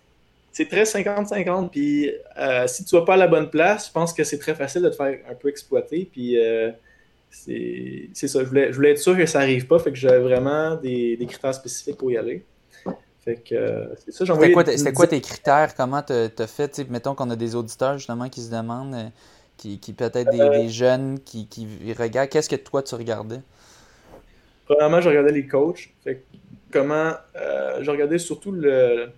c'est 0.54 0.70
très 0.70 0.84
50-50. 0.84 1.70
Puis 1.70 2.12
euh, 2.38 2.68
si 2.68 2.86
tu 2.86 2.96
vas 2.96 3.02
pas 3.02 3.16
à 3.16 3.18
la 3.18 3.28
bonne 3.28 3.50
place, 3.50 3.88
je 3.88 3.92
pense 3.92 4.14
que 4.14 4.24
c'est 4.24 4.38
très 4.38 4.56
facile 4.56 4.84
de 4.84 4.90
te 4.90 4.96
faire 4.96 5.18
un 5.30 5.34
peu 5.34 5.50
exploiter. 5.50 6.08
Puis 6.10 6.40
euh, 6.40 6.72
c'est 7.32 8.08
ça. 8.14 8.40
Je 8.40 8.46
voulais, 8.48 8.72
je 8.72 8.76
voulais, 8.76 8.92
être 8.92 9.00
sûr 9.00 9.18
que 9.18 9.26
ça 9.26 9.40
arrive 9.40 9.66
pas. 9.66 9.80
Fait 9.80 9.92
que 9.92 9.98
j'avais 9.98 10.20
vraiment 10.20 10.76
des, 10.76 11.18
des, 11.18 11.26
critères 11.26 11.56
spécifiques 11.56 11.98
pour 11.98 12.12
y 12.12 12.18
aller. 12.18 12.46
Fait 13.26 13.38
que 13.38 13.90
c'est 14.06 14.12
ça, 14.12 14.26
C'était 14.26 14.52
quoi, 14.52 14.64
quoi 14.94 15.08
tes 15.08 15.22
critères? 15.22 15.74
Comment 15.76 16.04
tu 16.04 16.14
as 16.14 16.48
fait? 16.48 16.88
mettons 16.90 17.16
qu'on 17.16 17.30
a 17.32 17.36
des 17.36 17.56
auditeurs 17.56 17.98
justement 17.98 18.30
qui 18.30 18.42
se 18.42 18.52
demandent, 18.52 19.12
qui, 19.58 19.80
qui 19.80 19.94
peut-être 19.94 20.30
des, 20.30 20.50
des, 20.50 20.70
jeunes 20.70 21.20
qui, 21.20 21.48
qui 21.48 21.66
regardent. 21.98 22.30
Qu'est-ce 22.30 22.50
que 22.50 22.58
toi 22.58 22.84
tu 22.84 22.94
regardais? 22.94 23.40
Premièrement, 24.66 25.02
je 25.02 25.10
regardais 25.10 25.32
les 25.32 25.48
coachs. 25.48 25.90
Fait 26.04 26.22
comment 26.70 27.14
je 27.34 27.90
regardais 27.90 28.20
surtout 28.20 28.52
le, 28.52 29.10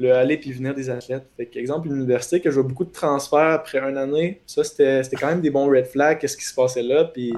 le 0.00 0.14
aller 0.14 0.38
puis 0.38 0.50
venir 0.50 0.74
des 0.74 0.88
athlètes. 0.88 1.26
Fait 1.36 1.48
exemple, 1.56 1.88
l'université, 1.88 2.40
que 2.40 2.50
je 2.50 2.54
vois 2.58 2.68
beaucoup 2.68 2.84
de 2.84 2.90
transferts 2.90 3.52
après 3.52 3.78
une 3.78 3.98
année, 3.98 4.40
ça, 4.46 4.64
c'était 4.64 5.02
quand 5.12 5.28
même 5.28 5.42
des 5.42 5.50
bons 5.50 5.68
red 5.68 5.86
flags, 5.86 6.18
qu'est-ce 6.18 6.36
qui 6.38 6.44
se 6.44 6.54
passait 6.54 6.82
là. 6.82 7.04
Puis 7.04 7.34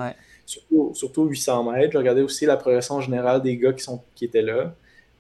surtout, 0.46 0.92
surtout 0.94 1.24
800 1.24 1.72
mètres, 1.72 1.92
je 1.92 1.98
regardais 1.98 2.22
aussi 2.22 2.46
la 2.46 2.56
progression 2.56 3.00
générale 3.00 3.42
des 3.42 3.56
gars 3.56 3.72
qui, 3.72 3.82
sont, 3.82 4.00
qui 4.14 4.26
étaient 4.26 4.42
là. 4.42 4.74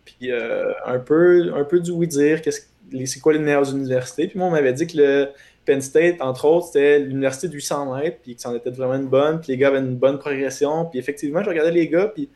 Puis 0.04 0.30
euh, 0.30 0.72
un, 0.86 0.98
peu, 1.00 1.52
un 1.54 1.64
peu 1.64 1.80
du 1.80 1.90
oui 1.90 2.06
dire, 2.06 2.40
c'est 2.44 3.20
quoi 3.20 3.32
les 3.32 3.40
meilleures 3.40 3.74
universités? 3.74 4.28
Puis 4.28 4.38
moi, 4.38 4.46
on 4.48 4.52
m'avait 4.52 4.72
dit 4.72 4.86
que 4.86 4.96
le 4.96 5.28
Penn 5.64 5.80
State, 5.80 6.20
entre 6.20 6.44
autres, 6.44 6.66
c'était 6.66 7.00
l'université 7.00 7.48
de 7.48 7.54
800 7.54 7.96
mètres, 7.96 8.18
puis 8.22 8.36
que 8.36 8.40
ça 8.40 8.50
en 8.50 8.54
était 8.54 8.70
vraiment 8.70 8.94
une 8.94 9.08
bonne, 9.08 9.40
puis 9.40 9.50
les 9.52 9.58
gars 9.58 9.68
avaient 9.68 9.78
une 9.80 9.96
bonne 9.96 10.18
progression. 10.18 10.86
Puis 10.86 11.00
effectivement, 11.00 11.42
je 11.42 11.48
regardais 11.48 11.72
les 11.72 11.88
gars, 11.88 12.06
puis 12.06 12.28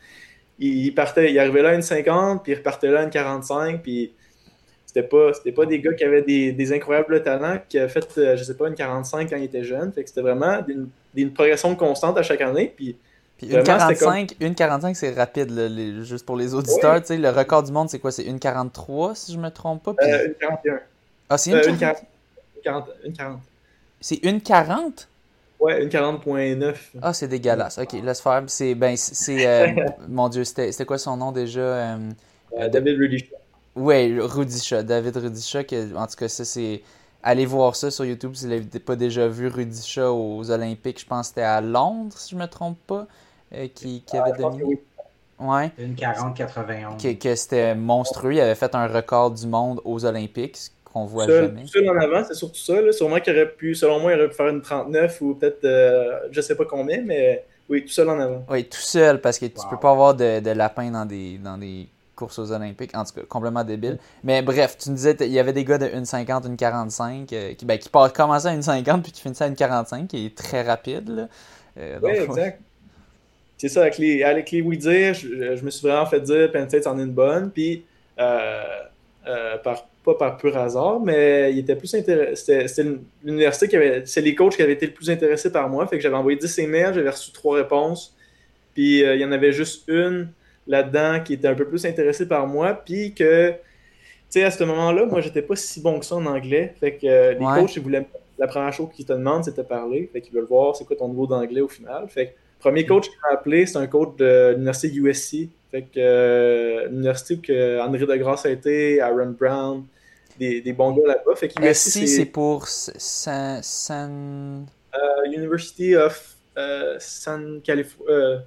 ils, 0.58 0.92
partaient, 0.94 1.32
ils 1.32 1.38
arrivaient 1.38 1.62
là 1.62 1.70
à 1.70 1.74
une 1.74 1.82
50, 1.82 2.42
puis 2.42 2.52
ils 2.52 2.56
repartaient 2.56 2.90
là 2.90 3.00
à 3.00 3.04
une 3.04 3.10
45, 3.10 3.82
puis 3.82 4.14
c'était 4.96 5.08
pas, 5.08 5.32
pas 5.54 5.66
des 5.66 5.80
gars 5.80 5.92
qui 5.92 6.04
avaient 6.04 6.22
des, 6.22 6.72
incroyables 6.72 7.22
talents, 7.22 7.58
qui 7.68 7.78
avaient 7.78 7.88
fait, 7.88 8.06
euh, 8.18 8.36
je 8.36 8.44
sais 8.44 8.54
pas, 8.54 8.68
une 8.68 8.74
45 8.74 9.28
quand 9.28 9.36
ils 9.36 9.44
étaient 9.44 9.64
jeunes. 9.64 9.92
Fait 9.92 10.02
que 10.02 10.08
c'était 10.08 10.22
vraiment 10.22 10.58
une, 11.14 11.32
progression 11.32 11.74
constante 11.76 12.16
à 12.16 12.22
chaque 12.22 12.40
année. 12.40 12.72
Puis, 12.74 12.96
une 13.42 13.62
45, 13.62 14.36
une 14.40 14.54
45 14.54 14.96
c'est 14.96 15.12
rapide, 15.12 16.02
juste 16.02 16.24
pour 16.24 16.36
les 16.36 16.54
auditeurs. 16.54 17.02
Le 17.10 17.28
record 17.28 17.62
du 17.62 17.72
monde, 17.72 17.90
c'est 17.90 17.98
quoi? 17.98 18.10
C'est 18.10 18.24
une 18.24 18.38
43, 18.38 19.14
si 19.14 19.32
je 19.34 19.38
me 19.38 19.50
trompe 19.50 19.82
pas 19.82 19.94
euh, 20.02 20.28
Une 20.28 20.34
41. 20.34 20.80
Ah, 21.28 21.36
c'est 21.36 21.50
une, 21.50 21.56
euh, 21.56 21.76
40. 22.62 22.88
Une 23.04 23.12
40. 23.12 23.40
C'est 24.00 24.24
une 24.24 24.40
40 24.40 25.08
Ouais, 25.58 25.82
une 25.82 25.88
40.9. 25.88 26.74
Ah, 27.02 27.12
c'est 27.12 27.28
dégueulasse. 27.28 27.78
Ok, 27.78 27.92
laisse 28.02 28.20
faire. 28.20 28.44
C'est, 28.46 28.74
ben, 28.74 28.96
c'est, 28.96 29.74
mon 30.08 30.28
Dieu, 30.30 30.44
c'était 30.44 30.84
quoi 30.86 30.96
son 30.96 31.18
nom 31.18 31.32
déjà 31.32 31.98
David 32.70 32.98
Rudy 32.98 33.24
oui, 33.76 34.18
Rudisha, 34.18 34.82
David 34.82 35.16
Rudisha, 35.18 35.60
en 35.60 36.06
tout 36.06 36.16
cas, 36.16 36.28
ça, 36.28 36.44
c'est. 36.44 36.82
Allez 37.22 37.44
voir 37.44 37.76
ça 37.76 37.90
sur 37.90 38.04
YouTube 38.04 38.34
si 38.34 38.44
vous 38.44 38.50
n'avez 38.50 38.80
pas 38.80 38.94
déjà 38.96 39.26
vu 39.26 39.48
Rudisha 39.48 40.12
aux 40.12 40.50
Olympiques. 40.50 41.00
Je 41.00 41.06
pense 41.06 41.26
que 41.26 41.28
c'était 41.28 41.42
à 41.42 41.60
Londres, 41.60 42.16
si 42.16 42.30
je 42.30 42.36
ne 42.36 42.42
me 42.42 42.46
trompe 42.46 42.78
pas, 42.86 43.06
euh, 43.52 43.66
qui, 43.74 44.02
qui, 44.02 44.16
avait 44.16 44.32
ah, 44.42 44.50
Ouais. 45.38 45.72
Une 45.76 45.94
40-91. 45.94 47.02
Que, 47.02 47.12
que 47.12 47.34
c'était 47.34 47.74
monstrueux. 47.74 48.34
Il 48.34 48.40
avait 48.40 48.54
fait 48.54 48.74
un 48.74 48.86
record 48.86 49.32
du 49.32 49.46
monde 49.46 49.80
aux 49.84 50.04
Olympiques, 50.06 50.56
qu'on 50.84 51.04
voit 51.04 51.26
seul, 51.26 51.48
jamais. 51.48 51.62
Tout 51.62 51.68
seul 51.68 51.90
en 51.90 52.00
avant, 52.00 52.24
c'est 52.24 52.34
surtout 52.34 52.60
ça. 52.60 52.80
Là. 52.80 52.92
Sûrement 52.92 53.20
qu'il 53.20 53.34
aurait 53.34 53.50
pu, 53.50 53.74
selon 53.74 54.00
moi, 54.00 54.12
il 54.12 54.18
aurait 54.18 54.28
pu 54.28 54.36
faire 54.36 54.48
une 54.48 54.62
39 54.62 55.20
ou 55.20 55.34
peut-être, 55.34 55.64
euh, 55.64 56.20
je 56.30 56.40
sais 56.40 56.54
pas 56.54 56.64
combien, 56.64 57.02
mais 57.04 57.44
oui, 57.68 57.82
tout 57.82 57.92
seul 57.92 58.08
en 58.08 58.18
avant. 58.18 58.46
Oui, 58.48 58.64
tout 58.64 58.78
seul, 58.78 59.20
parce 59.20 59.38
que 59.38 59.46
tu 59.46 59.60
ne 59.62 59.70
peux 59.70 59.80
pas 59.80 59.90
avoir 59.90 60.14
de, 60.14 60.40
de 60.40 60.50
lapin 60.50 60.90
dans 60.90 61.04
des, 61.04 61.38
dans 61.38 61.58
des 61.58 61.88
course 62.16 62.38
aux 62.40 62.50
Olympiques. 62.50 62.96
En 62.96 63.04
tout 63.04 63.14
cas, 63.14 63.20
complètement 63.28 63.62
débile. 63.62 63.98
Mais 64.24 64.42
bref, 64.42 64.76
tu 64.78 64.90
me 64.90 64.96
disais, 64.96 65.16
il 65.20 65.30
y 65.30 65.38
avait 65.38 65.52
des 65.52 65.64
gars 65.64 65.78
de 65.78 65.86
1,50, 65.86 66.56
1,45 66.56 67.28
euh, 67.32 67.54
qui, 67.54 67.64
ben, 67.64 67.78
qui 67.78 67.88
commençaient 67.88 68.48
à 68.48 68.56
1,50 68.56 69.02
puis 69.02 69.12
qui 69.12 69.22
finissaient 69.22 69.44
à 69.44 69.50
1,45, 69.50 70.08
qui 70.08 70.26
est 70.26 70.36
très 70.36 70.62
rapide. 70.62 71.28
Euh, 71.78 71.98
oui, 72.02 72.10
exact. 72.10 72.60
C'est 73.58 73.68
ça, 73.68 73.82
avec 73.82 73.98
les, 73.98 74.22
avec 74.22 74.50
les 74.50 74.60
oui 74.60 74.76
dire, 74.76 75.14
je, 75.14 75.64
me 75.64 75.70
suis 75.70 75.86
vraiment 75.86 76.04
fait 76.06 76.20
dire 76.20 76.50
Penn 76.50 76.68
State 76.68 76.86
en 76.86 76.98
est 76.98 77.02
une 77.02 77.12
bonne, 77.12 77.50
puis 77.50 77.84
euh, 78.18 78.64
par, 79.62 79.86
pas 80.04 80.14
par 80.14 80.36
pur 80.36 80.56
hasard, 80.58 81.00
mais 81.00 81.52
il 81.52 81.60
était 81.60 81.76
plus 81.76 81.94
intéressé. 81.94 82.68
C'était 82.68 82.90
l'université 83.24 83.68
qui 83.68 83.76
avait. 83.76 84.02
C'est 84.04 84.20
les 84.20 84.34
coachs 84.34 84.56
qui 84.56 84.62
avaient 84.62 84.74
été 84.74 84.86
le 84.86 84.92
plus 84.92 85.08
intéressés 85.08 85.50
par 85.50 85.68
moi. 85.70 85.86
Fait 85.86 85.96
que 85.96 86.02
j'avais 86.02 86.16
envoyé 86.16 86.38
10 86.38 86.58
emails, 86.58 86.92
j'avais 86.94 87.10
reçu 87.10 87.32
trois 87.32 87.56
réponses. 87.56 88.14
Puis 88.74 89.00
il 89.00 89.18
y 89.18 89.24
en 89.24 89.32
avait 89.32 89.52
juste 89.52 89.88
une 89.88 90.28
là-dedans 90.66 91.20
qui 91.24 91.34
était 91.34 91.48
un 91.48 91.54
peu 91.54 91.66
plus 91.66 91.84
intéressé 91.86 92.26
par 92.26 92.46
moi, 92.46 92.74
puis 92.74 93.14
que, 93.14 93.50
tu 93.50 93.56
sais, 94.30 94.44
à 94.44 94.50
ce 94.50 94.64
moment-là, 94.64 95.06
moi, 95.06 95.20
j'étais 95.20 95.42
pas 95.42 95.56
si 95.56 95.80
bon 95.80 95.98
que 95.98 96.04
ça 96.04 96.16
en 96.16 96.26
anglais. 96.26 96.74
Fait 96.80 96.92
que 96.92 97.06
euh, 97.06 97.32
les 97.34 97.60
coachs, 97.60 97.76
ils 97.76 97.82
voulaient, 97.82 98.06
la 98.38 98.46
première 98.46 98.72
chose 98.72 98.88
qu'ils 98.94 99.06
te 99.06 99.12
demandent, 99.12 99.44
c'est 99.44 99.56
de 99.56 99.62
te 99.62 99.66
parler. 99.66 100.10
Fait 100.12 100.20
qu'ils 100.20 100.34
veulent 100.34 100.46
voir 100.46 100.76
c'est 100.76 100.84
quoi 100.84 100.96
ton 100.96 101.08
niveau 101.08 101.26
d'anglais 101.26 101.60
au 101.60 101.68
final. 101.68 102.08
Fait 102.08 102.26
que, 102.26 102.32
premier 102.58 102.84
coach 102.84 103.08
qui 103.08 103.16
m'a 103.22 103.34
appelé, 103.34 103.66
c'est 103.66 103.78
un 103.78 103.86
coach 103.86 104.16
de 104.16 104.52
l'université 104.52 104.94
USC. 104.94 105.48
Fait 105.70 105.82
que, 105.82 105.88
euh, 105.98 106.88
l'université 106.88 107.38
que 107.38 107.80
André 107.80 108.06
Degrasse 108.06 108.46
a 108.46 108.50
été, 108.50 109.00
Aaron 109.00 109.34
Brown, 109.38 109.84
des, 110.38 110.60
des 110.60 110.72
bons 110.72 110.92
gars 110.92 111.06
là-bas. 111.06 111.34
Fait 111.36 111.48
que 111.48 111.62
USC, 111.62 112.06
c'est 112.06 112.26
pour 112.26 112.66
San... 112.68 114.66
Euh, 114.94 115.26
University 115.26 115.94
of 115.94 116.36
San 116.98 117.60
California. 117.62 118.42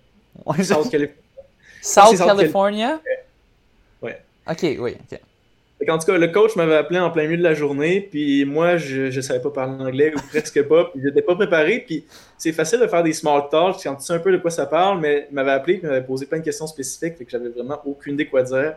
South 0.64 0.90
California. 0.90 1.29
South 1.82 2.18
California? 2.18 3.02
Ouais. 4.02 4.22
Ok, 4.48 4.64
oui, 4.80 4.96
ok. 5.12 5.20
En 5.88 5.98
tout 5.98 6.08
cas, 6.08 6.18
le 6.18 6.28
coach 6.28 6.58
m'avait 6.58 6.76
appelé 6.76 7.00
en 7.00 7.10
plein 7.10 7.24
milieu 7.24 7.38
de 7.38 7.44
la 7.44 7.54
journée, 7.54 8.02
puis 8.12 8.44
moi, 8.44 8.76
je 8.76 9.16
ne 9.16 9.22
savais 9.22 9.40
pas 9.40 9.50
parler 9.50 9.82
anglais, 9.82 10.12
ou 10.14 10.20
presque 10.28 10.62
pas, 10.64 10.86
puis 10.86 11.02
n'étais 11.02 11.22
pas 11.22 11.36
préparé, 11.36 11.84
puis 11.88 12.04
c'est 12.38 12.52
facile 12.52 12.82
de 12.82 12.88
faire 12.88 13.02
des 13.02 13.14
small 13.14 13.44
talks 13.50 13.78
quand 13.84 13.96
tu 13.96 14.04
sais 14.04 14.14
un 14.14 14.20
peu 14.20 14.32
de 14.34 14.38
quoi 14.38 14.52
ça 14.52 14.66
parle, 14.66 15.00
mais 15.00 15.28
il 15.32 15.34
m'avait 15.36 15.52
appelé, 15.52 15.80
il 15.82 15.88
m'avait 15.88 16.04
posé 16.04 16.26
plein 16.26 16.40
de 16.40 16.44
questions 16.44 16.68
spécifiques, 16.68 17.18
fait 17.18 17.24
que 17.24 17.32
j'avais 17.32 17.48
vraiment 17.48 17.80
aucune 17.86 18.16
idée 18.16 18.26
quoi 18.26 18.44
dire. 18.44 18.76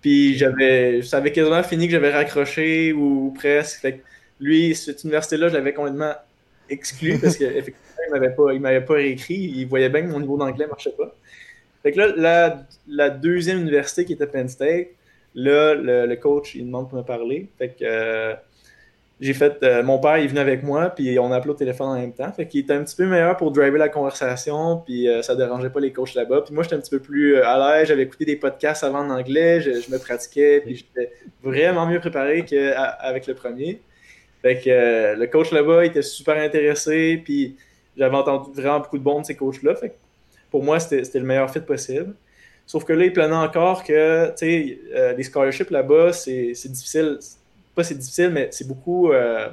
Puis 0.00 0.36
j'avais, 0.36 1.02
je 1.02 1.06
savais 1.06 1.30
quasiment 1.30 1.62
fini 1.62 1.86
que 1.86 1.92
j'avais 1.92 2.12
raccroché, 2.12 2.92
ou, 2.92 3.32
presque, 3.36 3.80
fait 3.80 3.92
que 3.92 4.02
lui, 4.40 4.74
cette 4.74 5.04
université-là, 5.04 5.48
je 5.48 5.54
l'avais 5.54 5.72
complètement 5.72 6.14
exclu, 6.68 7.16
parce 7.16 7.36
qu'effectivement, 7.36 8.02
il 8.08 8.12
m'avait 8.12 8.34
pas, 8.34 8.52
il 8.52 8.60
m'avait 8.60 8.84
pas 8.84 8.94
réécrit, 8.94 9.52
il 9.54 9.66
voyait 9.66 9.88
bien 9.88 10.02
que 10.02 10.08
mon 10.08 10.18
niveau 10.18 10.36
d'anglais 10.36 10.66
marchait 10.66 10.94
pas. 10.98 11.14
Fait 11.84 11.92
que 11.92 12.00
là, 12.00 12.64
la, 12.88 13.10
deuxième 13.10 13.60
université 13.60 14.06
qui 14.06 14.14
était 14.14 14.26
Penn 14.26 14.48
State, 14.48 14.88
là, 15.34 15.74
le, 15.74 16.14
coach, 16.16 16.54
il 16.54 16.64
demande 16.64 16.88
pour 16.88 16.96
me 16.96 17.04
parler. 17.04 17.50
Fait 17.58 17.68
que 17.68 17.84
euh, 17.84 18.34
j'ai 19.20 19.34
fait. 19.34 19.62
Euh, 19.62 19.82
mon 19.82 19.98
père, 19.98 20.16
il 20.16 20.26
venait 20.30 20.40
avec 20.40 20.62
moi, 20.62 20.88
puis 20.88 21.18
on 21.18 21.30
a 21.30 21.36
appelé 21.36 21.50
au 21.50 21.56
téléphone 21.56 21.88
en 21.88 21.96
même 21.96 22.14
temps. 22.14 22.32
Fait 22.32 22.48
qu'il 22.48 22.60
était 22.60 22.72
un 22.72 22.82
petit 22.82 22.96
peu 22.96 23.04
meilleur 23.04 23.36
pour 23.36 23.50
driver 23.50 23.78
la 23.78 23.90
conversation, 23.90 24.78
puis 24.78 25.10
euh, 25.10 25.20
ça 25.20 25.36
dérangeait 25.36 25.68
pas 25.68 25.80
les 25.80 25.92
coachs 25.92 26.14
là-bas. 26.14 26.40
Puis 26.46 26.54
moi, 26.54 26.62
j'étais 26.62 26.76
un 26.76 26.80
petit 26.80 26.90
peu 26.90 27.00
plus 27.00 27.36
à 27.42 27.58
l'aise. 27.58 27.88
J'avais 27.88 28.04
écouté 28.04 28.24
des 28.24 28.36
podcasts 28.36 28.82
avant 28.82 29.00
en 29.00 29.10
anglais, 29.10 29.60
je, 29.60 29.92
me 29.92 29.98
pratiquais, 29.98 30.62
puis 30.64 30.76
j'étais 30.76 31.12
vraiment 31.42 31.86
mieux 31.86 32.00
préparé 32.00 32.46
qu'avec 32.46 33.26
le 33.26 33.34
premier. 33.34 33.82
Fait 34.40 34.58
que 34.58 35.18
le 35.18 35.26
coach 35.26 35.50
là-bas, 35.50 35.84
il 35.84 35.88
était 35.88 36.00
super 36.00 36.38
intéressé, 36.38 37.20
puis 37.22 37.56
j'avais 37.94 38.16
entendu 38.16 38.52
vraiment 38.54 38.80
beaucoup 38.80 38.98
de 38.98 39.04
bons 39.04 39.20
de 39.20 39.26
ces 39.26 39.36
coachs-là. 39.36 39.74
Fait 39.74 39.94
pour 40.54 40.62
moi, 40.62 40.78
c'était 40.78 41.18
le 41.18 41.24
meilleur 41.24 41.50
fit 41.50 41.58
possible. 41.58 42.14
Sauf 42.64 42.84
que 42.84 42.92
là, 42.92 43.04
il 43.06 43.12
planait 43.12 43.34
encore 43.34 43.82
que, 43.82 44.28
tu 44.28 44.32
sais, 44.36 44.78
euh, 44.94 45.12
les 45.12 45.24
scholarships 45.24 45.68
là-bas, 45.68 46.12
c'est 46.12 46.52
difficile. 46.66 47.18
Pas 47.74 47.82
c'est 47.82 47.96
difficile, 47.96 48.30
mais 48.30 48.50
c'est 48.52 48.68
beaucoup. 48.68 49.10
Euh, 49.10 49.48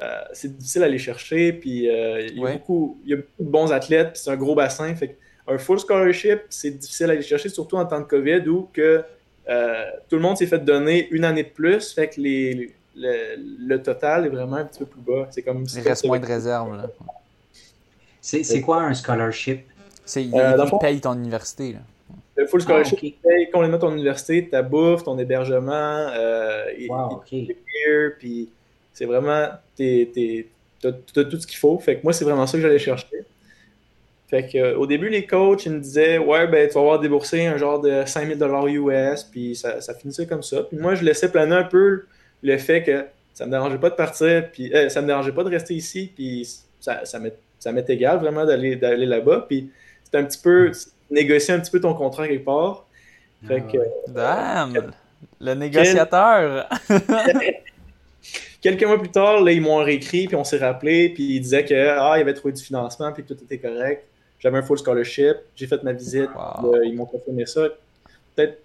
euh, 0.00 0.20
c'est 0.32 0.56
difficile 0.56 0.84
à 0.84 0.86
aller 0.86 1.00
chercher. 1.00 1.52
Puis 1.52 1.86
il, 1.86 2.38
y 2.38 2.46
a 2.46 2.52
beaucoup, 2.52 2.96
il 3.04 3.10
y 3.10 3.14
a 3.14 3.16
beaucoup 3.16 3.42
de 3.42 3.50
bons 3.50 3.72
athlètes, 3.72 4.12
puis 4.12 4.22
c'est 4.22 4.30
un 4.30 4.36
gros 4.36 4.54
bassin. 4.54 4.94
Fait 4.94 5.16
un 5.48 5.58
full 5.58 5.80
scholarship, 5.80 6.42
c'est 6.48 6.70
difficile 6.70 7.06
à 7.10 7.14
aller 7.14 7.22
chercher, 7.22 7.48
surtout 7.48 7.76
en 7.76 7.84
temps 7.84 7.98
de 7.98 8.04
COVID 8.04 8.48
où 8.48 8.68
que 8.72 9.02
tout 10.08 10.14
le 10.14 10.22
monde 10.22 10.36
s'est 10.36 10.46
fait 10.46 10.64
donner 10.64 11.08
une 11.10 11.24
année 11.24 11.42
de 11.42 11.48
plus. 11.48 11.92
Fait 11.92 12.08
que 12.08 12.20
les, 12.20 12.72
le, 12.94 13.76
total 13.78 14.26
est 14.26 14.28
vraiment 14.28 14.58
un 14.58 14.64
petit 14.64 14.78
peu 14.78 14.86
plus 14.86 15.00
bas. 15.00 15.26
C'est 15.32 15.42
comme 15.42 15.64
il 15.64 15.80
reste 15.80 16.06
moins 16.06 16.20
de 16.20 16.26
réserves. 16.26 16.88
C'est 18.20 18.60
quoi 18.60 18.80
un 18.80 18.94
scholarship? 18.94 19.73
C'est, 20.04 20.24
il, 20.24 20.34
euh, 20.34 20.78
paye 20.80 21.00
ton 21.00 21.14
université. 21.14 21.72
Là. 21.72 21.78
Le 22.36 22.46
full 22.46 22.60
scholarship, 22.60 22.98
ah, 22.98 22.98
okay. 22.98 23.06
il 23.06 23.28
paye 23.28 23.50
complètement 23.50 23.78
ton 23.78 23.92
université, 23.92 24.48
ta 24.48 24.62
bouffe, 24.62 25.04
ton 25.04 25.18
hébergement, 25.18 25.72
euh, 25.72 26.64
wow, 26.88 27.22
puis 28.18 28.50
c'est 28.92 29.04
vraiment, 29.04 29.48
t'as, 29.76 30.92
tout 31.24 31.40
ce 31.40 31.46
qu'il 31.46 31.58
faut. 31.58 31.78
Fait 31.78 31.96
que 31.96 32.02
moi, 32.02 32.12
c'est 32.12 32.24
vraiment 32.24 32.46
ça 32.46 32.58
que 32.58 32.62
j'allais 32.62 32.78
chercher. 32.78 33.24
Fait 34.28 34.46
que, 34.46 34.58
euh, 34.58 34.76
au 34.76 34.86
début, 34.86 35.08
les 35.08 35.26
coachs, 35.26 35.64
ils 35.64 35.72
me 35.72 35.80
disaient, 35.80 36.18
ouais, 36.18 36.46
ben, 36.48 36.66
tu 36.66 36.74
vas 36.74 36.80
avoir 36.80 36.98
déboursé 36.98 37.46
un 37.46 37.56
genre 37.56 37.80
de 37.80 38.02
5000 38.04 38.38
US, 38.42 39.22
puis 39.22 39.54
ça, 39.54 39.80
ça, 39.80 39.94
finissait 39.94 40.26
comme 40.26 40.42
ça. 40.42 40.64
Puis 40.64 40.76
moi, 40.76 40.94
je 40.96 41.04
laissais 41.04 41.30
planer 41.30 41.54
un 41.54 41.64
peu 41.64 42.04
le 42.42 42.58
fait 42.58 42.82
que 42.82 43.06
ça 43.32 43.46
me 43.46 43.52
dérangeait 43.52 43.78
pas 43.78 43.90
de 43.90 43.94
partir, 43.94 44.50
puis 44.50 44.72
ça 44.88 45.00
me 45.02 45.06
dérangeait 45.06 45.32
pas 45.32 45.44
de 45.44 45.50
rester 45.50 45.74
ici, 45.74 46.10
puis 46.14 46.48
ça, 46.80 47.04
ça 47.04 47.72
m'est 47.72 47.90
égal 47.90 48.18
vraiment 48.18 48.44
d'aller, 48.44 48.76
d'aller 48.76 49.06
là-bas. 49.06 49.46
Puis 49.48 49.70
un 50.16 50.24
petit 50.24 50.38
peu 50.38 50.72
négocier 51.10 51.54
un 51.54 51.60
petit 51.60 51.70
peu 51.70 51.80
ton 51.80 51.94
contrat 51.94 52.26
quelque 52.26 52.44
part. 52.44 52.86
Fait 53.46 53.60
que, 53.60 53.78
Damn! 54.08 54.92
Le 55.40 55.54
négociateur! 55.54 56.68
Quelques 58.60 58.84
mois 58.84 58.98
plus 58.98 59.10
tard, 59.10 59.42
là, 59.42 59.52
ils 59.52 59.60
m'ont 59.60 59.84
réécrit, 59.84 60.26
puis 60.26 60.36
on 60.36 60.44
s'est 60.44 60.56
rappelé, 60.56 61.10
puis 61.10 61.36
ils 61.36 61.40
disaient 61.40 61.66
que 61.66 61.74
ah, 61.74 62.12
avait 62.12 62.32
trouvé 62.32 62.54
du 62.54 62.62
financement, 62.62 63.12
puis 63.12 63.22
tout 63.22 63.34
était 63.34 63.58
correct. 63.58 64.06
J'avais 64.38 64.58
un 64.58 64.62
full 64.62 64.78
scholarship, 64.78 65.36
j'ai 65.54 65.66
fait 65.66 65.82
ma 65.82 65.92
visite, 65.92 66.30
ils 66.84 66.94
m'ont 66.94 67.04
confirmé 67.04 67.44
ça. 67.44 67.68
Peut-être 68.34 68.58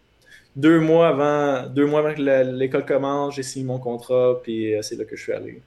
deux 0.55 0.79
mois 0.79 1.09
avant, 1.09 1.67
deux 1.67 1.85
mois 1.85 1.99
avant 1.99 2.13
que 2.13 2.21
l'école 2.21 2.85
commence, 2.85 3.35
j'ai 3.35 3.43
signé 3.43 3.65
mon 3.65 3.79
contrat, 3.79 4.39
puis 4.41 4.73
c'est 4.81 4.95
là 4.95 5.03
que 5.03 5.17
je 5.17 5.21
suis 5.21 5.33
allé. 5.33 5.61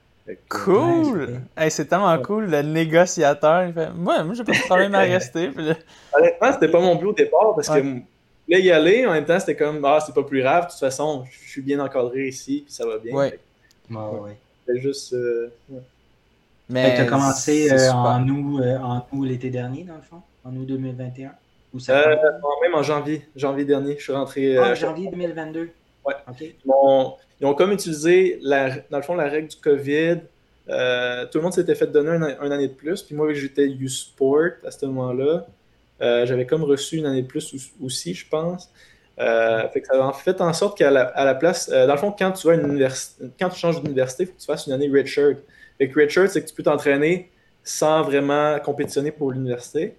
Cool! 0.47 1.41
c'est 1.69 1.85
tellement 1.85 2.17
cool, 2.19 2.45
le 2.45 2.61
négociateur. 2.61 3.65
Il 3.65 3.73
fait, 3.73 3.89
moi, 3.93 4.23
moi 4.23 4.33
j'ai 4.33 4.43
pas 4.43 4.53
de 4.53 4.65
problème 4.65 4.95
à 4.95 4.99
rester. 5.01 5.49
Honnêtement, 6.13 6.53
c'était 6.53 6.69
pas 6.69 6.79
mon 6.79 6.95
but 6.95 7.07
au 7.07 7.13
départ 7.13 7.53
parce 7.55 7.67
que 7.67 8.01
là, 8.47 8.59
y 8.59 8.71
aller, 8.71 9.05
en 9.05 9.11
même 9.11 9.25
temps, 9.25 9.39
c'était 9.39 9.55
comme, 9.55 9.83
ah, 9.83 9.99
c'est 10.05 10.15
pas 10.15 10.23
plus 10.23 10.41
grave, 10.41 10.65
de 10.65 10.71
toute 10.71 10.79
façon, 10.79 11.25
je 11.29 11.49
suis 11.49 11.61
bien 11.61 11.79
encadré 11.79 12.27
ici, 12.27 12.63
puis 12.65 12.73
ça 12.73 12.85
va 12.85 12.97
bien. 12.97 13.13
Ouais. 13.13 13.39
ouais. 13.89 14.37
C'était 14.65 14.79
juste. 14.79 15.13
Euh, 15.13 15.51
Mais 16.69 16.95
tu 16.95 17.01
as 17.01 17.05
commencé 17.05 17.71
euh, 17.71 17.91
en 17.91 18.27
août, 18.27 18.61
euh, 18.61 18.77
en 18.77 19.05
août 19.11 19.25
l'été 19.25 19.49
dernier, 19.49 19.83
dans 19.83 19.95
le 19.95 20.01
fond, 20.01 20.21
en 20.45 20.55
août 20.55 20.65
2021 20.65 21.31
Ou 21.73 21.79
ça 21.79 22.07
Même 22.07 22.75
en 22.75 22.83
janvier, 22.83 23.27
janvier 23.35 23.65
dernier, 23.65 23.97
je 23.97 24.03
suis 24.03 24.13
rentré. 24.13 24.57
Ah, 24.57 24.73
janvier 24.73 25.09
2022. 25.09 25.69
Ouais. 26.05 26.13
Ils 27.43 27.45
ont 27.45 27.55
comme 27.55 27.73
utilisé, 27.73 28.39
la, 28.41 28.69
dans 28.89 28.97
le 28.97 29.03
fond, 29.03 29.15
la 29.15 29.27
règle 29.27 29.49
du 29.49 29.57
COVID. 29.57 30.19
Euh, 30.69 31.25
tout 31.25 31.39
le 31.39 31.43
monde 31.43 31.51
s'était 31.51 31.75
fait 31.75 31.87
donner 31.87 32.11
un, 32.11 32.51
année 32.51 32.69
de 32.69 32.73
plus. 32.73 33.01
Puis 33.01 33.15
moi, 33.15 33.27
vu 33.27 33.33
que 33.33 33.39
j'étais 33.39 33.67
U-Sport 33.67 34.51
à 34.65 34.71
ce 34.71 34.85
moment-là, 34.85 35.45
euh, 36.01 36.25
j'avais 36.25 36.45
comme 36.45 36.63
reçu 36.63 36.95
une 36.95 37.05
année 37.05 37.23
de 37.23 37.27
plus 37.27 37.53
aussi, 37.83 38.13
je 38.13 38.25
pense. 38.29 38.69
Euh, 39.19 39.67
fait 39.69 39.81
que 39.81 39.87
ça 39.87 40.07
a 40.07 40.13
fait 40.13 40.39
en 40.39 40.53
sorte 40.53 40.77
qu'à 40.77 40.89
la, 40.89 41.03
à 41.03 41.25
la 41.25 41.35
place, 41.35 41.69
dans 41.69 41.91
le 41.91 41.97
fond, 41.97 42.15
quand 42.17 42.31
tu, 42.31 42.47
vas 42.47 42.53
une 42.53 42.87
quand 43.37 43.49
tu 43.49 43.59
changes 43.59 43.81
d'université, 43.81 44.23
il 44.23 44.27
faut 44.27 44.33
que 44.33 44.39
tu 44.39 44.45
fasses 44.45 44.67
une 44.67 44.73
année 44.73 44.89
redshirt. 44.89 45.39
Fait 45.77 45.89
que 45.89 45.99
redshirt, 45.99 46.29
c'est 46.29 46.41
que 46.41 46.47
tu 46.47 46.55
peux 46.55 46.63
t'entraîner 46.63 47.29
sans 47.61 48.03
vraiment 48.03 48.57
compétitionner 48.59 49.11
pour 49.11 49.33
l'université. 49.33 49.97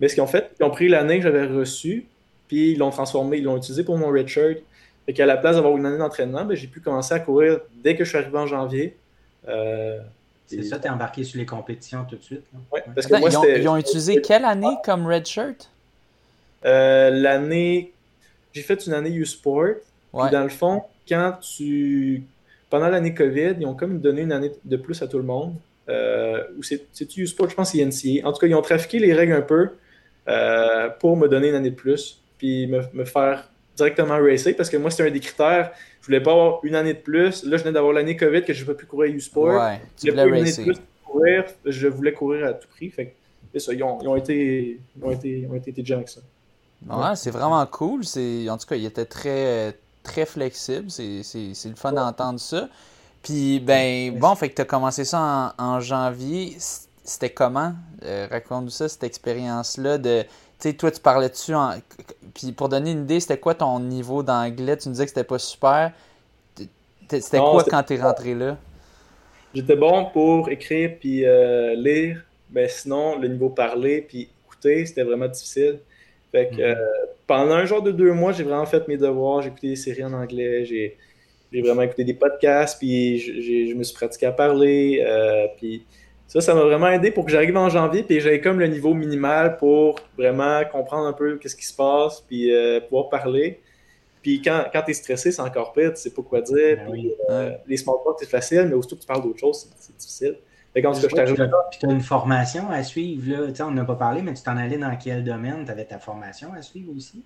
Mais 0.00 0.08
ce 0.08 0.14
qu'ils 0.14 0.22
ont 0.24 0.26
fait, 0.26 0.50
ils 0.58 0.64
ont 0.64 0.70
pris 0.70 0.88
l'année 0.88 1.18
que 1.18 1.22
j'avais 1.22 1.46
reçue, 1.46 2.06
puis 2.48 2.72
ils 2.72 2.78
l'ont 2.78 2.90
transformé, 2.90 3.36
ils 3.36 3.44
l'ont 3.44 3.56
utilisé 3.56 3.84
pour 3.84 3.96
mon 3.96 4.08
redshirt. 4.08 4.58
Fait 5.06 5.12
qu'à 5.12 5.26
la 5.26 5.36
place 5.36 5.56
d'avoir 5.56 5.76
une 5.76 5.86
année 5.86 5.98
d'entraînement, 5.98 6.44
ben, 6.44 6.56
j'ai 6.56 6.68
pu 6.68 6.80
commencer 6.80 7.14
à 7.14 7.20
courir 7.20 7.60
dès 7.82 7.96
que 7.96 8.04
je 8.04 8.10
suis 8.10 8.18
arrivé 8.18 8.38
en 8.38 8.46
janvier. 8.46 8.96
Euh, 9.48 9.98
c'est 10.46 10.62
ça, 10.64 10.78
tu 10.78 10.86
es 10.86 10.90
embarqué 10.90 11.24
sur 11.24 11.38
les 11.38 11.46
compétitions 11.46 12.04
tout 12.04 12.16
de 12.16 12.22
suite. 12.22 12.44
Oui, 12.72 12.80
parce 12.94 13.06
que 13.06 13.16
moi, 13.16 13.28
ils, 13.30 13.38
ont, 13.38 13.44
ils, 13.44 13.68
ont, 13.68 13.76
utilisé 13.76 14.20
quelle 14.20 14.44
année 14.44 14.76
comme 14.84 15.06
red 15.06 15.26
shirt? 15.26 15.70
Euh, 16.64 17.10
L'année. 17.10 17.92
J'ai 18.52 18.62
fait 18.62 18.86
une 18.86 18.92
année 18.92 19.10
U-Sport. 19.10 19.76
Dans 20.12 20.42
le 20.42 20.50
fond, 20.50 20.82
quand 21.08 21.38
tu. 21.40 22.24
Pendant 22.68 22.88
l'année 22.88 23.14
COVID, 23.14 23.56
ils 23.60 23.66
ont 23.66 23.74
comme 23.74 24.00
donné 24.00 24.22
une 24.22 24.32
année 24.32 24.52
de 24.64 24.76
plus 24.76 25.02
à 25.02 25.06
tout 25.06 25.18
le 25.18 25.24
monde. 25.24 25.54
Euh, 25.88 26.44
ou 26.56 26.62
c'est 26.62 27.16
U-Sport, 27.16 27.50
je 27.50 27.54
pense 27.54 27.72
que 27.72 27.78
c'est 27.78 27.84
NCA. 27.84 28.26
En 28.26 28.32
tout 28.32 28.38
cas, 28.38 28.46
ils 28.46 28.54
ont 28.54 28.62
trafiqué 28.62 28.98
les 28.98 29.12
règles 29.12 29.32
un 29.32 29.42
peu 29.42 29.70
euh, 30.28 30.88
pour 31.00 31.16
me 31.16 31.28
donner 31.28 31.48
une 31.48 31.54
année 31.54 31.70
de 31.70 31.74
plus. 31.74 32.20
Puis 32.38 32.66
me, 32.66 32.82
me 32.92 33.04
faire 33.04 33.50
directement 33.76 34.18
racer 34.18 34.54
parce 34.54 34.70
que 34.70 34.76
moi, 34.76 34.90
c'était 34.90 35.08
un 35.08 35.10
des 35.10 35.20
critères. 35.20 35.72
Je 36.00 36.06
voulais 36.06 36.20
pas 36.20 36.32
avoir 36.32 36.60
une 36.64 36.74
année 36.74 36.94
de 36.94 36.98
plus. 36.98 37.44
Là, 37.44 37.56
je 37.56 37.62
venais 37.62 37.72
d'avoir 37.72 37.92
l'année 37.92 38.16
COVID 38.16 38.42
que 38.42 38.52
je 38.52 38.60
n'ai 38.60 38.66
pas 38.66 38.74
pu 38.74 38.86
courir 38.86 39.14
U-Sport. 39.14 39.60
Ouais, 39.60 39.80
tu 40.00 40.10
voulais 40.10 40.40
racer. 40.40 40.66
courir. 41.04 41.44
Je 41.64 41.88
voulais 41.88 42.12
courir 42.12 42.46
à 42.46 42.52
tout 42.54 42.68
prix. 42.68 42.90
Fait 42.90 43.14
c'est 43.52 43.60
ça, 43.60 43.74
ils 43.74 43.82
ont, 43.82 43.98
ils 44.00 44.08
ont, 44.08 44.16
été, 44.16 44.80
ils 44.96 45.04
ont 45.04 45.10
été, 45.10 45.46
ont 45.50 45.54
été 45.54 45.92
avec 45.92 46.08
ça. 46.08 46.20
Ouais, 46.88 47.16
c'est 47.16 47.30
vraiment 47.30 47.64
cool. 47.66 48.00
En 48.48 48.56
tout 48.56 48.66
cas, 48.66 48.76
il 48.76 48.84
était 48.84 49.04
très, 49.04 49.76
très 50.02 50.26
flexible. 50.26 50.90
C'est 50.90 51.22
le 51.64 51.74
fun 51.76 51.92
d'entendre 51.92 52.40
ça. 52.40 52.68
Puis, 53.22 53.60
ben, 53.60 54.18
bon, 54.18 54.34
fait 54.34 54.48
que 54.48 54.56
tu 54.56 54.62
as 54.62 54.64
commencé 54.64 55.04
ça 55.04 55.54
en, 55.58 55.80
janvier. 55.80 56.56
C'était 57.04 57.30
comment? 57.30 57.74
Euh, 58.04 58.26
raconte-nous 58.30 58.70
ça, 58.70 58.88
cette 58.88 59.04
expérience-là 59.04 59.98
de 59.98 60.24
sais, 60.68 60.74
toi, 60.74 60.90
tu 60.90 61.00
parlais 61.00 61.28
dessus. 61.28 61.54
En... 61.54 61.72
Puis 62.34 62.52
pour 62.52 62.68
donner 62.68 62.92
une 62.92 63.02
idée, 63.02 63.20
c'était 63.20 63.38
quoi 63.38 63.54
ton 63.54 63.80
niveau 63.80 64.22
d'anglais? 64.22 64.76
Tu 64.76 64.88
nous 64.88 64.92
disais 64.92 65.04
que 65.04 65.10
c'était 65.10 65.24
pas 65.24 65.38
super. 65.38 65.92
C'était 67.08 67.38
quoi 67.38 67.64
quand 67.64 67.82
tu 67.82 67.94
es 67.94 68.00
rentré 68.00 68.34
là? 68.34 68.56
J'étais 69.54 69.76
bon 69.76 70.06
pour 70.06 70.48
écrire 70.48 70.92
puis 70.98 71.26
euh, 71.26 71.74
lire, 71.74 72.24
mais 72.50 72.68
sinon, 72.68 73.18
le 73.18 73.28
niveau 73.28 73.50
parler 73.50 74.00
puis 74.00 74.30
écouter, 74.46 74.86
c'était 74.86 75.02
vraiment 75.02 75.28
difficile. 75.28 75.80
Fait 76.30 76.48
que 76.48 76.54
mhm. 76.54 76.60
euh, 76.60 76.74
pendant 77.26 77.54
un 77.54 77.66
genre 77.66 77.82
de 77.82 77.92
deux 77.92 78.12
mois, 78.12 78.32
j'ai 78.32 78.44
vraiment 78.44 78.64
fait 78.64 78.86
mes 78.88 78.96
devoirs, 78.96 79.42
j'ai 79.42 79.48
écouté 79.48 79.68
des 79.68 79.76
séries 79.76 80.04
en 80.04 80.14
anglais, 80.14 80.64
j'ai 80.64 80.96
vraiment 81.60 81.82
écouté 81.82 82.04
des 82.04 82.14
podcasts, 82.14 82.78
puis 82.78 83.18
je 83.18 83.74
me 83.74 83.82
suis 83.82 83.94
pratiqué 83.94 84.26
à 84.26 84.32
parler, 84.32 85.04
euh, 85.06 85.46
puis 85.58 85.84
ça, 86.32 86.40
ça 86.40 86.54
m'a 86.54 86.62
vraiment 86.62 86.88
aidé 86.88 87.10
pour 87.10 87.26
que 87.26 87.30
j'arrive 87.30 87.54
en 87.58 87.68
janvier, 87.68 88.02
puis 88.04 88.18
j'avais 88.18 88.40
comme 88.40 88.58
le 88.58 88.66
niveau 88.66 88.94
minimal 88.94 89.58
pour 89.58 89.96
vraiment 90.16 90.62
comprendre 90.64 91.06
un 91.06 91.12
peu 91.12 91.36
qu'est-ce 91.36 91.54
qui 91.54 91.66
se 91.66 91.76
passe, 91.76 92.22
puis 92.22 92.50
euh, 92.50 92.80
pouvoir 92.80 93.10
parler. 93.10 93.60
Puis 94.22 94.40
quand, 94.40 94.64
quand 94.72 94.80
tu 94.80 94.92
es 94.92 94.94
stressé, 94.94 95.30
c'est 95.30 95.42
encore 95.42 95.74
pire, 95.74 95.92
tu 95.92 96.00
sais 96.00 96.08
pas 96.08 96.22
quoi 96.22 96.40
dire. 96.40 96.78
Ben 96.78 96.90
puis, 96.90 97.12
euh, 97.28 97.50
Les 97.66 97.76
small 97.76 97.96
talk, 98.02 98.16
c'est 98.18 98.30
facile, 98.30 98.64
mais 98.66 98.72
aussitôt 98.72 98.96
que 98.96 99.02
tu 99.02 99.06
parles 99.06 99.22
d'autre 99.22 99.40
chose, 99.40 99.68
c'est 99.76 99.94
difficile. 99.94 100.36
quand 100.74 100.94
je 100.94 101.06
t'arrive 101.06 101.34
Puis 101.34 101.80
tu 101.80 101.86
as 101.86 101.92
une 101.92 102.00
formation 102.00 102.70
à 102.70 102.82
suivre, 102.82 103.30
là. 103.30 103.66
on 103.66 103.72
n'a 103.72 103.84
pas 103.84 103.96
parlé, 103.96 104.22
mais 104.22 104.32
tu 104.32 104.42
t'en 104.42 104.56
allais 104.56 104.78
dans 104.78 104.96
quel 104.96 105.24
domaine? 105.24 105.66
Tu 105.66 105.70
avais 105.70 105.84
ta 105.84 105.98
formation 105.98 106.54
à 106.54 106.62
suivre 106.62 106.94
aussi? 106.96 107.22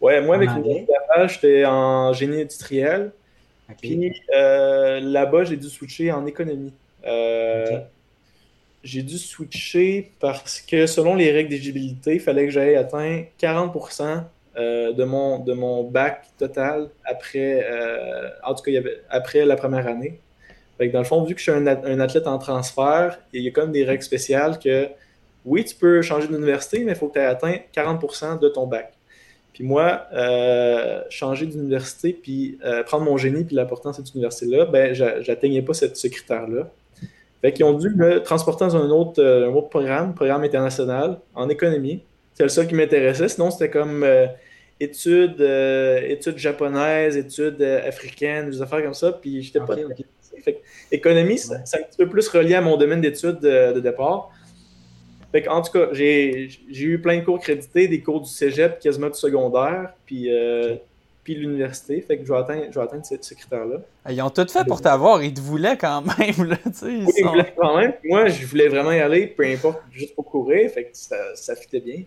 Ouais, 0.00 0.20
moi, 0.20 0.36
avec 0.36 0.50
le 0.50 1.26
j'étais 1.26 1.64
en 1.64 2.12
génie 2.12 2.42
industriel. 2.42 3.10
Puis 3.82 4.12
euh, 4.36 5.00
là-bas, 5.00 5.42
j'ai 5.42 5.56
dû 5.56 5.68
switcher 5.68 6.12
en 6.12 6.24
économie 6.24 6.72
j'ai 8.84 9.02
dû 9.02 9.18
switcher 9.18 10.12
parce 10.20 10.60
que 10.60 10.86
selon 10.86 11.14
les 11.16 11.32
règles 11.32 11.48
d'éligibilité, 11.48 12.14
il 12.14 12.20
fallait 12.20 12.44
que 12.44 12.50
j'aille 12.50 12.76
atteindre 12.76 13.24
40% 13.40 14.24
euh, 14.56 14.92
de, 14.92 15.04
mon, 15.04 15.38
de 15.38 15.54
mon 15.54 15.84
bac 15.84 16.26
total 16.38 16.90
après, 17.04 17.66
euh, 17.68 18.28
en 18.44 18.54
tout 18.54 18.62
cas, 18.62 18.70
après 19.08 19.46
la 19.46 19.56
première 19.56 19.86
année. 19.88 20.20
dans 20.78 20.98
le 20.98 21.04
fond, 21.04 21.24
vu 21.24 21.34
que 21.34 21.40
je 21.40 21.50
suis 21.50 21.52
un, 21.52 21.66
athlète 21.66 22.26
en 22.26 22.38
transfert, 22.38 23.18
il 23.32 23.42
y 23.42 23.48
a 23.48 23.50
comme 23.50 23.72
des 23.72 23.84
règles 23.84 24.02
spéciales 24.02 24.58
que 24.58 24.88
oui, 25.46 25.64
tu 25.64 25.74
peux 25.74 26.02
changer 26.02 26.28
d'université, 26.28 26.84
mais 26.84 26.92
il 26.92 26.98
faut 26.98 27.08
que 27.08 27.14
tu 27.14 27.20
aies 27.20 27.26
atteint 27.26 27.56
40% 27.74 28.38
de 28.38 28.48
ton 28.48 28.66
bac. 28.66 28.92
Puis 29.54 29.64
moi, 29.64 30.06
euh, 30.12 31.02
changer 31.08 31.46
d'université, 31.46 32.12
puis 32.12 32.58
prendre 32.86 33.04
mon 33.04 33.16
génie, 33.16 33.44
puis 33.44 33.56
l'apporter 33.56 33.88
dans 33.88 33.92
cette 33.92 34.12
université-là, 34.14 34.66
ben, 34.66 34.92
j'atteignais 34.92 35.62
pas 35.62 35.72
ce 35.74 36.06
critère-là. 36.06 36.70
Fait 37.44 37.52
qu'ils 37.52 37.66
ont 37.66 37.74
dû 37.74 37.90
me 37.90 38.22
transporter 38.22 38.64
dans 38.64 38.74
un 38.74 38.88
autre, 38.88 39.22
euh, 39.22 39.50
un 39.50 39.54
autre 39.54 39.68
programme, 39.68 40.14
programme 40.14 40.44
international, 40.44 41.18
en 41.34 41.50
économie. 41.50 42.02
C'est 42.32 42.42
le 42.42 42.48
seul 42.48 42.66
qui 42.66 42.74
m'intéressait. 42.74 43.28
Sinon, 43.28 43.50
c'était 43.50 43.68
comme 43.68 44.02
euh, 44.02 44.28
études, 44.80 45.42
euh, 45.42 46.00
études 46.08 46.38
japonaises, 46.38 47.18
études 47.18 47.60
africaines, 47.60 48.48
des 48.48 48.62
affaires 48.62 48.82
comme 48.82 48.94
ça. 48.94 49.12
Puis 49.12 49.42
j'étais 49.42 49.58
pas. 49.58 49.76
Fait 50.42 50.62
économie, 50.90 51.36
c'est 51.36 51.54
un 51.54 51.82
petit 51.82 51.98
peu 51.98 52.08
plus 52.08 52.26
relié 52.28 52.54
à 52.54 52.62
mon 52.62 52.78
domaine 52.78 53.02
d'études 53.02 53.40
de, 53.40 53.78
départ. 53.78 54.30
Fait 55.30 55.46
en 55.46 55.60
tout 55.60 55.72
cas, 55.72 55.88
j'ai 55.92 56.48
eu 56.80 56.98
plein 56.98 57.18
de 57.18 57.24
cours 57.26 57.40
crédités, 57.40 57.88
des 57.88 58.00
cours 58.00 58.22
du 58.22 58.30
cégep, 58.30 58.78
quasiment 58.78 59.10
du 59.10 59.18
secondaire. 59.18 59.92
Puis 60.06 60.30
puis 61.24 61.34
l'université. 61.34 62.00
Fait 62.02 62.18
que 62.18 62.24
je 62.24 62.32
vais 62.32 62.38
atteindre, 62.38 62.66
je 62.70 62.78
vais 62.78 62.84
atteindre 62.84 63.04
ce, 63.04 63.34
critère-là. 63.34 63.78
Ils 64.10 64.22
ont 64.22 64.30
tout 64.30 64.46
fait 64.46 64.64
pour 64.66 64.80
t'avoir. 64.80 65.22
Ils 65.22 65.34
te 65.34 65.40
voulaient 65.40 65.78
quand 65.78 66.02
même. 66.18 66.48
Là, 66.48 66.56
oui, 66.82 67.06
ils 67.16 67.24
voulaient 67.24 67.54
quand 67.58 67.76
même. 67.78 67.94
Moi, 68.04 68.28
je 68.28 68.46
voulais 68.46 68.68
vraiment 68.68 68.92
y 68.92 69.00
aller, 69.00 69.26
peu 69.26 69.44
importe, 69.44 69.80
juste 69.90 70.14
pour 70.14 70.26
courir. 70.26 70.70
Fait 70.70 70.84
que 70.84 70.90
ça, 70.92 71.16
ça 71.34 71.56
fitait 71.56 71.80
bien. 71.80 72.02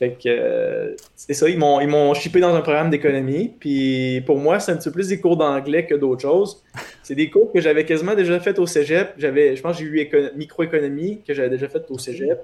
Fait 0.00 0.12
que 0.12 0.28
euh, 0.30 0.96
c'est 1.14 1.34
ça, 1.34 1.46
ils 1.46 1.58
m'ont, 1.58 1.78
ils 1.78 1.86
m'ont 1.86 2.14
chippé 2.14 2.40
dans 2.40 2.54
un 2.54 2.62
programme 2.62 2.88
d'économie. 2.88 3.52
Puis 3.60 4.22
pour 4.22 4.38
moi, 4.38 4.58
c'est 4.58 4.72
un 4.72 4.76
petit 4.76 4.88
peu 4.88 4.94
plus 4.94 5.08
des 5.08 5.20
cours 5.20 5.36
d'anglais 5.36 5.84
que 5.84 5.94
d'autres 5.94 6.22
choses. 6.22 6.62
C'est 7.02 7.14
des 7.14 7.28
cours 7.28 7.52
que 7.52 7.60
j'avais 7.60 7.84
quasiment 7.84 8.14
déjà 8.14 8.40
fait 8.40 8.58
au 8.58 8.66
cégep. 8.66 9.12
J'avais, 9.18 9.56
je 9.56 9.60
pense 9.60 9.78
que 9.78 9.84
j'ai 9.84 9.90
eu 9.90 10.32
microéconomie 10.36 11.20
que 11.20 11.34
j'avais 11.34 11.50
déjà 11.50 11.68
fait 11.68 11.84
au 11.90 11.98
cégep. 11.98 12.40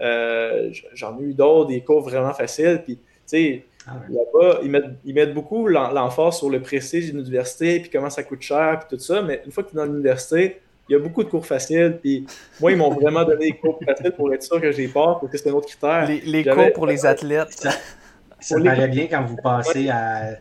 Euh, 0.00 0.72
j'en 0.94 1.16
ai 1.20 1.22
eu 1.22 1.34
d'autres, 1.34 1.68
des 1.68 1.82
cours 1.82 2.00
vraiment 2.00 2.34
faciles. 2.34 2.82
Puis, 2.84 2.96
tu 2.96 3.02
sais, 3.26 3.62
ah 3.86 3.92
Là-bas, 4.08 4.60
ils 5.04 5.14
mettent, 5.14 5.34
beaucoup 5.34 5.66
l'emphase 5.66 6.38
sur 6.38 6.50
le 6.50 6.60
prestige 6.60 7.12
de 7.12 7.16
l'université, 7.16 7.80
puis 7.80 7.90
comment 7.90 8.10
ça 8.10 8.22
coûte 8.22 8.42
cher, 8.42 8.80
puis 8.80 8.96
tout 8.96 9.02
ça. 9.02 9.22
Mais 9.22 9.42
une 9.44 9.52
fois 9.52 9.64
que 9.64 9.70
tu 9.70 9.76
es 9.76 9.78
dans 9.78 9.86
l'université, 9.86 10.60
il 10.88 10.94
y 10.94 10.96
a 10.96 10.98
beaucoup 10.98 11.22
de 11.22 11.28
cours 11.28 11.46
faciles. 11.46 11.98
Puis 12.02 12.26
moi, 12.60 12.72
ils 12.72 12.76
m'ont 12.76 12.90
vraiment 12.90 13.24
donné 13.24 13.52
des 13.52 13.58
cours 13.58 13.78
faciles 13.84 14.12
pour 14.12 14.32
être 14.34 14.42
sûr 14.42 14.60
que 14.60 14.72
j'ai 14.72 14.88
pas, 14.88 15.18
parce 15.20 15.32
que 15.32 15.38
c'est 15.38 15.48
un 15.48 15.54
autre 15.54 15.68
critère. 15.68 16.08
Les, 16.08 16.44
cours 16.44 16.72
pour 16.74 16.86
les 16.86 17.06
athlètes. 17.06 17.52
Ça, 17.52 17.70
ça 18.40 18.60
paraît 18.60 18.88
bien 18.88 19.06
quand 19.06 19.24
vous 19.24 19.36
passez 19.36 19.88
à. 19.88 20.36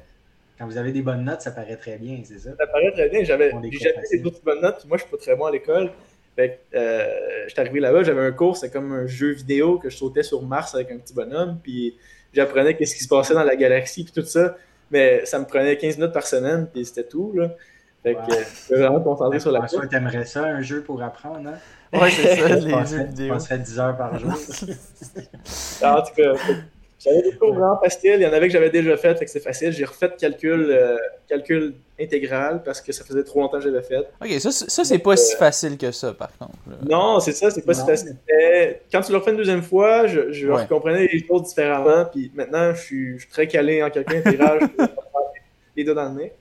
Quand 0.58 0.66
vous 0.66 0.78
avez 0.78 0.92
des 0.92 1.02
bonnes 1.02 1.24
notes, 1.24 1.42
ça 1.42 1.52
paraît 1.52 1.78
très 1.78 1.98
bien, 1.98 2.20
c'est 2.26 2.40
ça? 2.40 2.50
Ça 2.58 2.68
paraît 2.68 2.92
très 2.92 3.08
bien. 3.08 3.24
J'avais 3.24 3.52
des 3.54 4.34
bonnes 4.44 4.62
notes, 4.62 4.80
puis 4.80 4.88
moi, 4.90 4.98
je 4.98 5.04
suis 5.04 5.12
pas 5.12 5.18
très 5.18 5.36
bon 5.36 5.46
à 5.46 5.52
l'école. 5.52 5.92
Fait 6.36 6.60
euh, 6.74 7.08
je 7.48 7.54
suis 7.54 7.62
arrivé 7.62 7.80
là-bas, 7.80 8.04
j'avais 8.04 8.22
un 8.22 8.32
cours, 8.32 8.58
c'est 8.58 8.70
comme 8.70 8.92
un 8.92 9.08
jeu 9.08 9.32
vidéo 9.32 9.78
que 9.78 9.90
je 9.90 9.98
sautais 9.98 10.24
sur 10.24 10.42
Mars 10.42 10.76
avec 10.76 10.92
un 10.92 10.98
petit 10.98 11.14
bonhomme, 11.14 11.60
puis 11.62 11.96
j'apprenais 12.34 12.76
qu'est-ce 12.76 12.96
qui 12.96 13.04
se 13.04 13.08
passait 13.08 13.34
dans 13.34 13.44
la 13.44 13.56
galaxie 13.56 14.04
puis 14.04 14.14
tout 14.14 14.28
ça. 14.28 14.56
Mais 14.92 15.26
ça 15.26 15.40
me 15.40 15.46
prenait 15.46 15.78
15 15.78 15.98
minutes 15.98 16.14
par 16.14 16.26
semaine, 16.26 16.68
puis 16.72 16.84
c'était 16.86 17.04
tout. 17.04 17.32
Là. 17.36 17.52
Fait 18.02 18.16
que 18.16 18.20
je 18.70 18.76
vraiment 18.76 19.02
concentré 19.02 19.40
sur 19.40 19.52
la 19.52 19.68
tu 19.68 19.88
t'aimerais 19.90 20.26
ça, 20.26 20.44
un 20.44 20.62
jeu 20.62 20.82
pour 20.82 21.02
apprendre, 21.04 21.50
hein? 21.50 21.58
Oui, 21.92 22.12
c'est 22.12 22.36
ça, 22.38 22.56
les 22.56 22.86
jeux 22.86 23.04
vidéo. 23.04 23.36
Je 23.40 23.56
10 23.56 23.80
heures 23.80 23.98
par 23.98 24.18
jour. 24.18 24.32
en 25.84 26.02
tout 26.02 26.14
cas, 26.16 26.34
J'avais 27.00 27.22
des 27.22 27.32
cours 27.38 27.54
vraiment 27.54 27.80
faciles. 27.82 28.16
Il 28.16 28.22
y 28.22 28.28
en 28.28 28.34
avait 28.34 28.48
que 28.48 28.54
j'avais 28.54 28.70
déjà 28.70 28.98
fait, 28.98 29.16
fait 29.18 29.26
que 29.26 29.32
c'est 29.32 29.40
facile. 29.40 29.72
J'ai 29.72 29.86
refait 29.86 30.12
calcul, 30.18 30.68
euh, 30.70 30.98
calcul 31.28 31.74
intégral 32.00 32.62
parce 32.64 32.82
que 32.82 32.92
ça 32.92 33.04
faisait 33.06 33.24
trop 33.24 33.40
longtemps 33.42 33.60
que 33.60 33.64
j'avais 33.64 33.82
fait. 33.82 34.06
Ok, 34.22 34.32
ça, 34.40 34.52
ça 34.52 34.84
c'est 34.84 35.00
pas 35.00 35.16
si 35.16 35.36
facile 35.38 35.78
que 35.78 35.92
ça, 35.92 36.14
par 36.14 36.38
contre. 36.38 36.54
Non, 36.90 37.20
c'est 37.20 37.32
ça, 37.32 37.50
c'est 37.52 37.66
pas 37.66 37.74
si 37.74 37.86
facile. 37.86 38.16
quand 38.92 39.02
tu 39.02 39.12
le 39.12 39.18
refais 39.18 39.32
une 39.32 39.38
deuxième 39.38 39.64
fois, 39.64 40.08
je, 40.08 40.32
je 40.32 40.68
comprenais 40.68 41.08
les 41.08 41.26
choses 41.26 41.44
différemment. 41.44 42.06
Puis 42.06 42.32
maintenant, 42.36 42.74
je 42.74 42.82
suis, 42.82 43.14
je 43.14 43.20
suis 43.20 43.30
très 43.30 43.48
calé 43.48 43.82
en 43.82 43.90
calcul 43.90 44.18
intégral. 44.18 44.60
je 44.62 44.68
peux 44.68 44.88
les 45.76 45.84
deux 45.86 45.94
dans 45.94 46.10
le 46.14 46.20
nez. 46.22 46.34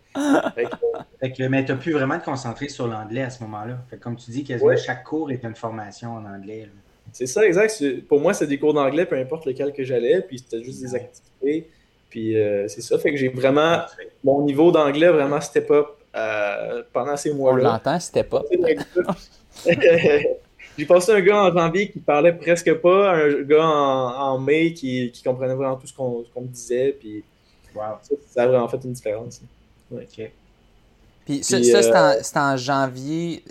Fait 1.20 1.32
que, 1.32 1.42
mais 1.44 1.64
tu 1.64 1.72
n'as 1.72 1.78
plus 1.78 1.92
vraiment 1.92 2.16
de 2.16 2.22
concentrer 2.22 2.68
sur 2.68 2.88
l'anglais 2.88 3.22
à 3.22 3.30
ce 3.30 3.42
moment-là. 3.44 3.78
Comme 4.00 4.16
tu 4.16 4.30
dis, 4.30 4.44
quasiment 4.44 4.76
chaque 4.76 5.04
cours 5.04 5.30
est 5.30 5.44
une 5.44 5.54
formation 5.54 6.14
en 6.14 6.24
anglais. 6.24 6.68
C'est 7.12 7.26
ça, 7.26 7.46
exact. 7.46 7.82
Pour 8.08 8.20
moi, 8.20 8.34
c'est 8.34 8.46
des 8.46 8.58
cours 8.58 8.74
d'anglais, 8.74 9.06
peu 9.06 9.16
importe 9.16 9.46
lequel 9.46 9.72
que 9.72 9.84
j'allais, 9.84 10.20
puis 10.22 10.38
c'était 10.38 10.62
juste 10.62 10.80
des 10.80 10.94
activités. 10.94 11.68
Puis 12.10 12.36
euh, 12.36 12.68
c'est 12.68 12.80
ça, 12.80 12.98
fait 12.98 13.10
que 13.10 13.16
j'ai 13.16 13.28
vraiment. 13.28 13.82
Mon 14.24 14.42
niveau 14.42 14.70
d'anglais 14.72 15.08
vraiment 15.08 15.40
step 15.40 15.70
up 15.70 15.88
euh, 16.16 16.82
pendant 16.92 17.16
ces 17.16 17.32
mois-là. 17.32 17.68
On 17.68 17.72
l'entend, 17.72 18.00
c'était 18.00 18.24
pas. 18.24 18.42
j'ai 20.78 20.86
passé 20.86 21.12
un 21.12 21.20
gars 21.20 21.44
en 21.44 21.52
janvier 21.52 21.90
qui 21.90 21.98
parlait 21.98 22.32
presque 22.32 22.72
pas, 22.74 23.12
un 23.12 23.42
gars 23.42 23.66
en, 23.66 24.38
mai 24.38 24.72
qui, 24.72 25.12
comprenait 25.24 25.54
vraiment 25.54 25.76
tout 25.76 25.86
ce 25.86 25.94
qu'on 25.94 26.24
me 26.40 26.46
disait. 26.46 26.96
Puis 26.98 27.22
ça, 28.26 28.42
a 28.42 28.46
vraiment 28.46 28.68
fait 28.68 28.80
une 28.84 28.92
différence. 28.92 29.42
OK. 29.92 30.30
Puis, 31.26 31.44
ça, 31.44 31.56
euh, 31.56 32.14
c'était 32.22 32.38
en, 32.38 32.56
janvier 32.56 33.44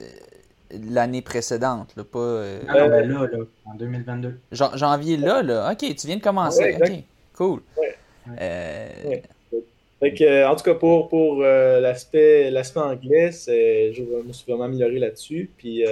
l'année 0.90 1.22
précédente, 1.22 1.96
là, 1.96 2.04
pas. 2.04 2.20
Euh, 2.20 2.60
ah 2.68 2.80
non, 2.80 2.90
ben 2.90 3.10
là, 3.10 3.28
là, 3.32 3.38
en 3.66 3.76
2022. 3.76 4.40
janvier 4.52 5.18
là, 5.18 5.42
là. 5.42 5.72
OK, 5.72 5.96
tu 5.96 6.08
viens 6.08 6.18
de 6.18 6.22
commencer. 6.22 6.78
OK, 6.82 6.92
cool. 7.36 7.62
Ouais. 7.78 9.24
en 10.46 10.56
tout 10.56 10.64
cas, 10.64 10.74
pour, 10.74 11.10
pour 11.10 11.42
l'aspect 11.42 12.52
anglais, 12.76 13.32
je 13.32 14.26
me 14.28 14.34
suis 14.34 14.46
vraiment 14.52 14.66
amélioré 14.66 15.00
là-dessus. 15.00 15.50
Puis 15.58 15.84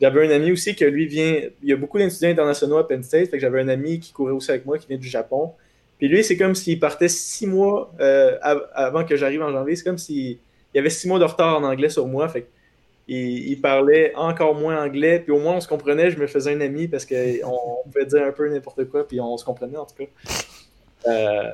j'avais 0.00 0.26
un 0.26 0.30
ami 0.30 0.52
aussi 0.52 0.74
que 0.74 0.84
lui 0.84 1.06
vient. 1.06 1.40
Il 1.62 1.68
y 1.68 1.72
a 1.72 1.76
beaucoup 1.76 1.98
d'étudiants 1.98 2.30
internationaux 2.30 2.78
à 2.78 2.86
Penn 2.86 3.02
State. 3.02 3.30
Fait 3.30 3.36
que 3.36 3.40
j'avais 3.40 3.60
un 3.60 3.68
ami 3.68 4.00
qui 4.00 4.12
courait 4.12 4.32
aussi 4.32 4.50
avec 4.50 4.66
moi 4.66 4.78
qui 4.78 4.86
vient 4.86 4.98
du 4.98 5.08
Japon. 5.08 5.52
Puis 5.98 6.08
lui, 6.08 6.22
c'est 6.22 6.36
comme 6.36 6.54
s'il 6.54 6.78
partait 6.78 7.08
six 7.08 7.46
mois 7.46 7.92
euh, 8.00 8.36
avant 8.42 9.04
que 9.04 9.16
j'arrive 9.16 9.42
en 9.42 9.50
janvier. 9.50 9.76
C'est 9.76 9.84
comme 9.84 9.98
s'il 9.98 10.38
y 10.74 10.78
avait 10.78 10.90
six 10.90 11.08
mois 11.08 11.18
de 11.18 11.24
retard 11.24 11.58
en 11.58 11.64
anglais 11.64 11.88
sur 11.88 12.06
moi. 12.06 12.28
Fait 12.28 12.46
il, 13.08 13.60
parlait 13.60 14.12
encore 14.16 14.54
moins 14.54 14.82
anglais. 14.82 15.20
Puis 15.20 15.32
au 15.32 15.38
moins, 15.38 15.56
on 15.56 15.60
se 15.60 15.68
comprenait. 15.68 16.10
Je 16.10 16.18
me 16.18 16.26
faisais 16.26 16.52
un 16.52 16.60
ami 16.60 16.88
parce 16.88 17.06
qu'on 17.06 17.82
pouvait 17.84 18.06
dire 18.06 18.24
un 18.24 18.32
peu 18.32 18.48
n'importe 18.48 18.84
quoi. 18.88 19.06
Puis 19.06 19.20
on 19.20 19.36
se 19.36 19.44
comprenait 19.44 19.76
en 19.76 19.86
tout 19.86 19.94
cas. 19.96 20.10
Euh, 21.08 21.52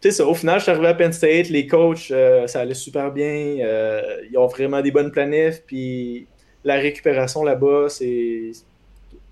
tu 0.00 0.10
sais, 0.10 0.10
ça, 0.10 0.26
au 0.26 0.34
final, 0.34 0.58
je 0.58 0.64
suis 0.64 0.70
arrivé 0.70 0.88
à 0.88 0.94
Penn 0.94 1.12
State. 1.12 1.48
Les 1.48 1.66
coachs, 1.66 2.10
euh, 2.10 2.46
ça 2.46 2.60
allait 2.60 2.74
super 2.74 3.12
bien. 3.12 3.28
ils 3.28 4.36
ont 4.36 4.46
vraiment 4.46 4.80
des 4.80 4.90
bonnes 4.90 5.10
planètes. 5.10 5.64
Puis 5.66 6.26
la 6.64 6.76
récupération 6.76 7.42
là-bas, 7.44 7.88
c'est 7.88 8.52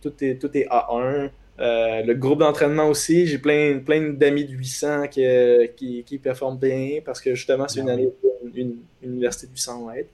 tout 0.00 0.12
est, 0.24 0.36
tout 0.36 0.56
est 0.56 0.66
A1. 0.66 1.30
Euh, 1.58 2.02
le 2.02 2.14
groupe 2.14 2.40
d'entraînement 2.40 2.88
aussi, 2.88 3.26
j'ai 3.26 3.38
plein, 3.38 3.78
plein 3.78 4.10
d'amis 4.10 4.44
de 4.44 4.52
800 4.52 5.08
qui, 5.08 6.04
qui, 6.04 6.18
performent 6.18 6.58
bien 6.58 7.00
parce 7.04 7.20
que 7.20 7.34
justement, 7.34 7.66
c'est 7.66 7.80
une 7.80 7.88
année 7.88 8.10
une, 8.54 8.76
université 9.02 9.46
de 9.46 9.52
800 9.52 9.86
mètres. 9.86 10.10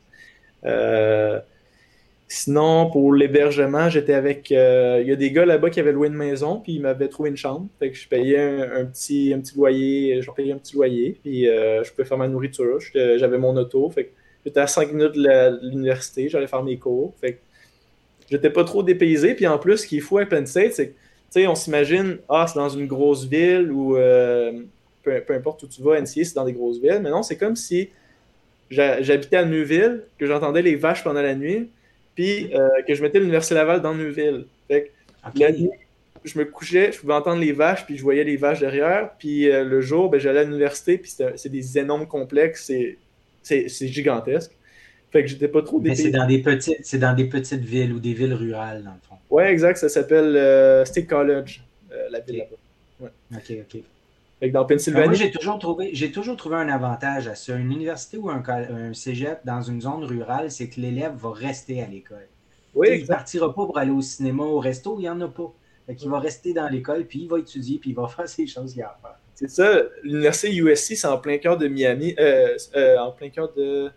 Euh, 0.65 1.41
sinon, 2.29 2.91
pour 2.91 3.13
l'hébergement, 3.13 3.89
j'étais 3.91 4.15
avec. 4.15 4.53
Euh, 4.53 5.01
il 5.03 5.09
y 5.09 5.13
a 5.13 5.17
des 5.17 5.31
gars 5.33 5.45
là-bas 5.45 5.71
qui 5.71 5.81
avaient 5.81 5.93
loué 5.93 6.09
une 6.09 6.15
maison, 6.15 6.61
puis 6.61 6.75
ils 6.75 6.81
m'avaient 6.81 7.09
trouvé 7.09 7.31
une 7.31 7.37
chambre. 7.37 7.69
Fait 7.79 7.91
que 7.91 7.97
je 7.97 8.09
payais 8.09 8.39
un, 8.39 8.85
petit, 8.87 9.33
un 9.35 9.41
petit 9.41 9.57
loyer, 9.57 10.23
je 10.23 10.31
payais 10.31 10.53
un 10.53 10.59
petit 10.59 10.77
loyer, 10.77 11.19
puis 11.23 11.45
je 11.45 11.91
pouvais 11.91 12.07
faire 12.07 12.19
ma 12.19 12.29
nourriture. 12.29 12.79
J'avais 12.95 13.39
mon 13.39 13.57
auto. 13.57 13.91
Fait 13.91 14.05
que 14.05 14.11
j'étais 14.45 14.61
à 14.61 14.67
5 14.67 14.93
minutes 14.93 15.15
de 15.15 15.69
l'université, 15.69 16.29
j'allais 16.29 16.47
faire 16.47 16.63
mes 16.63 16.79
cours. 16.79 17.15
Fait 17.21 17.35
que 17.35 17.39
j'étais 18.31 18.51
pas 18.51 18.65
trop 18.65 18.83
dépaysé. 18.83 19.35
Puis 19.35 19.47
en 19.47 19.59
plus, 19.59 19.79
ce 19.79 19.87
qui 19.87 19.99
est 19.99 20.01
fou 20.01 20.19
à 20.19 20.27
Penn 20.27 20.47
State, 20.47 20.73
c'est 20.75 20.89
que 20.89 20.95
sais, 21.33 21.47
on 21.47 21.55
s'imagine, 21.55 22.19
ah, 22.29 22.47
c'est 22.47 22.59
dans 22.59 22.69
une 22.69 22.87
grosse 22.87 23.25
ville 23.25 23.73
ou 23.73 23.97
euh, 23.97 24.53
peu, 25.03 25.23
importe 25.31 25.63
où 25.63 25.67
tu 25.67 25.83
vas, 25.83 25.99
NCA, 25.99 26.25
c'est 26.25 26.35
dans 26.35 26.45
des 26.45 26.53
grosses 26.53 26.79
villes. 26.79 27.01
Mais 27.03 27.11
non, 27.11 27.23
c'est 27.23 27.39
comme 27.39 27.57
si 27.57 27.89
j'habitais 28.73 29.37
à 29.37 29.45
Neuville, 29.45 30.03
que 30.19 30.27
j'entendais 30.27 30.63
les 30.63 30.77
vaches 30.77 31.05
pendant 31.05 31.23
la 31.23 31.35
nuit, 31.35 31.71
puis 32.15 32.51
euh, 32.55 32.69
que 32.87 32.95
je 32.95 33.03
mettais 33.03 33.21
l'Université 33.21 33.55
Laval 33.55 33.81
dans 33.81 33.95
Neuville. 33.95 34.47
Fait 34.69 34.91
que 35.35 35.39
la 35.39 35.53
nuit, 35.53 35.71
je 36.25 36.39
me 36.39 36.45
couchais, 36.45 36.93
je 36.93 36.99
pouvais 36.99 37.15
entendre 37.15 37.41
les 37.41 37.53
vaches, 37.53 37.85
puis 37.87 37.97
je 37.97 38.03
voyais 38.03 38.25
les 38.25 38.37
vaches 38.37 38.61
derrière. 38.61 39.11
Puis 39.19 39.51
euh, 39.51 39.65
le 39.65 39.81
jour, 39.81 40.11
ben, 40.11 40.21
j'allais 40.21 40.41
à 40.41 40.45
l'université, 40.45 40.99
puis 40.99 41.11
c'est 41.11 41.49
des 41.49 41.79
énormes 41.79 42.07
complexes, 42.07 42.71
c'est 43.43 43.89
gigantesque. 43.89 44.53
Fait 45.11 45.23
que 45.23 45.29
j'étais 45.29 45.49
pas 45.49 45.61
trop 45.61 45.79
Mais 45.79 45.95
c'est 45.95 46.11
dans 46.11 46.27
des 46.27 46.39
petites, 46.39 46.87
c'est 46.87 46.99
dans 46.99 47.15
des 47.15 47.27
petites 47.27 47.63
villes 47.63 47.93
ou 47.93 47.99
des 47.99 48.15
villes 48.15 48.33
rurales, 48.33 48.83
dans 48.83 48.93
le 48.93 49.01
fond. 49.07 49.17
Ouais, 49.29 49.53
exact. 49.53 49.77
Ça 49.77 49.91
s'appelle 49.91 50.37
euh, 50.37 50.87
State 50.87 51.07
College, 51.07 51.63
euh, 51.93 52.09
la 52.11 52.21
ville 52.21 52.39
là-bas. 52.39 52.57
Ouais. 53.01 53.11
Ok, 53.37 53.67
ok. 53.75 53.83
Fait 54.43 54.49
que 54.49 54.55
dans 54.55 54.65
Pennsylvanie. 54.65 55.07
moi, 55.07 55.15
j'ai 55.15 55.31
toujours 55.31 55.59
trouvé, 55.61 55.91
j'ai 55.93 56.11
toujours 56.11 56.37
trouvé 56.37 56.57
un 56.57 56.69
avantage 56.69 57.29
à 57.29 57.37
ça. 57.37 57.55
Une 57.55 57.71
université 57.71 58.17
ou 58.17 58.29
un, 58.29 58.43
un 58.49 58.93
cégep 58.93 59.39
dans 59.45 59.63
une 59.63 59.81
zone 59.81 60.03
rurale, 60.03 60.51
c'est 60.51 60.69
que 60.69 60.81
l'élève 60.81 61.15
va 61.15 61.31
rester 61.31 61.81
à 61.81 61.87
l'école. 61.87 62.29
Oui, 62.75 62.89
il 62.93 63.03
ne 63.03 63.07
partira 63.07 63.49
pas 63.49 63.67
pour 63.67 63.79
aller 63.79 63.93
au 63.93 64.01
cinéma, 64.01 64.43
au 64.43 64.59
resto, 64.59 64.97
il 64.99 65.03
n'y 65.03 65.09
en 65.09 65.21
a 65.21 65.29
pas. 65.29 65.53
Fait 65.87 65.95
qu'il 65.95 66.11
va 66.11 66.19
rester 66.19 66.53
dans 66.53 66.69
l'école, 66.69 67.05
puis 67.05 67.21
il 67.21 67.29
va 67.29 67.39
étudier, 67.39 67.79
puis 67.79 67.91
il 67.91 67.97
va 67.97 68.09
faire 68.17 68.29
ses 68.29 68.47
choses 68.47 68.73
qu'il 68.73 68.83
a 68.83 68.87
à 68.87 68.99
faire. 69.01 69.17
C'est 69.35 69.51
ça. 69.51 69.81
L'université 70.03 70.55
USC, 70.55 70.97
c'est 70.97 71.07
en 71.07 71.19
plein 71.19 71.39
cœur 71.39 71.57
de 71.57 71.69
Miami, 71.69 72.15
euh, 72.19 72.57
en 72.99 73.13
plein 73.13 73.31
cœur 73.31 73.53
de 73.55 73.93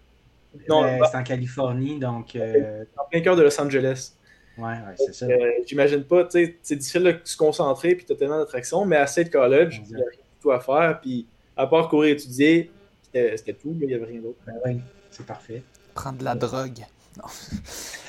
non, 0.69 0.83
euh, 0.83 0.97
c'est 1.09 1.17
en 1.17 1.23
Californie, 1.23 1.99
donc. 1.99 2.35
Euh, 2.35 2.83
en 2.97 3.05
plein 3.05 3.21
cœur 3.21 3.35
de 3.35 3.43
Los 3.43 3.59
Angeles. 3.59 4.13
Ouais, 4.57 4.63
ouais 4.63 4.95
c'est 4.97 5.13
ça. 5.13 5.25
Euh, 5.25 5.51
j'imagine 5.65 6.03
pas, 6.03 6.23
tu 6.23 6.31
sais, 6.31 6.57
c'est 6.61 6.77
difficile 6.77 7.03
de 7.03 7.19
se 7.23 7.35
concentrer, 7.35 7.95
puis 7.95 8.05
tu 8.05 8.13
as 8.13 8.15
tellement 8.15 8.39
d'attractions, 8.39 8.85
mais 8.85 8.95
à 8.95 9.07
State 9.07 9.29
College, 9.29 9.81
il 9.89 9.97
tout 10.45 10.51
à 10.51 10.59
faire, 10.59 10.99
puis 11.01 11.25
à 11.57 11.65
part 11.65 11.89
courir 11.89 12.13
étudier, 12.13 12.71
c'était 13.13 13.53
tout, 13.53 13.75
il 13.79 13.87
n'y 13.87 13.93
avait 13.93 14.05
rien 14.05 14.21
d'autre. 14.21 14.37
Ben 14.45 14.53
oui, 14.65 14.79
c'est 15.09 15.25
parfait. 15.25 15.63
Prendre 15.93 16.19
de 16.19 16.23
la 16.23 16.35
drogue. 16.35 16.85
Non. 17.17 17.23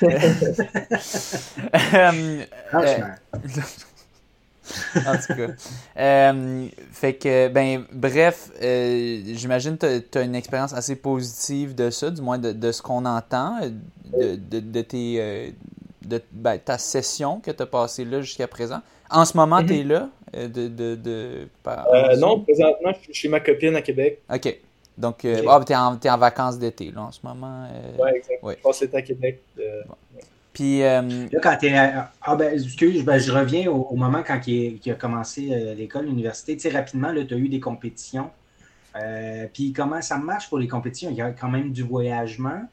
en 5.07 5.17
tout 5.17 5.33
cas. 5.33 5.47
Euh, 5.97 6.67
fait 6.91 7.13
que, 7.13 7.47
ben, 7.47 7.85
bref, 7.93 8.51
euh, 8.61 9.21
j'imagine 9.27 9.77
que 9.77 9.99
tu 9.99 10.17
as, 10.17 10.23
une 10.23 10.35
expérience 10.35 10.73
assez 10.73 10.97
positive 10.97 11.73
de 11.73 11.89
ça, 11.89 12.11
du 12.11 12.21
moins 12.21 12.37
de, 12.37 12.71
ce 12.71 12.81
qu'on 12.81 13.05
entend, 13.05 13.61
de, 14.13 14.59
de, 14.59 14.81
tes, 14.81 15.21
euh, 15.21 15.49
de 16.03 16.21
ben, 16.33 16.59
ta 16.59 16.77
session 16.77 17.39
que 17.39 17.51
tu 17.51 17.63
as 17.63 17.65
passée 17.65 18.03
là 18.03 18.21
jusqu'à 18.21 18.49
présent. 18.49 18.81
En 19.09 19.25
ce 19.25 19.37
moment, 19.37 19.63
tu 19.63 19.79
es 19.79 19.83
là? 19.83 20.09
De, 20.33 20.67
de, 20.67 21.47
non, 22.17 22.41
présentement, 22.41 22.91
je 22.97 23.03
suis 23.05 23.13
chez 23.13 23.29
ma 23.29 23.39
copine 23.39 23.75
à 23.75 23.81
Québec. 23.81 24.21
OK. 24.33 24.59
Donc, 24.97 25.25
ah, 25.25 25.61
tu 25.65 25.73
es, 25.73 25.75
es, 25.75 26.09
en 26.09 26.17
vacances 26.17 26.57
d'été, 26.57 26.91
là, 26.91 27.03
en 27.03 27.11
ce 27.11 27.19
moment. 27.23 27.67
oui, 27.99 28.09
exactement. 28.15 28.51
Je 28.51 28.63
passe 28.63 28.81
l'été 28.81 28.97
à 28.97 29.01
Québec. 29.01 29.41
Puis, 30.57 30.81
euh, 30.81 31.01
là, 31.31 31.39
quand 31.39 31.55
tu 31.57 31.67
Ah, 31.69 32.35
ben, 32.35 32.51
excuse, 32.51 33.05
ben, 33.05 33.19
je 33.19 33.31
reviens 33.31 33.69
au, 33.69 33.95
moment 33.95 34.23
quand 34.25 34.39
il, 34.47 34.81
a 34.89 34.95
commencé 34.95 35.49
euh, 35.51 35.75
l'école, 35.75 36.05
l'université. 36.05 36.55
Tu 36.57 36.61
sais, 36.61 36.75
rapidement, 36.75 37.13
tu 37.13 37.31
as 37.31 37.37
eu 37.37 37.47
des 37.47 37.59
compétitions. 37.59 38.31
Euh, 38.95 39.45
puis, 39.53 39.71
comment 39.71 40.01
ça 40.01 40.17
marche 40.17 40.49
pour 40.49 40.57
les 40.57 40.67
compétitions? 40.67 41.11
Il 41.11 41.15
y 41.15 41.21
a 41.21 41.29
quand 41.29 41.49
même 41.49 41.71
du 41.71 41.83
voyagement. 41.83 42.63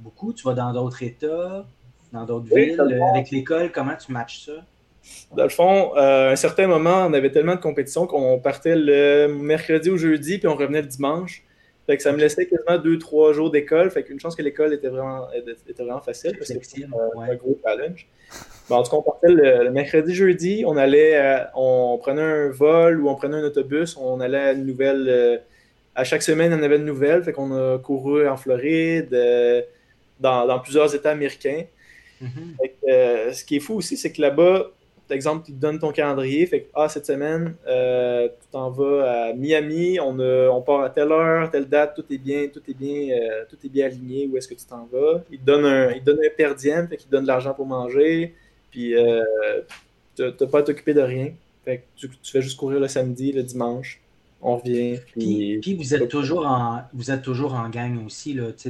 Beaucoup. 0.00 0.34
Tu 0.34 0.44
vas 0.44 0.52
dans 0.52 0.70
d'autres 0.74 1.02
États, 1.02 1.64
dans 2.12 2.26
d'autres 2.26 2.54
villes. 2.54 2.78
Avec 3.14 3.30
l'école, 3.30 3.72
comment 3.72 3.96
tu 3.96 4.12
matches 4.12 4.44
ça? 4.44 4.62
Dans 5.36 5.44
le 5.44 5.48
fond, 5.48 5.92
à 5.94 6.30
un 6.30 6.36
certain 6.36 6.66
moment, 6.66 7.06
on 7.06 7.12
avait 7.12 7.30
tellement 7.30 7.54
de 7.56 7.60
compétitions 7.60 8.06
qu'on 8.06 8.38
partait 8.38 8.76
le 8.76 9.28
mercredi 9.28 9.90
ou 9.90 9.96
jeudi, 9.96 10.38
puis 10.38 10.48
on 10.48 10.54
revenait 10.54 10.82
le 10.82 10.88
dimanche. 10.88 11.42
Fait 11.86 11.98
que 11.98 12.02
ça 12.02 12.12
me 12.12 12.18
laissait 12.18 12.46
quasiment 12.46 12.78
deux, 12.78 12.98
trois 12.98 13.34
jours 13.34 13.50
d'école. 13.50 13.90
Fait 13.90 14.02
qu'une 14.02 14.18
chance 14.18 14.34
que 14.34 14.42
l'école 14.42 14.72
était 14.72 14.88
vraiment, 14.88 15.28
était 15.68 15.82
vraiment 15.82 16.00
facile 16.00 16.34
parce 16.38 16.50
que 16.50 16.64
c'était 16.64 16.86
un 16.86 17.34
gros 17.34 17.58
challenge. 17.62 18.06
en 18.70 18.82
tout 18.82 18.90
cas, 18.90 18.96
on 18.96 19.02
partait 19.02 19.28
le, 19.30 19.70
mercredi, 19.70 20.14
jeudi. 20.14 20.64
On 20.66 20.78
allait, 20.78 21.16
euh, 21.16 21.44
on 21.54 21.98
prenait 21.98 22.22
un 22.22 22.48
vol 22.48 23.02
ou 23.02 23.10
on 23.10 23.14
prenait 23.16 23.36
un 23.36 23.44
autobus. 23.44 23.98
On 23.98 24.20
allait 24.20 24.38
à 24.38 24.52
une 24.52 24.64
nouvelle. 24.64 25.06
Euh, 25.08 25.38
à 25.94 26.04
chaque 26.04 26.22
semaine, 26.22 26.54
on 26.54 26.62
avait 26.62 26.76
une 26.76 26.86
nouvelle. 26.86 27.22
Fait 27.22 27.32
qu'on 27.32 27.52
a 27.52 27.78
couru 27.78 28.26
en 28.26 28.36
Floride, 28.38 29.12
euh, 29.12 29.60
dans, 30.18 30.58
plusieurs 30.60 30.94
États 30.94 31.10
américains. 31.10 31.64
Mm-hmm. 32.22 33.32
ce 33.34 33.44
qui 33.44 33.56
est 33.56 33.60
fou 33.60 33.74
aussi, 33.74 33.98
c'est 33.98 34.10
que 34.10 34.22
là-bas, 34.22 34.70
exemple, 35.10 35.44
tu 35.44 35.52
te 35.52 35.58
donnes 35.58 35.78
ton 35.78 35.92
calendrier, 35.92 36.46
fait 36.46 36.62
que 36.62 36.70
ah, 36.74 36.88
cette 36.88 37.06
semaine, 37.06 37.54
euh, 37.66 38.28
tu 38.28 38.48
t'en 38.50 38.70
vas 38.70 39.28
à 39.28 39.32
Miami, 39.34 39.98
on, 40.00 40.18
on 40.18 40.62
part 40.62 40.80
à 40.80 40.90
telle 40.90 41.12
heure, 41.12 41.50
telle 41.50 41.68
date, 41.68 41.94
tout 41.94 42.04
est 42.10 42.18
bien, 42.18 42.48
tout 42.48 42.62
est 42.68 42.74
bien, 42.74 43.14
euh, 43.14 43.44
tout 43.48 43.56
est 43.64 43.68
bien 43.68 43.86
aligné, 43.86 44.26
où 44.26 44.36
est-ce 44.36 44.48
que 44.48 44.54
tu 44.54 44.64
t'en 44.64 44.88
vas? 44.90 45.22
Il 45.30 45.38
te 45.38 45.44
donne 45.44 45.64
un, 45.66 45.92
il 45.92 46.02
donne 46.02 46.20
un 46.24 46.30
per 46.36 46.54
diem, 46.56 46.88
fait 46.88 46.96
qu'il 46.96 47.06
te 47.06 47.12
donne 47.12 47.24
de 47.24 47.28
l'argent 47.28 47.52
pour 47.52 47.66
manger, 47.66 48.34
puis 48.70 48.94
euh, 48.96 49.22
tu 50.16 50.22
n'as 50.22 50.46
pas 50.46 50.60
à 50.60 50.62
t'occuper 50.62 50.94
de 50.94 51.02
rien. 51.02 51.32
Fait 51.64 51.78
que 51.78 51.82
tu, 51.96 52.08
tu 52.08 52.30
fais 52.30 52.42
juste 52.42 52.58
courir 52.58 52.80
le 52.80 52.88
samedi, 52.88 53.32
le 53.32 53.42
dimanche 53.42 54.00
on 54.44 54.58
revient. 54.58 54.98
Puis, 55.12 55.58
puis, 55.60 55.74
vous, 55.74 55.94
êtes 55.94 56.08
toujours 56.08 56.46
en, 56.46 56.82
vous 56.92 57.10
êtes 57.10 57.22
toujours 57.22 57.54
en 57.54 57.68
gang 57.70 58.04
aussi. 58.04 58.34
Là. 58.34 58.52
Tu 58.52 58.68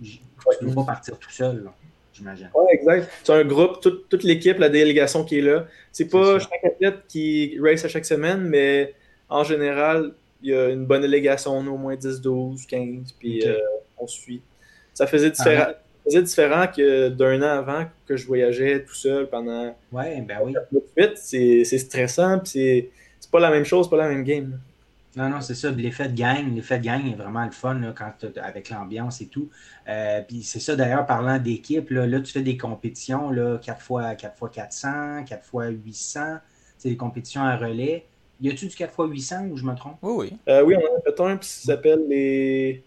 ne 0.00 0.68
peux 0.68 0.74
pas 0.74 0.84
partir 0.84 1.18
tout 1.18 1.30
seul, 1.30 1.68
j'imagine. 2.16 2.50
Oui, 2.54 2.64
exact. 2.70 3.08
C'est 3.22 3.32
un 3.32 3.44
groupe, 3.44 3.80
toute, 3.80 4.24
l'équipe, 4.24 4.58
la 4.58 4.68
délégation 4.68 5.24
qui 5.24 5.38
est 5.38 5.42
là. 5.42 5.66
C'est 5.92 6.08
pas 6.08 6.38
chaque 6.38 6.64
athlète 6.64 7.06
qui 7.08 7.58
race 7.60 7.84
à 7.84 7.88
chaque 7.88 8.04
semaine, 8.04 8.42
mais 8.42 8.94
en 9.28 9.44
général, 9.44 10.12
il 10.42 10.50
y 10.50 10.54
a 10.54 10.68
une 10.68 10.86
bonne 10.86 11.02
délégation, 11.02 11.56
on 11.56 11.66
a 11.66 11.70
au 11.70 11.76
moins 11.76 11.96
10, 11.96 12.20
12, 12.20 12.66
15, 12.66 13.12
puis 13.18 13.46
euh, 13.46 13.58
on 13.98 14.06
suit. 14.06 14.42
Ça 14.94 15.06
faisait 15.06 15.30
différent. 15.30 15.66
Ah 15.68 15.74
faisait 16.04 16.22
différent 16.22 16.66
que 16.68 17.08
d'un 17.08 17.42
an 17.42 17.58
avant 17.58 17.84
que 18.06 18.16
je 18.16 18.26
voyageais 18.26 18.84
tout 18.84 18.94
seul 18.94 19.28
pendant. 19.28 19.76
Ouais, 19.92 20.20
ben 20.20 20.38
oui. 20.44 20.54
C'est 21.16 21.64
stressant, 21.64 22.38
puis 22.38 22.90
c'est 23.18 23.30
pas 23.30 23.40
la 23.40 23.50
même 23.50 23.64
chose, 23.64 23.90
pas 23.90 23.96
la 23.96 24.08
même 24.08 24.22
game. 24.22 24.58
Non, 25.16 25.30
non, 25.30 25.40
c'est 25.40 25.54
ça. 25.54 25.70
L'effet 25.70 26.10
de 26.10 26.16
gang, 26.16 26.54
l'effet 26.54 26.78
de 26.78 26.84
gang 26.84 27.10
est 27.10 27.14
vraiment 27.14 27.46
le 27.46 27.50
fun 27.50 27.80
quand 27.96 28.12
avec 28.36 28.68
l'ambiance 28.68 29.22
et 29.22 29.28
tout. 29.28 29.48
Euh, 29.88 30.20
puis 30.20 30.42
c'est 30.42 30.60
ça, 30.60 30.76
d'ailleurs, 30.76 31.06
parlant 31.06 31.38
d'équipe, 31.38 31.88
là, 31.88 32.06
là, 32.06 32.20
tu 32.20 32.30
fais 32.30 32.42
des 32.42 32.58
compétitions, 32.58 33.30
là, 33.30 33.58
4 33.58 33.80
fois 33.80 34.14
4 34.14 34.36
x 34.42 34.54
400, 34.54 35.24
4 35.24 35.42
x 35.42 35.84
800. 35.86 36.20
C'est 36.76 36.90
des 36.90 36.96
compétitions 36.98 37.40
à 37.40 37.56
relais. 37.56 38.04
Y 38.42 38.50
a-tu 38.50 38.66
du 38.66 38.76
4 38.76 38.90
x 38.90 39.10
800 39.10 39.46
ou 39.46 39.56
je 39.56 39.64
me 39.64 39.74
trompe? 39.74 39.96
Oui, 40.02 40.12
oui. 40.18 40.38
Euh, 40.50 40.62
oui, 40.62 40.74
on 40.76 40.80
en 40.80 40.98
a 40.98 41.00
fait 41.00 41.20
un 41.22 41.38
qui 41.38 41.48
s'appelle 41.48 42.04
les 42.06 42.84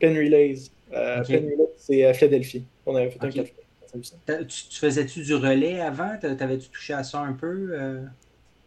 Pen 0.00 0.16
Relays. 0.16 0.70
Euh, 0.94 1.22
Pen 1.24 1.44
Relays, 1.44 1.68
c'est 1.76 2.06
à 2.06 2.14
Philadelphie. 2.14 2.64
On 2.86 2.96
avait 2.96 3.10
fait 3.10 3.22
un 3.22 3.28
4 3.28 3.48
x 3.48 3.52
800. 3.94 4.16
Tu, 4.48 4.78
faisais-tu 4.78 5.22
du 5.22 5.34
relais 5.34 5.82
avant? 5.82 6.16
T'avais-tu 6.18 6.70
touché 6.70 6.94
à 6.94 7.04
ça 7.04 7.20
un 7.20 7.34
peu? 7.34 8.06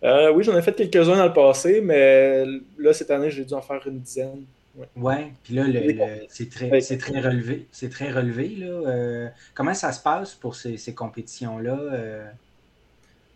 Euh, 0.03 0.31
oui, 0.31 0.43
j'en 0.43 0.57
ai 0.57 0.61
fait 0.61 0.73
quelques-uns 0.73 1.17
dans 1.17 1.25
le 1.25 1.33
passé, 1.33 1.81
mais 1.81 2.45
là, 2.77 2.93
cette 2.93 3.11
année, 3.11 3.29
j'ai 3.29 3.43
dû 3.43 3.53
en 3.53 3.61
faire 3.61 3.85
une 3.85 3.99
dizaine. 3.99 4.45
Oui, 4.75 4.85
ouais, 4.95 5.33
puis 5.43 5.55
là, 5.55 5.65
c'est 6.29 6.49
très, 6.49 6.69
très, 6.97 7.19
relevé. 7.19 7.67
C'est 7.71 7.89
très 7.89 8.11
relevé. 8.11 8.55
Là. 8.57 8.67
Euh, 8.67 9.27
comment 9.53 9.73
ça 9.73 9.91
se 9.91 10.01
passe 10.01 10.35
pour 10.35 10.55
ces, 10.55 10.93
compétitions-là? 10.95 11.79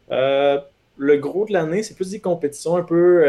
Euh? 0.10 0.60
le 0.96 1.18
gros 1.18 1.46
de 1.46 1.54
l'année, 1.54 1.82
c'est 1.84 1.96
plus 1.96 2.12
des 2.12 2.20
compétitions 2.20 2.78
un 2.78 2.84
peu. 2.84 3.26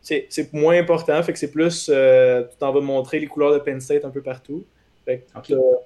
c'est 0.00 0.52
moins 0.52 0.78
important, 0.78 1.20
fait 1.24 1.32
que 1.32 1.38
c'est 1.38 1.50
plus. 1.50 1.86
tu 1.86 2.56
t'en 2.58 2.72
vas 2.72 2.80
montrer 2.80 3.18
les 3.18 3.26
couleurs 3.26 3.52
de 3.52 3.58
Penn 3.58 3.80
State 3.80 4.04
un 4.04 4.10
peu 4.10 4.22
partout. 4.22 4.64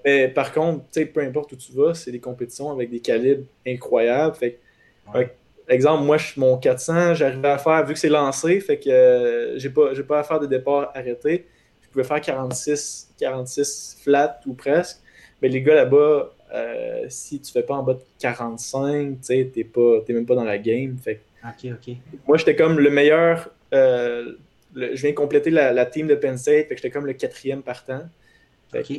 mais 0.05 0.29
par 0.29 0.53
contre, 0.53 0.85
peu 1.15 1.20
importe 1.23 1.53
où 1.53 1.57
tu 1.57 1.73
vas, 1.73 1.95
c'est 1.95 2.12
des 2.12 2.20
compétitions 2.20 2.70
avec 2.70 2.91
des 2.91 3.01
calibres 3.01 3.45
incroyables. 3.66 4.37
Fait 4.37 4.59
exemple, 5.68 6.05
moi, 6.05 6.16
je, 6.18 6.39
mon 6.39 6.59
400, 6.59 7.14
j'arrivais 7.14 7.48
à 7.48 7.59
faire, 7.59 7.84
vu 7.86 7.94
que 7.94 7.98
c'est 7.98 8.09
lancé, 8.09 8.60
fait 8.60 8.78
que 8.78 8.90
euh, 8.90 9.59
j'ai 9.59 9.70
pas, 9.70 9.93
pas 10.06 10.20
à 10.20 10.22
faire 10.24 10.40
de 10.40 10.47
départ 10.47 10.90
arrêté. 10.94 11.47
Je 11.82 11.89
pouvais 11.89 12.05
faire 12.05 12.20
46, 12.20 13.14
46 13.18 13.98
flat 14.02 14.40
ou 14.47 14.55
presque. 14.55 14.98
Mais 15.40 15.48
les 15.48 15.62
gars 15.62 15.74
là-bas, 15.74 16.32
euh, 16.55 17.05
si 17.09 17.40
tu 17.40 17.52
fais 17.52 17.62
pas 17.62 17.74
en 17.74 17.82
bas 17.82 17.94
de 17.94 18.02
45, 18.18 19.16
tu 19.16 19.16
sais, 19.22 19.51
t'es 19.52 20.12
même 20.12 20.26
pas 20.26 20.34
dans 20.34 20.44
la 20.44 20.59
game. 20.59 20.97
Fait 20.98 21.20
ok, 21.44 21.72
ok. 21.72 21.97
Moi, 22.26 22.36
j'étais 22.36 22.56
comme 22.56 22.78
le 22.78 22.90
meilleur. 22.90 23.51
Euh, 23.74 24.32
je 24.74 25.02
viens 25.02 25.12
compléter 25.12 25.51
la, 25.51 25.86
team 25.86 26.06
de 26.06 26.14
Penn 26.14 26.36
State, 26.36 26.68
fait 26.68 26.74
que 26.74 26.76
j'étais 26.76 26.90
comme 26.90 27.06
le 27.06 27.12
quatrième 27.12 27.62
partant. 27.62 28.02
Fait 28.70 28.82
que. 28.82 28.94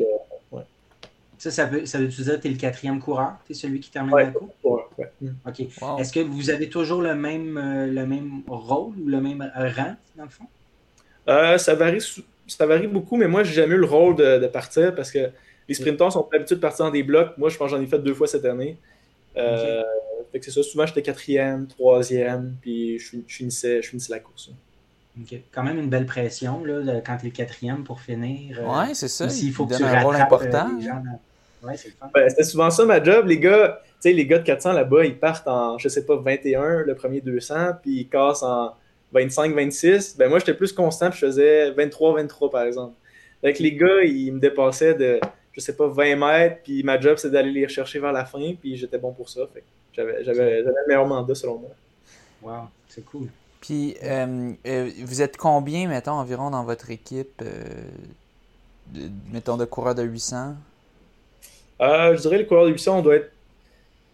Ça, 1.44 1.52
ça 1.52 1.66
veut, 1.66 1.86
ça 1.86 1.98
veut 1.98 2.08
dire 2.08 2.36
que 2.38 2.42
tu 2.42 2.48
es 2.48 2.52
le 2.52 2.58
quatrième 2.58 3.02
coureur? 3.02 3.34
Tu 3.46 3.52
es 3.52 3.56
celui 3.56 3.82
qui 3.82 3.92
termine 3.92 4.16
la 4.16 4.28
course? 4.28 4.54
Ouais. 4.64 5.10
OK. 5.46 5.60
Est-ce 6.00 6.14
que 6.14 6.22
vous 6.22 6.50
avez 6.50 6.70
toujours 6.70 7.02
le 7.02 7.16
même, 7.16 7.58
euh, 7.58 7.86
le 7.86 8.06
même 8.06 8.44
rôle 8.48 8.94
ou 8.98 9.10
le 9.10 9.20
même 9.20 9.52
rang, 9.54 9.96
dans 10.16 10.24
le 10.24 10.30
fond? 10.30 10.46
Euh, 11.28 11.58
ça, 11.58 11.76
varie, 11.76 12.00
ça 12.48 12.66
varie 12.66 12.88
beaucoup, 12.88 13.18
mais 13.18 13.28
moi, 13.28 13.44
j'ai 13.44 13.56
jamais 13.56 13.76
eu 13.76 13.80
le 13.80 13.86
rôle 13.86 14.16
de, 14.16 14.48
partir 14.48 14.96
parce 14.96 15.12
que 15.12 15.32
les 15.68 15.74
sprinters 15.74 16.14
sont 16.14 16.30
habitués 16.32 16.56
de 16.56 16.62
partir 16.62 16.86
dans 16.86 16.92
des 16.92 17.04
blocs. 17.04 17.38
Moi, 17.38 17.50
je 17.50 17.58
pense 17.58 17.72
que 17.72 17.76
j'en 17.76 17.84
ai 17.84 17.88
fait 17.88 18.00
deux 18.00 18.14
fois 18.14 18.28
cette 18.28 18.46
année. 18.46 18.78
Euh, 19.36 19.84
c'est 20.32 20.50
ça. 20.50 20.64
Souvent, 20.64 20.86
j'étais 20.86 21.02
quatrième, 21.02 21.68
troisième, 21.68 22.56
puis 22.62 23.00
je, 23.00 23.18
finissais, 23.28 23.82
je 23.82 23.90
finissais 23.90 24.14
la 24.14 24.20
course. 24.22 24.50
Quand 25.52 25.64
même 25.64 25.78
une 25.78 25.90
belle 25.90 26.06
pression 26.06 26.64
là, 26.64 27.02
quand 27.06 27.18
tu 27.18 27.28
es 27.28 27.32
quatrième 27.32 27.84
pour 27.84 28.00
finir. 28.00 28.62
Oui, 28.66 28.96
c'est 28.96 29.10
ça. 29.10 29.26
il 29.26 29.52
faut 29.52 29.68
que 29.68 29.76
tu 29.76 29.84
un 29.84 30.04
rôle 30.04 30.16
important. 30.16 30.70
Ouais, 31.64 31.78
c'est 31.78 31.94
ben, 32.14 32.30
C'était 32.30 32.44
souvent 32.44 32.70
ça 32.70 32.86
ma 32.86 33.02
job. 33.02 33.28
Les 33.28 33.40
gars, 33.40 33.82
tu 33.84 33.92
sais, 34.02 34.14
les 34.14 34.26
gars 34.26 34.40
de 34.40 34.44
400 34.44 34.74
là-bas, 34.74 35.06
ils 35.06 35.18
partent 35.18 35.48
en, 35.48 35.78
je 35.78 35.88
sais 35.88 36.06
pas, 36.06 36.16
21 36.18 36.84
le 36.84 36.96
premier 36.96 37.22
200, 37.22 37.74
puis 37.82 38.02
ils 38.02 38.10
cassent 38.10 38.44
en 38.44 38.74
25, 39.14 39.56
26. 39.56 40.18
Ben 40.18 40.30
moi, 40.30 40.40
j'étais 40.40 40.54
plus 40.54 40.74
constant, 40.74 41.10
puis 41.10 41.20
je 41.20 41.26
faisais 41.26 41.72
23, 41.72 42.16
23 42.16 42.52
par 42.52 42.64
exemple. 42.64 42.96
Avec 43.42 43.60
les 43.60 43.74
gars, 43.76 44.04
ils 44.04 44.32
me 44.32 44.40
dépassaient 44.40 44.94
de, 44.94 45.20
je 45.52 45.62
sais 45.62 45.76
pas, 45.76 45.88
20 45.88 46.16
mètres, 46.16 46.58
puis 46.64 46.84
ma 46.84 47.00
job, 47.00 47.18
c'est 47.18 47.30
d'aller 47.30 47.52
les 47.52 47.66
rechercher 47.66 48.00
vers 48.00 48.12
la 48.12 48.26
fin, 48.26 48.54
puis 48.60 48.76
j'étais 48.76 48.98
bon 48.98 49.14
pour 49.14 49.30
ça. 49.30 49.42
j'avais, 49.94 50.24
le 50.24 50.88
meilleur 50.88 51.06
mandat 51.06 51.36
selon 51.36 51.60
moi. 51.60 51.70
Wow, 52.42 52.68
c'est 52.88 53.06
cool. 53.06 53.28
Puis, 53.62 53.96
euh, 54.04 54.54
euh, 54.68 54.92
vous 55.06 55.22
êtes 55.22 55.38
combien, 55.38 55.88
mettons, 55.88 56.14
environ 56.14 56.50
dans 56.50 56.66
votre 56.66 56.92
équipe, 56.92 57.42
euh, 57.42 57.64
mettons, 59.32 59.56
de 59.56 59.64
coureurs 59.64 59.96
de 59.96 60.04
800? 60.04 60.56
Je 61.80 62.22
dirais 62.22 62.38
les 62.38 62.46
coureurs 62.46 62.66
de 62.66 62.72
800, 62.72 63.00
on 63.00 63.02
doit 63.02 63.16
être 63.16 63.34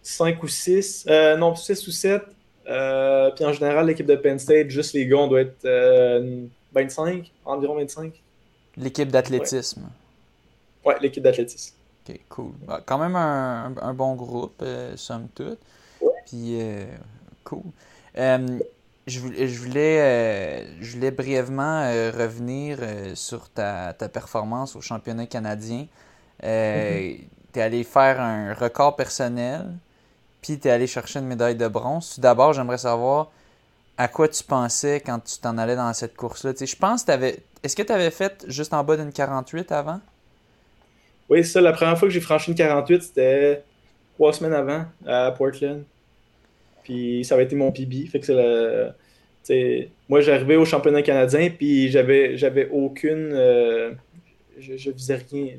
5 0.02 0.42
ou 0.42 0.48
6, 0.48 1.06
euh, 1.08 1.36
non, 1.36 1.54
6 1.54 1.86
ou 1.86 1.90
7. 1.90 2.22
Euh, 2.68 3.30
puis 3.30 3.44
en 3.44 3.52
général, 3.52 3.86
l'équipe 3.86 4.06
de 4.06 4.16
Penn 4.16 4.38
State, 4.38 4.70
juste 4.70 4.92
les 4.94 5.06
gars, 5.06 5.18
on 5.18 5.28
doit 5.28 5.42
être 5.42 5.62
25, 6.72 7.08
euh, 7.08 7.22
environ 7.44 7.76
25. 7.76 8.12
L'équipe 8.76 9.08
d'athlétisme. 9.08 9.88
Ouais, 10.84 10.96
l'équipe 11.00 11.22
d'athlétisme. 11.22 11.74
Ok, 12.08 12.20
cool. 12.28 12.52
Bah, 12.66 12.82
quand 12.84 12.98
même 12.98 13.16
un, 13.16 13.74
un, 13.80 13.94
bon 13.94 14.14
groupe, 14.14 14.64
somme 14.96 15.28
toute. 15.34 15.58
Puis, 16.26 16.58
cool. 17.44 17.62
Je 19.06 19.18
voulais, 19.18 19.48
je, 19.48 19.58
voulais, 19.58 20.66
je 20.80 20.94
voulais 20.94 21.10
brièvement 21.10 21.82
revenir 22.16 22.78
sur 23.14 23.48
ta, 23.48 23.92
ta, 23.92 24.08
performance 24.08 24.76
au 24.76 24.80
championnat 24.80 25.26
canadien. 25.26 25.86
Mm-hmm. 26.42 27.20
Tu 27.52 27.58
es 27.58 27.62
allé 27.62 27.84
faire 27.84 28.20
un 28.20 28.54
record 28.54 28.96
personnel 28.96 29.66
puis 30.42 30.58
tu 30.58 30.68
es 30.68 30.70
allé 30.70 30.86
chercher 30.86 31.18
une 31.18 31.26
médaille 31.26 31.56
de 31.56 31.68
bronze. 31.68 32.18
D'abord, 32.18 32.52
j'aimerais 32.52 32.78
savoir 32.78 33.30
à 33.98 34.08
quoi 34.08 34.28
tu 34.28 34.42
pensais 34.42 35.00
quand 35.00 35.18
tu 35.20 35.38
t'en 35.38 35.58
allais 35.58 35.76
dans 35.76 35.92
cette 35.92 36.16
course-là. 36.16 36.52
je 36.58 36.76
pense 36.76 37.04
que 37.04 37.30
tu 37.30 37.40
Est-ce 37.62 37.76
que 37.76 37.82
tu 37.82 37.92
avais 37.92 38.10
fait 38.10 38.44
juste 38.48 38.72
en 38.72 38.82
bas 38.82 38.96
d'une 38.96 39.12
48 39.12 39.70
avant? 39.72 40.00
Oui, 41.28 41.44
ça. 41.44 41.60
La 41.60 41.72
première 41.72 41.98
fois 41.98 42.08
que 42.08 42.14
j'ai 42.14 42.20
franchi 42.20 42.50
une 42.50 42.56
48, 42.56 43.02
c'était 43.02 43.62
trois 44.14 44.32
semaines 44.32 44.54
avant 44.54 44.84
à 45.06 45.30
Portland. 45.32 45.84
Puis 46.82 47.24
ça 47.24 47.34
avait 47.34 47.44
été 47.44 47.54
mon 47.56 47.70
PB. 47.70 48.06
Fait 48.10 48.20
que 48.20 48.26
c'est 48.26 48.32
le. 48.34 49.88
moi, 50.08 50.22
j'arrivais 50.22 50.56
au 50.56 50.64
championnat 50.64 51.02
canadien, 51.02 51.50
puis 51.50 51.90
j'avais, 51.90 52.38
j'avais 52.38 52.68
aucune. 52.70 53.32
Euh, 53.32 53.92
je, 54.58 54.76
je, 54.76 54.90
visais 54.90 55.20
rien. 55.30 55.58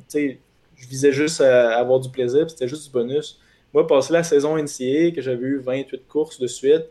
Je 0.81 0.87
visais 0.87 1.11
juste 1.11 1.41
à 1.41 1.77
avoir 1.77 1.99
du 1.99 2.09
plaisir, 2.09 2.49
c'était 2.49 2.67
juste 2.67 2.85
du 2.85 2.91
bonus. 2.91 3.39
Moi, 3.73 3.87
passer 3.87 4.11
la 4.13 4.23
saison 4.23 4.57
NCA, 4.57 5.11
que 5.15 5.21
j'avais 5.21 5.45
eu 5.45 5.57
28 5.59 6.07
courses 6.07 6.39
de 6.39 6.47
suite, 6.47 6.85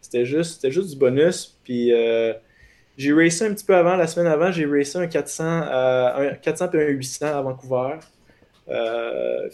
c'était 0.00 0.26
juste, 0.26 0.68
juste 0.68 0.90
du 0.90 0.96
bonus. 0.96 1.56
Puis 1.64 1.92
euh, 1.92 2.34
j'ai 2.96 3.12
racé 3.12 3.46
un 3.46 3.54
petit 3.54 3.64
peu 3.64 3.74
avant, 3.74 3.96
la 3.96 4.06
semaine 4.06 4.26
avant, 4.26 4.50
j'ai 4.50 4.66
racé 4.66 4.98
un 4.98 5.06
400, 5.06 5.44
un 5.44 6.34
400 6.34 6.70
et 6.72 6.82
un 6.82 6.88
800 6.88 7.26
à 7.26 7.40
Vancouver. 7.40 7.98
Euh, 8.68 9.48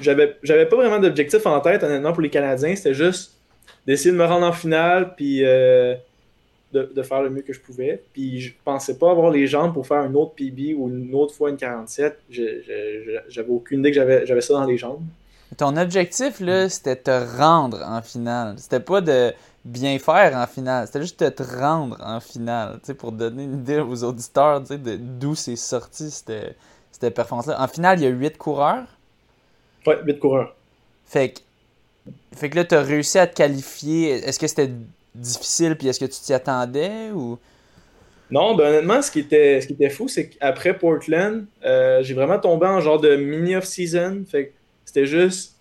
j'avais, 0.00 0.36
j'avais 0.42 0.66
pas 0.66 0.76
vraiment 0.76 0.98
d'objectif 0.98 1.46
en 1.46 1.60
tête, 1.60 1.82
honnêtement, 1.84 2.12
pour 2.12 2.22
les 2.22 2.30
Canadiens. 2.30 2.74
C'était 2.74 2.94
juste 2.94 3.36
d'essayer 3.86 4.10
de 4.10 4.16
me 4.16 4.24
rendre 4.24 4.46
en 4.46 4.52
finale, 4.52 5.14
puis 5.14 5.44
euh, 5.44 5.94
de, 6.72 7.02
faire 7.02 7.22
le 7.22 7.30
mieux 7.30 7.42
que 7.42 7.52
je 7.52 7.60
pouvais. 7.60 8.02
Puis 8.12 8.40
je 8.40 8.54
pensais 8.64 8.96
pas 8.96 9.10
avoir 9.10 9.30
les 9.30 9.46
jambes 9.46 9.72
pour 9.72 9.86
faire 9.86 9.98
un 9.98 10.14
autre 10.14 10.32
PB 10.34 10.74
ou 10.76 10.88
une 10.88 11.14
autre 11.14 11.34
fois 11.34 11.50
une 11.50 11.56
47. 11.56 12.18
j'avais 12.30 13.48
aucune 13.48 13.80
idée 13.80 13.92
que 13.92 14.24
j'avais, 14.26 14.40
ça 14.40 14.54
dans 14.54 14.64
les 14.64 14.78
jambes. 14.78 15.02
Ton 15.56 15.76
objectif, 15.76 16.38
là, 16.40 16.68
c'était 16.68 16.94
de 16.94 17.00
te 17.00 17.38
rendre 17.38 17.82
en 17.84 18.00
finale. 18.02 18.54
C'était 18.58 18.80
pas 18.80 19.00
de 19.00 19.32
bien 19.64 19.98
faire 19.98 20.36
en 20.36 20.46
finale. 20.46 20.86
C'était 20.86 21.00
juste 21.00 21.22
de 21.22 21.28
te 21.28 21.42
rendre 21.42 21.96
en 22.00 22.20
finale. 22.20 22.78
Pour 22.98 23.12
donner 23.12 23.44
une 23.44 23.60
idée 23.60 23.80
aux 23.80 24.04
auditeurs 24.04 24.62
d'où 24.62 25.34
c'est 25.34 25.56
sorti 25.56 26.10
cette, 26.10 26.56
cette 26.92 27.14
performance-là. 27.14 27.60
En 27.60 27.66
finale, 27.66 27.98
il 27.98 28.04
y 28.04 28.06
a 28.06 28.10
huit 28.10 28.38
coureurs. 28.38 28.86
Ouais, 29.86 29.98
huit 30.04 30.20
coureurs. 30.20 30.54
Fait 31.06 31.30
que, 31.30 31.40
fait 32.32 32.48
que 32.48 32.56
là, 32.56 32.64
tu 32.64 32.76
as 32.76 32.82
réussi 32.82 33.18
à 33.18 33.26
te 33.26 33.34
qualifier. 33.34 34.10
Est-ce 34.10 34.38
que 34.38 34.46
c'était 34.46 34.70
difficile 35.14 35.76
puis 35.76 35.88
est-ce 35.88 36.00
que 36.00 36.04
tu 36.04 36.20
t'y 36.20 36.32
attendais 36.32 37.10
ou? 37.10 37.38
Non, 38.30 38.54
ben 38.54 38.68
honnêtement, 38.68 39.02
ce 39.02 39.10
qui 39.10 39.20
était, 39.20 39.60
ce 39.60 39.66
qui 39.66 39.72
était 39.72 39.90
fou, 39.90 40.06
c'est 40.06 40.28
qu'après 40.28 40.78
Portland, 40.78 41.46
euh, 41.64 42.00
j'ai 42.02 42.14
vraiment 42.14 42.38
tombé 42.38 42.66
en 42.66 42.80
genre 42.80 43.00
de 43.00 43.16
mini 43.16 43.56
off-season. 43.56 44.24
Fait 44.30 44.52
c'était 44.84 45.06
juste, 45.06 45.56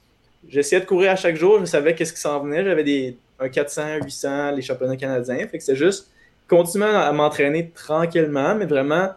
j'essayais 0.47 0.81
de 0.81 0.85
courir 0.85 1.11
à 1.11 1.15
chaque 1.15 1.35
jour, 1.35 1.59
je 1.59 1.65
savais 1.65 1.95
qu'est-ce 1.95 2.13
qui 2.13 2.19
s'en 2.19 2.39
venait, 2.41 2.63
j'avais 2.63 2.83
des, 2.83 3.17
un 3.39 3.49
400, 3.49 4.03
800, 4.03 4.51
les 4.51 4.61
championnats 4.61 4.97
canadiens. 4.97 5.47
Fait 5.47 5.57
que 5.57 5.63
c'est 5.63 5.75
juste 5.75 6.11
continuer 6.47 6.85
à 6.85 7.11
m'entraîner 7.11 7.69
tranquillement, 7.69 8.55
mais 8.55 8.65
vraiment 8.65 9.09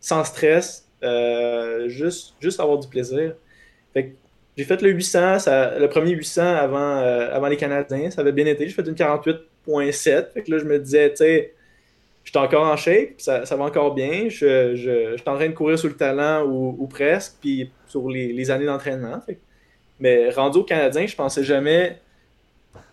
sans 0.00 0.24
stress, 0.24 0.86
euh, 1.02 1.88
juste, 1.88 2.34
juste 2.40 2.60
avoir 2.60 2.78
du 2.78 2.88
plaisir. 2.88 3.34
J'ai 4.56 4.64
fait 4.64 4.80
le 4.80 4.90
800, 4.90 5.40
ça, 5.40 5.78
le 5.78 5.88
premier 5.88 6.12
800 6.12 6.42
avant, 6.42 6.98
euh, 6.98 7.28
avant 7.30 7.48
les 7.48 7.56
Canadiens, 7.56 8.10
ça 8.10 8.22
avait 8.22 8.32
bien 8.32 8.46
été. 8.46 8.66
J'ai 8.66 8.74
fait 8.74 8.86
une 8.86 8.94
48.7. 8.94 10.32
Fait 10.32 10.42
que 10.42 10.50
là, 10.50 10.58
je 10.58 10.64
me 10.64 10.78
disais, 10.78 11.10
tu 11.10 11.16
sais, 11.16 11.54
je 12.24 12.30
suis 12.30 12.38
encore 12.38 12.66
en 12.66 12.76
shape, 12.76 13.20
ça, 13.20 13.44
va 13.44 13.64
encore 13.64 13.94
bien. 13.94 14.28
Je, 14.28 14.74
je, 14.74 15.16
suis 15.16 15.28
en 15.28 15.36
train 15.36 15.48
de 15.48 15.54
courir 15.54 15.78
sur 15.78 15.88
le 15.88 15.94
talent 15.94 16.44
ou, 16.44 16.86
presque, 16.86 17.34
puis 17.40 17.70
sur 17.86 18.08
les, 18.08 18.50
années 18.50 18.66
d'entraînement. 18.66 19.22
Mais 20.00 20.30
rendu 20.30 20.58
au 20.58 20.64
Canadien, 20.64 21.06
je 21.06 21.14
pensais 21.14 21.44
jamais. 21.44 22.00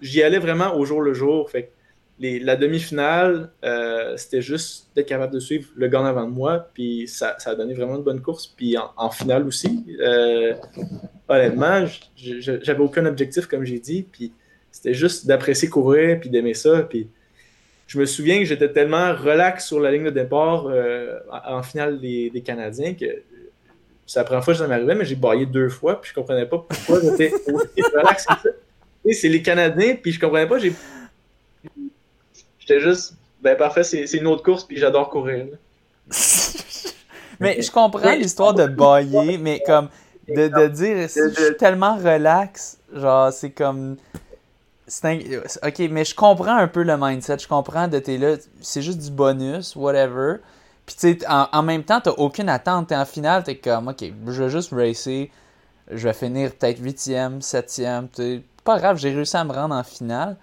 J'y 0.02 0.22
allais 0.22 0.40
vraiment 0.40 0.76
au 0.76 0.86
jour 0.86 1.02
le 1.02 1.14
jour. 1.14 1.50
Fait 1.50 1.72
la 2.20 2.56
demi-finale, 2.56 3.50
euh, 3.64 4.16
c'était 4.18 4.42
juste 4.42 4.90
d'être 4.96 5.08
capable 5.08 5.34
de 5.34 5.40
suivre 5.40 5.70
le 5.76 5.88
gars 5.88 6.06
avant 6.06 6.26
de 6.26 6.32
moi, 6.32 6.68
puis 6.74 7.08
ça, 7.08 7.36
a 7.44 7.56
donné 7.56 7.74
vraiment 7.74 7.96
une 7.96 8.04
bonne 8.04 8.22
course. 8.22 8.48
Puis 8.48 8.76
en, 8.78 9.10
finale 9.10 9.48
aussi, 9.48 9.84
euh, 10.00 10.54
honnêtement, 11.28 11.86
j'avais 12.16 12.80
aucun 12.80 13.06
objectif, 13.06 13.48
comme 13.48 13.64
j'ai 13.64 13.80
dit, 13.80 14.06
puis 14.10 14.32
c'était 14.72 14.94
juste 14.94 15.26
d'apprécier 15.28 15.70
courir, 15.70 16.20
puis 16.20 16.30
d'aimer 16.30 16.54
ça. 16.54 16.82
Puis 16.84 17.08
je 17.88 18.00
me 18.00 18.06
souviens 18.06 18.40
que 18.40 18.46
j'étais 18.46 18.72
tellement 18.72 19.14
relax 19.14 19.68
sur 19.68 19.80
la 19.80 19.92
ligne 19.92 20.06
de 20.06 20.10
départ 20.10 20.66
euh, 20.68 21.20
en 21.46 21.62
finale 21.64 22.00
des, 22.00 22.44
Canadiens 22.46 22.94
que 22.94 23.06
c'est 24.06 24.20
la 24.20 24.26
première 24.26 24.44
fois 24.44 24.54
que 24.54 24.60
ça 24.60 24.68
m'arrivait, 24.68 24.96
mais 24.96 25.06
j'ai 25.06 25.16
baillé 25.16 25.46
deux 25.46 25.70
fois, 25.70 26.02
puis 26.02 26.10
je 26.10 26.16
comprenais 26.16 26.46
pas 26.46 26.58
pourquoi 26.58 27.00
j'étais 27.02 27.34
aussi 27.54 27.82
relax 27.96 28.26
que 28.26 28.34
ça. 28.34 28.50
Et 29.06 29.14
c'est 29.14 29.30
les 29.30 29.42
Canadiens, 29.42 29.96
puis 29.96 30.12
je 30.12 30.20
comprenais 30.20 30.48
pas, 30.48 30.60
j'ai. 30.60 30.74
J'étais 32.60 32.80
juste, 32.80 33.16
ben 33.42 33.58
parfait, 33.58 33.84
c'est 33.84 34.12
une 34.14 34.28
autre 34.28 34.44
course, 34.44 34.64
puis 34.64 34.78
j'adore 34.78 35.10
courir. 35.10 35.48
mais 37.40 37.62
je 37.62 37.72
comprends 37.72 38.16
l'histoire 38.16 38.54
de 38.54 38.66
bailler, 38.66 39.38
mais 39.38 39.62
comme 39.66 39.90
de, 40.28 40.48
de 40.48 40.68
dire, 40.68 40.96
je 41.08 41.30
suis 41.30 41.58
tellement 41.58 41.96
relax, 41.98 42.78
genre, 42.94 43.32
c'est 43.32 43.52
comme 43.52 43.98
Ok, 45.64 45.80
mais 45.90 46.06
je 46.06 46.14
comprends 46.14 46.58
un 46.58 46.68
peu 46.68 46.84
le 46.84 46.98
mindset. 46.98 47.40
Je 47.40 47.48
comprends 47.48 47.88
de 47.88 48.00
t'es 48.00 48.18
là, 48.18 48.36
c'est 48.62 48.82
juste 48.82 49.00
du 49.00 49.12
bonus, 49.12 49.76
whatever. 49.76 50.38
Puis 50.86 50.96
tu 51.00 51.20
sais, 51.20 51.28
en, 51.28 51.64
même 51.64 51.84
temps, 51.84 52.02
t'as 52.02 52.12
aucune 52.12 52.50
attente. 52.50 52.90
T'es 52.90 52.96
en 52.96 53.06
finale, 53.06 53.44
t'es 53.44 53.56
comme, 53.58 53.88
ok, 53.88 54.04
je 54.28 54.44
vais 54.44 54.50
juste 54.50 54.72
racer. 54.74 55.32
Je 55.90 56.08
vais 56.08 56.14
finir 56.14 56.52
peut-être 56.54 56.82
8e, 56.82 57.42
7e. 57.42 58.42
Pas 58.64 58.78
grave, 58.78 58.98
j'ai 58.98 59.14
réussi 59.14 59.38
à 59.38 59.44
me 59.44 59.54
rendre 59.54 59.76
en 59.76 59.84
finale. 59.84 60.36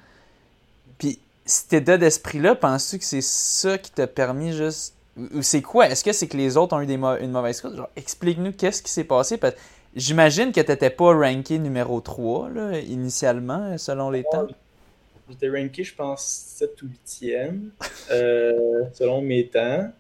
Puis, 0.98 1.18
cet 1.44 1.72
état 1.72 1.98
d'esprit-là, 1.98 2.54
penses-tu 2.54 2.98
que 2.98 3.04
c'est 3.04 3.22
ça 3.22 3.78
qui 3.78 3.90
t'a 3.90 4.06
permis 4.06 4.52
juste. 4.52 4.94
Ou 5.34 5.42
c'est 5.42 5.62
quoi? 5.62 5.88
Est-ce 5.88 6.04
que 6.04 6.12
c'est 6.12 6.28
que 6.28 6.36
les 6.36 6.56
autres 6.56 6.76
ont 6.76 6.80
eu 6.80 6.86
des 6.86 6.94
une 6.94 7.30
mauvaise 7.30 7.60
course? 7.60 7.76
Genre, 7.76 7.90
explique-nous 7.96 8.52
qu'est-ce 8.52 8.82
qui 8.82 8.90
s'est 8.90 9.04
passé. 9.04 9.36
Parce 9.36 9.54
J'imagine 9.94 10.52
que 10.52 10.60
tu 10.60 10.70
n'étais 10.70 10.90
pas 10.90 11.12
ranké 11.12 11.58
numéro 11.58 12.00
3 12.00 12.50
là, 12.50 12.78
initialement, 12.78 13.76
selon 13.76 14.10
les 14.10 14.22
temps. 14.22 14.46
J'étais 15.28 15.48
ranké, 15.48 15.82
je 15.84 15.94
pense, 15.94 16.24
7 16.58 16.82
ou 16.82 16.86
8e, 16.86 17.60
euh, 18.10 18.84
selon 18.92 19.20
mes 19.20 19.48
temps. 19.48 19.90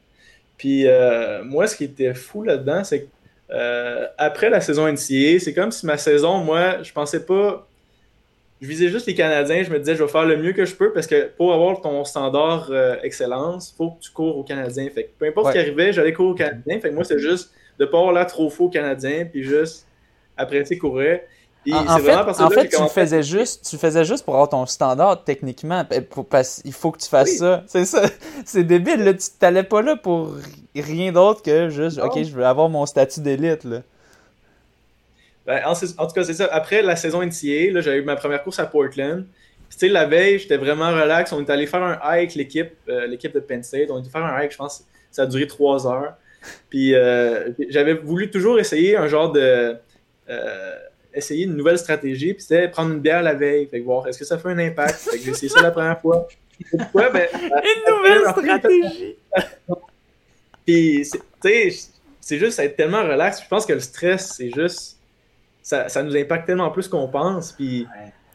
Puis 0.56 0.86
euh, 0.86 1.42
moi, 1.42 1.66
ce 1.66 1.76
qui 1.76 1.84
était 1.84 2.14
fou 2.14 2.42
là-dedans, 2.42 2.84
c'est 2.84 3.02
que 3.02 3.08
euh, 3.50 4.06
après 4.16 4.48
la 4.48 4.60
saison 4.60 4.86
NCA, 4.86 5.40
c'est 5.40 5.54
comme 5.54 5.72
si 5.72 5.86
ma 5.86 5.96
saison, 5.96 6.38
moi, 6.38 6.82
je 6.82 6.92
pensais 6.92 7.24
pas. 7.24 7.66
Je 8.60 8.66
visais 8.66 8.88
juste 8.88 9.06
les 9.06 9.14
Canadiens, 9.14 9.62
je 9.62 9.70
me 9.70 9.78
disais, 9.78 9.94
je 9.94 10.02
vais 10.04 10.10
faire 10.10 10.26
le 10.26 10.36
mieux 10.36 10.52
que 10.52 10.64
je 10.66 10.74
peux 10.74 10.92
parce 10.92 11.06
que 11.06 11.28
pour 11.36 11.54
avoir 11.54 11.80
ton 11.80 12.04
standard 12.04 12.70
excellence, 13.02 13.70
il 13.72 13.76
faut 13.76 13.90
que 13.92 14.00
tu 14.00 14.10
cours 14.10 14.36
aux 14.36 14.44
Canadiens. 14.44 14.88
Fait 14.90 15.04
que 15.04 15.10
peu 15.18 15.26
importe 15.26 15.48
ce 15.48 15.52
qui 15.52 15.58
arrivait, 15.58 15.92
j'allais 15.92 16.12
courir 16.12 16.32
aux 16.32 16.34
Canadiens. 16.34 16.78
Fait 16.80 16.90
que 16.90 16.94
moi, 16.94 17.04
c'est 17.04 17.18
juste 17.18 17.52
de 17.80 17.86
pas 17.86 17.98
avoir 17.98 18.12
là 18.12 18.26
trop 18.26 18.50
faux 18.50 18.68
canadien, 18.68 19.24
puis 19.24 19.42
juste 19.42 19.86
courir. 20.78 21.20
en, 21.72 21.98
fait, 21.98 22.14
en 22.14 22.50
fait 22.50 22.68
tu, 22.68 22.80
le 22.80 22.88
faisais 22.88 23.22
juste, 23.22 23.68
tu 23.68 23.76
faisais 23.76 24.04
juste 24.04 24.24
pour 24.24 24.34
avoir 24.34 24.48
ton 24.48 24.66
standard 24.66 25.24
techniquement. 25.24 25.84
Pour, 26.10 26.26
il 26.64 26.72
faut 26.72 26.90
que 26.90 26.98
tu 26.98 27.08
fasses 27.08 27.36
ça. 27.36 27.64
C'est 27.66 27.84
ça. 27.84 28.02
C'est 28.44 28.64
débile. 28.64 29.04
Là. 29.04 29.14
Tu 29.14 29.28
n'allais 29.42 29.62
pas 29.62 29.82
là 29.82 29.96
pour 29.96 30.34
rien 30.74 31.12
d'autre 31.12 31.42
que 31.42 31.68
juste, 31.68 31.98
OK, 31.98 32.22
je 32.22 32.32
veux 32.32 32.46
avoir 32.46 32.68
mon 32.68 32.86
statut 32.86 33.20
d'élite. 33.20 33.66
Ben, 35.50 35.64
en, 35.66 35.74
tout 35.74 36.14
cas, 36.14 36.22
c'est 36.22 36.34
ça. 36.34 36.48
Après 36.52 36.80
la 36.80 36.94
saison 36.94 37.22
NCA, 37.24 37.80
j'avais 37.80 37.96
eu 37.96 38.02
ma 38.02 38.14
première 38.14 38.44
course 38.44 38.60
à 38.60 38.66
Portland. 38.66 39.26
Tu 39.68 39.78
sais, 39.78 39.88
la 39.88 40.06
veille, 40.06 40.38
j'étais 40.38 40.56
vraiment 40.56 40.90
relax. 40.90 41.32
On 41.32 41.40
est 41.40 41.50
allé 41.50 41.66
faire 41.66 41.82
un 41.82 41.98
hike, 42.04 42.36
l'équipe, 42.36 42.70
euh, 42.88 43.08
l'équipe 43.08 43.34
de 43.34 43.40
Penn 43.40 43.60
State. 43.60 43.90
On 43.90 43.96
est 43.96 44.02
allé 44.02 44.10
faire 44.10 44.24
un 44.24 44.40
hike, 44.40 44.52
je 44.52 44.56
pense, 44.56 44.84
ça 45.10 45.22
a 45.22 45.26
duré 45.26 45.48
trois 45.48 45.88
heures. 45.88 46.14
Puis 46.68 46.94
euh, 46.94 47.48
j'avais 47.68 47.94
voulu 47.94 48.30
toujours 48.30 48.60
essayer 48.60 48.96
un 48.96 49.08
genre 49.08 49.32
de. 49.32 49.74
Euh, 50.28 50.76
essayer 51.12 51.46
une 51.46 51.56
nouvelle 51.56 51.78
stratégie, 51.78 52.32
puis 52.34 52.42
c'était 52.42 52.68
prendre 52.68 52.92
une 52.92 53.00
bière 53.00 53.20
la 53.20 53.34
veille, 53.34 53.66
fait 53.66 53.80
voir 53.80 54.06
est-ce 54.06 54.20
que 54.20 54.24
ça 54.24 54.38
fait 54.38 54.50
un 54.50 54.58
impact? 54.58 55.00
Fait 55.00 55.18
que 55.18 55.24
j'ai 55.24 55.30
essayé 55.32 55.48
ça 55.48 55.62
la 55.62 55.72
première 55.72 56.00
fois. 56.00 56.28
Ben, 56.72 57.26
une 57.34 57.92
nouvelle 57.92 58.22
stratégie! 58.30 59.16
puis, 60.64 61.10
tu 61.10 61.18
sais, 61.42 61.90
c'est 62.20 62.38
juste 62.38 62.60
être 62.60 62.76
tellement 62.76 63.02
relax. 63.02 63.42
Je 63.42 63.48
pense 63.48 63.66
que 63.66 63.72
le 63.72 63.80
stress, 63.80 64.34
c'est 64.36 64.54
juste. 64.54 64.99
Ça, 65.70 65.88
ça, 65.88 66.02
nous 66.02 66.16
impacte 66.16 66.46
tellement 66.46 66.68
plus 66.72 66.88
qu'on 66.88 67.06
pense. 67.06 67.52
Puis, 67.52 67.86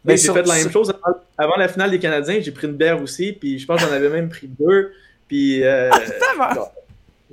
ben, 0.06 0.18
j'ai 0.18 0.32
fait 0.32 0.48
la 0.48 0.56
même 0.56 0.72
chose 0.72 0.94
avant, 1.38 1.58
la 1.58 1.68
finale 1.68 1.92
des 1.92 2.00
Canadiens. 2.00 2.40
J'ai 2.40 2.52
pris 2.52 2.66
une 2.66 2.78
bière 2.78 3.02
aussi, 3.02 3.34
puis 3.34 3.60
je 3.60 3.66
pense 3.66 3.82
que 3.82 3.90
j'en 3.90 3.94
avais 3.94 4.08
même 4.08 4.30
pris 4.30 4.48
deux. 4.48 4.94
Puis, 5.28 5.62
euh, 5.62 5.90
ah, 6.40 6.72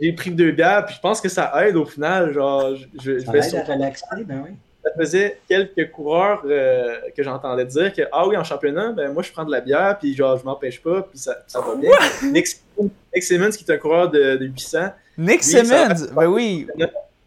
j'ai 0.00 0.12
pris 0.12 0.32
deux 0.32 0.50
bières, 0.50 0.84
puis 0.86 0.96
je 0.96 1.00
pense 1.00 1.20
que 1.20 1.28
ça 1.28 1.52
aide 1.64 1.76
au 1.76 1.84
final. 1.84 2.32
Genre, 2.32 2.74
je, 3.00 3.20
ça 3.20 3.32
aide 3.32 3.54
à 3.54 3.74
relaxer, 3.74 4.24
ben 4.26 4.42
oui. 4.44 4.50
Ça 4.82 4.90
faisait 4.98 5.38
quelques 5.48 5.92
coureurs 5.92 6.42
euh, 6.46 6.96
que 7.16 7.22
j'entendais 7.22 7.66
dire 7.66 7.92
que, 7.92 8.02
ah 8.10 8.26
oui, 8.26 8.36
en 8.36 8.42
championnat, 8.42 8.90
ben 8.90 9.12
moi 9.12 9.22
je 9.22 9.30
prends 9.30 9.44
de 9.44 9.52
la 9.52 9.60
bière, 9.60 9.96
puis 10.00 10.16
genre, 10.16 10.36
je 10.36 10.44
m'empêche 10.44 10.82
pas, 10.82 11.02
puis 11.02 11.20
ça, 11.20 11.44
ça 11.46 11.60
va 11.60 11.76
bien. 11.76 11.92
Nick, 12.32 12.48
Simmons, 13.22 13.50
qui 13.50 13.62
est 13.62 13.72
un 13.72 13.78
coureur 13.78 14.10
de, 14.10 14.34
de 14.34 14.46
800. 14.46 14.88
Nick 15.16 15.44
Simmons, 15.44 16.08
ben 16.12 16.26
oui. 16.26 16.66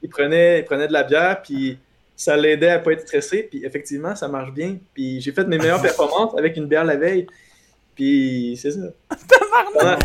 Il 0.03 0.10
prenait, 0.10 0.60
il 0.60 0.65
prenait 0.65 0.89
de 0.89 0.93
la 0.93 1.03
bière, 1.03 1.41
puis 1.41 1.80
ça 2.15 2.37
l'aidait 2.37 2.69
à 2.69 2.79
pas 2.79 2.91
être 2.91 3.01
stressé, 3.01 3.43
puis 3.49 3.65
effectivement, 3.65 4.15
ça 4.15 4.27
marche 4.27 4.53
bien. 4.53 4.77
Puis 4.93 5.21
j'ai 5.21 5.31
fait 5.31 5.45
mes 5.45 5.57
meilleures 5.57 5.81
performances 5.81 6.37
avec 6.37 6.55
une 6.57 6.67
bière 6.67 6.85
la 6.85 6.95
veille, 6.95 7.27
puis 7.95 8.57
c'est 8.61 8.71
ça. 8.71 9.97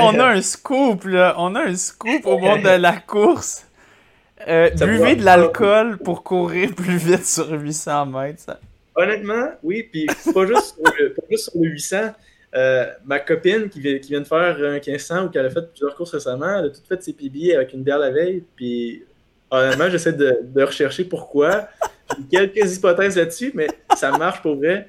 on 0.00 0.18
a 0.18 0.26
un 0.26 0.42
scoop, 0.42 1.04
là. 1.04 1.34
On 1.38 1.54
a 1.54 1.62
un 1.62 1.76
scoop 1.76 2.26
au 2.26 2.38
monde 2.38 2.62
de 2.62 2.80
la 2.80 2.96
course. 2.96 3.66
Euh, 4.48 4.70
buvez 4.70 5.16
de 5.16 5.24
l'alcool 5.24 5.98
pour 5.98 6.22
courir 6.24 6.74
plus 6.76 6.96
vite 6.96 7.26
sur 7.26 7.50
800 7.50 8.06
mètres. 8.06 8.58
Honnêtement, 8.94 9.50
oui. 9.62 9.88
Puis 9.90 10.06
pas 10.06 10.46
juste, 10.46 10.74
sur 10.74 10.92
le, 10.98 11.12
pas 11.14 11.22
juste 11.30 11.50
sur 11.50 11.60
le 11.60 11.70
800. 11.70 11.96
Euh, 12.54 12.86
ma 13.06 13.18
copine 13.18 13.70
qui, 13.70 13.80
qui, 13.80 14.10
vient 14.10 14.20
de 14.20 14.26
faire 14.26 14.56
un 14.58 14.72
1500 14.74 15.24
ou 15.24 15.30
qui 15.30 15.38
a 15.38 15.48
fait 15.48 15.70
plusieurs 15.70 15.96
courses 15.96 16.10
récemment, 16.10 16.58
elle 16.58 16.66
a 16.66 16.68
tout 16.68 16.82
fait 16.86 17.02
ses 17.02 17.14
PB 17.14 17.54
avec 17.54 17.72
une 17.72 17.82
bière 17.82 17.98
la 17.98 18.10
veille. 18.10 18.44
Puis 18.56 19.04
honnêtement, 19.52 19.90
j'essaie 19.90 20.12
de, 20.12 20.40
de, 20.42 20.62
rechercher 20.62 21.04
pourquoi. 21.04 21.68
J'ai 22.30 22.48
quelques 22.48 22.76
hypothèses 22.76 23.16
là-dessus, 23.16 23.52
mais 23.54 23.68
ça 23.96 24.16
marche 24.16 24.42
pour 24.42 24.56
vrai. 24.56 24.88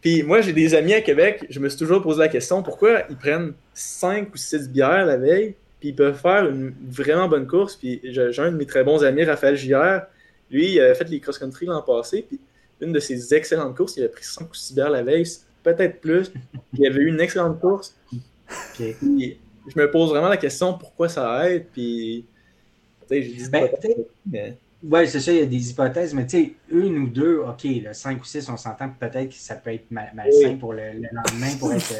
Puis 0.00 0.22
moi, 0.22 0.40
j'ai 0.40 0.52
des 0.52 0.74
amis 0.74 0.94
à 0.94 1.00
Québec, 1.00 1.44
je 1.50 1.58
me 1.58 1.68
suis 1.68 1.78
toujours 1.78 2.02
posé 2.02 2.20
la 2.20 2.28
question 2.28 2.62
pourquoi 2.62 3.02
ils 3.10 3.16
prennent 3.16 3.54
5 3.74 4.32
ou 4.32 4.36
6 4.36 4.68
bières 4.68 5.04
la 5.06 5.16
veille, 5.16 5.56
puis 5.80 5.88
ils 5.88 5.94
peuvent 5.94 6.18
faire 6.18 6.46
une 6.46 6.72
vraiment 6.88 7.28
bonne 7.28 7.46
course. 7.46 7.74
Puis 7.74 8.00
j'ai 8.04 8.30
un 8.38 8.52
de 8.52 8.56
mes 8.56 8.66
très 8.66 8.84
bons 8.84 9.02
amis, 9.02 9.24
Raphaël 9.24 9.56
Gillard, 9.56 10.02
lui, 10.50 10.72
il 10.72 10.80
a 10.80 10.94
fait 10.94 11.08
les 11.08 11.20
cross-country 11.20 11.66
l'an 11.66 11.82
passé, 11.82 12.24
puis 12.26 12.38
une 12.80 12.92
de 12.92 13.00
ses 13.00 13.34
excellentes 13.34 13.76
courses, 13.76 13.96
il 13.96 14.04
avait 14.04 14.12
pris 14.12 14.24
5 14.24 14.50
ou 14.50 14.54
6 14.54 14.74
bières 14.74 14.90
la 14.90 15.02
veille, 15.02 15.26
peut-être 15.64 16.00
plus, 16.00 16.28
puis 16.28 16.40
il 16.74 16.86
avait 16.86 17.00
eu 17.00 17.08
une 17.08 17.20
excellente 17.20 17.60
course. 17.60 17.96
Puis, 18.74 19.38
je 19.66 19.78
me 19.78 19.90
pose 19.90 20.10
vraiment 20.10 20.28
la 20.28 20.36
question 20.36 20.74
pourquoi 20.74 21.08
ça 21.08 21.50
aide, 21.50 21.66
puis. 21.72 22.24
Ben, 24.26 24.54
oui, 24.82 25.08
c'est 25.08 25.20
ça, 25.20 25.32
il 25.32 25.38
y 25.38 25.42
a 25.42 25.46
des 25.46 25.70
hypothèses, 25.70 26.14
mais 26.14 26.26
tu 26.26 26.44
sais, 26.44 26.52
une 26.70 26.98
ou 26.98 27.06
deux, 27.08 27.38
OK, 27.38 27.64
le 27.64 27.92
5 27.92 28.20
ou 28.20 28.24
6, 28.24 28.48
on 28.48 28.56
s'entend 28.56 28.88
peut-être 28.88 29.30
que 29.30 29.34
ça 29.34 29.56
peut 29.56 29.72
être 29.72 29.90
malsain 29.90 30.56
pour 30.56 30.72
le, 30.72 30.92
lendemain 30.92 31.56
pour 31.58 31.72
être, 31.72 31.94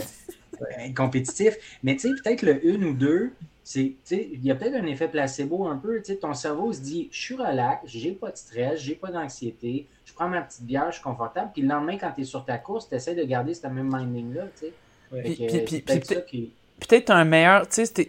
euh, 0.60 0.92
compétitif. 0.96 1.56
Mais 1.82 1.96
tu 1.96 2.08
sais, 2.08 2.22
peut-être 2.22 2.42
le 2.42 2.64
une 2.64 2.84
ou 2.84 2.94
deux, 2.94 3.32
c'est, 3.64 3.96
il 4.10 4.44
y 4.44 4.50
a 4.50 4.54
peut-être 4.54 4.76
un 4.76 4.86
effet 4.86 5.08
placebo 5.08 5.66
un 5.66 5.76
peu. 5.76 5.98
Tu 5.98 6.12
sais, 6.12 6.16
ton 6.16 6.34
cerveau 6.34 6.72
se 6.72 6.80
dit, 6.80 7.08
je 7.10 7.20
suis 7.20 7.34
relax, 7.34 7.82
j'ai 7.86 8.12
pas 8.12 8.30
de 8.30 8.36
stress, 8.36 8.80
j'ai 8.80 8.94
pas 8.94 9.10
d'anxiété, 9.10 9.86
je 10.04 10.12
prends 10.12 10.28
ma 10.28 10.42
petite 10.42 10.62
bière, 10.62 10.86
je 10.88 10.94
suis 10.94 11.02
confortable. 11.02 11.50
Puis 11.52 11.62
le 11.62 11.68
lendemain, 11.68 11.98
quand 11.98 12.12
tu 12.12 12.22
es 12.22 12.24
sur 12.24 12.44
ta 12.44 12.58
course, 12.58 12.88
tu 12.88 12.94
essaies 12.94 13.14
de 13.14 13.24
garder 13.24 13.54
ce 13.54 13.66
même 13.66 13.90
minding-là, 13.92 14.44
tu 14.58 14.66
sais. 14.66 14.72
Puis, 15.10 15.82
puis, 15.82 16.04
ça 16.04 16.20
qui 16.20 16.52
peut-être 16.80 17.10
un 17.10 17.24
meilleur, 17.24 17.68
tu 17.68 17.84
sais, 17.84 18.08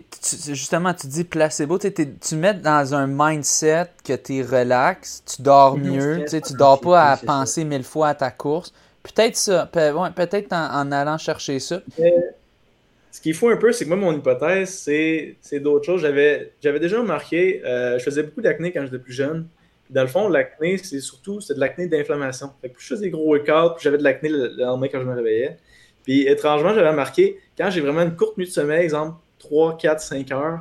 justement, 0.53 0.93
tu 0.93 1.07
dis 1.07 1.23
placebo, 1.23 1.77
tu 1.79 2.35
mets 2.35 2.53
dans 2.53 2.93
un 2.93 3.07
mindset 3.07 3.87
que 4.03 4.13
tu 4.13 4.37
es 4.37 4.41
relax, 4.41 5.23
tu 5.25 5.41
dors 5.41 5.77
mieux, 5.77 6.25
tu 6.29 6.53
dors 6.53 6.79
pas 6.79 7.11
à 7.11 7.17
penser 7.17 7.63
mille 7.63 7.83
fois 7.83 8.09
à 8.09 8.15
ta 8.15 8.31
course, 8.31 8.73
peut-être 9.03 9.35
ça. 9.35 9.69
peut-être 9.71 10.53
en, 10.53 10.91
allant 10.91 11.17
chercher 11.17 11.59
ça. 11.59 11.81
ce 13.11 13.21
qu'il 13.21 13.33
faut 13.33 13.49
un 13.49 13.57
peu, 13.57 13.71
c'est 13.71 13.85
que 13.85 13.89
moi, 13.89 13.97
mon 13.97 14.13
hypothèse, 14.17 14.69
c'est 14.69 15.59
d'autres 15.59 15.85
choses. 15.85 16.01
J'avais 16.01 16.79
déjà 16.79 16.99
remarqué, 16.99 17.61
euh, 17.65 17.97
je 17.97 18.03
faisais 18.03 18.23
beaucoup 18.23 18.41
d'acné 18.41 18.71
quand 18.71 18.83
j'étais 18.85 18.99
plus 18.99 19.13
jeune. 19.13 19.47
Dans 19.89 20.03
le 20.03 20.07
fond, 20.07 20.29
l'acné, 20.29 20.77
c'est 20.77 20.99
surtout 20.99 21.41
c'est 21.41 21.55
de 21.55 21.59
l'acné 21.59 21.87
d'inflammation. 21.87 22.51
Fait 22.61 22.69
plus 22.69 22.83
je 22.83 22.89
faisais 22.89 23.05
des 23.05 23.09
gros 23.09 23.25
workouts, 23.25 23.73
plus 23.73 23.83
j'avais 23.83 23.97
de 23.97 24.03
l'acné 24.03 24.29
le, 24.29 24.53
lendemain 24.55 24.87
quand 24.87 24.99
je 24.99 25.05
me 25.05 25.15
réveillais. 25.15 25.57
Puis 26.03 26.27
étrangement, 26.27 26.73
j'avais 26.75 26.89
remarqué, 26.89 27.39
quand 27.59 27.69
j'ai 27.69 27.81
vraiment 27.81 28.01
une 28.01 28.15
courte 28.15 28.37
nuit 28.37 28.45
de 28.45 28.51
sommeil, 28.51 28.83
exemple 28.83 29.15
3, 29.39 29.77
4, 29.77 29.99
5 29.99 30.31
heures, 30.31 30.59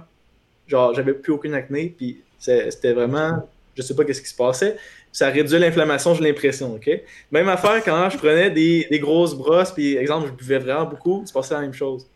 genre 0.66 0.95
j'avais 0.95 1.15
plus 1.15 1.33
aucune 1.33 1.55
acné, 1.55 1.95
puis 1.97 2.23
c'était 2.39 2.93
vraiment, 2.93 3.49
je 3.75 3.83
sais 3.83 3.95
pas 3.95 4.05
qu'est-ce 4.05 4.23
qui 4.23 4.29
se 4.29 4.37
passait. 4.37 4.77
Ça 5.12 5.29
réduit 5.29 5.59
l'inflammation, 5.59 6.15
j'ai 6.15 6.25
l'impression, 6.25 6.75
OK? 6.75 6.91
Même 7.31 7.49
affaire 7.49 7.83
quand 7.85 8.11
je 8.11 8.19
prenais 8.19 8.51
des, 8.51 8.87
des 8.91 8.99
grosses 8.99 9.35
brosses, 9.35 9.73
puis 9.73 9.97
exemple, 9.97 10.29
je 10.29 10.33
buvais 10.33 10.59
vraiment 10.59 10.85
beaucoup, 10.85 11.23
c'est 11.25 11.33
passait 11.33 11.55
la 11.55 11.61
même 11.61 11.73
chose. 11.73 12.07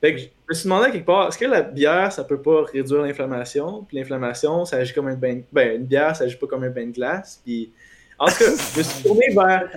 Fait 0.00 0.14
que 0.14 0.20
je 0.20 0.26
me 0.50 0.54
suis 0.54 0.64
demandé 0.64 0.90
quelque 0.90 1.06
part, 1.06 1.28
est-ce 1.28 1.38
que 1.38 1.46
la 1.46 1.62
bière, 1.62 2.12
ça 2.12 2.24
peut 2.24 2.40
pas 2.40 2.64
réduire 2.64 3.02
l'inflammation? 3.02 3.84
Puis 3.88 3.96
l'inflammation, 3.96 4.64
ça 4.64 4.76
agit 4.76 4.92
comme 4.92 5.08
un 5.08 5.14
bain... 5.14 5.40
Ben, 5.50 5.76
une 5.76 5.86
bière, 5.86 6.14
ça 6.14 6.24
agit 6.24 6.36
pas 6.36 6.46
comme 6.46 6.62
un 6.64 6.68
bain 6.68 6.86
de 6.86 6.92
glace. 6.92 7.40
Puis, 7.42 7.72
en 8.18 8.26
tout 8.26 8.34
cas, 8.34 8.44
je 8.44 8.78
me 8.78 8.82
suis 8.82 9.02
tourné 9.02 9.26
vers 9.34 9.70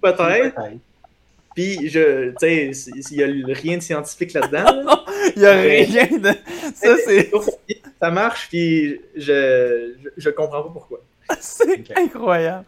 peut-être. 0.00 0.60
Puis, 1.54 1.88
je, 1.88 2.30
tu 2.30 2.74
sais, 2.74 2.90
il 3.10 3.16
n'y 3.16 3.22
a 3.22 3.54
rien 3.54 3.76
de 3.76 3.82
scientifique 3.82 4.32
là-dedans. 4.32 4.64
Il 5.36 5.40
n'y 5.40 5.46
a 5.46 5.52
rien 5.52 6.18
de. 6.18 6.30
Ça, 6.74 6.96
c'est. 7.06 7.30
Ça 8.00 8.10
marche, 8.10 8.48
puis 8.48 9.00
je, 9.16 9.94
je, 10.02 10.08
je 10.16 10.30
comprends 10.30 10.62
pas 10.62 10.70
pourquoi. 10.70 11.00
C'est 11.40 11.96
incroyable. 11.96 12.66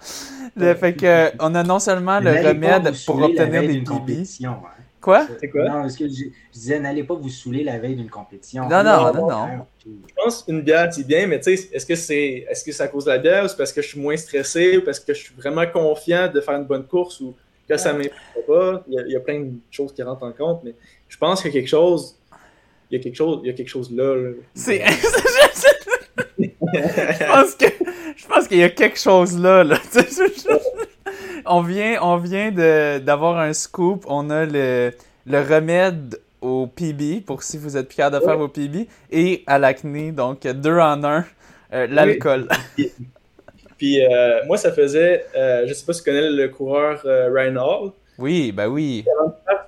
Le 0.56 0.74
fait 0.74 0.94
que, 0.94 1.30
on 1.40 1.54
a 1.54 1.62
non 1.62 1.78
seulement 1.78 2.20
le 2.20 2.30
remède 2.30 2.92
pour 3.04 3.22
obtenir 3.22 3.62
des 3.62 3.84
compétitions. 3.84 4.52
Hein. 4.52 4.76
Quoi? 5.00 5.26
C'est 5.38 5.48
quoi? 5.48 5.68
Non, 5.68 5.82
parce 5.82 5.96
que 5.96 6.08
je, 6.08 6.24
disais, 6.52 6.80
n'allez 6.80 7.04
pas 7.04 7.14
vous 7.14 7.28
saouler 7.28 7.62
la 7.62 7.78
veille 7.78 7.94
d'une 7.94 8.10
compétition. 8.10 8.68
Non, 8.68 8.82
non, 8.82 9.12
non, 9.12 9.28
non. 9.28 9.66
Je 9.84 10.14
pense 10.16 10.42
qu'une 10.42 10.62
bière, 10.62 10.92
c'est 10.92 11.06
bien, 11.06 11.28
mais 11.28 11.38
tu 11.38 11.56
sais, 11.56 11.68
est-ce 11.72 11.86
que 11.86 11.94
c'est 11.94 12.44
est-ce 12.50 12.64
que 12.64 12.72
c'est 12.72 12.82
à 12.82 12.88
cause 12.88 13.04
de 13.04 13.10
la 13.10 13.18
bière 13.18 13.44
ou 13.44 13.48
c'est 13.48 13.56
parce 13.56 13.72
que 13.72 13.82
je 13.82 13.86
suis 13.86 14.00
moins 14.00 14.16
stressé 14.16 14.78
ou 14.78 14.84
parce 14.84 14.98
que 14.98 15.14
je 15.14 15.20
suis 15.20 15.34
vraiment 15.36 15.64
confiant 15.66 16.28
de 16.28 16.40
faire 16.40 16.56
une 16.56 16.64
bonne 16.64 16.86
course 16.86 17.20
ou 17.20 17.36
que 17.68 17.76
ça 17.76 17.93
m'importe 17.93 18.47
pas? 18.47 18.84
Il 18.88 18.94
y, 18.94 18.98
a, 18.98 19.02
il 19.06 19.12
y, 19.12 19.16
a, 19.16 19.20
plein 19.20 19.40
de 19.40 19.52
choses 19.70 19.93
qui 19.93 20.02
rentrent 20.02 20.24
en 20.24 20.32
compte, 20.32 20.62
mais 20.64 20.74
je 21.09 21.16
pense 21.18 21.43
qu'il 21.43 21.52
y 21.52 21.56
a 21.56 21.60
quelque 21.60 21.68
chose. 21.68 22.16
Il 22.90 22.97
y 22.97 23.01
a 23.01 23.02
quelque 23.02 23.16
chose, 23.16 23.40
il 23.43 23.48
y 23.48 23.51
a 23.51 23.52
quelque 23.52 23.68
chose 23.68 23.90
là. 23.90 24.14
là. 24.14 24.30
C'est. 24.55 24.82
je 26.38 27.26
pense 27.26 27.55
que 27.55 27.66
je 28.16 28.26
pense 28.26 28.48
qu'il 28.48 28.59
y 28.59 28.62
a 28.62 28.70
quelque 28.70 28.98
chose 28.98 29.38
là. 29.38 29.64
là. 29.64 29.78
on 31.47 31.62
vient, 31.62 31.98
on 32.02 32.16
vient 32.18 32.52
d'avoir 33.01 33.38
un 33.38 33.52
scoop. 33.52 34.05
On 34.09 34.30
a 34.30 34.47
le, 34.47 34.93
le 35.26 35.40
remède 35.40 36.20
au 36.40 36.66
PB 36.66 37.24
pour 37.24 37.43
si 37.43 37.59
vous 37.59 37.76
êtes 37.76 37.93
capable 37.94 38.20
de 38.20 38.24
faire 38.24 38.38
vos 38.38 38.48
PB 38.48 38.88
et 39.10 39.43
à 39.47 39.59
l'acné. 39.59 40.12
Donc 40.12 40.47
deux 40.47 40.78
en 40.78 41.02
un, 41.05 41.24
euh, 41.72 41.86
l'alcool. 41.88 42.48
Puis 43.78 44.05
euh, 44.05 44.44
moi, 44.47 44.57
ça 44.57 44.73
faisait, 44.73 45.27
euh, 45.36 45.66
je 45.66 45.74
sais 45.74 45.85
pas 45.85 45.93
si 45.93 46.03
tu 46.03 46.11
connais 46.11 46.31
le 46.31 46.48
coureur 46.48 47.03
Ryan 47.05 47.57
Hall. 47.57 47.93
Oui, 48.19 48.53
ben 48.53 48.69
oui. 48.69 49.05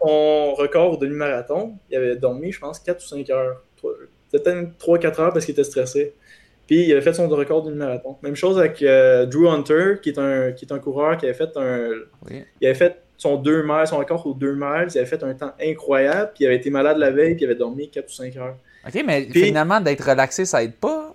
Son 0.01 0.55
record 0.55 0.93
au 0.93 0.97
demi-marathon, 0.97 1.75
il 1.91 1.97
avait 1.97 2.17
dormi, 2.17 2.51
je 2.53 2.61
pense, 2.61 2.79
4 2.79 2.97
ou 2.97 3.07
5 3.07 3.31
heures. 3.31 3.63
Peut-être 4.31 4.79
3-4 4.79 5.21
heures 5.21 5.33
parce 5.33 5.45
qu'il 5.45 5.53
était 5.53 5.65
stressé. 5.65 6.15
Puis 6.69 6.85
il 6.85 6.93
avait 6.93 7.01
fait 7.01 7.15
son 7.15 7.29
record 7.29 7.63
d'une 7.63 7.77
marathon. 7.77 8.17
Même 8.23 8.37
chose 8.37 8.59
avec 8.59 8.83
euh, 8.83 9.25
Drew 9.25 9.49
Hunter, 9.49 9.97
qui 10.03 10.11
est, 10.11 10.19
un, 10.19 10.53
qui 10.53 10.67
est 10.67 10.73
un 10.73 10.79
coureur 10.79 11.17
qui 11.17 11.25
avait 11.25 11.35
fait 11.35 11.57
un. 11.57 11.91
Il 12.31 12.67
avait 12.67 12.75
fait 12.75 13.03
son 13.17 13.37
2 13.37 13.63
miles, 13.63 13.87
son 13.87 13.99
record 13.99 14.27
aux 14.27 14.35
2 14.35 14.55
miles, 14.55 14.89
il 14.95 14.99
avait 14.99 15.07
fait 15.07 15.23
un 15.25 15.35
temps 15.35 15.53
incroyable, 15.61 16.31
puis 16.35 16.45
il 16.45 16.47
avait 16.47 16.57
été 16.57 16.71
malade 16.71 16.99
la 16.99 17.11
veille, 17.11 17.35
puis 17.35 17.45
il 17.45 17.47
avait 17.47 17.59
dormi 17.59 17.91
4 17.91 18.07
ou 18.07 18.13
5 18.13 18.37
heures. 18.37 18.57
Ok, 18.87 19.03
mais 19.05 19.29
finalement, 19.33 19.81
d'être 19.81 20.09
relaxé, 20.09 20.45
ça 20.45 20.63
aide 20.63 20.75
pas. 20.75 21.13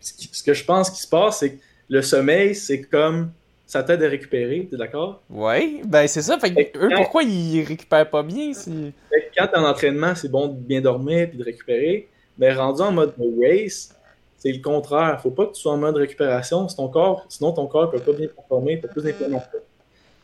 Ce 0.00 0.42
que 0.42 0.54
je 0.54 0.64
pense 0.64 0.90
qui 0.90 1.00
se 1.00 1.08
passe, 1.08 1.38
c'est 1.38 1.52
que 1.52 1.62
le 1.88 2.02
sommeil, 2.02 2.54
c'est 2.54 2.82
comme 2.82 3.30
ça 3.66 3.82
t'aide 3.82 4.02
à 4.02 4.08
récupérer, 4.08 4.68
t'es 4.70 4.76
d'accord? 4.76 5.22
Oui, 5.28 5.82
ben 5.84 6.06
c'est 6.06 6.22
ça. 6.22 6.38
Fait, 6.38 6.72
eux, 6.76 6.88
pourquoi 6.96 7.24
ils 7.24 7.64
récupèrent 7.64 8.08
pas 8.08 8.22
bien? 8.22 8.52
Si... 8.52 8.92
Quand 9.36 9.48
t'es 9.48 9.56
en 9.56 9.64
entraînement, 9.64 10.14
c'est 10.14 10.30
bon 10.30 10.48
de 10.48 10.54
bien 10.54 10.80
dormir 10.80 11.28
puis 11.28 11.38
de 11.38 11.44
récupérer. 11.44 12.08
Mais 12.38 12.52
rendu 12.52 12.82
en 12.82 12.92
mode 12.92 13.14
race, 13.42 13.94
c'est 14.38 14.52
le 14.52 14.62
contraire. 14.62 15.20
Faut 15.20 15.30
pas 15.30 15.46
que 15.46 15.52
tu 15.52 15.62
sois 15.62 15.72
en 15.72 15.78
mode 15.78 15.96
récupération, 15.96 16.66
ton 16.66 16.88
corps, 16.88 17.24
sinon 17.28 17.52
ton 17.52 17.66
corps 17.66 17.90
peut 17.90 17.98
pas 17.98 18.12
bien 18.12 18.28
performer, 18.28 18.80
t'as 18.80 18.88
plus 18.88 19.02
d'inflammation. 19.02 19.58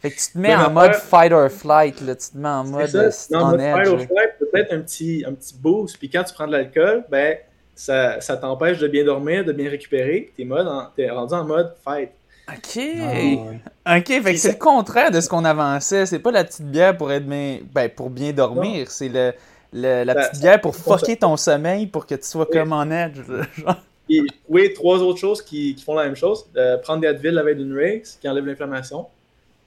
Fait 0.01 0.11
que 0.11 0.17
tu 0.17 0.33
te 0.33 0.39
mets 0.39 0.55
en 0.55 0.71
mode 0.71 0.95
fight 0.95 1.33
or 1.33 1.49
flight, 1.49 2.01
là, 2.01 2.15
tu 2.17 2.31
te 2.31 2.37
mets 2.37 2.49
en 2.49 2.65
mode, 2.65 2.89
ça, 2.89 3.39
en 3.39 3.51
mode 3.51 3.61
fight 3.61 3.89
or 3.89 4.01
flight, 4.01 4.31
peut-être 4.39 4.73
un 4.73 4.81
petit, 4.81 5.25
un 5.27 5.33
petit 5.33 5.55
boost, 5.57 5.97
puis 5.97 6.11
quand 6.11 6.25
tu 6.25 6.35
prends 6.35 6.47
de 6.47 6.53
l'alcool, 6.53 7.05
ben, 7.09 7.37
ça, 7.75 8.21
ça 8.21 8.37
t'empêche 8.37 8.79
de 8.79 8.89
bien 8.89 9.05
dormir, 9.05 9.45
de 9.45 9.53
bien 9.53 9.71
récupérer, 9.71 10.33
t'es, 10.37 10.45
mode 10.45 10.69
es 10.99 11.11
rendu 11.11 11.35
en 11.35 11.45
mode 11.45 11.75
fight. 11.85 12.11
Ok. 12.49 12.83
Ah, 13.85 13.99
ok, 13.99 14.07
fait 14.07 14.23
que 14.23 14.37
c'est 14.37 14.53
le 14.53 14.59
contraire 14.59 15.11
de 15.11 15.21
ce 15.21 15.29
qu'on 15.29 15.45
avançait. 15.45 16.07
C'est 16.07 16.19
pas 16.19 16.33
la 16.33 16.45
petite 16.45 16.67
bière 16.67 16.97
pour 16.97 17.13
être 17.13 17.27
bien, 17.27 17.61
ben, 17.73 17.89
pour 17.89 18.11
bien 18.11 18.33
dormir, 18.33 18.91
c'est 18.91 19.09
le, 19.09 19.33
le, 19.73 20.05
la 20.05 20.15
petite 20.15 20.41
bière 20.41 20.61
pour 20.61 20.75
fucker 20.75 21.17
ton 21.17 21.37
sommeil 21.37 21.87
pour 21.87 22.07
que 22.07 22.15
tu 22.15 22.27
sois 22.27 22.47
comme 22.47 22.73
en 22.73 22.91
edge. 22.91 23.21
oui, 24.49 24.75
trois 24.75 24.99
autres 24.99 25.21
choses 25.21 25.43
qui, 25.43 25.77
font 25.85 25.95
la 25.95 26.05
même 26.05 26.17
chose. 26.17 26.47
Euh, 26.57 26.79
prendre 26.79 27.01
des 27.01 27.07
Advil 27.07 27.33
la 27.33 27.43
veille 27.43 27.57
d'une 27.57 27.77
race, 27.77 28.19
qui 28.21 28.29
enlève 28.29 28.47
l'inflammation. 28.47 29.07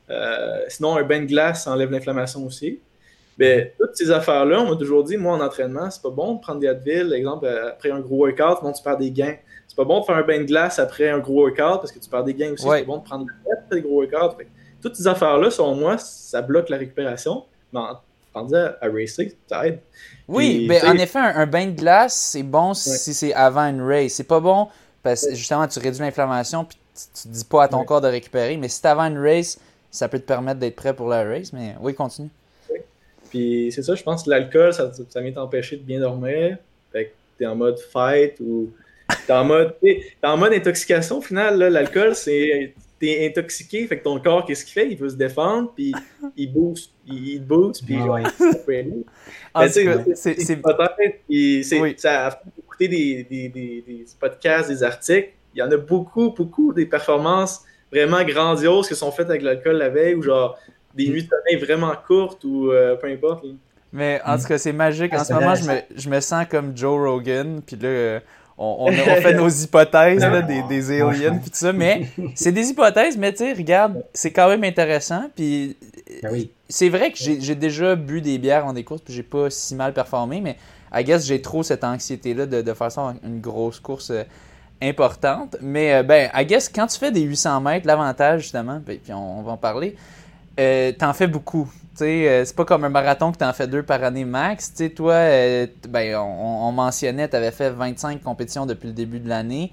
Euh, 0.10 0.60
sinon, 0.68 0.98
un 0.98 1.04
bain 1.04 1.22
de 1.22 1.26
glace 1.26 1.68
enlève 1.68 1.92
l'inflammation 1.92 2.46
aussi. 2.46 2.80
Mais 3.38 3.74
toutes 3.80 3.96
ces 3.96 4.12
affaires-là, 4.12 4.62
on 4.62 4.70
m'a 4.70 4.76
toujours 4.76 5.04
dit, 5.04 5.18
moi, 5.18 5.34
en 5.34 5.42
entraînement, 5.42 5.90
c'est 5.92 6.02
pas 6.02 6.10
bon 6.10 6.36
de 6.36 6.40
prendre 6.40 6.60
des 6.60 6.68
Advil, 6.68 7.14
exemple, 7.14 7.48
après 7.48 7.92
un 7.92 8.00
gros 8.00 8.26
workout, 8.26 8.60
sinon 8.60 8.72
tu 8.72 8.82
perds 8.82 8.98
des 8.98 9.12
gains. 9.12 9.36
C'est 9.68 9.76
pas 9.76 9.84
bon 9.84 10.00
de 10.00 10.06
faire 10.06 10.16
un 10.16 10.24
bain 10.24 10.40
de 10.40 10.46
glace 10.46 10.80
après 10.80 11.10
un 11.10 11.20
gros 11.20 11.42
workout 11.42 11.82
parce 11.82 11.92
que 11.92 12.00
tu 12.00 12.10
perds 12.10 12.24
des 12.24 12.34
gains 12.34 12.54
aussi. 12.54 12.64
C'est 12.64 12.80
pas 12.80 12.84
bon 12.86 12.98
de 13.00 13.04
prendre 13.04 13.26
des 13.72 13.82
gros 13.82 14.04
workouts. 14.04 14.44
toutes 14.82 14.96
ces 14.96 15.08
affaires-là, 15.08 15.52
selon 15.52 15.76
moi, 15.76 15.98
ça 15.98 16.42
bloque 16.42 16.70
la 16.70 16.78
récupération. 16.78 17.44
Mais 17.74 17.82
rendu 18.34 18.56
à, 18.56 18.78
à 18.82 18.90
racer, 18.90 19.36
ça 19.48 19.68
aide. 19.68 19.80
Oui, 20.28 20.66
mais 20.68 20.84
en 20.86 20.96
effet, 20.96 21.20
un, 21.20 21.46
bain 21.46 21.68
de 21.68 21.72
glace, 21.72 22.16
c'est 22.16 22.44
bon 22.44 22.74
si 22.74 23.14
c'est 23.14 23.34
avant 23.34 23.64
une 23.64 23.82
race. 23.82 24.14
C'est 24.14 24.24
pas 24.24 24.40
bon 24.40 24.68
parce 25.04 25.28
que 25.28 25.36
justement, 25.36 25.68
tu 25.68 25.80
réduis 25.80 26.02
l'inflammation 26.02 26.66
puis 26.66 26.78
tu, 27.22 27.28
dis 27.28 27.44
pas 27.44 27.64
à 27.64 27.68
ton 27.68 27.84
corps 27.84 28.02
de 28.02 28.08
récupérer. 28.08 28.58
Mais 28.58 28.70
si 28.70 28.80
c'est 28.82 28.88
avant 28.88 29.06
une 29.06 29.20
race, 29.20 29.60
ça 29.92 30.08
peut 30.08 30.20
te 30.20 30.26
permettre 30.26 30.60
d'être 30.60 30.76
prêt 30.76 30.94
pour 30.94 31.10
la 31.10 31.24
race. 31.24 31.54
Mais 31.54 31.76
oui, 31.80 31.94
continue. 31.94 32.30
Puis 33.36 33.70
c'est 33.70 33.84
ça, 33.84 33.96
je 33.96 34.04
pense 34.04 34.24
que 34.24 34.30
l'alcool, 34.30 34.74
ça, 34.74 34.90
ça 35.10 35.20
vient 35.20 35.34
t'empêcher 35.34 35.76
de 35.76 35.84
bien 35.84 36.00
dormir. 36.00 36.58
Fait 36.94 37.08
que 37.08 37.12
t'es 37.38 37.46
en 37.46 37.58
mode 37.58 37.78
fight 37.78 38.40
ou 38.40 38.72
t'es 39.28 39.34
en 39.34 39.44
mode, 39.44 39.76
es 39.84 40.02
en 40.24 40.38
mode 40.38 40.54
intoxication 40.54 41.18
au 41.18 41.22
final. 41.22 41.60
L'alcool, 41.60 42.16
c'est 42.16 42.74
t'es 42.98 43.28
intoxiqué, 43.28 43.86
fait 43.88 44.00
que 44.00 44.06
ton 44.06 44.22
corps, 44.22 44.46
qu'est-ce 44.46 44.64
qu'il 44.64 44.74
fait? 44.74 44.90
Il 44.90 44.98
veut 44.98 45.10
se 45.10 45.18
défendre, 45.18 45.74
puis 45.76 45.94
il 46.38 46.54
booste, 46.54 46.94
il, 47.06 47.44
booste, 47.44 47.86
puis 47.86 47.98
ouais. 47.98 48.24
c'est 50.16 50.56
peut-être, 50.62 52.00
ça 52.00 52.28
a 52.28 52.42
écouter 52.58 52.88
des, 52.88 53.28
des, 53.30 53.50
des, 53.50 53.84
des, 53.86 54.06
podcasts, 54.18 54.70
des 54.70 54.82
articles, 54.82 55.32
il 55.54 55.60
y 55.60 55.62
en 55.62 55.70
a 55.70 55.76
beaucoup, 55.76 56.32
beaucoup 56.32 56.72
des 56.72 56.86
performances 56.86 57.66
vraiment 57.92 58.24
grandioses 58.24 58.88
qui 58.88 58.96
sont 58.96 59.12
faites 59.12 59.30
avec 59.30 59.42
l'alcool 59.42 59.76
la 59.76 59.90
veille, 59.90 60.16
ou 60.16 60.22
genre 60.22 60.58
des 60.96 61.10
nuits 61.10 61.24
de 61.24 61.30
sommeil 61.30 61.64
vraiment 61.64 61.94
courtes, 62.08 62.44
ou 62.44 62.72
euh, 62.72 62.96
peu 62.96 63.08
importe. 63.08 63.46
Mais 63.92 64.22
en 64.26 64.38
tout 64.38 64.46
cas, 64.46 64.58
c'est 64.58 64.74
magique. 64.74 65.14
En 65.14 65.24
ce 65.24 65.34
moment, 65.34 65.56
je 65.56 65.64
me, 65.66 65.78
je 65.96 66.10
me 66.10 66.20
sens 66.20 66.46
comme 66.50 66.76
Joe 66.76 67.00
Rogan, 67.00 67.62
puis 67.66 67.78
là 67.78 68.20
on, 68.58 68.92
fait 69.22 69.34
nos 69.34 69.50
hypothèses 69.50 70.26
des, 70.48 70.64
des, 70.64 71.02
aliens 71.02 71.38
puis 71.38 71.50
tout 71.50 71.58
ça, 71.58 71.74
mais 71.74 72.08
c'est 72.36 72.52
des 72.52 72.70
hypothèses, 72.70 73.18
mais 73.18 73.32
tu 73.34 73.40
sais, 73.40 73.54
regarde, 73.54 74.04
c'est 74.14 74.32
quand 74.32 74.48
même 74.48 74.64
intéressant. 74.64 75.30
Puis 75.36 75.76
ben 76.24 76.46
c'est 76.70 76.90
vrai 76.90 77.12
que 77.12 77.18
j'ai 77.18 77.56
déjà 77.56 77.96
bu 77.96 78.22
des 78.22 78.38
bières 78.38 78.66
en 78.66 78.74
des 78.74 78.84
courses 78.84 79.02
puis 79.02 79.14
j'ai 79.14 79.24
pas 79.24 79.50
si 79.50 79.76
mal 79.76 79.94
performé, 79.94 80.42
mais 80.42 80.58
I 80.94 81.04
guess 81.04 81.26
j'ai 81.26 81.42
trop 81.42 81.64
cette 81.64 81.84
anxiété-là 81.84 82.46
de, 82.46 82.62
de 82.62 82.74
faire 82.74 82.92
ça 82.92 83.14
une 83.24 83.42
grosse 83.42 83.80
course 83.80 84.12
euh, 84.12 84.24
importante. 84.82 85.58
Mais 85.62 85.94
euh, 85.94 86.04
ben, 86.04 86.30
I 86.34 86.46
guess 86.46 86.70
quand 86.70 86.88
tu 86.88 86.98
fais 86.98 87.12
des 87.12 87.22
800 87.22 87.60
mètres, 87.62 87.86
l'avantage 87.86 88.44
justement, 88.44 88.82
ben, 88.86 88.98
puis 88.98 89.14
on, 89.14 89.42
va 89.42 89.52
en 89.52 89.58
parler, 89.58 89.96
euh, 90.60 90.92
t'en 90.98 91.14
fais 91.14 91.28
beaucoup. 91.28 91.70
Euh, 92.02 92.44
c'est 92.46 92.56
pas 92.56 92.66
comme 92.66 92.84
un 92.84 92.90
marathon 92.90 93.32
que 93.32 93.38
tu 93.38 93.44
en 93.44 93.54
fais 93.54 93.68
deux 93.68 93.84
par 93.84 94.04
année 94.04 94.26
max. 94.26 94.74
toi, 94.96 95.14
euh, 95.14 95.68
ben, 95.88 96.16
on, 96.18 96.72
mentionnait, 96.72 97.30
tu 97.30 97.36
avais 97.36 97.52
fait 97.52 97.70
25 97.70 98.22
compétitions 98.22 98.66
depuis 98.66 98.88
le 98.88 98.94
début 98.94 99.20
de 99.20 99.30
l'année. 99.30 99.72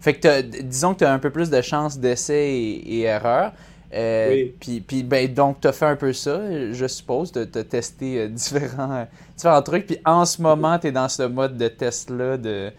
Fait 0.00 0.14
que 0.14 0.40
disons 0.40 0.94
que 0.94 1.00
tu 1.00 1.04
as 1.04 1.12
un 1.12 1.18
peu 1.18 1.30
plus 1.30 1.48
de 1.48 1.60
chances 1.62 1.98
d'essais 1.98 2.50
et, 2.50 3.02
erreurs. 3.02 3.52
Euh, 3.94 4.46
puis, 4.58 4.80
puis 4.80 5.02
ben, 5.02 5.32
donc, 5.32 5.60
tu 5.60 5.68
as 5.68 5.72
fait 5.72 5.86
un 5.86 5.96
peu 5.96 6.12
ça, 6.12 6.40
je 6.72 6.86
suppose, 6.86 7.30
de, 7.30 7.44
de 7.44 7.62
tester 7.62 8.28
différents, 8.28 9.06
différents 9.36 9.62
trucs. 9.62 9.86
Puis 9.86 9.98
en 10.04 10.24
ce 10.24 10.42
moment, 10.42 10.78
tu 10.78 10.88
es 10.88 10.92
dans 10.92 11.08
ce 11.08 11.22
mode 11.22 11.56
de 11.56 11.68
test-là. 11.68 12.36
De, 12.36 12.72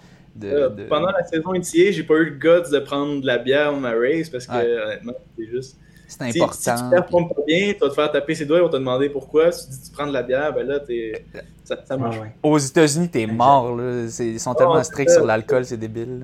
Pendant 0.90 1.12
la 1.12 1.24
saison 1.24 1.56
entière, 1.56 1.94
j'ai 1.94 2.04
pas 2.04 2.16
eu 2.16 2.26
le 2.26 2.38
guts 2.38 2.72
de 2.72 2.80
prendre 2.80 3.22
de 3.22 3.28
la 3.28 3.38
bière 3.38 3.72
dans 3.72 3.80
ma 3.80 3.92
race 3.92 4.30
parce 4.30 4.48
que 4.48 4.86
honnêtement, 4.86 5.14
c'était 5.38 5.52
juste 5.52 5.78
c'est 6.18 6.42
important. 6.42 6.78
Si, 6.78 6.84
tu 6.84 6.90
performes 6.90 7.30
pas 7.30 7.42
bien, 7.46 7.74
tu 7.74 7.80
vas 7.80 7.90
te 7.90 7.94
faire 7.94 8.12
taper 8.12 8.36
ses 8.36 8.46
doigts, 8.46 8.58
ils 8.58 8.64
vont 8.64 8.70
te 8.70 8.78
demander 8.78 9.10
pourquoi. 9.10 9.52
Si 9.52 9.66
tu 9.66 9.72
dis 9.72 9.90
tu 9.90 9.92
prends 9.92 10.08
de 10.08 10.14
la 10.14 10.24
bière, 10.24 10.54
ben 10.54 10.68
là, 10.68 10.80
es... 10.90 11.26
ça, 11.64 11.78
ça 11.84 11.98
marche. 11.98 12.18
Aux 12.42 12.58
États-Unis, 12.58 13.10
t'es 13.10 13.26
mort. 13.26 13.76
Là. 13.76 14.06
Ils 14.20 14.40
sont 14.40 14.54
tellement 14.54 14.76
ah, 14.76 14.84
stricts 14.84 15.12
sur 15.12 15.26
l'alcool, 15.26 15.66
c'est 15.66 15.78
débile. 15.78 16.24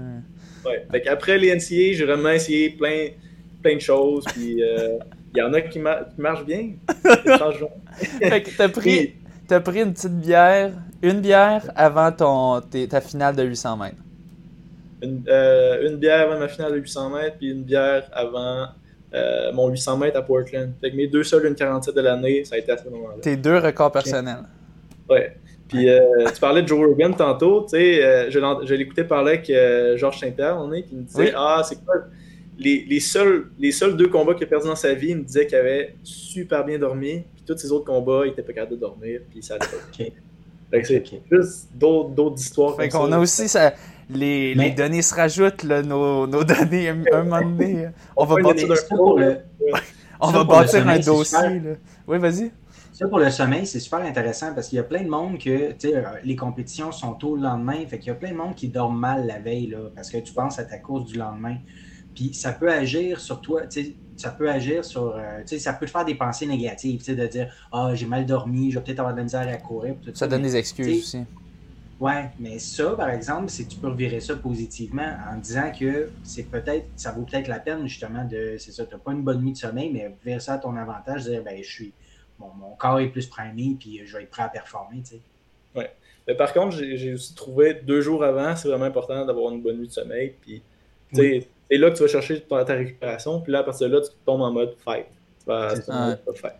Ouais. 0.65 0.85
Fait 0.91 1.07
après 1.07 1.37
les 1.37 1.55
NCA, 1.55 1.93
j'ai 1.93 2.05
vraiment 2.05 2.29
essayé 2.29 2.69
plein, 2.71 3.09
plein 3.61 3.75
de 3.75 3.81
choses. 3.81 4.25
Puis 4.33 4.61
euh, 4.61 4.97
il 5.33 5.39
y 5.39 5.41
en 5.41 5.53
a 5.53 5.61
qui, 5.61 5.79
marchent 5.79 6.45
bien. 6.45 6.71
fait 8.19 8.43
que 8.43 8.57
t'as 8.57 8.69
pris, 8.69 9.13
as 9.49 9.59
pris 9.59 9.81
une 9.81 9.93
petite 9.93 10.19
bière, 10.19 10.71
une 11.01 11.21
bière 11.21 11.71
avant 11.75 12.11
ton, 12.11 12.61
ta 12.61 13.01
finale 13.01 13.35
de 13.35 13.43
800 13.43 13.77
mètres. 13.77 13.95
Une, 15.01 15.23
euh, 15.29 15.89
une, 15.89 15.95
bière 15.95 16.29
avant 16.29 16.39
ma 16.39 16.49
finale 16.49 16.73
de 16.73 16.77
800 16.79 17.09
mètres, 17.11 17.37
puis 17.37 17.51
une 17.51 17.63
bière 17.63 18.09
avant 18.11 18.67
euh, 19.13 19.51
mon 19.53 19.69
800 19.69 19.97
mètres 19.97 20.17
à 20.17 20.21
Portland. 20.21 20.71
Fait 20.81 20.91
que 20.91 20.95
mes 20.95 21.07
deux 21.07 21.23
seuls 21.23 21.45
une 21.45 21.55
47 21.55 21.95
de 21.95 22.01
l'année, 22.01 22.43
ça 22.43 22.55
a 22.55 22.57
été 22.57 22.71
à 22.71 22.77
ce 22.77 22.85
moment-là. 22.89 23.15
Tes 23.21 23.35
deux 23.35 23.57
records 23.57 23.91
personnels. 23.91 24.43
Ouais. 25.09 25.35
Puis 25.69 25.87
euh, 25.87 25.99
tu 26.33 26.39
parlais 26.41 26.63
de 26.63 26.67
Joe 26.67 26.79
Rogan 26.79 27.15
tantôt, 27.15 27.61
tu 27.61 27.69
sais, 27.69 28.03
euh, 28.03 28.29
je, 28.31 28.73
l'écoutais 28.73 29.03
parler 29.03 29.33
avec 29.33 29.49
euh, 29.51 29.95
Georges 29.97 30.19
Saint-Pierre, 30.19 30.57
on 30.59 30.73
est, 30.73 30.81
qui 30.81 30.95
me 30.95 31.03
disait 31.03 31.31
Ah, 31.35 31.61
c'est 31.63 31.83
quoi 31.85 31.95
les, 32.57 32.85
les, 32.89 32.99
seuls, 32.99 33.51
les 33.57 33.71
seuls 33.71 33.95
deux 33.95 34.09
combats 34.09 34.33
qu'il 34.33 34.43
a 34.43 34.47
perdus 34.47 34.67
dans 34.67 34.75
sa 34.75 34.93
vie, 34.93 35.09
il 35.11 35.17
me 35.17 35.23
disait 35.23 35.45
qu'il 35.45 35.57
avait 35.57 35.95
super 36.03 36.65
bien 36.65 36.77
dormi, 36.77 37.23
puis 37.35 37.43
tous 37.45 37.57
ses 37.57 37.71
autres 37.71 37.85
combats, 37.85 38.23
il 38.25 38.31
était 38.31 38.41
pas 38.41 38.51
capable 38.51 38.73
de 38.73 38.81
dormir, 38.81 39.21
puis 39.29 39.41
ça 39.41 39.53
allait 39.53 39.65
pas. 40.71 40.83
c'est 40.83 41.21
juste 41.31 41.69
d'autres 41.75 42.41
histoires. 42.41 42.75
Fait 42.75 42.89
qu'on 42.89 43.11
a 43.11 43.19
aussi 43.19 43.47
ça, 43.47 43.73
les, 44.09 44.55
les, 44.55 44.71
données 44.71 45.01
se 45.01 45.13
rajoutent, 45.13 45.63
là, 45.63 45.81
nos, 45.81 46.27
nos 46.27 46.43
données, 46.43 46.89
un, 46.89 47.03
un 47.13 47.23
moment 47.23 47.41
donné. 47.41 47.89
On 48.15 48.25
va 48.25 48.41
bâtir, 48.41 48.67
on 50.19 50.31
va 50.31 50.43
bâtir 50.43 50.87
un 50.87 50.99
dossier. 50.99 51.59
Là. 51.59 51.71
Oui, 52.07 52.17
vas-y. 52.17 52.51
Ça, 52.99 53.07
pour 53.07 53.19
le 53.19 53.29
sommeil, 53.29 53.65
c'est 53.65 53.79
super 53.79 53.99
intéressant 53.99 54.53
parce 54.53 54.67
qu'il 54.67 54.75
y 54.75 54.79
a 54.79 54.83
plein 54.83 55.03
de 55.03 55.07
monde 55.07 55.37
que, 55.37 55.71
tu 55.71 55.87
sais, 55.87 55.95
euh, 55.95 56.03
les 56.25 56.35
compétitions 56.35 56.91
sont 56.91 57.13
tôt 57.13 57.37
le 57.37 57.43
lendemain. 57.43 57.77
Fait 57.87 57.97
qu'il 57.97 58.09
y 58.09 58.11
a 58.11 58.15
plein 58.15 58.31
de 58.31 58.35
monde 58.35 58.55
qui 58.55 58.67
dort 58.67 58.91
mal 58.91 59.25
la 59.25 59.39
veille, 59.39 59.67
là, 59.67 59.89
parce 59.95 60.09
que 60.09 60.17
tu 60.17 60.33
penses 60.33 60.59
à 60.59 60.65
ta 60.65 60.79
course 60.79 61.05
du 61.05 61.17
lendemain. 61.17 61.55
Puis 62.13 62.33
ça 62.33 62.51
peut 62.51 62.69
agir 62.69 63.21
sur 63.21 63.39
toi, 63.39 63.67
tu 63.67 63.83
sais, 63.83 63.95
ça 64.17 64.31
peut 64.31 64.49
agir 64.49 64.83
sur, 64.83 65.15
euh, 65.15 65.39
tu 65.41 65.47
sais, 65.47 65.59
ça 65.59 65.71
peut 65.71 65.85
te 65.85 65.91
faire 65.91 66.03
des 66.03 66.15
pensées 66.15 66.45
négatives, 66.45 66.99
tu 66.99 67.05
sais, 67.05 67.15
de 67.15 67.25
dire, 67.25 67.53
ah, 67.71 67.91
j'ai 67.93 68.05
mal 68.05 68.25
dormi, 68.25 68.69
je 68.69 68.79
vais 68.79 68.83
peut-être 68.83 68.99
avoir 68.99 69.13
de 69.13 69.19
la 69.19 69.23
misère 69.23 69.47
à 69.47 69.55
courir. 69.55 69.95
ça, 70.13 70.27
donne 70.27 70.41
des 70.41 70.57
excuses 70.57 70.99
aussi. 70.99 71.19
Ouais, 71.99 72.29
mais 72.39 72.59
ça, 72.59 72.91
par 72.91 73.09
exemple, 73.09 73.49
c'est 73.49 73.65
tu 73.65 73.77
peux 73.77 73.89
revirer 73.89 74.21
ça 74.21 74.35
positivement 74.35 75.17
en 75.29 75.37
disant 75.37 75.69
que 75.77 76.09
c'est 76.23 76.43
peut-être, 76.43 76.85
ça 76.95 77.11
vaut 77.11 77.23
peut-être 77.23 77.47
la 77.47 77.59
peine 77.59 77.87
justement 77.87 78.23
de, 78.23 78.55
c'est 78.57 78.71
ça, 78.71 78.85
tu 78.85 78.93
n'as 78.93 78.99
pas 78.99 79.11
une 79.11 79.23
bonne 79.23 79.41
nuit 79.41 79.51
de 79.51 79.57
sommeil, 79.57 79.91
mais 79.91 80.15
virer 80.23 80.39
ça 80.39 80.53
à 80.53 80.57
ton 80.59 80.77
avantage, 80.77 81.23
dire, 81.23 81.43
ben, 81.43 81.61
je 81.61 81.69
suis, 81.69 81.93
mon, 82.39 82.75
corps 82.77 83.01
est 83.01 83.09
plus 83.09 83.27
primé, 83.27 83.75
puis 83.77 84.01
je 84.05 84.15
vais 84.15 84.23
être 84.23 84.29
prêt 84.29 84.43
à 84.43 84.47
performer. 84.47 85.01
Tu 85.01 85.15
sais. 85.15 85.21
Ouais. 85.75 85.91
Mais 86.25 86.35
par 86.35 86.53
contre, 86.53 86.77
j'ai 86.77 87.13
aussi 87.13 87.35
trouvé 87.35 87.73
deux 87.73 88.01
jours 88.01 88.23
avant, 88.23 88.55
c'est 88.55 88.69
vraiment 88.69 88.85
important 88.85 89.25
d'avoir 89.25 89.51
une 89.51 89.61
bonne 89.61 89.79
nuit 89.79 89.87
de 89.87 89.93
sommeil. 89.93 90.35
Puis, 90.41 90.61
c'est 91.11 91.47
là 91.71 91.89
que 91.91 91.97
tu 91.97 92.03
vas 92.03 92.07
chercher 92.07 92.41
ta, 92.41 92.63
récupération. 92.63 93.41
Puis 93.41 93.51
là, 93.51 93.59
à 93.59 93.63
partir 93.63 93.89
de 93.89 93.95
là, 93.95 94.01
tu 94.01 94.11
tombes 94.25 94.41
en 94.41 94.51
mode 94.51 94.75
fight. 94.85 95.07
Tu 95.39 95.45
vas, 95.47 95.73
en 95.89 96.09
mode 96.09 96.37
fight. 96.37 96.53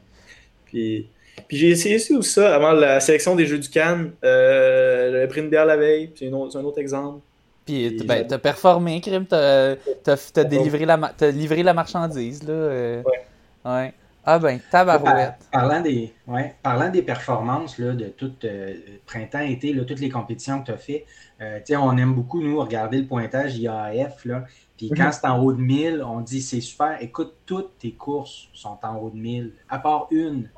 Puis, 0.66 1.08
puis 1.48 1.58
j'ai 1.58 1.70
essayé 1.70 1.96
aussi 1.96 2.24
ça 2.24 2.56
avant 2.56 2.72
la 2.72 3.00
sélection 3.00 3.36
des 3.36 3.46
Jeux 3.46 3.60
du 3.60 3.70
Cannes. 3.70 4.12
Euh, 4.24 5.12
J'avais 5.12 5.28
pris 5.28 5.42
une 5.42 5.50
bière 5.50 5.66
la 5.66 5.78
veille, 5.78 6.12
c'est 6.16 6.28
un, 6.28 6.34
autre 6.34 6.80
exemple. 6.80 7.22
Puis, 7.66 8.04
ben, 8.04 8.26
t'as 8.28 8.40
performé, 8.40 9.00
Krim. 9.02 9.26
T'as 9.26 9.76
as, 10.08 10.44
délivré 10.44 10.86
la, 10.86 11.00
as 11.20 11.32
livré 11.32 11.62
la 11.62 11.74
marchandise. 11.74 12.44
Là. 12.44 12.54
Euh. 12.54 13.04
Ouais. 13.04 13.72
ouais. 13.72 13.94
Ah 14.32 14.38
ben, 14.38 14.60
tabarouette. 14.70 15.48
Parlant 15.52 15.82
des, 15.82 16.14
ouais, 16.28 16.54
parlant 16.62 16.90
des 16.90 17.02
performances 17.02 17.80
là, 17.80 17.94
de 17.94 18.10
tout 18.10 18.34
euh, 18.44 18.76
printemps, 19.06 19.40
été, 19.40 19.74
là, 19.74 19.86
toutes 19.86 20.02
les 20.02 20.10
compétitions 20.10 20.60
que 20.60 20.68
tu 20.68 20.72
as 20.72 20.78
fait, 20.78 21.06
euh, 21.42 21.60
on 21.80 21.98
aime 21.98 22.14
beaucoup, 22.14 22.42
nous, 22.42 22.60
regarder 22.60 23.00
le 23.00 23.08
pointage 23.08 23.58
IAF. 23.58 24.26
Là, 24.26 24.44
puis 24.78 24.92
quand 24.96 25.06
mhm. 25.06 25.12
c'est 25.14 25.28
en 25.28 25.42
haut 25.42 25.54
de 25.54 25.60
1000, 25.60 26.04
on 26.06 26.22
dit 26.22 26.42
c'est 26.42 26.62
super. 26.62 26.98
Écoute, 27.02 27.34
toutes 27.46 27.78
tes 27.80 27.94
courses 27.94 28.50
sont 28.54 28.78
en 28.84 28.98
haut 28.98 29.10
de 29.10 29.18
1000, 29.18 29.54
à 29.70 29.80
part 29.80 30.08
une. 30.12 30.50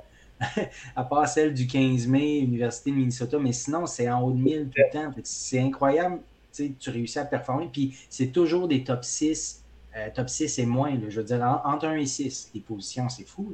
à 0.95 1.03
part 1.03 1.27
celle 1.27 1.53
du 1.53 1.68
15 1.68 2.07
mai, 2.07 2.39
Université 2.39 2.91
de 2.91 2.95
Minnesota, 2.95 3.38
mais 3.39 3.53
sinon, 3.53 3.85
c'est 3.85 4.09
en 4.09 4.22
haut 4.23 4.31
de 4.31 4.41
1000 4.41 4.69
tout 4.69 4.81
le 4.81 4.91
temps. 4.91 5.11
C'est 5.23 5.59
incroyable, 5.59 6.19
tu 6.53 6.89
réussis 6.89 7.19
à 7.19 7.26
performer. 7.26 7.69
Puis 7.72 7.95
c'est 8.09 8.27
toujours 8.27 8.68
des 8.68 8.84
top 8.84 9.03
6 9.03 9.61
euh, 9.97 10.07
top 10.13 10.30
6 10.30 10.59
et 10.59 10.65
moins. 10.65 10.97
je 11.09 11.19
veux 11.19 11.26
dire, 11.26 11.61
entre 11.65 11.85
1 11.85 11.95
et 11.95 12.05
6, 12.05 12.51
les 12.55 12.61
positions, 12.61 13.09
c'est 13.09 13.27
fou. 13.27 13.53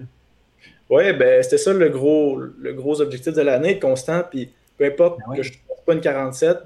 Oui, 0.90 1.14
ben, 1.14 1.42
c'était 1.42 1.58
ça 1.58 1.74
le 1.74 1.90
gros, 1.90 2.40
le 2.40 2.74
gros 2.74 3.02
objectif 3.02 3.34
de 3.34 3.42
l'année, 3.42 3.80
constant. 3.80 4.22
Puis 4.30 4.52
peu 4.78 4.86
importe 4.86 5.20
ben 5.28 5.36
que 5.36 5.42
je 5.42 5.52
ne 5.52 5.58
fasse 5.68 5.84
pas 5.86 5.94
une 5.94 6.02
47, 6.02 6.58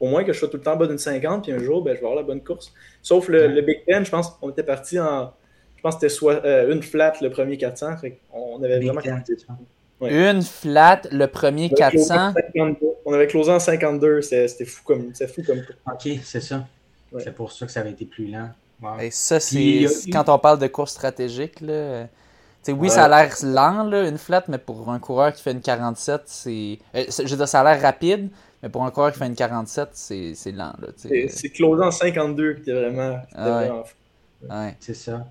au 0.00 0.08
moins 0.08 0.24
que 0.24 0.32
je 0.32 0.38
sois 0.38 0.48
tout 0.48 0.56
le 0.56 0.62
temps 0.62 0.72
en 0.72 0.76
bas 0.76 0.88
d'une 0.88 0.98
50, 0.98 1.44
puis 1.44 1.52
un 1.52 1.58
jour, 1.58 1.82
ben, 1.82 1.94
je 1.94 2.00
vais 2.00 2.06
avoir 2.06 2.16
la 2.16 2.24
bonne 2.24 2.42
course. 2.42 2.72
Sauf 3.02 3.28
le, 3.28 3.60
Big 3.60 3.84
Ten, 3.86 4.04
je 4.04 4.10
pense 4.10 4.30
qu'on 4.30 4.50
était 4.50 4.64
parti 4.64 4.98
en. 4.98 5.32
Je 5.80 5.82
pense 5.82 5.94
que 5.94 6.00
c'était 6.02 6.14
soit 6.14 6.44
euh, 6.44 6.70
une 6.74 6.82
flat 6.82 7.14
le 7.22 7.30
premier 7.30 7.56
400. 7.56 7.94
on 8.34 8.62
avait 8.62 8.76
vraiment. 8.76 9.00
Une 10.02 10.42
flat 10.42 11.00
le 11.10 11.26
premier 11.26 11.70
400. 11.70 12.34
On 13.06 13.14
avait 13.14 13.26
closé 13.26 13.50
en 13.50 13.58
52. 13.58 14.20
C'était 14.20 14.66
fou 14.66 14.82
comme, 14.84 15.14
fou 15.14 15.42
comme 15.42 15.62
Ok, 15.90 16.18
c'est 16.22 16.42
ça. 16.42 16.66
C'est 17.18 17.34
pour 17.34 17.50
ça 17.50 17.64
que 17.64 17.72
ça 17.72 17.80
avait 17.80 17.92
été 17.92 18.04
plus 18.04 18.26
lent. 18.26 18.50
Et 19.00 19.10
ça, 19.10 19.40
c'est 19.40 19.86
quand 20.12 20.28
on 20.28 20.38
parle 20.38 20.58
de 20.58 20.66
course 20.66 20.92
stratégique. 20.92 21.62
Là, 21.62 22.08
oui, 22.68 22.90
ça 22.90 23.06
a 23.06 23.08
l'air 23.08 23.34
lent, 23.42 23.90
une 23.90 24.18
flat, 24.18 24.44
mais 24.48 24.58
pour 24.58 24.90
un 24.90 24.98
coureur 24.98 25.32
qui 25.32 25.42
fait 25.42 25.52
une 25.52 25.62
47, 25.62 26.20
c'est. 26.26 26.78
Euh, 26.94 27.04
je 27.08 27.22
veux 27.22 27.38
dire, 27.38 27.48
ça 27.48 27.62
a 27.62 27.64
l'air 27.64 27.80
rapide, 27.80 28.28
mais 28.62 28.68
pour 28.68 28.84
un 28.84 28.90
coureur 28.90 29.12
qui 29.12 29.18
fait 29.18 29.28
une 29.28 29.34
47, 29.34 29.88
c'est 29.94 30.34
lent. 30.52 30.74
C'est 30.98 31.48
closé 31.48 31.82
en 31.82 31.90
52 31.90 32.56
qui 32.56 32.70
vraiment. 32.70 33.18
Ah 33.34 33.82
ouais. 34.42 34.76
C'est 34.78 34.92
ça. 34.92 35.26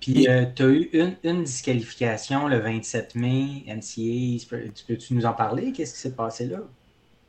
Puis, 0.00 0.28
euh, 0.28 0.44
tu 0.54 0.62
as 0.62 0.66
eu 0.66 0.90
une, 0.92 1.16
une, 1.24 1.44
disqualification 1.44 2.48
le 2.48 2.58
27 2.58 3.14
mai, 3.14 3.64
NCA. 3.66 4.46
Peux-tu 4.86 5.14
nous 5.14 5.26
en 5.26 5.32
parler? 5.32 5.72
Qu'est-ce 5.72 5.94
qui 5.94 6.00
s'est 6.00 6.14
passé 6.14 6.46
là? 6.46 6.60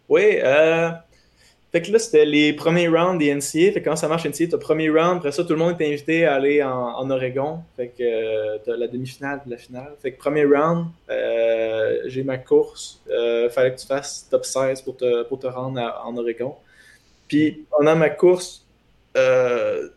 Oui, 0.10 0.40
euh, 0.44 0.92
fait 1.74 1.82
que 1.82 1.92
là, 1.92 1.98
c'était 1.98 2.26
les 2.26 2.54
premiers 2.54 2.88
rounds 2.88 3.18
des 3.18 3.34
NCA. 3.34 3.74
Fait 3.74 3.82
que 3.82 3.86
quand 3.90 3.96
ça 3.96 4.08
marche 4.08 4.26
NCA, 4.26 4.46
tu 4.46 4.54
as 4.54 4.60
premier 4.60 4.90
round. 4.92 5.18
Après 5.18 5.32
ça, 5.32 5.44
tout 5.44 5.54
le 5.54 5.58
monde 5.58 5.82
est 5.82 5.88
invité 5.88 6.24
à 6.24 6.36
aller 6.36 6.62
en, 6.62 7.10
Oregon. 7.10 7.62
Fait 7.76 7.88
que 7.88 8.04
euh, 8.04 8.60
tu 8.64 8.72
as 8.72 8.78
la 8.78 8.88
demi-finale 8.88 9.42
la 9.48 9.58
finale. 9.58 9.92
Fait 10.00 10.12
que 10.12 10.20
premier 10.20 10.46
round, 10.46 10.86
euh, 11.10 12.02
j'ai 12.06 12.24
ma 12.24 12.38
course. 12.38 13.02
Euh, 13.10 13.50
fallait 13.50 13.74
que 13.74 13.80
tu 13.80 13.88
fasses 13.88 14.28
top 14.30 14.46
16 14.46 14.84
pour 14.84 14.98
te, 14.98 15.24
pour 15.24 15.40
te 15.40 15.48
rendre 15.48 15.82
en 16.06 16.16
Oregon. 16.16 16.54
Puis 17.28 17.66
pendant 17.72 17.96
ma 17.96 18.12
course, 18.12 18.64
euh, 19.18 19.90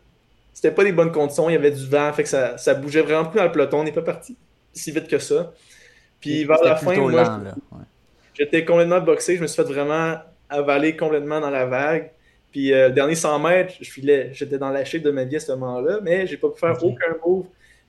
c'était 0.57 0.71
pas 0.71 0.85
des 0.85 0.93
bonnes 0.93 1.13
conditions. 1.13 1.51
Il 1.51 1.53
y 1.53 1.57
avait 1.57 1.71
du 1.71 1.87
vent. 1.87 2.11
Fait 2.15 2.23
que 2.23 2.31
ça, 2.31 2.57
ça 2.57 2.73
bougeait 2.73 3.03
vraiment 3.03 3.27
plus 3.27 3.37
dans 3.37 3.45
le 3.45 3.53
peloton. 3.53 3.81
On 3.81 3.85
n'est 3.85 3.93
pas 3.93 4.01
parti 4.01 4.39
si 4.73 4.91
vite 4.91 5.07
que 5.07 5.19
ça. 5.19 5.53
Puis 6.19 6.47
vers 6.47 6.65
la 6.65 6.77
fin, 6.77 6.97
moi, 6.97 7.43
j'étais 8.33 8.65
complètement 8.65 9.03
boxé. 9.03 9.37
Je 9.37 9.43
me 9.43 9.49
suis 9.49 9.63
fait 9.63 9.71
vraiment 9.71 10.15
avalé 10.49 10.97
complètement 10.97 11.41
dans 11.41 11.51
la 11.51 11.67
vague. 11.67 12.11
Puis 12.53 12.73
euh, 12.73 12.89
dernier 12.89 13.17
100 13.17 13.39
mètres, 13.41 13.75
je 13.83 13.91
filais, 13.91 14.31
j'étais 14.33 14.57
dans 14.57 14.71
la 14.71 14.87
chute 14.87 15.03
de 15.03 15.11
ma 15.11 15.25
vie 15.25 15.37
à 15.37 15.41
ce 15.41 15.53
moment-là, 15.53 15.99
mais 16.03 16.27
j'ai 16.27 16.39
pas 16.39 16.49
pu 16.49 16.59
faire 16.59 16.83
aucun 16.83 17.15
move. 17.27 17.45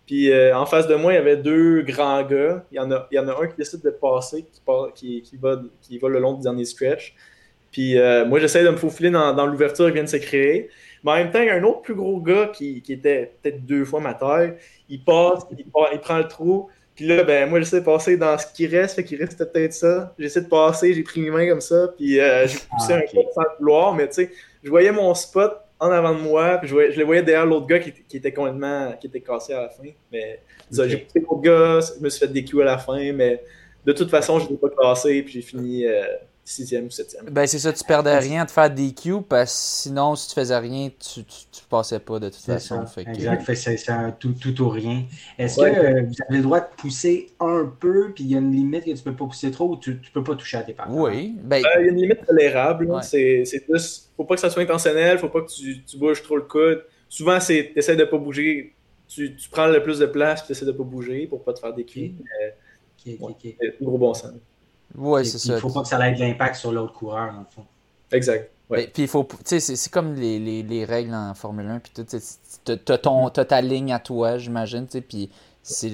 Puis 0.05 0.29
euh, 0.29 0.53
en 0.53 0.65
face 0.65 0.87
de 0.87 0.95
moi, 0.95 1.13
il 1.13 1.15
y 1.15 1.19
avait 1.19 1.37
deux 1.37 1.83
grands 1.83 2.21
gars. 2.23 2.65
Il 2.73 2.75
y 2.75 2.79
en 2.81 2.91
a, 2.91 3.07
il 3.11 3.15
y 3.15 3.19
en 3.19 3.29
a 3.29 3.41
un 3.41 3.47
qui 3.47 3.55
décide 3.57 3.81
de 3.81 3.91
passer, 3.91 4.45
qui, 4.93 5.21
qui, 5.21 5.37
va, 5.37 5.61
qui 5.79 5.97
va 5.99 6.09
le 6.09 6.19
long 6.19 6.33
du 6.33 6.41
dernier 6.41 6.65
stretch. 6.65 7.15
Puis 7.71 7.97
euh, 7.97 8.25
moi, 8.25 8.39
j'essaie 8.39 8.65
de 8.65 8.69
me 8.69 8.75
faufiler 8.75 9.09
dans, 9.09 9.33
dans 9.33 9.45
l'ouverture 9.45 9.87
qui 9.87 9.93
vient 9.93 10.03
de 10.03 10.09
se 10.09 10.17
créer. 10.17 10.69
Mais 11.03 11.11
en 11.11 11.15
même 11.15 11.31
temps, 11.31 11.41
il 11.41 11.47
y 11.47 11.49
a 11.49 11.55
un 11.55 11.63
autre 11.63 11.81
plus 11.81 11.95
gros 11.95 12.19
gars 12.19 12.51
qui, 12.53 12.81
qui 12.81 12.93
était 12.93 13.33
peut-être 13.41 13.65
deux 13.65 13.85
fois 13.85 13.99
ma 13.99 14.13
taille. 14.13 14.55
Il 14.89 15.03
passe, 15.03 15.43
il, 15.51 15.65
il 15.93 15.99
prend 15.99 16.17
le 16.17 16.27
trou. 16.27 16.69
Puis 16.97 17.05
là, 17.05 17.23
ben, 17.23 17.47
moi, 17.47 17.59
j'essaie 17.59 17.79
de 17.79 17.85
passer 17.85 18.17
dans 18.17 18.35
ce 18.39 18.47
qui 18.51 18.65
reste, 18.65 18.95
fait 18.95 19.03
qu'il 19.03 19.19
reste 19.19 19.37
peut-être 19.37 19.73
ça. 19.73 20.15
J'essaie 20.17 20.41
de 20.41 20.47
passer, 20.47 20.95
j'ai 20.95 21.03
pris 21.03 21.21
mes 21.21 21.29
mains 21.29 21.47
comme 21.47 21.61
ça, 21.61 21.89
puis 21.95 22.19
euh, 22.19 22.47
j'ai 22.47 22.57
poussé 22.57 22.93
ah, 22.93 22.95
un 22.95 23.01
peu 23.01 23.21
sans 23.35 23.43
couloir, 23.55 23.93
mais 23.93 24.07
tu 24.07 24.15
sais, 24.15 24.31
je 24.63 24.69
voyais 24.69 24.91
mon 24.91 25.13
spot 25.13 25.61
en 25.79 25.91
avant 25.91 26.15
de 26.15 26.21
moi, 26.21 26.57
puis 26.57 26.67
je, 26.67 26.73
voyais, 26.73 26.91
je 26.91 26.97
le 26.97 27.05
voyais 27.05 27.21
derrière 27.21 27.45
l'autre 27.45 27.67
gars 27.67 27.77
qui, 27.77 27.93
qui, 27.93 28.17
était 28.17 28.33
complètement, 28.33 28.93
qui 28.99 29.05
était 29.05 29.21
cassé 29.21 29.53
à 29.53 29.61
la 29.61 29.69
fin. 29.69 29.83
Mais 30.11 30.41
j'ai 30.71 30.97
poussé 30.97 31.19
l'autre 31.19 31.41
gars, 31.41 31.79
je 31.81 32.03
me 32.03 32.09
suis 32.09 32.19
fait 32.25 32.33
des 32.33 32.43
coups 32.43 32.63
à 32.63 32.65
la 32.65 32.79
fin, 32.79 33.13
mais 33.13 33.43
de 33.85 33.93
toute 33.93 34.09
façon, 34.09 34.39
je 34.39 34.45
n'étais 34.45 34.57
pas 34.57 34.69
cassé, 34.69 35.21
puis 35.21 35.33
j'ai 35.33 35.41
fini 35.43 35.85
euh, 35.85 36.03
sixième 36.47 36.85
ou 36.85 36.89
septième. 36.89 37.25
Ben 37.25 37.45
c'est 37.45 37.59
ça, 37.59 37.73
tu 37.73 37.83
perdais 37.83 38.17
rien 38.17 38.45
de 38.45 38.49
faire 38.49 38.69
des 38.69 38.93
Q 38.93 39.21
parce 39.21 39.51
que 39.51 39.89
sinon, 39.89 40.15
si 40.15 40.29
tu 40.29 40.35
faisais 40.35 40.57
rien, 40.57 40.89
tu, 40.89 41.23
tu, 41.23 41.61
passais 41.69 41.99
pas 41.99 42.19
de 42.19 42.29
toute 42.29 42.41
façon. 42.41 42.85
exact, 42.97 43.53
c'est 43.55 43.89
un 43.89 44.11
tout, 44.11 44.33
tout 44.33 44.61
ou 44.61 44.69
rien. 44.69 45.03
Est-ce 45.37 45.57
que 45.57 45.65
euh, 45.65 46.03
vous 46.03 46.15
avez 46.27 46.37
le 46.37 46.41
droit 46.41 46.61
de 46.61 46.67
pousser 46.77 47.31
un 47.39 47.71
peu, 47.79 48.13
puis 48.13 48.23
il 48.23 48.31
y 48.31 48.35
a 48.35 48.39
une 48.39 48.53
limite 48.53 48.85
que 48.85 48.91
tu 48.91 49.03
peux 49.03 49.15
pas 49.15 49.25
pousser 49.25 49.51
trop 49.51 49.69
ou 49.71 49.77
tu, 49.77 49.91
ne 49.91 49.97
peux 50.13 50.23
pas 50.23 50.35
toucher 50.35 50.57
à 50.57 50.63
tes 50.63 50.73
parents? 50.73 50.93
Oui. 50.93 51.35
Ben... 51.43 51.57
Euh, 51.57 51.81
il 51.81 51.85
y 51.85 51.89
a 51.89 51.91
une 51.91 52.01
limite 52.01 52.25
tolérable. 52.25 52.87
C'est 53.03 53.65
plus, 53.67 54.09
faut 54.15 54.23
pas 54.23 54.35
que 54.35 54.41
ça 54.41 54.49
soit 54.49 54.63
intentionnel, 54.63 55.19
faut 55.19 55.29
pas 55.29 55.41
que 55.41 55.51
tu, 55.51 55.83
tu 55.83 55.97
bouges 55.97 56.23
trop 56.23 56.37
le 56.37 56.43
coude. 56.43 56.83
Souvent, 57.09 57.39
c'est 57.39 57.73
essaies 57.75 57.95
de 57.95 58.05
pas 58.05 58.17
bouger 58.17 58.73
tu, 59.07 59.35
tu, 59.35 59.49
prends 59.49 59.67
le 59.67 59.81
plus 59.81 59.99
de 59.99 60.05
place 60.05 60.43
et 60.43 60.45
tu 60.47 60.51
essaies 60.51 60.65
de 60.65 60.71
ne 60.71 60.77
pas 60.77 60.83
bouger 60.83 61.27
pour 61.27 61.39
ne 61.39 61.43
pas 61.43 61.53
te 61.53 61.59
faire 61.59 61.73
décrire. 61.73 62.11
Okay. 62.99 63.17
Okay, 63.21 63.57
gros 63.81 63.97
bon 63.97 64.13
sens. 64.13 64.33
Ouais, 64.95 65.23
c'est 65.23 65.37
ça. 65.37 65.53
Il 65.53 65.55
ne 65.55 65.59
faut 65.59 65.69
pas 65.69 65.81
que 65.81 65.87
ça 65.87 66.07
ait 66.07 66.13
de 66.13 66.19
l'impact 66.19 66.55
sur 66.55 66.71
l'autre 66.71 66.93
coureur, 66.93 67.33
dans 67.33 67.39
le 67.39 67.45
fond. 67.45 67.65
Exact. 68.11 68.49
Ouais. 68.69 68.89
Puis 68.93 69.03
il 69.03 69.07
faut, 69.07 69.23
tu 69.23 69.59
sais, 69.59 69.75
c'est 69.75 69.89
comme 69.89 70.13
les, 70.15 70.39
les, 70.39 70.61
les, 70.61 70.83
règles 70.83 71.13
en 71.13 71.33
Formule 71.33 71.67
1, 71.67 71.79
puis 71.79 71.91
tout, 71.95 72.77
t'as 72.85 73.45
ta 73.45 73.61
ligne 73.61 73.93
à 73.93 73.99
toi, 73.99 74.37
j'imagine, 74.37 74.85
tu 74.87 74.93
sais, 74.93 75.01
puis 75.01 75.29
c'est 75.63 75.89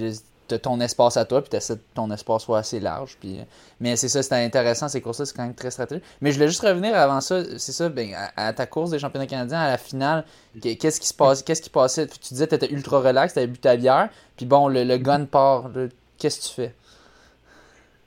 ton 0.61 0.79
espace 0.79 1.17
à 1.17 1.25
toi, 1.25 1.41
puis 1.41 1.49
tu 1.49 1.73
que 1.73 1.79
ton 1.93 2.09
espace 2.11 2.43
soit 2.43 2.59
assez 2.59 2.79
large. 2.79 3.17
Puis... 3.19 3.39
Mais 3.79 3.95
c'est 3.95 4.09
ça, 4.09 4.23
c'était 4.23 4.35
intéressant, 4.35 4.87
ces 4.87 5.01
courses-là, 5.01 5.25
c'est 5.25 5.35
quand 5.35 5.43
même 5.43 5.53
très 5.53 5.71
stratégique. 5.71 6.03
Mais 6.21 6.31
je 6.31 6.37
voulais 6.37 6.49
juste 6.49 6.61
revenir 6.61 6.95
avant 6.95 7.21
ça, 7.21 7.43
c'est 7.57 7.71
ça, 7.71 7.89
ben, 7.89 8.09
à, 8.35 8.53
ta 8.53 8.65
course 8.65 8.89
des 8.89 8.99
championnats 8.99 9.27
canadiens, 9.27 9.59
à 9.59 9.67
la 9.67 9.77
finale, 9.77 10.25
qu'est-ce 10.61 10.99
qui 10.99 11.07
se 11.07 11.13
passait? 11.13 11.43
Qu'est-ce 11.43 11.61
qui 11.61 11.69
passait? 11.69 12.07
Tu 12.07 12.33
disais 12.33 12.45
que 12.47 12.55
tu 12.55 12.65
étais 12.65 12.73
ultra 12.73 13.01
relax, 13.01 13.33
tu 13.33 13.39
avais 13.39 13.47
bu 13.47 13.59
ta 13.59 13.75
bière, 13.75 14.09
puis 14.35 14.45
bon, 14.45 14.67
le, 14.67 14.83
le 14.83 14.97
gun 14.97 15.25
part. 15.25 15.69
Qu'est-ce 16.17 16.39
que 16.39 16.45
tu 16.45 16.53
fais? 16.53 16.75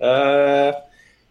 Euh, 0.02 0.72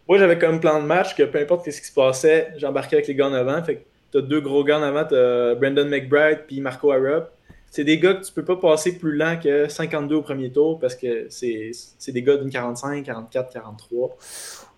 moi, 0.08 0.18
j'avais 0.18 0.38
comme 0.38 0.60
plan 0.60 0.82
de 0.82 0.86
match 0.86 1.16
que 1.16 1.24
peu 1.24 1.40
importe 1.40 1.70
ce 1.70 1.82
qui 1.82 1.88
se 1.88 1.94
passait, 1.94 2.54
j'embarquais 2.58 2.98
avec 2.98 3.08
les 3.08 3.16
gars 3.16 3.28
en 3.28 3.34
avant. 3.34 3.62
Fait 3.64 3.76
que 3.76 3.82
tu 4.12 4.18
as 4.20 4.22
deux 4.22 4.42
gros 4.42 4.64
gars 4.64 4.80
en 4.80 4.84
avant, 4.84 5.06
tu 5.06 5.16
as 5.16 5.56
Brandon 5.56 5.86
McBride 5.86 6.42
puis 6.48 6.62
Marco 6.62 6.92
Arup 6.92 7.30
c'est 7.76 7.84
des 7.84 8.00
gars 8.00 8.14
que 8.14 8.24
tu 8.26 8.32
peux 8.32 8.46
pas 8.46 8.56
passer 8.56 8.98
plus 8.98 9.18
lent 9.18 9.38
que 9.38 9.68
52 9.68 10.16
au 10.16 10.22
premier 10.22 10.50
tour 10.50 10.80
parce 10.80 10.96
que 10.96 11.28
c'est 11.30 11.74
des 12.08 12.24
gars 12.24 12.38
d'une 12.38 12.50
45, 12.50 13.04
44, 13.04 13.52
43. 13.52 14.18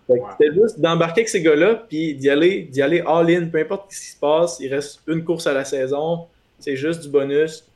C'était 0.08 0.52
juste 0.52 0.80
d'embarquer 0.80 1.20
avec 1.20 1.28
ces 1.28 1.40
gars-là, 1.40 1.76
puis 1.88 2.16
d'y 2.16 2.28
aller, 2.28 2.62
d'y 2.62 2.82
aller 2.82 3.00
all-in, 3.06 3.46
peu 3.46 3.58
importe 3.58 3.92
ce 3.92 4.00
qui 4.00 4.06
se 4.06 4.18
passe. 4.18 4.58
Il 4.58 4.74
reste 4.74 5.00
une 5.06 5.22
course 5.22 5.46
à 5.46 5.52
la 5.52 5.64
saison, 5.64 6.26
c'est 6.58 6.74
juste 6.74 7.02
du 7.02 7.08
bonus. 7.08 7.70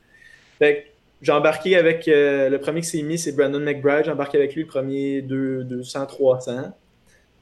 Fait 0.59 0.91
j'ai 1.23 1.31
embarqué 1.31 1.77
avec 1.77 2.07
euh, 2.09 2.49
le 2.49 2.59
premier 2.59 2.81
qui 2.81 2.87
s'est 2.87 3.01
mis, 3.01 3.17
c'est 3.17 3.31
Brandon 3.31 3.61
McBride. 3.61 4.03
J'ai 4.03 4.11
embarqué 4.11 4.37
avec 4.37 4.53
lui 4.55 4.63
le 4.63 4.67
premier 4.67 5.21
200, 5.21 6.05
300. 6.05 6.77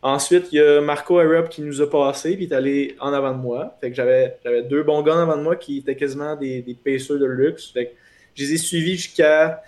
Ensuite, 0.03 0.49
il 0.52 0.58
y 0.58 0.62
a 0.62 0.82
Marco 0.82 1.18
Arup 1.18 1.49
qui 1.49 1.64
nous 1.64 1.82
a 1.82 1.90
passé, 1.90 2.36
puis 2.36 2.45
est 2.45 2.53
allé 2.53 2.95
en 2.99 3.12
avant 3.12 3.32
de 3.32 3.40
moi. 3.40 3.76
J'avais, 3.91 4.38
deux 4.70 4.84
bons 4.84 5.02
gars 5.02 5.16
en 5.16 5.20
avant 5.20 5.36
de 5.36 5.41
moi 5.41 5.56
qui 5.56 5.80
étaient 5.80 5.95
quasiment 5.95 6.36
des, 6.36 6.62
des 6.62 6.74
de 6.76 7.26
luxe. 7.26 7.74
Je 8.36 8.44
les 8.44 8.53
ai 8.53 8.58
suivis 8.58 8.98
jusqu'à 8.98 9.64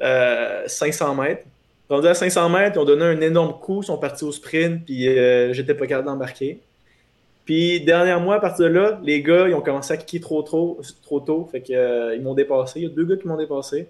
500 0.00 0.02
euh, 0.02 1.22
mètres. 1.22 1.44
Rendu 1.90 2.06
à 2.06 2.14
500 2.14 2.48
mètres, 2.48 2.76
ils 2.76 2.78
ont 2.80 2.84
donné 2.86 3.04
un 3.04 3.20
énorme 3.20 3.58
coup, 3.60 3.82
ils 3.82 3.86
sont 3.86 3.98
partis 3.98 4.24
au 4.24 4.32
sprint, 4.32 4.84
puis 4.86 5.08
euh, 5.08 5.52
j'étais 5.52 5.74
pas 5.74 5.86
capable 5.86 6.06
d'embarquer. 6.06 6.60
Puis, 7.48 7.80
dernière 7.80 8.20
mois, 8.20 8.34
à 8.34 8.40
partir 8.40 8.66
de 8.66 8.72
là, 8.72 9.00
les 9.02 9.22
gars, 9.22 9.48
ils 9.48 9.54
ont 9.54 9.62
commencé 9.62 9.94
à 9.94 9.96
kicker 9.96 10.20
trop, 10.20 10.42
trop, 10.42 10.82
trop 11.00 11.18
tôt. 11.18 11.48
Fait 11.50 11.62
qu'ils 11.62 11.76
euh, 11.76 12.20
m'ont 12.20 12.34
dépassé. 12.34 12.80
Il 12.80 12.82
y 12.82 12.86
a 12.86 12.90
deux 12.90 13.06
gars 13.06 13.16
qui 13.16 13.26
m'ont 13.26 13.38
dépassé. 13.38 13.88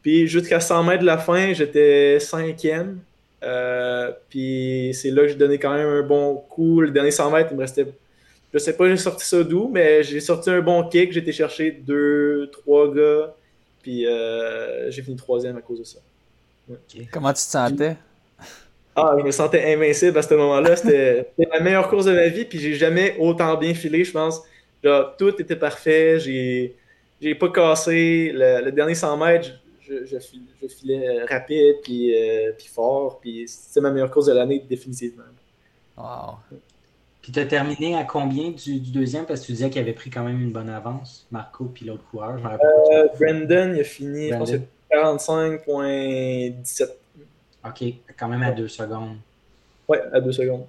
Puis, 0.00 0.26
jusqu'à 0.26 0.60
100 0.60 0.84
mètres 0.84 1.02
de 1.02 1.06
la 1.06 1.18
fin, 1.18 1.52
j'étais 1.52 2.18
cinquième. 2.20 3.00
Euh, 3.42 4.10
puis 4.30 4.92
c'est 4.94 5.10
là 5.10 5.20
que 5.24 5.28
j'ai 5.28 5.34
donné 5.34 5.58
quand 5.58 5.74
même 5.74 5.88
un 5.88 6.02
bon 6.02 6.36
coup. 6.48 6.80
Le 6.80 6.90
dernier 6.90 7.10
100 7.10 7.30
mètres, 7.32 7.48
il 7.50 7.58
me 7.58 7.60
restait. 7.60 7.86
Je 8.54 8.58
sais 8.58 8.74
pas, 8.74 8.88
j'ai 8.88 8.96
sorti 8.96 9.26
ça 9.26 9.44
d'où, 9.44 9.68
mais 9.68 10.02
j'ai 10.02 10.20
sorti 10.20 10.48
un 10.48 10.62
bon 10.62 10.88
kick. 10.88 11.12
J'ai 11.12 11.20
été 11.20 11.32
chercher 11.32 11.72
deux, 11.72 12.48
trois 12.50 12.94
gars. 12.94 13.34
Puis 13.82 14.06
euh, 14.06 14.90
j'ai 14.90 15.02
fini 15.02 15.18
troisième 15.18 15.58
à 15.58 15.60
cause 15.60 15.80
de 15.80 15.84
ça. 15.84 15.98
Comment 17.12 17.34
tu 17.34 17.42
te 17.42 17.50
sentais? 17.50 17.98
Ah, 18.96 19.14
je 19.18 19.24
me 19.24 19.30
sentais 19.30 19.72
invincible 19.72 20.18
à 20.18 20.22
ce 20.22 20.34
moment-là. 20.34 20.76
C'était 20.76 21.28
la 21.38 21.60
meilleure 21.60 21.88
course 21.88 22.06
de 22.06 22.12
ma 22.12 22.28
vie. 22.28 22.44
Puis 22.44 22.58
j'ai 22.58 22.74
jamais 22.74 23.16
autant 23.18 23.56
bien 23.56 23.74
filé, 23.74 24.04
je 24.04 24.12
pense. 24.12 24.42
Genre, 24.82 25.14
tout 25.16 25.40
était 25.40 25.56
parfait. 25.56 26.18
J'ai 26.20 27.34
pas 27.34 27.48
cassé. 27.50 28.32
Le, 28.34 28.64
le 28.64 28.72
dernier 28.72 28.94
100 28.94 29.16
mètres, 29.16 29.50
je, 29.90 30.18
filais 30.68 31.24
rapide 31.24 31.76
puis, 31.82 32.14
euh, 32.14 32.52
puis 32.56 32.68
fort. 32.68 33.20
Puis 33.20 33.44
c'est 33.46 33.80
ma 33.80 33.90
meilleure 33.90 34.10
course 34.10 34.26
de 34.26 34.32
l'année, 34.32 34.64
définitivement. 34.68 35.24
Wow. 35.96 36.36
Puis 37.22 37.32
tu 37.32 37.40
as 37.40 37.46
terminé 37.46 37.96
à 37.96 38.04
combien 38.04 38.50
du, 38.50 38.78
deuxième? 38.80 39.26
Parce 39.26 39.40
que 39.40 39.46
tu 39.46 39.52
disais 39.52 39.70
qu'il 39.70 39.80
avait 39.82 39.92
pris 39.92 40.10
quand 40.10 40.24
même 40.24 40.40
une 40.40 40.52
bonne 40.52 40.70
avance, 40.70 41.26
Marco, 41.30 41.64
puis 41.66 41.84
l'autre 41.84 42.04
coureur. 42.10 42.38
Euh, 42.92 43.08
Brandon, 43.18 43.74
il 43.74 43.80
a 43.80 43.84
fini, 43.84 44.30
je 44.30 44.34
pense 44.34 44.52
45,17. 44.90 46.88
OK, 47.64 47.84
quand 48.18 48.28
même 48.28 48.42
à 48.42 48.52
deux 48.52 48.68
secondes. 48.68 49.16
Oui, 49.88 49.98
à 50.12 50.20
deux 50.20 50.32
secondes. 50.32 50.66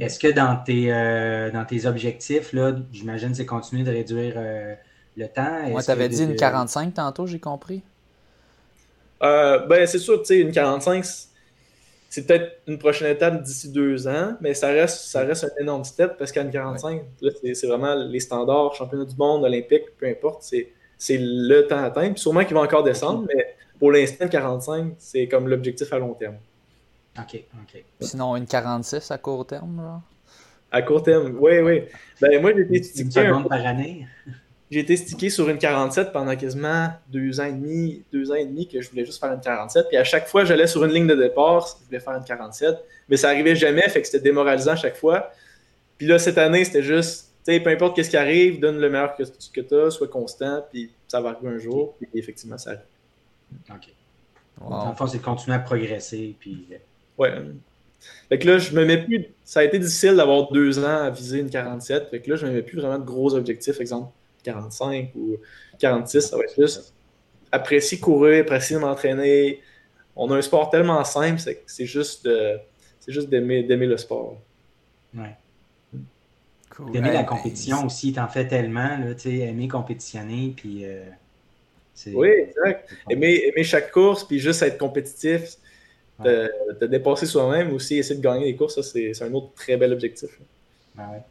Est-ce 0.00 0.18
que 0.18 0.28
dans 0.28 0.56
tes, 0.56 0.92
euh, 0.92 1.50
dans 1.50 1.64
tes 1.64 1.84
objectifs, 1.86 2.52
là, 2.52 2.74
j'imagine 2.92 3.34
c'est 3.34 3.44
continuer 3.44 3.84
de 3.84 3.90
réduire 3.90 4.34
le 5.16 5.28
temps? 5.28 5.68
Moi, 5.68 5.82
tu 5.82 5.90
avais 5.90 6.08
dit 6.08 6.24
une 6.24 6.36
45 6.36 6.94
tantôt, 6.94 7.26
j'ai 7.26 7.38
compris. 7.38 7.82
Euh, 9.22 9.66
ben, 9.66 9.86
c'est 9.86 9.98
sûr, 9.98 10.18
tu 10.20 10.26
sais, 10.26 10.38
une 10.40 10.50
45, 10.50 11.04
c'est 12.08 12.26
peut-être 12.26 12.58
une 12.66 12.78
prochaine 12.78 13.10
étape 13.12 13.42
d'ici 13.42 13.70
deux 13.70 14.08
ans, 14.08 14.36
mais 14.40 14.52
ça 14.52 14.68
reste, 14.68 15.04
ça 15.04 15.20
reste 15.20 15.44
un 15.44 15.62
énorme 15.62 15.84
step 15.84 16.16
parce 16.18 16.32
qu'à 16.32 16.42
une 16.42 16.50
45, 16.50 17.02
c'est 17.54 17.66
vraiment 17.66 17.94
les 17.94 18.20
standards, 18.20 18.74
championnat 18.74 19.04
du 19.04 19.16
monde, 19.16 19.44
olympique, 19.44 19.84
peu 19.98 20.06
importe, 20.06 20.42
c'est 20.42 21.18
le 21.18 21.62
temps 21.62 21.78
à 21.78 21.84
atteindre. 21.84 22.14
Puis 22.14 22.20
sûrement 22.20 22.44
qu'il 22.44 22.54
va 22.54 22.62
encore 22.62 22.82
descendre, 22.82 23.24
mais 23.28 23.54
pour 23.82 23.90
l'instant, 23.90 24.28
45, 24.28 24.94
c'est 24.96 25.26
comme 25.26 25.48
l'objectif 25.48 25.92
à 25.92 25.98
long 25.98 26.14
terme. 26.14 26.36
OK, 27.18 27.42
OK. 27.60 27.84
Sinon, 27.98 28.36
une 28.36 28.46
46 28.46 29.10
à 29.10 29.18
court 29.18 29.44
terme, 29.44 29.78
là? 29.78 30.00
À 30.70 30.82
court 30.82 31.02
terme, 31.02 31.36
oui, 31.40 31.58
oui. 31.58 31.82
Ben, 32.20 32.40
moi, 32.40 32.52
j'ai 32.54 32.76
été 32.76 33.02
Une 33.02 33.48
par 33.48 33.66
année. 33.66 34.06
J'ai 34.70 34.78
été 34.78 34.96
stické 34.96 35.30
sur 35.30 35.48
une 35.48 35.58
47 35.58 36.12
pendant 36.12 36.36
quasiment 36.36 36.90
deux 37.08 37.40
ans 37.40 37.46
et 37.46 37.52
demi, 37.52 38.04
deux 38.12 38.30
ans 38.30 38.36
et 38.36 38.44
demi 38.44 38.68
que 38.68 38.80
je 38.80 38.88
voulais 38.88 39.04
juste 39.04 39.18
faire 39.18 39.32
une 39.32 39.40
47. 39.40 39.88
Puis 39.88 39.96
à 39.96 40.04
chaque 40.04 40.28
fois, 40.28 40.44
j'allais 40.44 40.68
sur 40.68 40.84
une 40.84 40.92
ligne 40.92 41.08
de 41.08 41.16
départ, 41.16 41.66
je 41.80 41.84
voulais 41.86 41.98
faire 41.98 42.14
une 42.14 42.22
47, 42.22 42.76
mais 43.08 43.16
ça 43.16 43.30
arrivait 43.30 43.56
jamais, 43.56 43.88
fait 43.88 44.00
que 44.00 44.06
c'était 44.06 44.22
démoralisant 44.22 44.74
à 44.74 44.76
chaque 44.76 44.96
fois. 44.96 45.32
Puis 45.98 46.06
là, 46.06 46.20
cette 46.20 46.38
année, 46.38 46.64
c'était 46.64 46.84
juste, 46.84 47.32
tu 47.44 47.52
sais, 47.52 47.58
peu 47.58 47.70
importe 47.70 48.00
ce 48.00 48.08
qui 48.08 48.16
arrive, 48.16 48.60
donne 48.60 48.78
le 48.78 48.88
meilleur 48.88 49.16
que, 49.16 49.24
que 49.24 49.60
tu 49.60 49.74
as, 49.74 49.90
sois 49.90 50.06
constant, 50.06 50.64
puis 50.70 50.92
ça 51.08 51.20
va 51.20 51.30
arriver 51.30 51.48
un 51.48 51.58
jour. 51.58 51.96
Puis 51.98 52.08
effectivement, 52.14 52.58
ça 52.58 52.70
arrive. 52.70 52.91
OK. 53.70 53.88
En 54.60 54.94
fait, 54.94 55.06
c'est 55.08 55.18
de 55.18 55.22
continuer 55.22 55.56
à 55.56 55.60
progresser. 55.60 56.36
Puis... 56.38 56.66
Euh, 56.72 56.76
ouais. 57.18 57.32
Fait 58.28 58.38
que 58.38 58.48
là, 58.48 58.58
je 58.58 58.74
me 58.74 58.84
mets 58.84 59.04
plus. 59.04 59.26
Ça 59.44 59.60
a 59.60 59.64
été 59.64 59.78
difficile 59.78 60.16
d'avoir 60.16 60.50
deux 60.50 60.78
ans 60.78 61.04
à 61.04 61.10
viser 61.10 61.40
une 61.40 61.50
47. 61.50 62.10
Fait 62.10 62.20
que 62.20 62.30
là, 62.30 62.36
je 62.36 62.46
me 62.46 62.52
mets 62.52 62.62
plus 62.62 62.80
vraiment 62.80 62.98
de 62.98 63.04
gros 63.04 63.34
objectifs. 63.34 63.80
Exemple, 63.80 64.10
45 64.42 65.10
ou 65.14 65.36
46, 65.78 66.20
ça 66.20 66.36
va 66.36 66.44
être 66.44 66.60
juste 66.60 66.94
apprécier 67.50 68.00
courir, 68.00 68.42
apprécier 68.42 68.76
m'entraîner. 68.78 69.60
On 70.16 70.30
a 70.30 70.36
un 70.36 70.42
sport 70.42 70.70
tellement 70.70 71.04
simple, 71.04 71.40
c'est 71.66 71.86
juste 71.86 72.28
c'est 73.00 73.12
juste 73.12 73.28
d'aimer 73.28 73.86
le 73.86 73.96
sport. 73.96 74.40
Ouais. 75.14 75.36
D'aimer 76.92 77.12
la 77.12 77.24
compétition 77.24 77.84
aussi, 77.84 78.12
t'en 78.12 78.28
fais 78.28 78.46
tellement, 78.46 78.96
là, 78.98 79.14
aimer 79.24 79.68
compétitionner, 79.68 80.54
puis... 80.56 80.84
Euh, 80.84 81.02
oui, 82.14 82.28
exact. 82.28 82.90
Aimer, 83.10 83.42
aimer, 83.46 83.64
chaque 83.64 83.90
course, 83.90 84.24
puis 84.24 84.38
juste 84.38 84.62
être 84.62 84.78
compétitif, 84.78 85.56
te, 86.22 86.84
dépasser 86.84 87.26
soi-même 87.26 87.72
aussi, 87.72 87.98
essayer 87.98 88.16
de 88.16 88.22
gagner 88.22 88.44
des 88.44 88.56
courses, 88.56 88.74
ça, 88.74 88.82
c'est 88.82 89.22
un 89.22 89.32
autre 89.32 89.50
très 89.54 89.76
bel 89.76 89.92
objectif. 89.92 90.30
Ouais. 90.96 91.22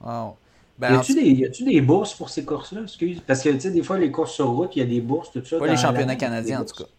Wow. 0.00 0.36
Ben, 0.78 0.92
y 0.92 1.44
a-tu 1.44 1.64
des, 1.64 1.80
bourses 1.80 2.12
pour 2.12 2.28
ces 2.28 2.44
courses-là? 2.44 2.82
Parce 3.26 3.42
que, 3.42 3.48
tu 3.50 3.60
sais, 3.60 3.70
des 3.70 3.82
fois, 3.82 3.98
les 3.98 4.10
courses 4.10 4.32
sur 4.32 4.48
route, 4.48 4.76
il 4.76 4.80
y 4.80 4.82
a 4.82 4.86
des 4.86 5.00
bourses, 5.00 5.30
tout 5.32 5.42
ça. 5.44 5.58
Pas 5.58 5.68
les 5.68 5.76
championnats 5.76 6.16
canadiens, 6.16 6.60
en 6.60 6.64
tout 6.64 6.84
cas. 6.84 6.90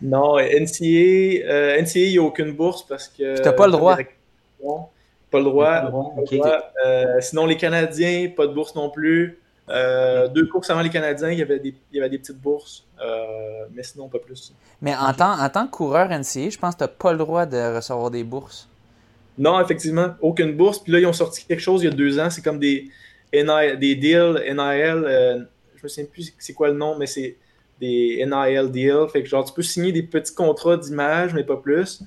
Non, 0.00 0.38
NCA, 0.38 1.44
euh, 1.46 1.80
NCA, 1.80 2.00
il 2.00 2.10
n'y 2.12 2.18
a 2.18 2.22
aucune 2.22 2.52
bourse 2.52 2.86
parce 2.86 3.06
que. 3.06 3.36
Tu 3.36 3.42
n'as 3.42 3.52
pas 3.52 3.66
le 3.66 3.72
droit. 3.72 3.96
Pas 5.30 5.38
le 5.38 5.44
droit. 5.44 5.92
Euh, 6.84 7.20
sinon, 7.20 7.46
les 7.46 7.56
Canadiens, 7.56 8.30
pas 8.34 8.46
de 8.46 8.52
bourse 8.52 8.74
non 8.74 8.90
plus. 8.90 9.38
Euh, 9.72 10.28
deux 10.28 10.46
courses 10.46 10.70
avant 10.70 10.82
les 10.82 10.90
Canadiens, 10.90 11.30
il 11.30 11.38
y 11.38 11.42
avait 11.42 11.58
des, 11.58 11.74
il 11.90 11.96
y 11.96 12.00
avait 12.00 12.10
des 12.10 12.18
petites 12.18 12.40
bourses, 12.40 12.86
mais 13.72 13.82
sinon, 13.82 14.08
pas 14.08 14.18
plus. 14.18 14.52
Mais 14.80 14.94
en, 14.94 15.12
tant, 15.14 15.32
en 15.40 15.48
tant 15.48 15.66
que 15.66 15.70
coureur 15.70 16.08
NCA, 16.08 16.50
je 16.50 16.58
pense 16.58 16.74
que 16.74 16.78
tu 16.78 16.84
n'as 16.84 16.88
pas 16.88 17.12
le 17.12 17.18
droit 17.18 17.46
de 17.46 17.76
recevoir 17.76 18.10
des 18.10 18.22
bourses. 18.22 18.68
Non, 19.38 19.60
effectivement, 19.60 20.14
aucune 20.20 20.56
bourse. 20.56 20.78
Puis 20.78 20.92
là, 20.92 21.00
ils 21.00 21.06
ont 21.06 21.12
sorti 21.12 21.46
quelque 21.46 21.60
chose 21.60 21.82
il 21.82 21.86
y 21.86 21.88
a 21.88 21.94
deux 21.94 22.18
ans. 22.18 22.28
C'est 22.30 22.42
comme 22.42 22.58
des, 22.58 22.90
des 23.32 23.94
deals 23.96 24.42
NIL. 24.46 24.58
Euh, 24.58 25.40
je 25.76 25.82
me 25.82 25.88
souviens 25.88 26.08
plus 26.10 26.34
c'est 26.38 26.52
quoi 26.52 26.68
le 26.68 26.74
nom, 26.74 26.96
mais 26.98 27.06
c'est 27.06 27.36
des 27.80 28.24
NIL 28.26 28.70
deals. 28.70 29.08
Fait 29.12 29.22
que 29.22 29.28
genre, 29.28 29.44
tu 29.44 29.52
peux 29.52 29.62
signer 29.62 29.92
des 29.92 30.02
petits 30.02 30.34
contrats 30.34 30.76
d'image, 30.76 31.34
mais 31.34 31.44
pas 31.44 31.56
plus. 31.56 32.02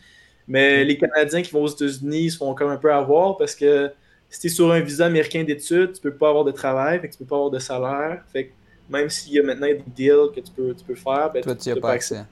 Mais 0.47 0.83
les 0.83 0.97
Canadiens 0.97 1.41
qui 1.41 1.51
vont 1.51 1.63
aux 1.63 1.67
États-Unis, 1.67 2.25
ils 2.25 2.31
se 2.31 2.37
font 2.37 2.53
comme 2.53 2.69
un 2.69 2.77
peu 2.77 2.93
avoir 2.93 3.37
parce 3.37 3.55
que 3.55 3.91
si 4.29 4.41
tu 4.41 4.47
es 4.47 4.49
sur 4.49 4.71
un 4.71 4.79
visa 4.79 5.05
américain 5.05 5.43
d'études, 5.43 5.93
tu 5.93 6.01
peux 6.01 6.13
pas 6.13 6.29
avoir 6.29 6.43
de 6.43 6.51
travail, 6.51 6.99
fait 6.99 7.07
que 7.07 7.13
tu 7.13 7.19
peux 7.19 7.25
pas 7.25 7.35
avoir 7.35 7.51
de 7.51 7.59
salaire. 7.59 8.23
Fait 8.31 8.47
que 8.47 8.51
même 8.89 9.09
s'il 9.09 9.33
y 9.33 9.39
a 9.39 9.43
maintenant 9.43 9.67
des 9.67 9.83
deals 9.95 10.31
que 10.35 10.41
tu 10.41 10.51
peux, 10.51 10.73
tu 10.73 10.83
peux 10.83 10.95
faire, 10.95 11.31
ben, 11.31 11.41
Toi, 11.43 11.55
tu 11.55 11.69
n'as 11.69 11.79
pas 11.79 11.91
accès. 11.91 12.23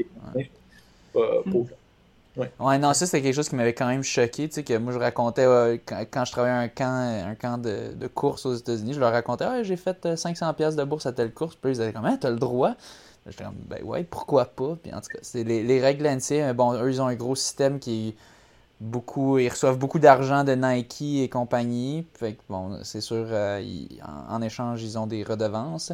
Ouais. 2.35 2.79
non, 2.79 2.93
ça, 2.93 3.05
c'était 3.05 3.21
quelque 3.21 3.35
chose 3.35 3.47
qui 3.47 3.55
m'avait 3.55 3.73
quand 3.73 3.87
même 3.87 4.03
choqué. 4.03 4.47
Tu 4.47 4.55
sais, 4.55 4.63
que 4.63 4.75
moi, 4.77 4.91
je 4.91 4.97
racontais, 4.97 5.45
quand, 5.85 6.25
je 6.25 6.31
travaillais 6.31 6.65
un 6.65 6.67
camp, 6.67 7.27
un 7.27 7.35
camp 7.35 7.59
de, 7.59 7.93
de 7.93 8.07
course 8.07 8.45
aux 8.45 8.55
États-Unis, 8.55 8.93
je 8.93 8.99
leur 8.99 9.11
racontais, 9.11 9.45
ah, 9.45 9.61
j'ai 9.61 9.77
fait 9.77 10.15
500 10.15 10.47
euh, 10.47 10.53
pièces 10.53 10.75
de 10.75 10.83
bourse 10.83 11.05
à 11.05 11.13
telle 11.13 11.31
course. 11.31 11.55
Puis 11.55 11.71
ils 11.71 11.73
disaient, 11.73 11.93
comment, 11.93 12.17
t'as 12.17 12.31
le 12.31 12.37
droit? 12.37 12.73
J'étais 13.27 13.43
comme, 13.43 13.55
ben 13.69 13.83
ouais, 13.83 14.03
pourquoi 14.03 14.45
pas? 14.45 14.77
Puis 14.81 14.91
en 14.93 14.99
tout 14.99 15.09
cas, 15.13 15.19
c'est 15.21 15.43
les, 15.43 15.63
les 15.63 15.79
règles 15.79 16.07
NCA, 16.07 16.53
bon, 16.53 16.73
eux, 16.73 16.89
ils 16.89 17.01
ont 17.01 17.07
un 17.07 17.15
gros 17.15 17.35
système 17.35 17.79
qui 17.79 18.09
est 18.09 18.15
beaucoup, 18.83 19.39
ils 19.39 19.49
reçoivent 19.49 19.77
beaucoup 19.77 19.99
d'argent 19.99 20.43
de 20.43 20.53
Nike 20.53 21.21
et 21.23 21.29
compagnie. 21.29 22.05
Fait 22.19 22.33
que, 22.33 22.41
bon, 22.49 22.77
c'est 22.83 23.01
sûr, 23.01 23.25
euh, 23.29 23.63
en, 24.29 24.41
échange, 24.41 24.83
ils 24.83 24.99
ont 24.99 25.07
des 25.07 25.23
redevances. 25.23 25.93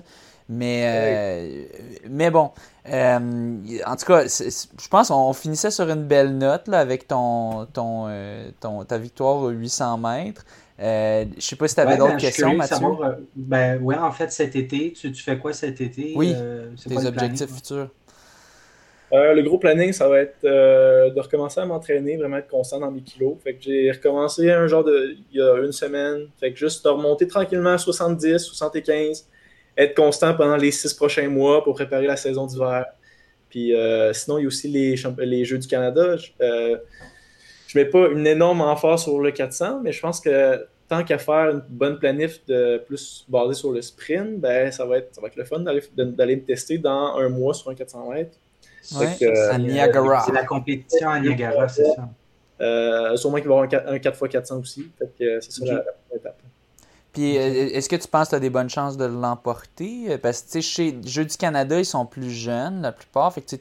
Mais, 0.51 0.83
euh, 0.85 1.65
mais 2.09 2.31
bon, 2.31 2.49
euh, 2.91 3.57
en 3.85 3.95
tout 3.95 4.05
cas, 4.07 4.23
je 4.25 4.87
pense 4.89 5.09
qu'on 5.09 5.33
finissait 5.33 5.69
sur 5.69 5.87
une 5.89 6.07
belle 6.07 6.35
note 6.35 6.67
là, 6.67 6.79
avec 6.79 7.07
ton, 7.07 7.67
ton, 7.67 8.09
ton, 8.59 8.83
ta 8.83 8.97
victoire 8.97 9.35
aux 9.35 9.49
800 9.49 9.99
mètres. 9.99 10.43
Je 10.79 11.25
sais 11.37 11.55
pas 11.55 11.67
si 11.67 11.75
tu 11.75 11.81
avais 11.81 11.97
d'autres 11.97 12.13
ben, 12.13 12.17
questions, 12.17 12.55
Mathieu. 12.55 12.77
ben, 13.35 13.79
ouais, 13.83 13.97
en 13.97 14.11
fait, 14.11 14.31
cet 14.31 14.55
été, 14.55 14.91
tu, 14.93 15.11
tu 15.11 15.21
fais 15.21 15.37
quoi 15.37 15.53
cet 15.53 15.81
été? 15.81 16.13
Oui, 16.15 16.33
tes 16.87 17.05
objectifs 17.05 17.53
futurs. 17.53 17.89
Euh, 19.11 19.33
le 19.33 19.41
gros 19.41 19.57
planning, 19.57 19.91
ça 19.91 20.07
va 20.07 20.19
être 20.19 20.43
euh, 20.45 21.09
de 21.09 21.19
recommencer 21.19 21.59
à 21.59 21.65
m'entraîner, 21.65 22.17
vraiment 22.17 22.37
être 22.37 22.47
constant 22.47 22.79
dans 22.79 22.91
mes 22.91 23.01
kilos. 23.01 23.37
Fait 23.43 23.55
que 23.55 23.63
j'ai 23.63 23.91
recommencé 23.91 24.51
un 24.51 24.67
genre 24.67 24.83
de. 24.83 25.15
il 25.31 25.37
y 25.37 25.41
a 25.41 25.57
une 25.57 25.71
semaine. 25.71 26.27
Fait 26.39 26.51
que 26.51 26.59
juste 26.59 26.85
de 26.85 26.89
remonter 26.89 27.27
tranquillement 27.27 27.73
à 27.73 27.77
70, 27.77 28.37
75, 28.37 29.27
être 29.77 29.95
constant 29.95 30.35
pendant 30.35 30.57
les 30.57 30.71
six 30.71 30.93
prochains 30.93 31.27
mois 31.27 31.63
pour 31.63 31.73
préparer 31.73 32.05
la 32.05 32.17
saison 32.17 32.45
d'hiver. 32.45 32.85
Puis 33.49 33.73
euh, 33.73 34.13
sinon, 34.13 34.37
il 34.37 34.41
y 34.43 34.45
a 34.45 34.47
aussi 34.47 34.67
les, 34.67 34.95
les 35.19 35.45
Jeux 35.45 35.57
du 35.57 35.67
Canada. 35.67 36.15
Je, 36.17 36.77
je 37.67 37.77
mets 37.79 37.85
pas 37.85 38.09
une 38.09 38.27
énorme 38.27 38.61
emphase 38.61 39.03
sur 39.03 39.19
le 39.19 39.31
400, 39.31 39.81
mais 39.83 39.91
je 39.91 40.01
pense 40.01 40.21
que 40.21 40.67
tant 40.87 41.03
qu'à 41.03 41.17
faire 41.17 41.51
une 41.51 41.63
bonne 41.69 41.99
planif 41.99 42.45
de 42.47 42.79
plus 42.85 43.25
basée 43.29 43.53
sur 43.53 43.71
le 43.71 43.81
sprint, 43.81 44.39
ben, 44.39 44.71
ça, 44.71 44.85
va 44.85 44.97
être, 44.97 45.15
ça 45.15 45.21
va 45.21 45.27
être 45.27 45.35
le 45.35 45.45
fun 45.45 45.59
d'aller 45.59 46.35
me 46.35 46.43
tester 46.43 46.79
dans 46.79 47.15
un 47.17 47.29
mois 47.29 47.53
sur 47.53 47.69
un 47.69 47.75
400 47.75 48.09
mètres. 48.11 48.37
Euh, 49.01 49.57
Niagara. 49.57 50.23
C'est 50.25 50.31
la 50.31 50.45
compétition 50.45 51.09
à 51.09 51.19
Niagara, 51.19 51.67
c'est 51.67 51.85
ça. 51.85 52.09
Euh, 52.61 53.15
sûrement 53.15 53.37
qu'il 53.37 53.47
va 53.47 53.65
y 53.65 53.75
avoir 53.75 53.93
un 53.93 53.97
4x400 53.97 54.59
aussi. 54.59 54.91
Euh, 55.01 55.39
c'est 55.41 55.51
ça 55.51 55.65
la, 55.65 55.83
étape. 56.15 56.37
Puis, 57.13 57.35
est-ce 57.35 57.89
que 57.89 57.95
tu 57.95 58.07
penses 58.07 58.27
que 58.27 58.31
tu 58.31 58.35
as 58.35 58.39
des 58.39 58.49
bonnes 58.49 58.69
chances 58.69 58.97
de 58.97 59.05
l'emporter? 59.05 60.17
Parce 60.17 60.41
que, 60.41 60.61
chez 60.61 60.97
Jeux 61.05 61.25
du 61.25 61.37
Canada, 61.37 61.79
ils 61.79 61.85
sont 61.85 62.05
plus 62.05 62.29
jeunes, 62.29 62.81
la 62.81 62.91
plupart. 62.91 63.33
Fait 63.33 63.41
que, 63.41 63.55
tu 63.55 63.57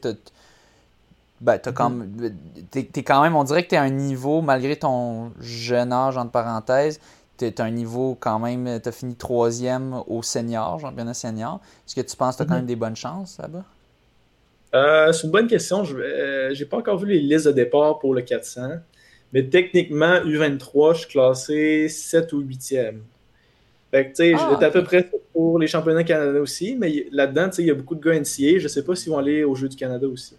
ben, 1.40 1.58
quand, 1.58 1.90
mm-hmm. 1.90 2.32
es, 2.74 3.02
quand 3.04 3.22
même, 3.22 3.36
on 3.36 3.44
dirait 3.44 3.62
que 3.62 3.68
tu 3.68 3.76
es 3.76 3.78
à 3.78 3.82
un 3.82 3.90
niveau, 3.90 4.42
malgré 4.42 4.74
ton 4.74 5.30
jeune 5.40 5.92
âge, 5.92 6.16
entre 6.16 6.32
parenthèses, 6.32 7.00
tu 7.38 7.52
as 7.56 7.62
un 7.62 7.70
niveau 7.70 8.16
quand 8.18 8.40
même, 8.40 8.80
tu 8.80 8.88
as 8.88 8.92
fini 8.92 9.14
troisième 9.14 10.02
au 10.08 10.22
senior, 10.22 10.80
championnat 10.80 11.14
senior. 11.14 11.60
Est-ce 11.86 11.94
que 11.94 12.00
tu 12.00 12.16
penses 12.16 12.36
que 12.36 12.38
tu 12.38 12.42
as 12.42 12.46
quand 12.46 12.54
mm-hmm. 12.54 12.56
même 12.56 12.66
des 12.66 12.76
bonnes 12.76 12.96
chances 12.96 13.38
là-bas? 13.38 13.64
Euh, 14.74 15.12
c'est 15.12 15.26
une 15.26 15.32
bonne 15.32 15.46
question. 15.46 15.84
Je 15.84 15.96
n'ai 15.96 16.02
euh, 16.04 16.66
pas 16.68 16.78
encore 16.78 16.98
vu 16.98 17.08
les 17.08 17.20
listes 17.20 17.46
de 17.46 17.52
départ 17.52 17.98
pour 17.98 18.14
le 18.14 18.22
400. 18.22 18.72
Mais 19.32 19.44
techniquement, 19.44 20.20
U23, 20.20 20.94
je 20.94 20.98
suis 21.00 21.08
classé 21.08 21.88
7 21.88 22.32
ou 22.32 22.42
8e. 22.42 22.98
Fait 23.90 24.04
que, 24.04 24.08
tu 24.08 24.14
sais, 24.16 24.34
ah, 24.36 24.58
à 24.60 24.70
peu 24.70 24.84
près 24.84 25.10
pour 25.32 25.58
les 25.58 25.66
championnats 25.66 26.04
Canada 26.04 26.40
aussi. 26.40 26.76
Mais 26.76 27.06
là-dedans, 27.10 27.48
tu 27.48 27.56
sais, 27.56 27.62
il 27.62 27.68
y 27.68 27.70
a 27.70 27.74
beaucoup 27.74 27.94
de 27.94 28.02
gars 28.02 28.18
NCA. 28.18 28.58
Je 28.58 28.62
ne 28.62 28.68
sais 28.68 28.84
pas 28.84 28.94
s'ils 28.94 29.10
vont 29.10 29.18
aller 29.18 29.44
aux 29.44 29.54
Jeux 29.54 29.68
du 29.68 29.76
Canada 29.76 30.06
aussi. 30.06 30.34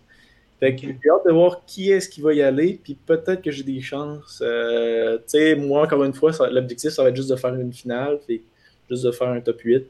Fait 0.60 0.76
que 0.76 0.82
j'ai 0.82 1.10
hâte 1.10 1.26
de 1.26 1.32
voir 1.32 1.62
qui 1.66 1.90
est-ce 1.90 2.10
qui 2.10 2.22
va 2.22 2.34
y 2.34 2.42
aller. 2.42 2.80
Puis 2.84 2.94
peut-être 2.94 3.42
que 3.42 3.50
j'ai 3.50 3.64
des 3.64 3.82
chances. 3.82 4.44
Euh, 4.44 5.18
tu 5.18 5.24
sais, 5.28 5.56
moi, 5.56 5.84
encore 5.84 6.04
une 6.04 6.14
fois, 6.14 6.32
l'objectif, 6.50 6.92
ça 6.92 7.02
va 7.02 7.10
être 7.10 7.16
juste 7.16 7.30
de 7.30 7.36
faire 7.36 7.56
une 7.56 7.74
finale. 7.74 8.20
Fait, 8.28 8.42
juste 8.90 9.06
de 9.06 9.12
faire 9.12 9.30
un 9.30 9.40
top 9.40 9.62
8. 9.62 9.86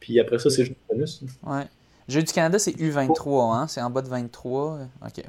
Puis 0.00 0.20
après 0.20 0.38
ça, 0.38 0.50
c'est 0.50 0.64
juste 0.64 0.76
bonus. 0.88 1.22
Ouais. 1.46 1.64
Jeu 2.08 2.22
du 2.22 2.32
Canada, 2.32 2.58
c'est 2.58 2.72
U23, 2.72 3.54
hein? 3.54 3.66
C'est 3.68 3.82
en 3.82 3.90
bas 3.90 4.00
de 4.00 4.08
23. 4.08 4.78
OK, 5.02 5.16
ouais. 5.16 5.24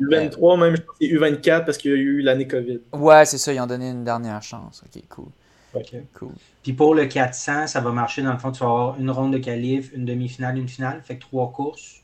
U23, 0.00 0.58
même, 0.58 0.76
je 0.76 0.82
pense 0.82 0.96
que 0.98 1.06
c'est 1.06 1.12
U24 1.12 1.64
parce 1.66 1.78
qu'il 1.78 1.90
y 1.90 1.94
a 1.94 1.96
eu 1.96 2.20
l'année 2.22 2.48
COVID. 2.48 2.80
Ouais, 2.94 3.26
c'est 3.26 3.38
ça, 3.38 3.52
ils 3.52 3.60
ont 3.60 3.66
donné 3.66 3.90
une 3.90 4.04
dernière 4.04 4.42
chance. 4.42 4.82
OK, 4.86 5.02
cool. 5.08 5.28
OK. 5.74 5.94
Cool. 6.14 6.32
Puis 6.62 6.72
pour 6.72 6.94
le 6.94 7.06
400, 7.06 7.66
ça 7.66 7.80
va 7.80 7.90
marcher 7.90 8.22
dans 8.22 8.32
le 8.32 8.38
fond, 8.38 8.52
tu 8.52 8.60
vas 8.60 8.66
avoir 8.66 8.98
une 8.98 9.10
ronde 9.10 9.32
de 9.32 9.38
qualif, 9.38 9.92
une 9.92 10.04
demi-finale, 10.04 10.56
une 10.56 10.68
finale. 10.68 11.02
Fait 11.04 11.16
que 11.16 11.20
trois 11.22 11.50
courses, 11.52 12.02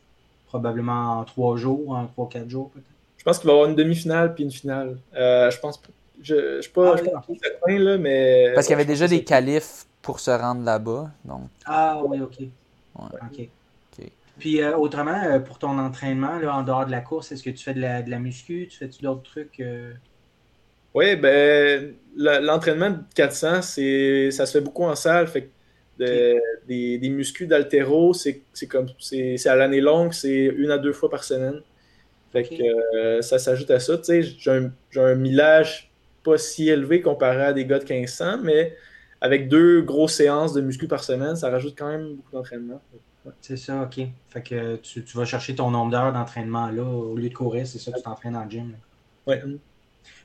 probablement 0.49 1.21
en 1.21 1.25
trois 1.25 1.57
jours, 1.57 1.93
en 1.93 2.07
trois, 2.07 2.29
quatre 2.29 2.51
jours 2.51 2.71
peut-être. 2.71 2.85
Je 3.17 3.25
pense 3.25 3.39
qu'il 3.39 3.47
va 3.47 3.53
y 3.53 3.57
avoir 3.57 3.71
une 3.71 3.77
demi-finale 3.77 4.35
puis 4.35 4.45
une 4.45 4.51
finale. 4.51 4.99
Euh, 5.15 5.51
je 5.51 5.59
pense 5.59 5.81
je 6.23 6.35
ne 6.35 6.61
suis 6.61 6.71
pas, 6.73 6.97
ah, 6.97 7.23
certain, 7.43 7.79
là, 7.79 7.97
mais. 7.97 8.53
Parce 8.55 8.67
qu'il 8.67 8.75
y 8.75 8.75
avait 8.75 8.85
déjà 8.85 9.09
des 9.09 9.25
qualifs 9.25 9.87
pour 10.03 10.21
se 10.21 10.31
rendre 10.31 10.63
là-bas. 10.63 11.11
Donc... 11.25 11.43
Ah 11.65 12.01
oui, 12.05 12.21
ok. 12.21 12.41
Ouais. 12.41 13.19
OK. 13.23 13.49
Puis 14.41 14.63
euh, 14.63 14.77
autrement, 14.77 15.23
euh, 15.23 15.39
pour 15.39 15.59
ton 15.59 15.79
entraînement, 15.79 16.39
là, 16.39 16.57
en 16.57 16.63
dehors 16.63 16.87
de 16.87 16.91
la 16.91 17.01
course, 17.01 17.31
est-ce 17.31 17.43
que 17.43 17.51
tu 17.51 17.63
fais 17.63 17.75
de 17.75 17.81
la, 17.81 18.03
de 18.03 18.11
la 18.11 18.19
muscu? 18.19 18.67
Tu 18.69 18.79
fais-tu 18.79 19.03
d'autres 19.03 19.23
trucs? 19.23 19.61
Euh? 19.61 19.93
Oui, 20.95 21.15
ben 21.15 21.95
l'entraînement 22.17 22.91
de 22.91 22.99
400, 23.15 23.63
c'est, 23.63 24.31
ça 24.33 24.47
se 24.47 24.59
fait 24.59 24.65
beaucoup 24.65 24.85
en 24.85 24.97
salle. 24.97 25.29
Fait 25.29 25.51
des, 25.99 26.99
des 26.99 27.09
muscles 27.11 27.47
d'altéro, 27.47 28.15
c'est, 28.15 28.43
comme 28.69 28.87
c'est, 28.99 29.47
à 29.47 29.55
l'année 29.55 29.83
longue, 29.83 30.15
c'est 30.15 30.47
une 30.47 30.71
à 30.71 30.79
deux 30.79 30.95
fois 30.95 31.11
par 31.11 31.23
semaine. 31.23 31.61
Fait 32.33 32.45
que 32.45 33.21
ça 33.21 33.39
s'ajoute 33.39 33.71
à 33.71 33.79
ça. 33.79 34.01
J'ai 34.09 34.51
un, 34.51 34.73
j'ai 34.91 35.01
un 35.01 35.15
millage 35.15 35.93
pas 36.25 36.39
si 36.39 36.69
élevé 36.69 37.03
comparé 37.03 37.43
à 37.43 37.53
des 37.53 37.67
gars 37.67 37.79
de 37.79 37.85
1500, 37.85 38.39
mais 38.43 38.75
avec 39.21 39.49
deux 39.49 39.83
grosses 39.83 40.15
séances 40.15 40.55
de 40.55 40.61
muscu 40.61 40.89
par 40.89 41.05
semaine, 41.05 41.37
ça 41.37 41.51
rajoute 41.51 41.75
quand 41.77 41.89
même 41.89 42.17
beaucoup 42.17 42.33
d'entraînement. 42.33 42.81
C'est 43.41 43.57
ça, 43.57 43.83
ok. 43.83 44.07
Fait 44.29 44.43
que 44.43 44.77
tu, 44.77 45.03
vas 45.15 45.25
chercher 45.25 45.55
ton 45.55 45.71
nombre 45.71 45.91
d'heures 45.91 46.13
d'entraînement 46.13 46.69
là, 46.71 46.83
au 46.83 47.17
lieu 47.17 47.29
de 47.29 47.35
courir, 47.35 47.67
c'est 47.67 47.79
ça 47.79 47.93
que 47.93 47.99
tu 47.99 48.03
t'entraînes 48.03 48.33
dans 48.33 48.45
le 48.45 48.51
gym. 48.51 48.73
Oui. 49.27 49.37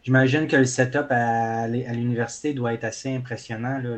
J'imagine 0.03 0.47
que 0.47 0.55
le 0.55 0.65
setup 0.65 1.07
à, 1.09 1.67
l'université 1.67 2.53
doit 2.53 2.73
être 2.73 2.83
assez 2.83 3.13
impressionnant, 3.13 3.79
le, 3.83 3.97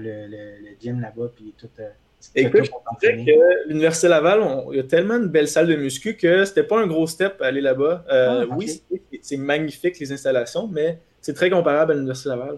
gym 0.81 1.01
là-bas, 1.01 1.31
puis 1.35 1.53
tout. 1.57 1.69
Euh, 1.79 1.89
Écoute, 2.33 2.65
je 2.65 3.07
que 3.07 3.67
l'Université 3.67 4.07
Laval, 4.07 4.41
il 4.71 4.77
y 4.77 4.79
a 4.79 4.83
tellement 4.83 5.19
de 5.19 5.27
belles 5.27 5.47
salles 5.47 5.67
de 5.67 5.75
muscu 5.75 6.15
que 6.15 6.45
c'était 6.45 6.63
pas 6.63 6.79
un 6.79 6.87
gros 6.87 7.07
step 7.07 7.41
à 7.41 7.47
aller 7.47 7.61
là-bas. 7.61 8.05
Euh, 8.09 8.45
ah, 8.49 8.55
oui, 8.57 8.81
c'est 9.21 9.37
magnifique 9.37 9.99
les 9.99 10.11
installations, 10.11 10.67
mais 10.67 10.97
c'est 11.21 11.33
très 11.33 11.49
comparable 11.49 11.91
à 11.91 11.95
l'Université 11.95 12.29
Laval. 12.29 12.57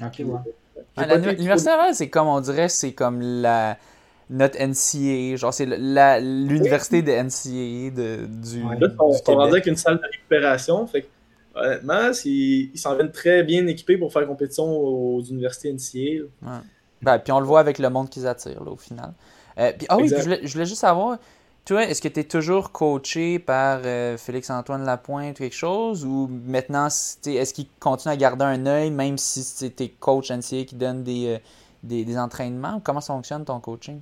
Ok, 0.00 0.20
ouais. 0.20 0.84
Ah, 0.96 1.16
L'Université 1.16 1.70
Laval, 1.70 1.94
c'est 1.94 2.08
comme 2.08 2.28
on 2.28 2.40
dirait, 2.40 2.68
c'est 2.68 2.92
comme 2.92 3.20
la 3.20 3.76
notre 4.30 4.58
NCA, 4.58 5.36
genre 5.36 5.52
c'est 5.52 5.66
l'université 5.66 7.02
de 7.02 7.12
NCA 7.12 7.94
de, 7.94 8.26
du, 8.26 8.62
ouais, 8.62 8.78
là, 8.78 8.88
on, 8.98 9.14
on 9.26 9.40
avec 9.40 9.66
une 9.66 9.76
salle 9.76 9.98
de 9.98 10.04
récupération, 10.04 10.86
fait 10.86 11.06
honnêtement, 11.54 12.10
ils 12.24 12.70
s'en 12.78 12.94
viennent 12.94 13.12
très 13.12 13.42
bien 13.42 13.66
équipés 13.66 13.98
pour 13.98 14.12
faire 14.12 14.26
compétition 14.26 14.64
aux 14.64 15.22
universités 15.22 15.72
NCA. 15.72 16.24
Ouais. 16.42 16.58
Ben, 17.02 17.18
puis 17.18 17.32
on 17.32 17.40
le 17.40 17.46
voit 17.46 17.60
avec 17.60 17.78
le 17.78 17.90
monde 17.90 18.08
qu'ils 18.08 18.26
attirent, 18.26 18.62
là, 18.64 18.70
au 18.70 18.76
final. 18.76 19.12
Euh, 19.58 19.72
puis, 19.76 19.86
ah 19.90 19.96
oui, 19.96 20.08
je 20.08 20.14
voulais, 20.16 20.40
je 20.42 20.52
voulais, 20.52 20.64
juste 20.64 20.80
savoir, 20.80 21.18
toi, 21.64 21.84
est-ce 21.84 22.00
que 22.00 22.08
tu 22.08 22.20
es 22.20 22.24
toujours 22.24 22.72
coaché 22.72 23.38
par 23.38 23.80
euh, 23.84 24.16
Félix-Antoine 24.16 24.84
Lapointe 24.84 25.38
ou 25.38 25.42
quelque 25.42 25.54
chose, 25.54 26.04
ou 26.04 26.28
maintenant, 26.28 26.86
est-ce 26.86 27.54
qu'il 27.54 27.66
continue 27.80 28.12
à 28.12 28.16
garder 28.16 28.44
un 28.44 28.66
œil, 28.66 28.90
même 28.90 29.18
si 29.18 29.42
c'est 29.42 29.88
coach 30.00 30.30
NCA 30.30 30.64
qui 30.64 30.74
donne 30.76 31.02
des, 31.02 31.26
euh, 31.26 31.38
des, 31.82 32.04
des 32.04 32.18
entraînements? 32.18 32.80
Comment 32.82 33.00
ça 33.00 33.12
fonctionne 33.12 33.44
ton 33.44 33.60
coaching? 33.60 34.00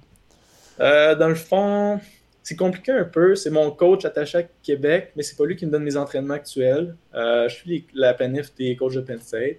Euh, 0.80 1.14
dans 1.14 1.28
le 1.28 1.34
fond, 1.34 2.00
c'est 2.42 2.56
compliqué 2.56 2.92
un 2.92 3.04
peu. 3.04 3.34
C'est 3.34 3.50
mon 3.50 3.70
coach 3.70 4.04
attaché 4.04 4.38
à 4.38 4.42
Québec, 4.62 5.12
mais 5.16 5.22
c'est 5.22 5.36
pas 5.36 5.44
lui 5.44 5.56
qui 5.56 5.66
me 5.66 5.70
donne 5.70 5.84
mes 5.84 5.96
entraînements 5.96 6.34
actuels. 6.34 6.96
Euh, 7.14 7.48
je 7.48 7.54
suis 7.54 7.86
la 7.94 8.14
planif 8.14 8.54
des 8.54 8.76
coachs 8.76 8.94
de 8.94 9.00
Penn 9.00 9.20
State. 9.20 9.58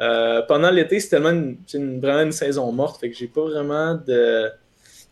Euh, 0.00 0.42
pendant 0.42 0.70
l'été, 0.70 1.00
c'est 1.00 1.08
tellement 1.08 1.30
une, 1.30 2.00
vraiment 2.00 2.22
une 2.22 2.32
saison 2.32 2.70
morte, 2.70 3.00
fait 3.00 3.10
que 3.10 3.16
j'ai 3.16 3.28
pas 3.28 3.44
vraiment 3.44 3.94
de, 3.94 4.50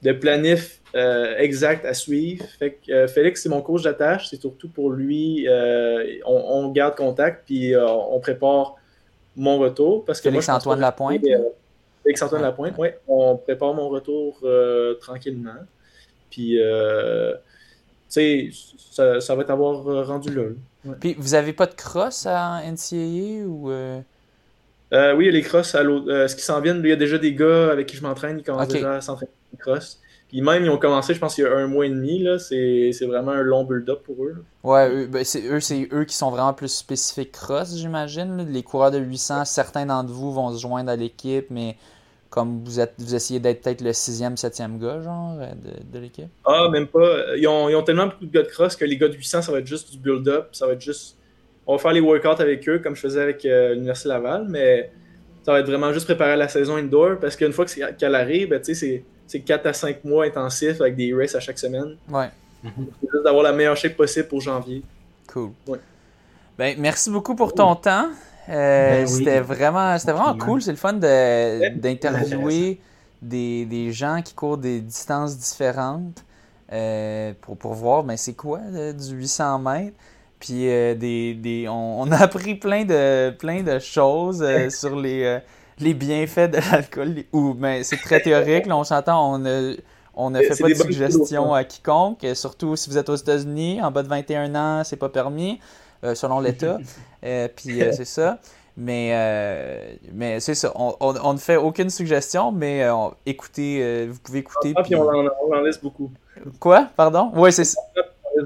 de 0.03 0.13
planif 0.13 0.81
exact 1.39 1.85
à 1.87 1.95
suivre. 1.95 2.45
Fait 2.59 2.79
que 2.87 3.07
Félix, 3.09 3.43
c'est 3.43 3.49
mon 3.49 3.63
coach 3.63 3.83
d'attache, 3.83 4.29
c'est 4.29 4.41
surtout 4.41 4.69
pour 4.69 4.91
lui, 4.91 5.49
on, 6.25 6.71
garde 6.71 6.95
contact 6.95 7.47
puis 7.47 7.75
on 7.77 8.21
prépare 8.21 8.77
mon 9.35 9.59
retour. 9.59 10.05
Parce 10.05 10.21
que 10.21 10.29
Félix 10.29 10.49
Antoine 10.49 10.81
Lapointe. 10.81 11.25
Antoine 12.23 12.43
Lapointe, 12.43 12.75
oui. 12.79 12.89
On 13.09 13.37
prépare 13.37 13.75
mon 13.75 13.89
retour 13.89 14.39
euh, 14.45 14.95
tranquillement. 14.95 15.57
Puis, 16.31 16.61
euh, 16.61 17.33
tu 17.33 17.39
sais, 18.09 18.51
ça, 18.93 19.21
ça, 19.21 19.35
va 19.35 19.43
être 19.43 19.51
avoir 19.51 19.87
euh, 19.89 20.03
rendu 20.03 20.35
là. 20.35 20.51
Puis, 21.01 21.15
vous 21.19 21.35
avez 21.35 21.53
pas 21.53 21.67
de 21.67 21.75
cross 21.75 22.27
à 22.27 22.63
NCAA 22.63 23.47
ou. 23.47 23.71
oui, 23.71 24.05
il 24.93 25.27
y 25.27 25.29
a 25.29 25.33
les 25.33 25.43
crosses 25.43 25.75
à 25.75 25.83
l'autre. 25.83 26.07
ce 26.29 26.37
qui 26.37 26.43
s'en 26.43 26.61
vient, 26.61 26.77
il 26.77 26.87
y 26.87 26.93
a 26.93 26.97
déjà 26.97 27.19
des 27.19 27.35
gars 27.35 27.71
avec 27.71 27.87
qui 27.87 27.97
je 27.97 28.03
m'entraîne, 28.03 28.39
qui 28.39 28.45
commencent 28.45 28.69
déjà 28.69 28.95
à 28.95 29.01
s'entraîner 29.01 29.33
les 29.53 29.59
crosses. 29.59 30.01
Puis 30.35 30.43
même, 30.43 30.65
ils 30.65 30.71
ont 30.71 30.79
commencé, 30.79 31.15
je 31.15 31.21
pense, 31.21 31.39
il 31.39 31.43
y 31.43 31.47
a 31.47 31.55
un 31.55 31.69
mois 31.69 31.87
et 31.87 31.91
demi. 31.91 32.19
Là. 32.19 32.41
C'est, 32.41 32.91
vraiment 33.07 33.31
un 33.31 33.43
long 33.43 33.65
build-up 33.65 34.03
pour 34.03 34.25
eux. 34.25 34.45
Ouais, 34.65 34.91
eux, 34.91 35.07
ben, 35.07 35.23
c'est, 35.25 35.47
eux, 35.47 35.61
c'est 35.61 35.89
eux 35.93 36.05
qui 36.05 36.17
sont 36.17 36.31
vraiment 36.31 36.53
plus 36.53 36.75
spécifiques 36.75 37.33
cross, 37.33 37.77
j'imagine. 37.77 38.45
Les 38.51 38.63
coureurs 38.63 38.91
de 38.91 38.99
800, 38.99 39.45
certains 39.45 39.87
d'entre 39.87 40.11
vous 40.11 40.33
vont 40.33 40.53
se 40.53 40.61
joindre 40.61 40.91
à 40.91 40.97
l'équipe, 40.97 41.47
mais 41.51 41.77
comme 42.35 42.65
vous 42.65 42.81
êtes 42.81 42.95
vous 42.99 43.15
essayez 43.15 43.39
d'être 43.39 43.63
peut-être 43.63 43.81
le 43.81 43.93
sixième, 43.93 44.37
septième 44.37 44.81
gars, 44.81 45.01
genre, 45.01 45.37
de, 45.37 45.93
de 45.93 45.99
l'équipe? 46.01 46.27
Ah, 46.45 46.69
même 46.69 46.89
pas. 46.89 47.37
Ils 47.37 47.47
ont, 47.47 47.69
ils 47.69 47.77
ont, 47.77 47.85
tellement 47.85 48.07
beaucoup 48.07 48.27
de 48.27 48.33
gars 48.33 48.43
de 48.43 48.49
cross 48.49 48.75
que 48.75 48.85
les 48.85 48.97
gars 48.97 49.07
de 49.07 49.15
800, 49.15 49.43
ça 49.43 49.53
va 49.53 49.61
être 49.61 49.69
juste 49.69 49.93
du 49.93 49.99
build-up. 49.99 50.49
Ça 50.51 50.67
va 50.67 50.73
être 50.73 50.81
juste. 50.81 51.17
On 51.65 51.77
va 51.77 51.79
faire 51.79 51.93
les 51.93 52.01
workouts 52.01 52.43
avec 52.43 52.69
eux, 52.69 52.81
comme 52.81 52.97
je 52.97 53.03
faisais 53.03 53.23
avec 53.23 53.45
euh, 53.45 53.75
l'Université 53.75 54.09
Laval, 54.09 54.47
mais 54.49 54.91
ça 55.45 55.53
va 55.53 55.61
être 55.61 55.67
vraiment 55.67 55.93
juste 55.93 56.07
préparer 56.07 56.35
la 56.35 56.49
saison 56.49 56.75
indoor 56.75 57.19
parce 57.21 57.37
qu'une 57.37 57.53
fois 57.53 57.67
qu'elle 57.67 58.15
arrive, 58.17 58.49
ben, 58.49 58.61
c'est 58.65 59.41
4 59.41 59.67
à 59.67 59.73
5 59.73 60.03
mois 60.03 60.25
intensifs 60.25 60.81
avec 60.81 60.97
des 60.97 61.15
races 61.15 61.37
à 61.37 61.41
chaque 61.41 61.59
semaine. 61.59 61.97
Ouais. 62.11 62.31
juste 62.65 63.23
d'avoir 63.23 63.45
la 63.45 63.53
meilleure 63.53 63.77
shape 63.77 63.95
possible 63.95 64.27
pour 64.27 64.41
janvier. 64.41 64.83
Cool. 65.29 65.53
Ben, 66.59 66.75
merci 66.79 67.11
beaucoup 67.11 67.37
pour 67.37 67.55
ton 67.55 67.77
temps. 67.77 68.09
Euh, 68.49 69.01
ben 69.01 69.07
c'était 69.07 69.41
vraiment, 69.41 69.97
vraiment 69.97 70.37
cool. 70.37 70.63
C'est 70.63 70.71
le 70.71 70.77
fun 70.77 70.93
d'interviewer 70.95 72.81
des, 73.23 73.65
des, 73.65 73.93
gens 73.93 74.21
qui 74.23 74.35
courent 74.35 74.59
des 74.59 74.81
distances 74.81 75.39
différentes 75.39 76.25
euh, 76.73 77.33
pour, 77.41 77.57
pour 77.57 77.75
voir 77.75 78.05
ben, 78.05 78.17
c'est 78.17 78.35
quoi 78.35 78.59
du 78.59 79.15
800 79.15 79.59
mètres? 79.61 79.97
Puis 80.41 80.69
euh, 80.69 80.95
des, 80.95 81.35
des, 81.35 81.67
on, 81.69 82.11
a 82.13 82.19
appris 82.19 82.57
plein 82.57 82.85
de, 82.85 83.31
plein 83.31 83.63
de 83.63 83.79
choses 83.79 84.45
sur 84.69 84.97
les, 84.97 85.39
les 85.79 85.95
bienfaits 85.95 86.51
de 86.51 86.59
l'alcool. 86.71 87.25
Ou 87.33 87.55
ben, 87.55 87.83
c'est 87.83 87.97
très 87.97 88.21
théorique. 88.21 88.67
Là, 88.67 88.77
on 88.77 88.85
s'entend, 88.85 89.33
on 89.33 89.47
a, 89.47 89.73
on 90.15 90.29
ne 90.29 90.41
fait 90.43 90.61
pas 90.61 90.69
de 90.69 90.75
suggestions 90.75 91.55
à 91.55 91.65
quiconque. 91.65 92.27
Surtout 92.35 92.77
si 92.77 92.91
vous 92.91 92.99
êtes 92.99 93.09
aux 93.09 93.17
États-Unis, 93.17 93.81
en 93.81 93.91
bas 93.91 94.03
de 94.03 94.09
21 94.09 94.55
ans, 94.55 94.85
c'est 94.85 94.97
pas 94.97 95.09
permis. 95.09 95.61
Euh, 96.05 96.15
selon 96.15 96.41
l'État. 96.41 96.79
Euh, 97.25 97.49
puis 97.55 97.83
euh, 97.83 97.93
c'est 97.93 98.05
ça. 98.05 98.39
Mais, 98.77 99.99
mais 100.13 100.41
c'est 100.41 100.55
ça. 100.55 100.73
On, 100.75 101.33
ne 101.33 101.39
fait 101.39 101.57
aucune 101.57 101.91
suggestion, 101.91 102.51
mais 102.51 102.85
écoutez, 103.25 104.07
vous 104.07 104.19
pouvez 104.19 104.41
écouter. 104.41 104.73
Ah, 104.77 104.83
puis, 104.83 104.97
on, 104.97 105.07
en, 105.07 105.61
laisse 105.61 105.81
beaucoup. 105.81 106.11
Quoi? 106.59 106.89
Pardon? 106.97 107.31
Oui, 107.35 107.53
c'est 107.53 107.65
ça. 107.65 107.81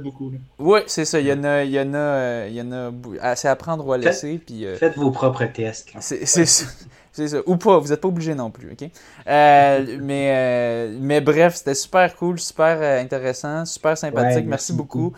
Beaucoup. 0.03 0.31
Oui, 0.59 0.81
c'est 0.87 1.07
ça. 1.07 1.19
Il 1.19 1.27
y 1.27 1.33
en 1.33 1.43
a, 1.45 1.65
il 1.65 1.71
y 1.71 1.81
en 1.81 1.95
a, 1.95 2.47
il 2.47 2.53
y 2.53 2.61
en 2.61 2.71
a 2.73 2.93
assez 3.23 3.49
à 3.49 3.57
prendre 3.57 3.87
ou 3.87 3.93
à 3.95 3.97
laisser. 3.97 4.39
Puis, 4.39 4.67
Faites 4.77 4.97
vos 4.97 5.11
propres 5.11 5.47
tests. 5.47 5.91
C'est 6.01 6.27
ça. 6.27 6.67
C'est 7.11 7.29
ça. 7.29 7.39
Ou 7.47 7.57
pas, 7.57 7.79
vous 7.79 7.89
n'êtes 7.89 8.01
pas 8.01 8.09
obligé 8.09 8.35
non 8.35 8.51
plus, 8.51 8.71
OK? 8.71 8.91
mais, 9.27 10.89
mais 11.01 11.21
bref, 11.23 11.55
c'était 11.57 11.75
super 11.75 12.15
cool, 12.17 12.39
super 12.39 13.01
intéressant, 13.01 13.65
super 13.65 13.97
sympathique. 13.97 14.45
merci, 14.47 14.75
beaucoup, 14.75 15.15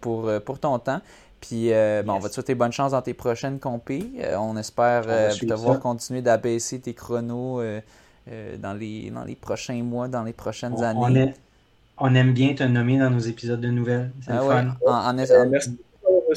pour, 0.00 0.30
pour 0.46 0.58
ton 0.58 0.78
temps. 0.78 1.02
Puis, 1.40 1.72
euh, 1.72 2.02
bon, 2.04 2.14
on 2.14 2.18
va 2.18 2.28
te 2.28 2.34
souhaiter 2.34 2.54
bonne 2.54 2.72
chance 2.72 2.92
dans 2.92 3.02
tes 3.02 3.14
prochaines 3.14 3.58
compés? 3.58 4.10
Euh, 4.18 4.36
on 4.36 4.56
espère 4.56 5.04
euh, 5.08 5.30
te 5.30 5.54
voir 5.54 5.80
continuer 5.80 6.22
d'abaisser 6.22 6.80
tes 6.80 6.94
chronos 6.94 7.62
dans, 8.58 8.74
les, 8.74 9.10
dans 9.10 9.24
les 9.24 9.36
prochains 9.36 9.82
mois, 9.82 10.08
dans 10.08 10.22
les 10.22 10.32
prochaines 10.32 10.82
années. 10.82 11.34
On, 12.02 12.14
aime 12.14 12.32
bien 12.32 12.54
te 12.54 12.62
nommer 12.62 12.98
dans 12.98 13.10
nos 13.10 13.18
épisodes 13.18 13.60
de 13.60 13.68
nouvelles. 13.68 14.10
C'est 14.24 14.32
ah, 14.32 14.40
fun. 14.40 14.76
En, 14.86 15.12
merci 15.14 15.78
beaucoup, 16.02 16.32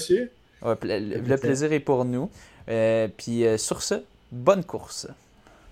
le, 0.84 1.36
plaisir 1.38 1.72
est 1.72 1.80
pour 1.80 2.06
nous. 2.06 2.30
puis, 3.18 3.46
sur 3.58 3.82
ce, 3.82 3.96
bonne 4.32 4.64
course. 4.64 5.08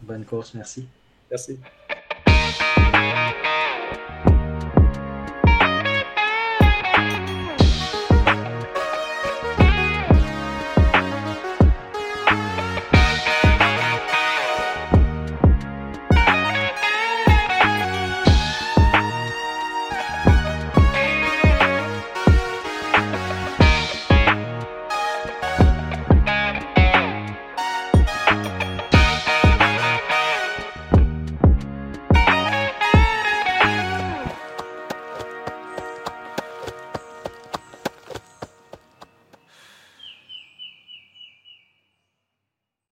Bonne 0.02 0.26
course, 0.26 0.54
merci. 0.54 0.88
Merci. 1.30 1.60